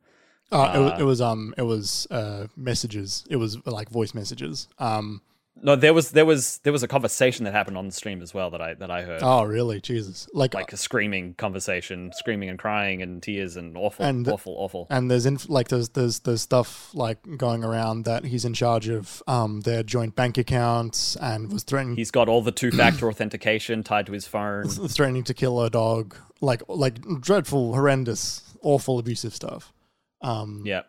Uh, 0.51 0.73
it, 0.75 0.79
was, 0.79 1.01
it 1.01 1.03
was 1.05 1.21
um 1.21 1.55
it 1.57 1.63
was 1.63 2.09
uh 2.11 2.47
messages. 2.57 3.25
It 3.31 3.37
was 3.37 3.65
like 3.67 3.89
voice 3.89 4.13
messages. 4.13 4.67
Um 4.81 5.21
No, 5.63 5.75
there 5.75 5.95
was 5.95 6.11
there 6.11 6.27
was 6.27 6.59
there 6.65 6.73
was 6.73 6.83
a 6.83 6.89
conversation 6.89 7.45
that 7.47 7.53
happened 7.55 7.79
on 7.79 7.87
the 7.87 7.93
stream 7.93 8.21
as 8.21 8.35
well 8.35 8.51
that 8.51 8.61
I 8.61 8.75
that 8.75 8.91
I 8.91 9.03
heard, 9.03 9.23
oh 9.23 9.43
really 9.45 9.81
Jesus 9.81 10.29
like 10.35 10.53
like 10.53 10.73
a 10.73 10.77
screaming 10.77 11.33
conversation, 11.35 12.13
screaming 12.15 12.51
and 12.51 12.59
crying 12.59 13.01
and 13.01 13.23
tears 13.23 13.57
and 13.57 13.75
awful, 13.77 14.05
And- 14.05 14.29
awful, 14.29 14.55
awful. 14.59 14.87
and 14.91 15.11
there's 15.11 15.25
inf- 15.25 15.49
like 15.49 15.69
there's 15.69 15.89
there's 15.91 16.21
there's 16.21 16.43
stuff 16.43 16.95
like 16.95 17.19
going 17.39 17.65
around 17.65 18.05
that 18.05 18.25
he's 18.25 18.45
in 18.45 18.53
charge 18.53 18.89
of 18.89 19.23
um 19.27 19.63
their 19.63 19.83
joint 19.83 20.15
bank 20.15 20.37
accounts 20.37 21.17
and 21.17 21.51
was 21.51 21.63
threatening 21.63 21.97
He's 21.97 22.11
got 22.11 22.29
all 22.29 22.43
the 22.43 22.53
two 22.53 22.71
factor 22.71 23.09
authentication 23.11 23.83
tied 23.83 24.07
to 24.07 24.13
his 24.13 24.27
phone. 24.27 24.69
threatening 24.69 25.25
to 25.25 25.33
kill 25.35 25.63
a 25.63 25.71
dog 25.71 26.15
like 26.43 26.63
like 26.69 27.01
dreadful 27.23 27.73
horrendous 27.73 28.43
awful 28.61 28.99
abusive 28.99 29.35
stuff. 29.35 29.73
Um 30.21 30.65
Yeah. 30.67 30.83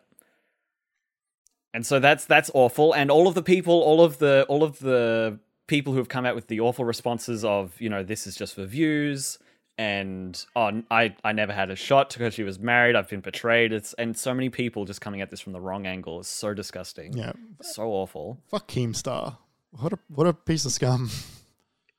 And 1.78 1.86
so 1.86 2.00
that's 2.00 2.24
that's 2.24 2.50
awful. 2.54 2.92
And 2.92 3.08
all 3.08 3.28
of 3.28 3.36
the 3.36 3.42
people, 3.42 3.72
all 3.72 4.02
of 4.02 4.18
the 4.18 4.44
all 4.48 4.64
of 4.64 4.80
the 4.80 5.38
people 5.68 5.92
who 5.92 6.00
have 6.00 6.08
come 6.08 6.26
out 6.26 6.34
with 6.34 6.48
the 6.48 6.58
awful 6.58 6.84
responses 6.84 7.44
of, 7.44 7.80
you 7.80 7.88
know, 7.88 8.02
this 8.02 8.26
is 8.26 8.34
just 8.34 8.56
for 8.56 8.64
views 8.64 9.38
and 9.78 10.44
oh 10.56 10.82
I, 10.90 11.14
I 11.22 11.30
never 11.30 11.52
had 11.52 11.70
a 11.70 11.76
shot 11.76 12.12
because 12.12 12.34
she 12.34 12.42
was 12.42 12.58
married, 12.58 12.96
I've 12.96 13.08
been 13.08 13.20
betrayed. 13.20 13.72
It's 13.72 13.94
and 13.94 14.18
so 14.18 14.34
many 14.34 14.48
people 14.48 14.86
just 14.86 15.00
coming 15.00 15.20
at 15.20 15.30
this 15.30 15.38
from 15.38 15.52
the 15.52 15.60
wrong 15.60 15.86
angle 15.86 16.18
is 16.18 16.26
so 16.26 16.52
disgusting. 16.52 17.16
yeah. 17.16 17.34
So 17.62 17.84
awful. 17.84 18.40
Fuck 18.48 18.66
Keemstar. 18.66 19.36
What 19.70 19.92
a 19.92 20.00
what 20.08 20.26
a 20.26 20.32
piece 20.32 20.64
of 20.64 20.72
scum. 20.72 21.10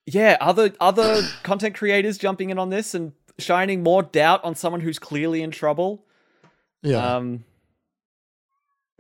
Yeah, 0.06 0.36
other 0.42 0.74
other 0.82 1.22
content 1.44 1.76
creators 1.76 2.18
jumping 2.18 2.50
in 2.50 2.60
on 2.60 2.70
this 2.70 2.96
and 2.96 3.14
shining 3.38 3.82
more 3.82 4.04
doubt 4.04 4.44
on 4.44 4.56
someone 4.56 4.82
who's 4.82 5.00
clearly 5.00 5.42
in 5.42 5.52
trouble. 5.52 6.04
Yeah. 6.82 7.16
Um. 7.16 7.46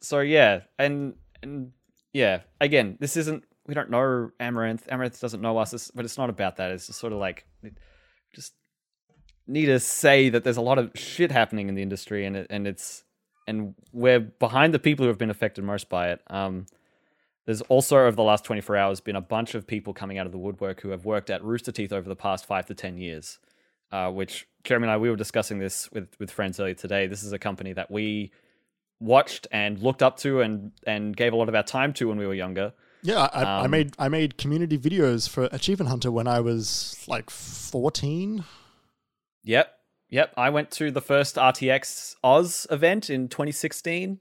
So 0.02 0.20
yeah, 0.20 0.62
and 0.78 1.16
and 1.42 1.72
yeah, 2.14 2.42
again, 2.60 2.98
this 3.00 3.18
isn't. 3.18 3.44
We 3.68 3.74
don't 3.74 3.92
know 3.92 4.32
Amouranth. 4.40 4.88
Amouranth 4.88 5.20
doesn't 5.20 5.42
know 5.42 5.58
us, 5.58 5.92
but 5.94 6.06
it's 6.06 6.18
not 6.18 6.30
about 6.30 6.58
that. 6.58 6.72
It's 6.72 6.88
just 6.88 7.00
sort 7.00 7.14
of 7.14 7.20
like, 7.20 7.46
just 8.34 8.54
need 9.48 9.68
to 9.68 9.80
say 9.80 10.30
that 10.30 10.44
there's 10.44 10.58
a 10.58 10.62
lot 10.62 10.80
of 10.80 10.92
shit 10.96 11.32
happening 11.32 11.70
in 11.70 11.76
the 11.76 11.84
industry, 11.84 12.26
and 12.26 12.36
it, 12.36 12.48
and 12.50 12.68
it's 12.68 13.04
and 13.48 13.76
we're 13.94 14.20
behind 14.20 14.74
the 14.74 14.80
people 14.80 15.04
who 15.04 15.08
have 15.10 15.20
been 15.20 15.30
affected 15.30 15.64
most 15.64 15.90
by 15.90 16.12
it. 16.12 16.22
Um. 16.28 16.66
There's 17.46 17.62
also 17.62 17.98
over 17.98 18.12
the 18.12 18.22
last 18.22 18.44
24 18.44 18.78
hours 18.78 19.00
been 19.00 19.16
a 19.16 19.22
bunch 19.22 19.56
of 19.56 19.66
people 19.66 19.92
coming 19.92 20.20
out 20.20 20.28
of 20.28 20.32
the 20.32 20.38
woodwork 20.38 20.82
who 20.82 20.90
have 20.90 21.04
worked 21.04 21.32
at 21.32 21.44
Rooster 21.44 21.72
Teeth 21.72 21.92
over 21.92 22.08
the 22.08 22.16
past 22.16 22.46
five 22.46 22.68
to 22.68 22.76
10 22.76 23.00
years. 23.00 23.40
Uh, 23.92 24.12
which 24.12 24.48
Jeremy 24.64 24.86
and 24.86 24.92
I 24.92 24.98
we 24.98 25.10
were 25.10 25.16
discussing 25.16 25.58
this 25.58 25.92
with 25.92 26.10
with 26.20 26.30
friends 26.30 26.60
earlier 26.60 26.76
today. 26.76 27.08
This 27.08 27.24
is 27.24 27.34
a 27.34 27.40
company 27.40 27.74
that 27.74 27.90
we 27.90 28.32
watched 29.00 29.48
and 29.52 29.80
looked 29.80 30.04
up 30.04 30.18
to 30.18 30.42
and 30.42 30.72
and 30.86 31.16
gave 31.16 31.34
a 31.34 31.36
lot 31.36 31.50
of 31.50 31.56
our 31.56 31.64
time 31.64 31.94
to 31.94 32.08
when 32.10 32.18
we 32.18 32.28
were 32.28 32.34
younger. 32.34 32.74
Yeah, 33.02 33.30
I, 33.32 33.44
I 33.44 33.64
Um, 33.66 33.72
made 33.72 33.94
I 33.98 34.10
made 34.10 34.38
community 34.38 34.78
videos 34.78 35.30
for 35.30 35.48
Achievement 35.52 35.90
Hunter 35.90 36.12
when 36.12 36.28
I 36.28 36.40
was 36.42 37.02
like 37.08 37.30
fourteen. 37.30 38.44
Yep, 39.44 39.74
yep. 40.10 40.34
I 40.36 40.50
went 40.50 40.70
to 40.72 40.92
the 40.92 41.02
first 41.02 41.36
RTX 41.38 42.16
Oz 42.24 42.68
event 42.70 43.10
in 43.10 43.30
2016. 43.30 44.20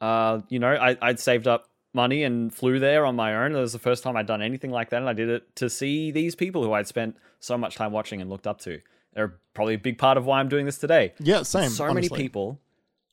Uh, 0.00 0.40
you 0.48 0.58
know, 0.58 0.68
I, 0.74 0.96
I'd 1.00 1.18
saved 1.20 1.46
up 1.48 1.68
money 1.94 2.22
and 2.22 2.54
flew 2.54 2.78
there 2.78 3.06
on 3.06 3.16
my 3.16 3.34
own. 3.34 3.54
It 3.56 3.60
was 3.60 3.72
the 3.72 3.78
first 3.78 4.02
time 4.02 4.16
I'd 4.16 4.26
done 4.26 4.42
anything 4.42 4.70
like 4.70 4.90
that, 4.90 4.98
and 5.00 5.08
I 5.08 5.14
did 5.14 5.28
it 5.30 5.56
to 5.56 5.70
see 5.70 6.10
these 6.10 6.34
people 6.34 6.62
who 6.62 6.72
I'd 6.72 6.86
spent 6.86 7.16
so 7.40 7.56
much 7.56 7.76
time 7.76 7.92
watching 7.92 8.20
and 8.20 8.28
looked 8.28 8.46
up 8.46 8.60
to. 8.62 8.80
They're 9.14 9.38
probably 9.54 9.74
a 9.74 9.78
big 9.78 9.96
part 9.98 10.16
of 10.18 10.26
why 10.26 10.40
I'm 10.40 10.48
doing 10.48 10.66
this 10.66 10.78
today. 10.78 11.14
Yeah, 11.18 11.42
same. 11.44 11.70
so 11.70 11.84
honestly. 11.84 12.10
many 12.16 12.22
people 12.24 12.60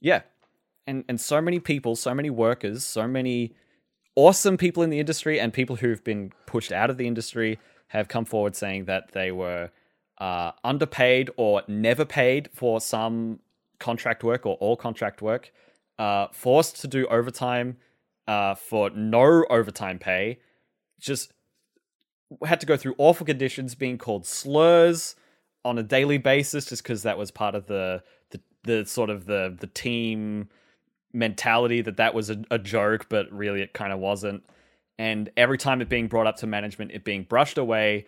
yeah 0.02 0.22
and 0.88 1.04
and 1.08 1.20
so 1.20 1.42
many 1.42 1.60
people 1.60 1.96
so 1.96 2.14
many 2.14 2.30
workers 2.30 2.84
so 2.84 3.08
many 3.08 3.54
awesome 4.16 4.58
people 4.58 4.84
in 4.84 4.90
the 4.90 5.00
industry 5.00 5.40
and 5.40 5.54
people 5.54 5.78
who've 5.78 6.04
been 6.04 6.32
pushed 6.46 6.72
out 6.72 6.90
of 6.90 6.98
the 6.98 7.08
industry 7.08 7.60
have 7.88 8.08
come 8.08 8.26
forward 8.26 8.56
saying 8.56 8.86
that 8.86 9.12
they 9.14 9.32
were 9.32 9.70
uh, 10.20 10.52
underpaid 10.64 11.30
or 11.38 11.62
never 11.68 12.06
paid 12.06 12.50
for 12.54 12.82
some 12.82 13.40
contract 13.80 14.24
work 14.24 14.46
or 14.46 14.56
all 14.56 14.76
contract 14.76 15.22
work 15.22 15.52
uh, 15.98 16.28
forced 16.32 16.82
to 16.82 16.88
do 16.88 17.08
overtime 17.08 17.78
uh, 18.28 18.54
for 18.56 18.90
no 18.92 19.46
overtime 19.50 19.98
pay 19.98 20.38
just 21.00 21.32
had 22.46 22.60
to 22.60 22.66
go 22.66 22.78
through 22.78 22.94
awful 22.98 23.26
conditions 23.26 23.74
being 23.74 23.98
called 23.98 24.26
slurs 24.26 25.16
on 25.66 25.78
a 25.78 25.84
daily 25.84 26.18
basis 26.18 26.66
just 26.66 26.84
because 26.84 27.04
that 27.04 27.18
was 27.18 27.32
part 27.32 27.56
of 27.56 27.66
the, 27.68 28.04
the 28.32 28.40
the 28.64 28.86
sort 28.86 29.10
of 29.10 29.26
the 29.26 29.56
the 29.60 29.68
team 29.68 30.48
mentality 31.14 31.81
that 31.81 31.98
that 31.98 32.14
was 32.14 32.30
a, 32.30 32.41
a 32.52 32.60
joke 32.60 33.07
but 33.10 33.31
really 33.31 33.61
it 33.61 33.73
kind 33.73 33.91
of 33.91 33.99
wasn't 33.99 34.44
and 34.98 35.30
every 35.38 35.57
time 35.57 35.81
it 35.81 35.90
being 35.90 36.07
brought 36.07 36.27
up 36.27 36.38
to 36.38 36.45
management 36.48 36.91
it 36.91 37.03
being 37.03 37.23
brushed 37.23 37.57
away 37.57 38.06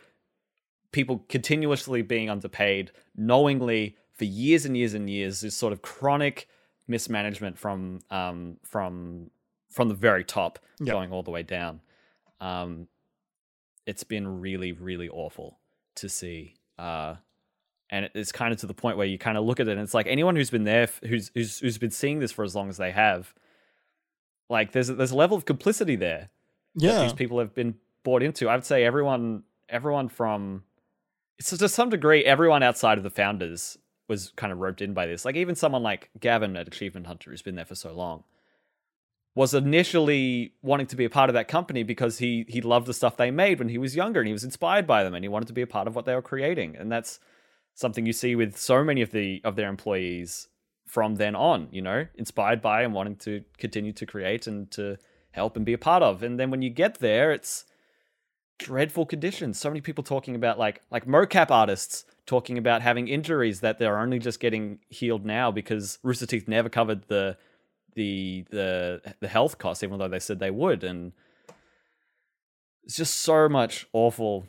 people 0.92 1.26
continuously 1.30 2.02
being 2.02 2.30
underpaid 2.30 2.92
knowingly 3.16 3.96
for 4.14 4.26
years 4.26 4.66
and 4.66 4.78
years 4.78 4.94
and 4.94 5.10
years 5.10 5.42
this 5.42 5.56
sort 5.56 5.74
of 5.74 5.82
chronic 5.82 6.48
mismanagement 6.88 7.58
from 7.58 8.00
um 8.12 8.58
from 8.64 9.32
from 9.70 9.88
the 9.88 9.96
very 9.96 10.24
top 10.24 10.60
Yep. 10.80 10.94
going 10.94 11.12
all 11.12 11.24
the 11.24 11.32
way 11.32 11.44
down 11.44 11.80
um 12.40 12.88
it's 13.86 14.04
been 14.04 14.42
really 14.42 14.72
really 14.72 15.10
awful 15.10 15.60
to 15.96 16.10
see 16.10 16.56
uh 16.78 17.16
and 17.92 18.10
it's 18.16 18.32
kind 18.32 18.54
of 18.54 18.60
to 18.62 18.68
the 18.68 18.74
point 18.74 18.98
where 18.98 19.06
you 19.06 19.18
kind 19.18 19.38
of 19.38 19.44
look 19.44 19.60
at 19.60 19.68
it 19.68 19.72
and 19.72 19.82
it's 19.82 19.94
like 19.94 20.08
anyone 20.08 20.36
who's 20.36 20.50
been 20.50 20.64
there 20.64 20.90
who's 21.04 21.30
who's 21.36 21.60
who's 21.60 21.78
been 21.78 21.92
seeing 21.92 22.20
this 22.20 22.32
for 22.32 22.44
as 22.44 22.56
long 22.56 22.70
as 22.70 22.78
they 22.78 22.92
have 22.92 23.34
like 24.50 24.72
there's 24.72 24.90
a, 24.90 24.96
there's 24.96 25.12
a 25.12 25.16
level 25.16 25.38
of 25.38 25.46
complicity 25.46 25.96
there 25.96 26.30
that 26.76 26.86
Yeah, 26.86 27.04
these 27.04 27.14
people 27.14 27.40
have 27.40 27.56
been 27.56 27.76
bought 28.04 28.24
into. 28.24 28.50
I 28.50 28.56
would 28.56 28.66
say 28.66 28.84
everyone 28.84 29.44
everyone 29.70 30.10
from 30.10 30.64
it's 31.40 31.56
to 31.56 31.70
some 31.70 31.90
degree 31.90 32.24
everyone 32.26 32.64
outside 32.64 32.98
of 32.98 33.04
the 33.04 33.10
founders 33.10 33.78
was 34.08 34.34
kind 34.36 34.52
of 34.52 34.60
roped 34.60 34.82
in 34.82 34.94
by 34.94 35.06
this. 35.06 35.24
Like 35.24 35.36
even 35.36 35.56
someone 35.56 35.84
like 35.84 36.10
gavin 36.20 36.58
at 36.58 36.68
achievement 36.68 37.08
hunter 37.08 37.32
who's 37.32 37.42
been 37.42 37.56
there 37.56 37.66
for 37.66 37.76
so 37.76 37.94
long 37.94 38.24
was 39.34 39.54
initially 39.54 40.54
wanting 40.62 40.88
to 40.88 40.98
be 40.98 41.06
a 41.06 41.10
part 41.10 41.30
of 41.30 41.34
that 41.34 41.48
company 41.48 41.84
because 41.84 42.18
he 42.18 42.46
he 42.50 42.62
loved 42.62 42.88
the 42.88 42.94
stuff 42.94 43.16
they 43.16 43.32
made 43.32 43.60
when 43.60 43.70
he 43.70 43.78
was 43.78 43.96
younger 43.96 44.20
and 44.20 44.28
he 44.28 44.34
was 44.34 44.44
inspired 44.44 44.86
by 44.86 45.04
them 45.04 45.16
and 45.16 45.24
he 45.24 45.30
wanted 45.30 45.48
to 45.48 45.54
be 45.54 45.62
a 45.62 45.68
part 45.68 45.88
of 45.88 45.96
what 45.96 46.06
they 46.06 46.14
were 46.14 46.22
creating. 46.22 46.76
And 46.76 46.92
that's 46.92 47.20
something 47.74 48.06
you 48.06 48.14
see 48.14 48.36
with 48.36 48.58
so 48.58 48.84
many 48.84 49.02
of 49.02 49.12
the 49.12 49.42
of 49.44 49.56
their 49.56 49.70
employees 49.70 50.48
from 50.88 51.16
then 51.16 51.36
on 51.36 51.68
you 51.72 51.82
know 51.82 52.06
inspired 52.16 52.62
by 52.62 52.84
and 52.84 52.94
wanting 52.94 53.16
to 53.16 53.44
continue 53.58 53.94
to 53.94 54.06
create 54.06 54.48
and 54.48 54.70
to 54.72 54.98
help 55.32 55.56
and 55.56 55.66
be 55.66 55.74
a 55.74 55.78
part 55.78 56.04
of. 56.04 56.24
And 56.24 56.40
then 56.40 56.52
when 56.52 56.62
you 56.62 56.70
get 56.70 57.00
there 57.00 57.32
it's 57.32 57.66
dreadful 58.62 59.06
conditions. 59.08 59.60
So 59.60 59.70
many 59.70 59.82
people 59.82 60.04
talking 60.04 60.36
about 60.36 60.60
like 60.60 60.82
like 60.92 61.06
mocap 61.06 61.50
artists 61.50 62.06
talking 62.26 62.58
about 62.58 62.82
having 62.82 63.08
injuries 63.08 63.62
that 63.62 63.80
they're 63.80 64.00
only 64.00 64.20
just 64.20 64.40
getting 64.40 64.80
healed 64.90 65.26
now 65.26 65.52
because 65.52 65.98
rooster 66.04 66.28
teeth 66.28 66.48
never 66.48 66.70
covered 66.70 67.08
the 67.08 67.38
the 67.96 68.46
the 68.52 69.02
the 69.20 69.28
health 69.28 69.58
costs 69.58 69.84
even 69.84 69.98
though 69.98 70.08
they 70.08 70.20
said 70.20 70.40
they 70.40 70.52
would. 70.52 70.84
And 70.84 71.14
it's 72.84 72.96
just 72.96 73.16
so 73.16 73.50
much 73.50 73.88
awful 73.94 74.46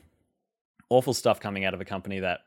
awful 0.90 1.14
stuff 1.14 1.40
coming 1.40 1.64
out 1.64 1.72
of 1.72 1.80
a 1.80 1.84
company 1.84 2.20
that 2.20 2.40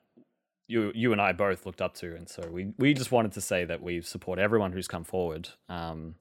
you 0.68 0.92
you 0.96 1.12
and 1.12 1.22
I 1.22 1.32
both 1.32 1.66
looked 1.66 1.82
up 1.82 1.94
to, 1.96 2.16
and 2.16 2.28
so 2.30 2.48
we 2.52 2.74
we 2.78 2.94
just 2.94 3.12
wanted 3.12 3.34
to 3.34 3.42
say 3.42 3.66
that 3.66 3.82
we 3.82 4.02
support 4.02 4.40
everyone 4.40 4.72
who's 4.72 4.88
come 4.88 5.04
forward. 5.04 5.50
Um, 5.70 6.16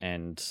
and 0.00 0.42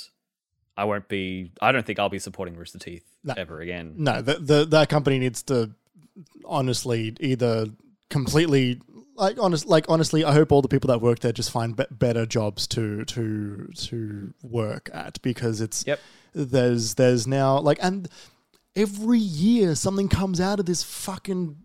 I 0.76 0.84
won't 0.86 1.08
be. 1.08 1.52
I 1.62 1.72
don't 1.72 1.86
think 1.86 2.00
I'll 2.00 2.10
be 2.10 2.20
supporting 2.20 2.56
Rooster 2.56 2.80
Teeth 2.80 3.06
No. 3.24 3.34
ever 3.38 3.60
again. 3.62 3.96
no, 3.98 4.22
the, 4.22 4.36
the 4.36 4.66
that 4.66 4.90
company 4.90 5.18
needs 5.20 5.42
to 5.44 5.72
honestly 6.46 7.16
either 7.20 7.68
completely 8.10 8.80
like 9.16 9.38
honest 9.40 9.66
like 9.66 9.86
honestly, 9.90 10.24
I 10.24 10.34
hope 10.34 10.52
all 10.52 10.62
the 10.62 10.68
people 10.68 10.90
that 10.90 11.02
work 11.02 11.20
there 11.20 11.32
just 11.32 11.50
find 11.52 11.76
be- 11.76 11.86
better 11.90 12.26
jobs 12.26 12.68
to 12.68 13.04
to 13.06 13.70
to 13.76 14.34
work 14.44 14.90
at 14.94 15.22
because 15.22 15.62
it's 15.62 15.84
Yep. 15.88 16.00
there's 16.34 16.94
there's 16.96 17.26
now 17.26 17.60
like 17.60 17.80
and 17.82 18.08
every 18.76 19.18
year 19.20 19.74
something 19.74 20.08
comes 20.08 20.40
out 20.40 20.60
of 20.60 20.68
this 20.68 20.84
fucking 20.84 21.58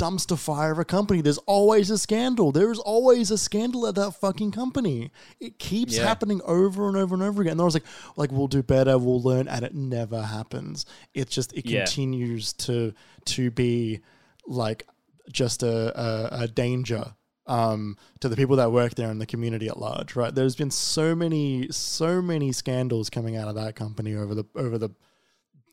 dumpster 0.00 0.38
fire 0.38 0.72
of 0.72 0.78
a 0.78 0.84
company. 0.84 1.20
There's 1.20 1.38
always 1.38 1.90
a 1.90 1.98
scandal. 1.98 2.52
There's 2.52 2.78
always 2.78 3.30
a 3.30 3.38
scandal 3.38 3.86
at 3.86 3.94
that 3.96 4.12
fucking 4.12 4.52
company. 4.52 5.10
It 5.38 5.58
keeps 5.58 5.96
Yeah. 5.96 6.04
happening 6.04 6.40
over 6.44 6.88
and 6.88 6.96
over 6.96 7.14
and 7.14 7.22
over 7.22 7.42
again. 7.42 7.52
And 7.52 7.60
I 7.60 7.64
was 7.64 7.74
like, 7.74 7.84
like 8.16 8.32
we'll 8.32 8.48
do 8.48 8.62
better, 8.62 8.96
we'll 8.98 9.22
learn, 9.22 9.48
and 9.48 9.64
it 9.64 9.74
never 9.74 10.22
happens. 10.22 10.86
It 11.14 11.28
just 11.28 11.52
it 11.52 11.66
Yeah. 11.66 11.84
continues 11.84 12.52
to 12.54 12.94
to 13.26 13.50
be 13.50 14.00
like 14.46 14.86
just 15.30 15.62
a, 15.62 16.00
a, 16.00 16.42
a 16.44 16.48
danger 16.48 17.14
um, 17.46 17.96
to 18.20 18.28
the 18.28 18.36
people 18.36 18.56
that 18.56 18.70
work 18.72 18.94
there 18.94 19.10
and 19.10 19.20
the 19.20 19.26
community 19.26 19.68
at 19.68 19.78
large. 19.78 20.14
Right? 20.16 20.34
There's 20.34 20.56
been 20.56 20.70
so 20.70 21.14
many 21.14 21.68
so 21.70 22.22
many 22.22 22.52
scandals 22.52 23.10
coming 23.10 23.36
out 23.36 23.48
of 23.48 23.54
that 23.56 23.74
company 23.76 24.14
over 24.14 24.34
the 24.34 24.44
over 24.56 24.78
the 24.78 24.90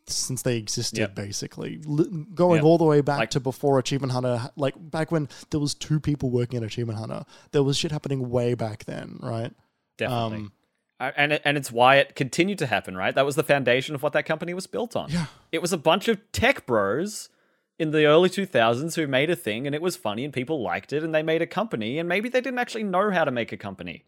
since 0.10 0.42
they 0.42 0.58
existed 0.58 1.00
Yep. 1.00 1.16
basically 1.16 1.80
Li- 1.86 2.26
going 2.34 2.58
Yep. 2.58 2.64
all 2.66 2.78
the 2.78 2.86
way 2.86 3.02
back 3.02 3.20
Like- 3.20 3.30
to 3.32 3.40
before 3.40 3.78
achievement 3.80 4.14
hunter 4.14 4.50
like 4.56 4.74
back 4.78 5.12
when 5.12 5.28
there 5.50 5.60
was 5.60 5.74
two 5.74 6.00
people 6.00 6.30
working 6.30 6.58
at 6.58 6.64
achievement 6.64 6.98
hunter 7.00 7.26
there 7.52 7.64
was 7.64 7.78
shit 7.78 7.92
happening 7.92 8.30
way 8.30 8.54
back 8.54 8.86
then 8.86 9.20
right 9.22 9.54
Definitely. 9.98 10.38
um 10.38 10.52
and 11.00 11.34
it, 11.34 11.42
and 11.46 11.58
it's 11.58 11.72
why 11.72 11.98
it 11.98 12.16
continued 12.16 12.58
to 12.58 12.66
happen, 12.66 12.98
right? 12.98 13.14
That 13.14 13.24
was 13.24 13.36
the 13.36 13.44
foundation 13.44 13.94
of 13.94 14.02
what 14.02 14.14
that 14.14 14.26
company 14.26 14.56
was 14.56 14.66
built 14.66 14.96
on. 14.96 15.12
Yeah. 15.12 15.28
It 15.52 15.62
was 15.62 15.72
a 15.72 15.78
bunch 15.78 16.08
of 16.08 16.20
tech 16.32 16.66
bros 16.66 17.30
in 17.78 17.92
the 17.92 18.06
early 18.06 18.30
2000s 18.30 18.96
who 18.96 19.06
made 19.06 19.30
a 19.30 19.36
thing 19.36 19.68
and 19.68 19.76
it 19.76 19.82
was 19.84 19.96
funny 19.96 20.26
and 20.26 20.34
people 20.34 20.60
liked 20.60 20.92
it 20.94 21.04
and 21.04 21.14
they 21.14 21.22
made 21.22 21.44
a 21.44 21.46
company 21.46 22.00
and 22.00 22.10
maybe 22.10 22.30
they 22.30 22.42
didn't 22.42 22.58
actually 22.58 22.82
know 22.84 23.12
how 23.12 23.24
to 23.24 23.30
make 23.30 23.52
a 23.52 23.58
company. 23.58 24.06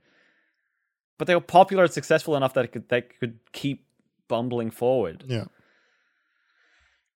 But 1.19 1.27
they 1.27 1.35
were 1.35 1.41
popular 1.41 1.83
and 1.83 1.93
successful 1.93 2.35
enough 2.35 2.55
that 2.55 2.65
it 2.65 2.71
could, 2.71 2.89
they 2.89 3.01
could 3.03 3.37
keep 3.51 3.85
bumbling 4.27 4.71
forward. 4.71 5.23
yeah 5.27 5.45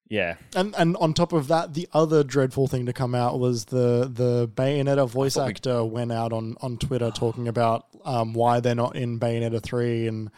Yeah. 0.09 0.35
and 0.55 0.75
and 0.77 0.95
on 0.97 1.13
top 1.13 1.33
of 1.33 1.47
that 1.47 1.73
the 1.73 1.87
other 1.93 2.23
dreadful 2.23 2.67
thing 2.67 2.85
to 2.85 2.93
come 2.93 3.15
out 3.15 3.39
was 3.39 3.65
the 3.65 4.09
the 4.13 4.47
bayonetta 4.47 5.07
voice 5.09 5.33
thought 5.35 5.45
we- 5.47 5.51
actor 5.51 5.83
went 5.83 6.11
out 6.11 6.31
on 6.33 6.55
on 6.61 6.77
twitter 6.77 7.09
talking 7.09 7.47
about 7.47 7.87
um 8.05 8.33
why 8.33 8.59
they're 8.59 8.75
not 8.75 8.95
in 8.95 9.19
bayonetta 9.19 9.61
3 9.63 10.07
and 10.07 10.29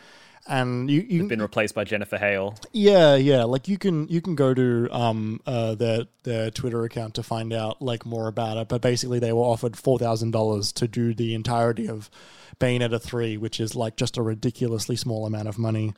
and 0.48 0.92
you, 0.92 1.04
you've 1.10 1.28
Been 1.28 1.42
replaced 1.42 1.74
by 1.74 1.84
Jennifer 1.86 2.20
Hale. 2.20 2.56
Yeah, 2.72 3.16
yeah. 3.16 3.46
Like 3.46 3.68
you 3.68 3.80
can 3.80 4.08
you 4.10 4.22
can 4.22 4.36
go 4.36 4.54
to 4.54 4.88
um 4.92 5.42
uh 5.48 5.74
their 5.74 6.02
their 6.22 6.52
Twitter 6.52 6.84
account 6.84 7.16
to 7.16 7.24
find 7.24 7.52
out 7.52 7.82
like 7.82 8.06
more 8.06 8.28
about 8.28 8.58
it. 8.58 8.68
But 8.70 8.80
basically, 8.84 9.18
they 9.18 9.34
were 9.34 9.42
offered 9.42 9.76
four 9.76 9.98
thousand 9.98 10.30
dollars 10.32 10.72
to 10.74 10.88
do 10.88 11.16
the 11.16 11.34
entirety 11.34 11.88
of 11.90 12.12
Bayonetta 12.60 13.02
three, 13.02 13.38
which 13.38 13.60
is 13.60 13.76
like 13.76 13.98
just 13.98 14.18
a 14.18 14.22
ridiculously 14.22 14.96
small 14.96 15.26
amount 15.26 15.48
of 15.48 15.58
money. 15.58 15.96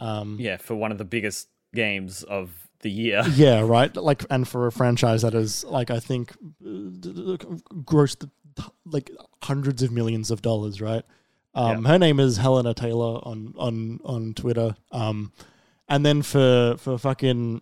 Um, 0.00 0.36
Yeah, 0.40 0.56
for 0.56 0.74
one 0.74 0.90
of 0.90 0.98
the 0.98 1.04
biggest 1.04 1.46
games 1.72 2.24
of 2.24 2.63
the 2.84 2.90
year. 2.90 3.24
yeah, 3.34 3.62
right. 3.62 3.94
Like, 3.96 4.24
and 4.30 4.46
for 4.46 4.68
a 4.68 4.72
franchise 4.72 5.22
that 5.22 5.34
is 5.34 5.64
like 5.64 5.90
I 5.90 5.98
think 5.98 6.32
uh, 6.64 7.36
grossed 7.82 8.30
like 8.86 9.10
hundreds 9.42 9.82
of 9.82 9.90
millions 9.90 10.30
of 10.30 10.40
dollars, 10.40 10.80
right? 10.80 11.02
Um, 11.56 11.84
Her 11.84 11.98
name 11.98 12.20
is 12.20 12.38
Hellena 12.38 12.74
Taylor 12.74 13.20
on 13.22 13.54
on 13.58 14.00
on 14.04 14.34
Twitter. 14.34 14.76
Um, 14.92 15.32
and 15.88 16.06
then 16.06 16.22
for 16.22 16.76
for 16.78 16.98
fucking 16.98 17.60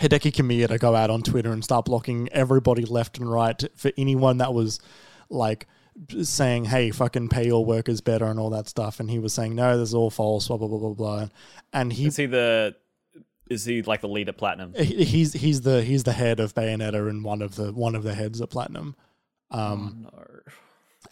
Hideki 0.00 0.32
Kamiya 0.32 0.68
to 0.68 0.78
go 0.78 0.94
out 0.94 1.10
on 1.10 1.22
Twitter 1.22 1.52
and 1.52 1.64
start 1.64 1.86
blocking 1.86 2.28
everybody 2.30 2.84
left 2.84 3.18
and 3.18 3.30
right 3.30 3.62
for 3.74 3.90
anyone 3.96 4.38
that 4.38 4.52
was 4.52 4.78
like 5.30 5.66
saying, 6.22 6.66
"Hey, 6.66 6.90
fucking 6.90 7.28
pay 7.28 7.46
your 7.46 7.64
workers 7.64 8.00
better" 8.00 8.26
and 8.26 8.38
all 8.38 8.50
that 8.50 8.68
stuff. 8.68 9.00
And 9.00 9.10
he 9.10 9.18
was 9.18 9.32
saying, 9.32 9.54
"No, 9.54 9.78
this 9.78 9.90
is 9.90 9.94
all 9.94 10.10
false." 10.10 10.48
Blah 10.48 10.56
blah 10.56 10.68
blah 10.68 10.78
blah 10.78 10.94
blah. 10.94 11.28
And 11.72 11.92
he 11.92 12.06
Is 12.06 12.16
he 12.16 12.26
the 12.26 12.76
is 13.48 13.64
he 13.64 13.82
like 13.82 14.00
the 14.00 14.08
lead 14.08 14.28
at 14.28 14.36
Platinum? 14.36 14.74
he's 14.74 15.32
he's 15.32 15.62
the 15.62 15.82
he's 15.82 16.04
the 16.04 16.12
head 16.12 16.40
of 16.40 16.54
Bayonetta 16.54 17.08
and 17.08 17.24
one 17.24 17.42
of 17.42 17.56
the 17.56 17.72
one 17.72 17.94
of 17.94 18.02
the 18.02 18.14
heads 18.14 18.40
at 18.40 18.50
Platinum. 18.50 18.96
Um, 19.50 20.08
no. 20.12 20.26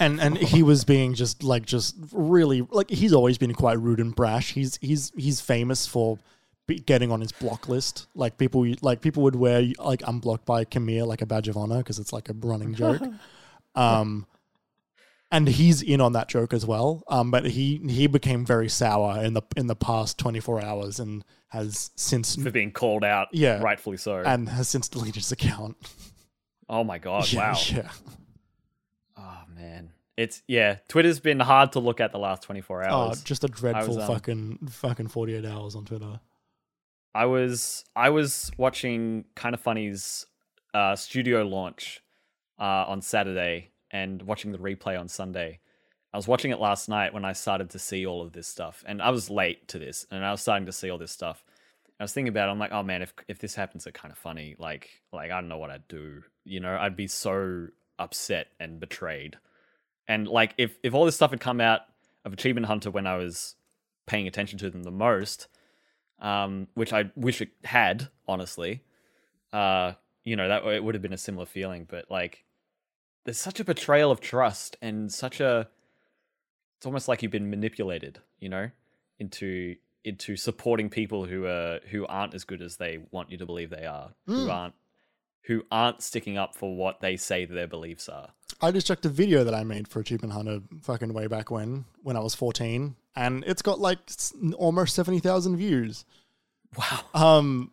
and 0.00 0.20
and 0.20 0.36
he 0.36 0.62
was 0.62 0.84
being 0.84 1.14
just 1.14 1.42
like 1.42 1.64
just 1.64 1.96
really 2.12 2.66
like 2.70 2.90
he's 2.90 3.12
always 3.12 3.38
been 3.38 3.54
quite 3.54 3.78
rude 3.78 4.00
and 4.00 4.14
brash. 4.14 4.52
He's 4.52 4.78
he's 4.80 5.12
he's 5.16 5.40
famous 5.40 5.86
for 5.86 6.18
be- 6.66 6.80
getting 6.80 7.12
on 7.12 7.20
his 7.20 7.32
block 7.32 7.68
list. 7.68 8.06
Like 8.14 8.38
people 8.38 8.66
like 8.82 9.00
people 9.00 9.22
would 9.22 9.36
wear 9.36 9.64
like 9.78 10.02
unblocked 10.06 10.44
by 10.44 10.64
Kamiya 10.64 11.06
like 11.06 11.22
a 11.22 11.26
badge 11.26 11.48
of 11.48 11.56
honor 11.56 11.78
because 11.78 11.98
it's 11.98 12.12
like 12.12 12.28
a 12.28 12.32
running 12.32 12.74
joke. 12.74 13.02
um, 13.74 14.26
and 15.34 15.48
he's 15.48 15.82
in 15.82 16.00
on 16.00 16.12
that 16.12 16.28
joke 16.28 16.52
as 16.52 16.64
well. 16.64 17.02
Um, 17.08 17.30
but 17.32 17.44
he 17.44 17.80
he 17.88 18.06
became 18.06 18.46
very 18.46 18.68
sour 18.68 19.22
in 19.22 19.34
the 19.34 19.42
in 19.56 19.66
the 19.66 19.74
past 19.74 20.16
twenty 20.16 20.38
four 20.38 20.62
hours 20.62 21.00
and 21.00 21.24
has 21.48 21.90
since 21.96 22.36
For 22.36 22.52
being 22.52 22.70
called 22.70 23.04
out. 23.04 23.28
Yeah. 23.32 23.60
Rightfully 23.60 23.96
so. 23.96 24.18
and 24.18 24.48
has 24.48 24.68
since 24.68 24.88
deleted 24.88 25.16
his 25.16 25.32
account. 25.32 25.76
oh 26.68 26.84
my 26.84 26.98
god, 26.98 27.30
yeah, 27.32 27.52
wow. 27.52 27.58
yeah. 27.66 27.90
Oh 29.16 29.40
man. 29.54 29.90
It's 30.16 30.42
yeah, 30.46 30.76
Twitter's 30.88 31.18
been 31.18 31.40
hard 31.40 31.72
to 31.72 31.80
look 31.80 32.00
at 32.00 32.12
the 32.12 32.18
last 32.18 32.44
24 32.44 32.84
hours. 32.84 33.18
Oh, 33.18 33.24
just 33.24 33.42
a 33.42 33.48
dreadful 33.48 34.00
um, 34.00 34.06
fucking 34.06 34.58
fucking 34.70 35.08
forty 35.08 35.34
eight 35.34 35.44
hours 35.44 35.74
on 35.74 35.84
Twitter. 35.84 36.20
I 37.12 37.26
was 37.26 37.84
I 37.96 38.10
was 38.10 38.52
watching 38.56 39.24
Kind 39.34 39.54
of 39.54 39.60
Funny's 39.60 40.26
uh, 40.72 40.94
studio 40.94 41.42
launch 41.42 42.00
uh, 42.60 42.84
on 42.86 43.02
Saturday 43.02 43.70
and 43.94 44.22
watching 44.22 44.50
the 44.50 44.58
replay 44.58 44.98
on 44.98 45.06
Sunday. 45.06 45.60
I 46.12 46.16
was 46.16 46.26
watching 46.26 46.50
it 46.50 46.58
last 46.58 46.88
night 46.88 47.14
when 47.14 47.24
I 47.24 47.32
started 47.32 47.70
to 47.70 47.78
see 47.78 48.04
all 48.04 48.22
of 48.22 48.32
this 48.32 48.48
stuff, 48.48 48.84
and 48.86 49.00
I 49.00 49.10
was 49.10 49.30
late 49.30 49.68
to 49.68 49.78
this, 49.78 50.04
and 50.10 50.24
I 50.24 50.32
was 50.32 50.40
starting 50.40 50.66
to 50.66 50.72
see 50.72 50.90
all 50.90 50.98
this 50.98 51.12
stuff. 51.12 51.44
I 52.00 52.02
was 52.02 52.12
thinking 52.12 52.28
about, 52.28 52.48
it, 52.48 52.52
I'm 52.52 52.58
like, 52.58 52.72
oh 52.72 52.82
man, 52.82 53.02
if 53.02 53.14
if 53.28 53.38
this 53.38 53.54
happens 53.54 53.86
it's 53.86 53.96
Kind 53.98 54.10
of 54.10 54.18
Funny, 54.18 54.56
like 54.58 54.90
like 55.12 55.30
I 55.30 55.40
don't 55.40 55.48
know 55.48 55.58
what 55.58 55.70
I'd 55.70 55.86
do. 55.86 56.24
You 56.44 56.58
know, 56.58 56.76
I'd 56.76 56.96
be 56.96 57.06
so 57.06 57.68
upset 57.98 58.48
and 58.58 58.80
betrayed. 58.80 59.38
And 60.08 60.26
like 60.26 60.54
if 60.58 60.76
if 60.82 60.92
all 60.92 61.04
this 61.04 61.14
stuff 61.14 61.30
had 61.30 61.40
come 61.40 61.60
out 61.60 61.82
of 62.24 62.32
Achievement 62.32 62.66
Hunter 62.66 62.90
when 62.90 63.06
I 63.06 63.16
was 63.16 63.54
paying 64.06 64.26
attention 64.26 64.58
to 64.58 64.70
them 64.70 64.82
the 64.82 64.90
most, 64.90 65.46
um, 66.20 66.66
which 66.74 66.92
I 66.92 67.10
wish 67.14 67.40
it 67.40 67.50
had, 67.62 68.08
honestly. 68.26 68.82
Uh, 69.52 69.92
you 70.24 70.34
know, 70.34 70.48
that 70.48 70.64
it 70.64 70.82
would 70.82 70.96
have 70.96 71.02
been 71.02 71.12
a 71.12 71.18
similar 71.18 71.46
feeling, 71.46 71.86
but 71.88 72.10
like, 72.10 72.43
there's 73.24 73.38
such 73.38 73.60
a 73.60 73.64
betrayal 73.64 74.10
of 74.10 74.20
trust 74.20 74.76
and 74.80 75.12
such 75.12 75.40
a. 75.40 75.68
It's 76.76 76.86
almost 76.86 77.08
like 77.08 77.22
you've 77.22 77.32
been 77.32 77.50
manipulated, 77.50 78.20
you 78.38 78.48
know, 78.48 78.70
into 79.18 79.76
into 80.04 80.36
supporting 80.36 80.90
people 80.90 81.24
who 81.24 81.46
are 81.46 81.80
who 81.90 82.06
aren't 82.06 82.34
as 82.34 82.44
good 82.44 82.60
as 82.62 82.76
they 82.76 82.98
want 83.10 83.30
you 83.30 83.38
to 83.38 83.46
believe 83.46 83.70
they 83.70 83.86
are, 83.86 84.12
who 84.26 84.50
aren't 84.50 84.74
who 85.44 85.62
aren't 85.70 86.02
sticking 86.02 86.38
up 86.38 86.54
for 86.54 86.74
what 86.74 87.00
they 87.00 87.16
say 87.16 87.44
their 87.44 87.66
beliefs 87.66 88.08
are. 88.08 88.30
I 88.60 88.70
just 88.70 88.86
checked 88.86 89.04
a 89.04 89.10
video 89.10 89.44
that 89.44 89.54
I 89.54 89.62
made 89.64 89.88
for 89.88 90.00
Achievement 90.00 90.32
Hunter 90.32 90.60
fucking 90.82 91.12
way 91.12 91.26
back 91.26 91.50
when, 91.50 91.84
when 92.02 92.16
I 92.16 92.20
was 92.20 92.34
14, 92.34 92.96
and 93.14 93.44
it's 93.46 93.60
got 93.60 93.78
like 93.78 93.98
almost 94.56 94.94
70,000 94.94 95.56
views. 95.56 96.04
Wow. 96.78 97.00
Um, 97.12 97.72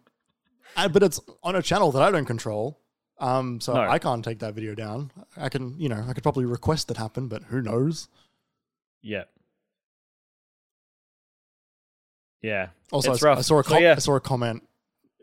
but 0.75 1.01
it's 1.01 1.19
on 1.43 1.55
a 1.55 1.61
channel 1.61 1.91
that 1.93 2.01
I 2.01 2.11
don't 2.11 2.25
control. 2.25 2.80
Um, 3.21 3.61
so 3.61 3.73
No. 3.73 3.81
I 3.81 3.99
can't 3.99 4.25
take 4.25 4.39
that 4.39 4.53
video 4.55 4.75
down. 4.75 5.11
I 5.37 5.47
can, 5.49 5.79
you 5.79 5.87
know, 5.87 6.03
I 6.07 6.13
could 6.13 6.23
probably 6.23 6.45
request 6.45 6.87
that 6.89 6.97
happen, 6.97 7.27
but 7.27 7.43
who 7.43 7.61
knows? 7.61 8.09
Yeah. 9.01 9.25
Yeah. 12.41 12.69
Also, 12.91 13.11
I. 13.11 13.13
I 13.13 13.41
saw 13.41 13.59
a 13.59 13.63
So, 13.63 13.77
yeah. 13.77 13.93
I 13.93 13.99
saw 13.99 14.15
a 14.15 14.19
comment 14.19 14.63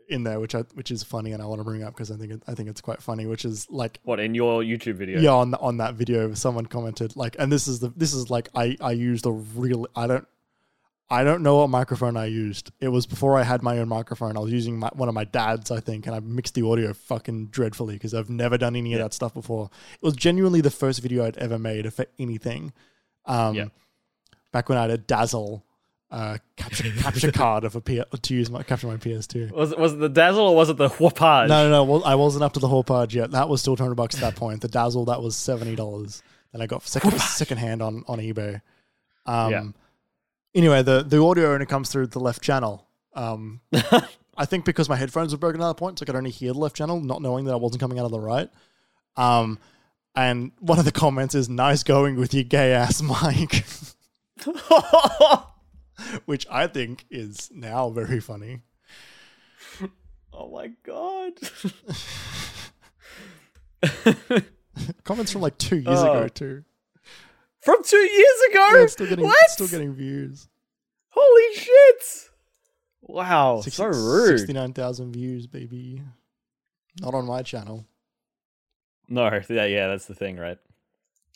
in 0.07 0.23
there 0.23 0.39
which 0.39 0.55
I, 0.55 0.61
which 0.73 0.89
is 0.89 1.03
funny, 1.03 1.33
and 1.33 1.41
I 1.43 1.45
want 1.45 1.59
to 1.59 1.63
bring 1.63 1.83
up 1.83 1.93
because 1.93 2.09
I 2.09 2.15
think 2.15 2.31
it, 2.31 2.41
I 2.47 2.55
think 2.55 2.69
it's 2.69 2.81
quite 2.81 3.01
funny. 3.01 3.25
Which 3.27 3.45
is 3.45 3.67
like 3.69 3.99
What 4.03 4.19
in 4.19 4.33
your 4.33 4.63
YouTube 4.63 4.95
video? 4.95 5.19
yeah, 5.19 5.31
on 5.31 5.51
the, 5.51 5.59
on 5.59 5.77
that 5.77 5.93
video, 5.95 6.33
someone 6.33 6.65
commented 6.65 7.15
like, 7.15 7.35
and 7.37 7.51
this 7.51 7.67
is 7.67 7.79
the 7.79 7.89
this 7.95 8.13
is 8.13 8.29
like 8.29 8.49
I 8.55 8.75
I 8.81 8.91
used 8.93 9.25
a 9.25 9.31
real 9.31 9.85
I 9.95 10.07
don't 10.07 10.27
I 11.11 11.23
don't 11.23 11.41
know 11.41 11.57
what 11.57 11.69
microphone 11.69 12.15
I 12.17 12.25
used. 12.25 12.71
It 12.79 12.89
was 12.89 13.07
before 13.07 13.37
I 13.39 13.43
had 13.43 13.63
my 13.63 13.79
own 13.79 13.87
microphone. 13.89 14.37
I 14.37 14.41
was 14.41 14.51
using 14.51 14.77
my, 14.77 14.89
one 14.93 15.09
of 15.09 15.15
my 15.15 15.23
dad's, 15.23 15.71
I 15.71 15.79
think, 15.79 16.05
and 16.05 16.15
I 16.15 16.19
mixed 16.19 16.53
the 16.53 16.63
audio 16.67 16.93
fucking 16.93 17.47
dreadfully 17.47 17.95
because 17.95 18.13
I've 18.13 18.29
never 18.29 18.57
done 18.59 18.75
any 18.75 18.93
of 18.93 18.99
that 18.99 19.13
stuff 19.13 19.33
before. 19.33 19.71
It 19.93 20.05
was 20.05 20.15
genuinely 20.15 20.61
the 20.61 20.69
first 20.69 21.01
video 21.01 21.25
I'd 21.25 21.37
ever 21.37 21.57
made 21.57 21.91
for 21.93 22.05
anything. 22.19 22.73
Um, 23.25 23.55
Yeah. 23.55 23.65
Back 24.51 24.67
when 24.69 24.77
I 24.77 24.81
had 24.81 24.91
a 24.91 24.97
Dazzle 24.97 25.63
uh, 26.11 26.37
capture 26.55 26.91
capture 27.01 27.31
card 27.31 27.63
of 27.63 27.75
a 27.75 27.81
P- 27.81 28.01
to 28.21 28.33
use 28.33 28.49
my 28.49 28.63
capture 28.63 28.87
my 28.87 28.97
PS2. 28.97 29.51
Was 29.51 29.71
it 29.71 29.77
was 29.77 29.93
it 29.93 29.99
the 29.99 30.09
dazzle 30.09 30.47
or 30.47 30.55
was 30.55 30.69
it 30.71 30.77
the 30.77 30.89
Hauppauge? 30.89 31.47
No, 31.49 31.65
no, 31.65 31.69
no. 31.69 31.83
Well, 31.83 32.03
I 32.03 32.15
wasn't 32.15 32.43
up 32.43 32.53
to 32.53 32.59
the 32.59 32.67
Hauppauge 32.67 33.13
yet. 33.13 33.29
That 33.29 33.47
was 33.47 33.61
still 33.61 33.75
two 33.75 33.83
hundred 33.83 33.93
bucks 33.95 34.15
at 34.15 34.21
that 34.21 34.35
point. 34.35 34.61
The 34.61 34.67
Dazzle 34.69 35.05
that 35.05 35.21
was 35.21 35.35
seventy 35.35 35.75
dollars 35.75 36.23
that 36.51 36.61
I 36.61 36.65
got 36.65 36.81
second 36.87 37.19
second 37.21 37.57
hand 37.59 37.83
on 37.83 38.03
on 38.07 38.17
eBay. 38.17 38.61
Um, 39.27 39.51
Yeah. 39.51 39.63
Anyway, 40.55 40.81
the 40.81 41.03
the 41.03 41.21
audio 41.21 41.53
only 41.53 41.65
comes 41.65 41.89
through 41.91 42.07
the 42.07 42.19
left 42.19 42.41
channel. 42.41 42.87
Um, 43.13 43.61
I 44.37 44.45
think 44.45 44.65
because 44.65 44.87
my 44.89 44.95
headphones 44.95 45.31
were 45.31 45.37
broken 45.37 45.61
at 45.61 45.67
that 45.67 45.75
point, 45.77 45.99
so 45.99 46.03
I 46.03 46.05
could 46.05 46.15
only 46.15 46.29
hear 46.31 46.53
the 46.53 46.59
left 46.59 46.75
channel, 46.75 46.99
not 47.01 47.21
knowing 47.21 47.45
that 47.45 47.51
I 47.53 47.57
wasn't 47.57 47.81
coming 47.81 47.99
out 47.99 48.05
of 48.05 48.11
the 48.11 48.19
right. 48.19 48.49
Um, 49.17 49.59
and 50.15 50.51
one 50.59 50.79
of 50.79 50.85
the 50.85 50.91
comments 50.91 51.35
is 51.35 51.49
"nice 51.49 51.83
going 51.83 52.15
with 52.15 52.33
your 52.33 52.43
gay 52.43 52.71
ass 52.73 53.01
mic," 53.03 53.63
which 56.25 56.47
I 56.49 56.67
think 56.67 57.05
is 57.11 57.49
now 57.53 57.89
very 57.89 58.19
funny. 58.19 58.61
oh 60.33 60.49
my 60.51 60.71
god. 60.83 61.33
Comments 65.03 65.31
from 65.31 65.41
like 65.41 65.57
two 65.57 65.75
years 65.77 65.99
Oh. 65.99 66.11
ago 66.11 66.27
too. 66.27 66.63
From 67.61 67.83
two 67.83 67.97
years 67.97 68.37
ago? 68.51 68.69
Yeah, 68.79 68.85
still 68.87 69.07
getting 69.07 69.25
what? 69.25 69.49
still 69.49 69.67
getting 69.67 69.93
views. 69.93 70.47
Holy 71.09 71.55
shit! 71.55 72.29
Wow, 73.01 73.61
Six- 73.61 73.75
so 73.77 73.85
rude. 73.85 74.39
Sixty-nine 74.39 74.73
thousand 74.73 75.11
views, 75.13 75.47
baby. 75.47 76.01
Not 77.01 77.13
on 77.13 77.25
my 77.25 77.41
channel. 77.41 77.85
No, 79.07 79.29
yeah, 79.49 79.65
yeah, 79.65 79.87
that's 79.87 80.05
the 80.05 80.13
thing, 80.13 80.37
right? 80.37 80.57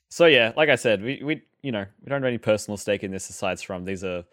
So 0.09 0.25
yeah, 0.27 0.53
like 0.55 0.69
I 0.69 0.75
said, 0.75 1.01
we 1.01 1.21
we 1.23 1.41
you 1.61 1.71
know 1.71 1.85
we 2.01 2.09
don't 2.09 2.21
have 2.21 2.27
any 2.27 2.37
personal 2.37 2.77
stake 2.77 3.03
in 3.03 3.11
this 3.11 3.29
aside 3.29 3.59
from 3.59 3.83
these 3.85 4.03
are 4.03 4.23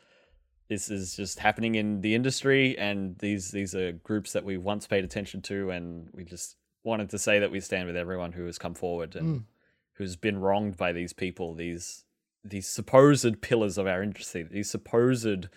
this 0.68 0.90
is 0.90 1.16
just 1.16 1.38
happening 1.38 1.74
in 1.74 2.00
the 2.02 2.14
industry, 2.14 2.76
and 2.78 3.16
these 3.18 3.50
these 3.50 3.74
are 3.74 3.92
groups 3.92 4.32
that 4.32 4.44
we 4.44 4.56
once 4.58 4.86
paid 4.86 5.04
attention 5.04 5.40
to, 5.42 5.70
and 5.70 6.08
we 6.12 6.24
just 6.24 6.56
wanted 6.84 7.10
to 7.10 7.18
say 7.18 7.38
that 7.38 7.50
we 7.50 7.60
stand 7.60 7.86
with 7.86 7.96
everyone 7.96 8.32
who 8.32 8.44
has 8.46 8.58
come 8.58 8.74
forward 8.74 9.16
and 9.16 9.40
Mm. 9.40 9.44
Who's 10.01 10.16
been 10.16 10.39
wronged 10.39 10.78
by 10.78 10.93
these 10.93 11.12
people, 11.12 11.52
these 11.55 12.05
these 12.43 12.66
supposed 12.66 13.43
pillars 13.43 13.77
of 13.77 13.86
our 13.86 14.02
industry, 14.02 14.43
these 14.43 14.70
supposed 14.70 15.48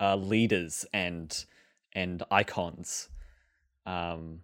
uh, 0.00 0.16
leaders 0.16 0.84
and 0.92 1.44
and 1.92 2.24
icons. 2.28 3.08
Um, 3.86 4.40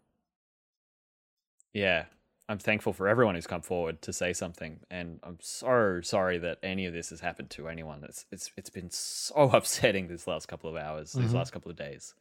yeah, 1.72 2.04
I'm 2.48 2.58
thankful 2.58 2.92
for 2.92 3.08
everyone 3.08 3.34
who's 3.34 3.48
come 3.48 3.62
forward 3.62 4.02
to 4.02 4.12
say 4.12 4.32
something, 4.32 4.78
and 4.88 5.18
I'm 5.24 5.38
so 5.40 6.00
sorry 6.00 6.38
that 6.38 6.58
any 6.62 6.86
of 6.86 6.92
this 6.92 7.10
has 7.10 7.18
happened 7.18 7.50
to 7.50 7.66
anyone. 7.66 8.04
It's 8.04 8.26
it's 8.30 8.52
it's 8.56 8.70
been 8.70 8.90
so 8.92 9.34
upsetting 9.52 10.06
these 10.06 10.28
last 10.28 10.46
couple 10.46 10.70
of 10.70 10.76
hours, 10.76 11.12
these 11.12 11.32
Mhm. 11.32 11.34
last 11.34 11.52
couple 11.52 11.72
of 11.72 11.76
days. 11.76 12.14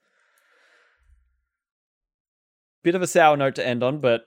Bit 2.81 2.95
of 2.95 3.03
a 3.03 3.07
sour 3.07 3.37
note 3.37 3.53
to 3.55 3.67
end 3.67 3.83
on, 3.83 3.99
but 3.99 4.25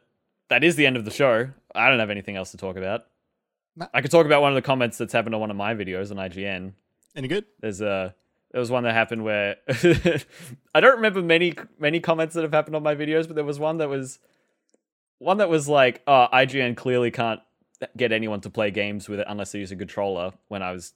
that 0.53 0.63
is 0.63 0.77
the 0.77 0.87
end 0.87 0.99
of 0.99 1.07
the 1.07 1.11
show. 1.11 1.49
I 1.75 1.89
don't 1.89 1.99
have 1.99 2.11
anything 2.11 2.37
else 2.37 2.51
to 2.51 2.59
talk 2.59 2.77
about. 2.77 3.07
Nah. 3.75 3.87
I 3.95 4.03
could 4.03 4.11
talk 4.11 4.27
about 4.27 4.43
one 4.43 4.53
of 4.53 4.55
the 4.55 4.63
comments 4.63 4.99
that's 4.99 5.15
happened 5.15 5.35
on 5.35 5.41
one 5.41 5.51
of 5.51 5.57
my 5.57 5.75
videos 5.75 6.11
on 6.11 6.19
IGN. 6.19 6.75
Any 7.17 7.27
good? 7.27 7.47
There's 7.61 7.81
a 7.81 8.15
there 8.51 8.61
was 8.61 8.71
one 8.71 8.85
that 8.85 8.93
happened 8.93 9.25
where 9.25 9.57
I 10.75 10.81
don't 10.81 10.97
remember 10.97 11.23
many 11.23 11.55
many 11.79 12.01
comments 12.01 12.35
that 12.35 12.43
have 12.43 12.53
happened 12.53 12.77
on 12.77 12.83
my 12.83 12.95
videos, 12.95 13.27
but 13.27 13.35
there 13.35 13.45
was 13.45 13.59
one 13.59 13.79
that 13.79 13.89
was 13.89 14.19
one 15.19 15.39
that 15.39 15.49
was 15.49 15.69
like, 15.69 16.03
"Oh, 16.07 16.29
IGN 16.31 16.77
clearly 16.77 17.11
can't 17.11 17.41
get 17.97 18.13
anyone 18.13 18.43
to 18.43 18.51
play 18.51 18.71
games 18.71 19.09
with 19.09 19.21
it 19.21 19.27
unless 19.29 19.53
they 19.53 19.59
use 19.59 19.73
a 19.73 19.77
controller." 19.77 20.33
When 20.49 20.63
I 20.63 20.73
was 20.73 20.93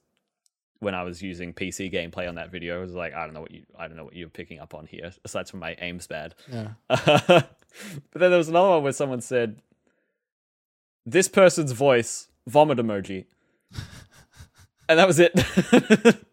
when 0.81 0.95
I 0.95 1.03
was 1.03 1.23
using 1.23 1.53
PC 1.53 1.93
gameplay 1.93 2.29
on 2.29 2.35
that 2.37 2.51
video, 2.51 2.79
I 2.79 2.81
was 2.81 2.95
like, 2.95 3.15
I 3.15 3.25
don't 3.25 3.35
know 3.35 3.41
what 3.41 3.51
you 3.51 3.63
I 3.79 3.89
don't 3.89 3.97
know 3.97 4.05
what 4.05 4.15
you're 4.15 4.29
picking 4.29 4.59
up 4.61 4.75
on 4.75 4.87
here, 4.87 5.13
aside 5.25 5.49
from 5.49 5.61
my 5.61 5.77
aim's 5.81 6.07
bad. 6.07 6.35
Yeah. 6.53 6.69
but 6.89 7.49
then 8.15 8.31
there 8.31 8.39
was 8.39 8.49
another 8.49 8.71
one 8.71 8.83
where 8.83 8.93
someone 8.93 9.21
said, 9.21 9.61
"This 11.05 11.29
person's 11.29 11.73
voice 11.73 12.29
vomit 12.47 12.79
emoji," 12.79 13.27
and 14.89 14.99
that 14.99 15.07
was 15.07 15.19
it. 15.19 15.33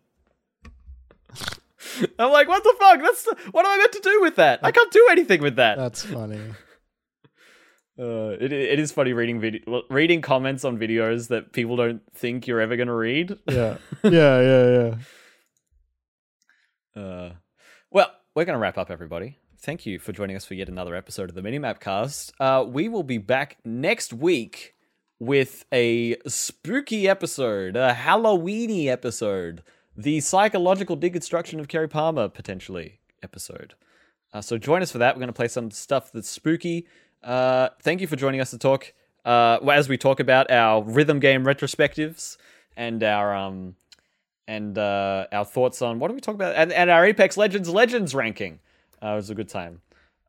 I'm 2.19 2.31
like, 2.31 2.47
what 2.47 2.63
the 2.63 2.75
fuck? 2.79 3.01
That's 3.01 3.23
the, 3.23 3.35
what 3.51 3.65
am 3.65 3.71
I 3.71 3.77
meant 3.77 3.91
to 3.93 3.99
do 3.99 4.21
with 4.21 4.35
that? 4.37 4.59
I 4.63 4.71
can't 4.71 4.91
do 4.91 5.07
anything 5.11 5.41
with 5.41 5.57
that. 5.57 5.77
That's 5.77 6.03
funny. 6.03 6.39
Uh, 7.97 8.35
it 8.39 8.51
it 8.51 8.79
is 8.79 8.91
funny 8.91 9.13
reading 9.13 9.39
video 9.39 9.83
reading 9.89 10.21
comments 10.21 10.65
on 10.65 10.79
videos 10.79 11.27
that 11.27 11.53
people 11.53 11.75
don't 11.75 12.01
think 12.13 12.47
you're 12.47 12.59
ever 12.59 12.75
gonna 12.75 12.95
read. 12.95 13.37
Yeah. 13.47 13.77
Yeah, 14.03 14.41
yeah, 14.41 14.95
yeah. 16.95 17.01
Uh, 17.01 17.33
well, 17.91 18.11
we're 18.35 18.45
going 18.45 18.55
to 18.55 18.59
wrap 18.59 18.77
up, 18.77 18.91
everybody. 18.91 19.37
Thank 19.59 19.85
you 19.85 19.97
for 19.99 20.11
joining 20.11 20.35
us 20.35 20.45
for 20.45 20.55
yet 20.55 20.67
another 20.67 20.95
episode 20.95 21.29
of 21.29 21.35
the 21.35 21.41
Minimap 21.41 21.79
Cast. 21.79 22.33
Uh, 22.39 22.65
we 22.67 22.89
will 22.89 23.03
be 23.03 23.17
back 23.17 23.57
next 23.63 24.13
week 24.13 24.73
with 25.19 25.65
a 25.71 26.17
spooky 26.27 27.07
episode, 27.07 27.75
a 27.75 27.93
Halloweeny 27.93 28.87
episode, 28.87 29.63
the 29.95 30.19
psychological 30.19 30.97
deconstruction 30.97 31.59
of 31.59 31.67
Kerry 31.67 31.87
Palmer 31.87 32.27
potentially 32.27 32.99
episode. 33.21 33.75
Uh, 34.33 34.41
so 34.41 34.57
join 34.57 34.81
us 34.81 34.91
for 34.91 34.97
that. 34.97 35.15
We're 35.15 35.19
going 35.21 35.27
to 35.27 35.33
play 35.33 35.47
some 35.47 35.71
stuff 35.71 36.11
that's 36.11 36.29
spooky. 36.29 36.87
Uh, 37.23 37.69
thank 37.81 38.01
you 38.01 38.07
for 38.07 38.15
joining 38.15 38.41
us 38.41 38.51
to 38.51 38.57
talk 38.57 38.93
uh, 39.25 39.57
as 39.71 39.87
we 39.87 39.97
talk 39.97 40.19
about 40.19 40.51
our 40.51 40.83
rhythm 40.83 41.19
game 41.19 41.45
retrospectives 41.45 42.37
and 42.75 43.03
our 43.03 43.33
um, 43.33 43.75
and 44.47 44.77
uh, 44.77 45.25
our 45.31 45.45
thoughts 45.45 45.81
on 45.81 45.99
what 45.99 46.09
do 46.09 46.15
we 46.15 46.19
talk 46.19 46.35
about 46.35 46.55
and, 46.55 46.73
and 46.73 46.89
our 46.89 47.05
Apex 47.05 47.37
Legends 47.37 47.69
Legends 47.69 48.13
ranking. 48.13 48.59
Uh, 49.01 49.13
it 49.13 49.15
was 49.15 49.29
a 49.29 49.35
good 49.35 49.49
time. 49.49 49.81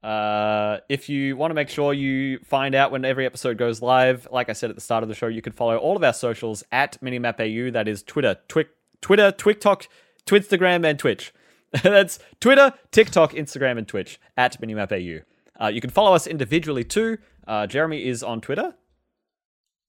Uh, 0.02 0.80
if 0.88 1.08
you 1.08 1.36
want 1.36 1.50
to 1.50 1.54
make 1.54 1.70
sure 1.70 1.94
you 1.94 2.38
find 2.40 2.74
out 2.74 2.90
when 2.90 3.04
every 3.04 3.24
episode 3.24 3.56
goes 3.56 3.80
live, 3.80 4.28
like 4.30 4.50
I 4.50 4.52
said 4.52 4.68
at 4.68 4.76
the 4.76 4.82
start 4.82 5.02
of 5.02 5.08
the 5.08 5.14
show, 5.14 5.28
you 5.28 5.40
can 5.40 5.52
follow 5.52 5.78
all 5.78 5.96
of 5.96 6.04
our 6.04 6.12
socials 6.12 6.62
at 6.70 7.00
MinimapAU. 7.00 7.72
That 7.72 7.88
is 7.88 8.02
Twitter, 8.02 8.36
Twic, 8.48 8.66
Twitter, 9.00 9.32
TikTok, 9.32 9.88
Twitstagram, 10.26 10.84
and 10.84 10.98
Twitch. 10.98 11.32
That's 11.82 12.18
Twitter, 12.38 12.74
TikTok, 12.92 13.32
Instagram, 13.32 13.78
and 13.78 13.88
Twitch 13.88 14.20
at 14.36 14.60
MinimapAU. 14.60 15.22
Uh, 15.60 15.66
you 15.68 15.80
can 15.80 15.90
follow 15.90 16.14
us 16.14 16.26
individually 16.26 16.84
too. 16.84 17.18
Uh, 17.46 17.66
Jeremy 17.66 18.04
is 18.04 18.22
on 18.22 18.40
Twitter 18.40 18.74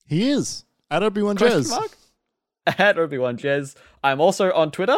He 0.06 0.30
is. 0.30 0.66
At 0.92 1.02
Obi-Wan 1.04 1.36
Question 1.38 1.62
Jez. 1.62 1.70
mark? 1.70 1.92
At 2.80 2.98
Obi-Wan 2.98 3.38
Jez. 3.38 3.76
I'm 4.04 4.20
also 4.22 4.52
on 4.52 4.72
Twitter 4.72 4.98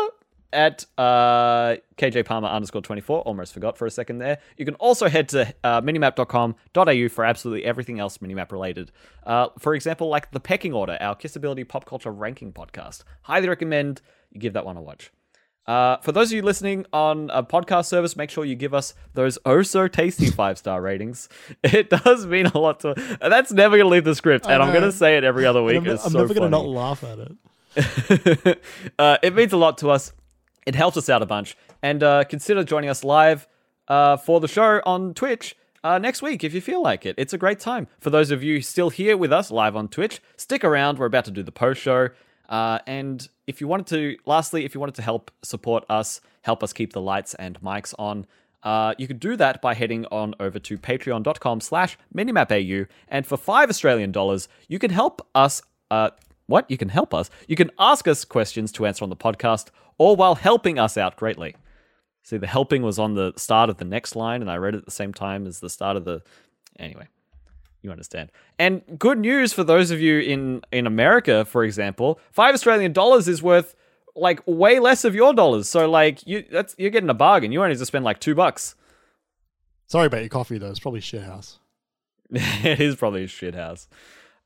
at 0.54 0.86
uh, 0.98 1.76
KJ 1.98 2.26
Palmer 2.26 2.48
underscore 2.48 2.82
24. 2.82 3.22
Almost 3.22 3.54
forgot 3.54 3.78
for 3.78 3.86
a 3.86 3.92
second 3.92 4.20
there. 4.20 4.38
You 4.58 4.66
can 4.66 4.76
also 4.76 5.10
head 5.10 5.28
to 5.30 5.54
uh, 5.64 5.82
minimap.com.au 5.82 7.10
for 7.10 7.26
absolutely 7.26 7.66
everything 7.66 8.00
else 8.00 8.20
minimap 8.20 8.52
related. 8.52 8.92
Uh, 9.26 9.48
for 9.60 9.76
example, 9.76 10.08
like 10.08 10.32
The 10.32 10.40
Pecking 10.40 10.74
Order, 10.74 10.98
our 11.02 11.16
Kissability 11.16 11.68
Pop 11.68 11.86
Culture 11.86 12.12
Ranking 12.12 12.54
podcast. 12.54 13.04
Highly 13.24 13.50
recommend 13.50 14.02
you 14.32 14.40
give 14.40 14.54
that 14.54 14.66
one 14.66 14.78
a 14.78 14.82
watch. 14.82 15.12
Uh, 15.68 15.98
for 15.98 16.12
those 16.14 16.32
of 16.32 16.36
you 16.36 16.42
listening 16.42 16.86
on 16.94 17.30
a 17.34 17.44
podcast 17.44 17.86
service, 17.88 18.16
make 18.16 18.30
sure 18.30 18.46
you 18.46 18.56
give 18.56 18.74
us 18.74 18.94
those 19.14 19.38
oh 19.46 19.62
so 19.64 19.88
tasty 19.88 20.28
five 20.32 20.58
star 20.58 20.82
ratings. 20.82 21.28
It 21.64 21.90
does 21.90 22.26
mean 22.26 22.46
a 22.46 22.58
lot 22.58 22.80
to. 22.82 22.94
That's 23.20 23.52
never 23.52 23.76
going 23.76 23.88
to 23.88 23.92
leave 23.92 24.06
the 24.06 24.16
script, 24.16 24.46
and 24.48 24.64
I'm 24.64 24.72
going 24.72 24.84
to 24.84 24.92
say 24.92 25.18
it 25.18 25.24
every 25.24 25.46
other 25.46 25.62
week. 25.62 25.78
I'm, 25.78 25.88
It's 25.88 26.06
I'm 26.06 26.12
so 26.12 26.20
never 26.20 26.34
going 26.34 26.50
to 26.50 26.50
not 26.50 26.66
laugh 26.66 27.04
at 27.04 27.20
it. 27.20 27.36
uh, 29.00 29.18
it 29.22 29.36
means 29.36 29.54
a 29.54 29.58
lot 29.58 29.78
to 29.80 29.90
us. 29.90 30.14
It 30.66 30.76
helps 30.76 30.98
us 30.98 31.10
out 31.10 31.22
a 31.22 31.26
bunch. 31.26 31.58
And 31.82 32.04
uh, 32.04 32.24
consider 32.24 32.64
joining 32.64 32.90
us 32.90 33.04
live 33.04 33.48
uh, 33.88 34.18
for 34.18 34.40
the 34.40 34.48
show 34.48 34.82
on 34.86 35.14
Twitch 35.14 35.56
uh, 35.84 36.00
next 36.00 36.22
week 36.22 36.44
if 36.44 36.54
you 36.54 36.62
feel 36.62 36.82
like 36.82 37.06
it. 37.06 37.16
It's 37.18 37.34
a 37.34 37.38
great 37.38 37.60
time. 37.60 37.88
For 38.00 38.10
those 38.10 38.32
of 38.32 38.44
you 38.44 38.62
still 38.62 38.90
here 38.90 39.16
with 39.16 39.32
us 39.32 39.52
live 39.52 39.76
on 39.76 39.88
Twitch, 39.88 40.22
stick 40.36 40.64
around. 40.64 40.98
We're 40.98 41.06
about 41.06 41.26
to 41.26 41.32
do 41.32 41.44
the 41.44 41.52
post 41.52 41.82
show. 41.82 42.10
Uh, 42.50 42.80
and 42.88 43.28
if 43.46 43.62
you 43.62 43.68
wanted 43.68 43.88
to, 43.88 44.18
lastly, 44.26 44.66
if 44.66 44.74
you 44.74 44.80
wanted 44.80 44.96
to 44.96 45.02
help 45.02 45.32
support 45.44 45.84
us, 45.90 46.22
help 46.42 46.64
us 46.64 46.74
keep 46.74 46.94
the 46.94 47.02
lights 47.02 47.34
and 47.36 47.60
mics 47.62 47.94
on, 48.00 48.26
uh, 48.64 48.94
you 48.98 49.08
could 49.08 49.20
do 49.20 49.36
that 49.36 49.62
by 49.62 49.74
heading 49.74 50.06
on 50.12 50.34
over 50.40 50.60
to 50.60 50.78
patreon.com 50.78 51.62
slash 51.62 51.98
minimapau. 52.14 52.88
And 53.08 53.26
for 53.26 53.38
five 53.38 53.70
Australian 53.70 54.12
dollars, 54.12 54.48
you 54.68 54.80
can 54.80 54.92
help 54.92 55.26
us 55.36 55.62
uh, 55.92 56.10
what? 56.48 56.70
You 56.72 56.78
can 56.78 56.90
help 56.90 57.14
us. 57.14 57.30
You 57.48 57.56
can 57.56 57.72
ask 57.78 58.08
us 58.08 58.26
questions 58.26 58.72
to 58.74 58.86
answer 58.86 59.04
on 59.04 59.10
the 59.10 59.16
podcast, 59.16 59.68
or 59.98 60.16
while 60.16 60.36
helping 60.36 60.80
us 60.80 60.98
out 60.98 61.16
greatly. 61.18 61.56
See, 62.24 62.38
the 62.38 62.48
helping 62.48 62.82
was 62.82 63.00
on 63.00 63.14
the 63.14 63.34
start 63.38 63.70
of 63.70 63.78
the 63.78 63.86
next 63.86 64.16
line, 64.16 64.42
and 64.42 64.50
I 64.50 64.58
read 64.58 64.74
it 64.74 64.80
at 64.80 64.86
the 64.86 64.92
same 64.92 65.14
time 65.14 65.46
as 65.46 65.60
the 65.60 65.70
start 65.70 65.96
of 65.98 66.06
the. 66.06 66.22
Anyway, 66.80 67.08
you 67.82 67.92
understand. 67.92 68.32
And 68.60 68.82
good 68.98 69.20
news 69.20 69.54
for 69.54 69.64
those 69.64 69.92
of 69.92 70.00
you 70.02 70.20
in 70.20 70.62
in 70.72 70.88
America, 70.88 71.46
for 71.46 71.64
example, 71.64 72.20
five 72.32 72.54
Australian 72.54 72.94
dollars 72.94 73.28
is 73.28 73.42
worth 73.42 73.76
like 74.16 74.42
way 74.46 74.80
less 74.80 75.06
of 75.06 75.16
your 75.16 75.34
dollars. 75.34 75.70
So 75.70 75.90
like 75.90 76.26
you, 76.28 76.44
that's 76.52 76.76
you're 76.78 76.90
getting 76.90 77.10
a 77.10 77.14
bargain. 77.14 77.52
You 77.52 77.60
only 77.60 77.72
have 77.72 77.80
to 77.80 77.86
spend 77.86 78.04
like 78.04 78.20
two 78.20 78.36
bucks. 78.36 78.76
Sorry 79.88 80.08
about 80.08 80.20
your 80.20 80.30
coffee, 80.30 80.58
though. 80.58 80.70
It's 80.70 80.80
probably 80.80 81.00
shit 81.00 81.24
house. 81.24 81.60
it 82.32 82.82
is 82.82 82.96
probably 82.96 83.24
a 83.24 83.28
shit 83.28 83.56
house. 83.56 83.88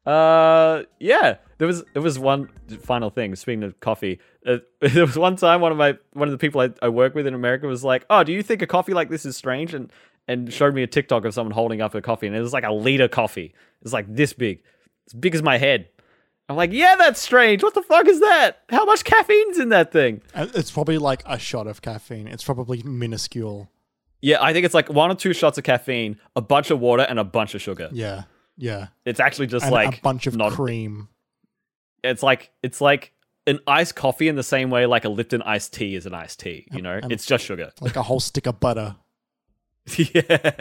Uh, 0.06 0.84
yeah. 1.00 1.38
There 1.58 1.68
was 1.68 1.84
there 1.94 2.02
was 2.02 2.20
one 2.20 2.50
final 2.82 3.10
thing. 3.10 3.36
Speaking 3.36 3.64
of 3.64 3.80
coffee, 3.80 4.20
uh, 4.46 4.58
there 4.82 5.06
was 5.06 5.18
one 5.18 5.36
time 5.36 5.62
one 5.62 5.72
of 5.72 5.78
my 5.78 5.98
one 6.14 6.28
of 6.28 6.32
the 6.32 6.38
people 6.38 6.62
I, 6.62 6.70
I 6.82 6.90
work 6.90 7.16
with 7.16 7.26
in 7.26 7.34
America 7.34 7.68
was 7.68 7.84
like, 7.84 8.06
"Oh, 8.10 8.24
do 8.24 8.32
you 8.32 8.44
think 8.44 8.62
a 8.62 8.68
coffee 8.68 8.94
like 8.94 9.10
this 9.10 9.26
is 9.26 9.36
strange?" 9.38 9.74
and 9.74 9.92
and 10.28 10.52
showed 10.54 10.74
me 10.74 10.84
a 10.84 10.88
TikTok 10.88 11.26
of 11.26 11.34
someone 11.34 11.52
holding 11.54 11.82
up 11.82 11.94
a 11.96 12.02
coffee, 12.02 12.28
and 12.28 12.36
it 12.36 12.42
was 12.42 12.54
like 12.54 12.64
a 12.64 12.72
liter 12.74 13.08
coffee. 13.08 13.54
It's 13.82 13.94
like 13.94 14.14
this 14.14 14.34
big, 14.34 14.64
as 15.08 15.14
big 15.14 15.36
as 15.36 15.42
my 15.42 15.58
head. 15.58 15.88
I'm 16.50 16.56
like, 16.58 16.74
yeah, 16.74 16.96
that's 16.98 17.22
strange. 17.22 17.64
What 17.64 17.74
the 17.76 17.82
fuck 17.82 18.08
is 18.08 18.20
that? 18.20 18.60
How 18.70 18.84
much 18.86 19.04
caffeine's 19.06 19.58
in 19.58 19.70
that 19.70 19.92
thing? 19.94 20.22
Uh, 20.36 20.48
it's 20.54 20.70
probably 20.72 20.98
like 20.98 21.24
a 21.26 21.40
shot 21.40 21.66
of 21.66 21.82
caffeine. 21.82 22.28
It's 22.28 22.44
probably 22.44 22.84
minuscule. 22.84 23.72
Yeah, 24.22 24.38
I 24.44 24.52
think 24.54 24.66
it's 24.66 24.74
like 24.76 24.90
one 24.90 25.10
or 25.12 25.16
two 25.16 25.34
shots 25.34 25.58
of 25.58 25.64
caffeine, 25.64 26.20
a 26.36 26.42
bunch 26.42 26.70
of 26.70 26.80
water, 26.80 27.04
and 27.04 27.18
a 27.20 27.24
bunch 27.24 27.56
of 27.56 27.62
sugar. 27.62 27.90
Yeah. 27.94 28.24
Yeah. 28.58 28.88
It's 29.06 29.20
actually 29.20 29.48
just 29.48 29.64
And 29.66 29.74
like 29.74 30.00
a 30.00 30.02
bunch 30.02 30.28
of 30.28 30.36
not 30.36 30.52
cream. 30.52 31.08
it's 32.04 32.22
like 32.22 32.52
it's 32.62 32.82
like 32.82 33.14
an 33.48 33.60
iced 33.66 33.96
coffee 33.96 34.28
in 34.28 34.36
the 34.36 34.44
same 34.44 34.70
way 34.70 34.86
like 34.86 35.06
a 35.06 35.10
Lipton 35.10 35.42
iced 35.42 35.74
tea 35.74 35.96
is 35.96 36.06
an 36.06 36.14
iced 36.14 36.40
tea. 36.42 36.68
You 36.72 36.82
know, 36.82 37.00
and- 37.02 37.12
it's 37.12 37.26
just 37.26 37.46
sugar. 37.46 37.72
Like 37.80 37.96
a 37.96 38.04
whole 38.04 38.20
stick 38.20 38.46
of 38.46 38.60
butter. 38.60 38.96
yeah. 39.98 40.52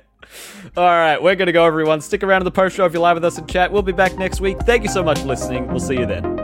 All 0.77 0.85
right, 0.85 1.23
we're 1.23 1.35
going 1.35 1.47
to 1.47 1.53
go, 1.53 1.65
everyone. 1.65 2.01
Stick 2.01 2.23
around 2.23 2.41
to 2.41 2.45
the 2.45 2.51
post 2.51 2.77
show 2.77 2.85
if 2.85 2.93
you're 2.93 3.03
live 3.03 3.17
with 3.17 3.25
us 3.25 3.39
in 3.39 3.47
chat. 3.47 3.73
We'll 3.73 3.83
be 3.83 3.93
back 3.93 4.17
next 4.17 4.41
week. 4.41 4.59
Thank 4.61 4.83
you 4.83 4.89
so 4.89 5.03
much 5.03 5.21
for 5.21 5.27
listening. 5.27 5.67
We'll 5.69 5.81
see 5.81 5.99
you 5.99 6.07
then. 6.07 6.40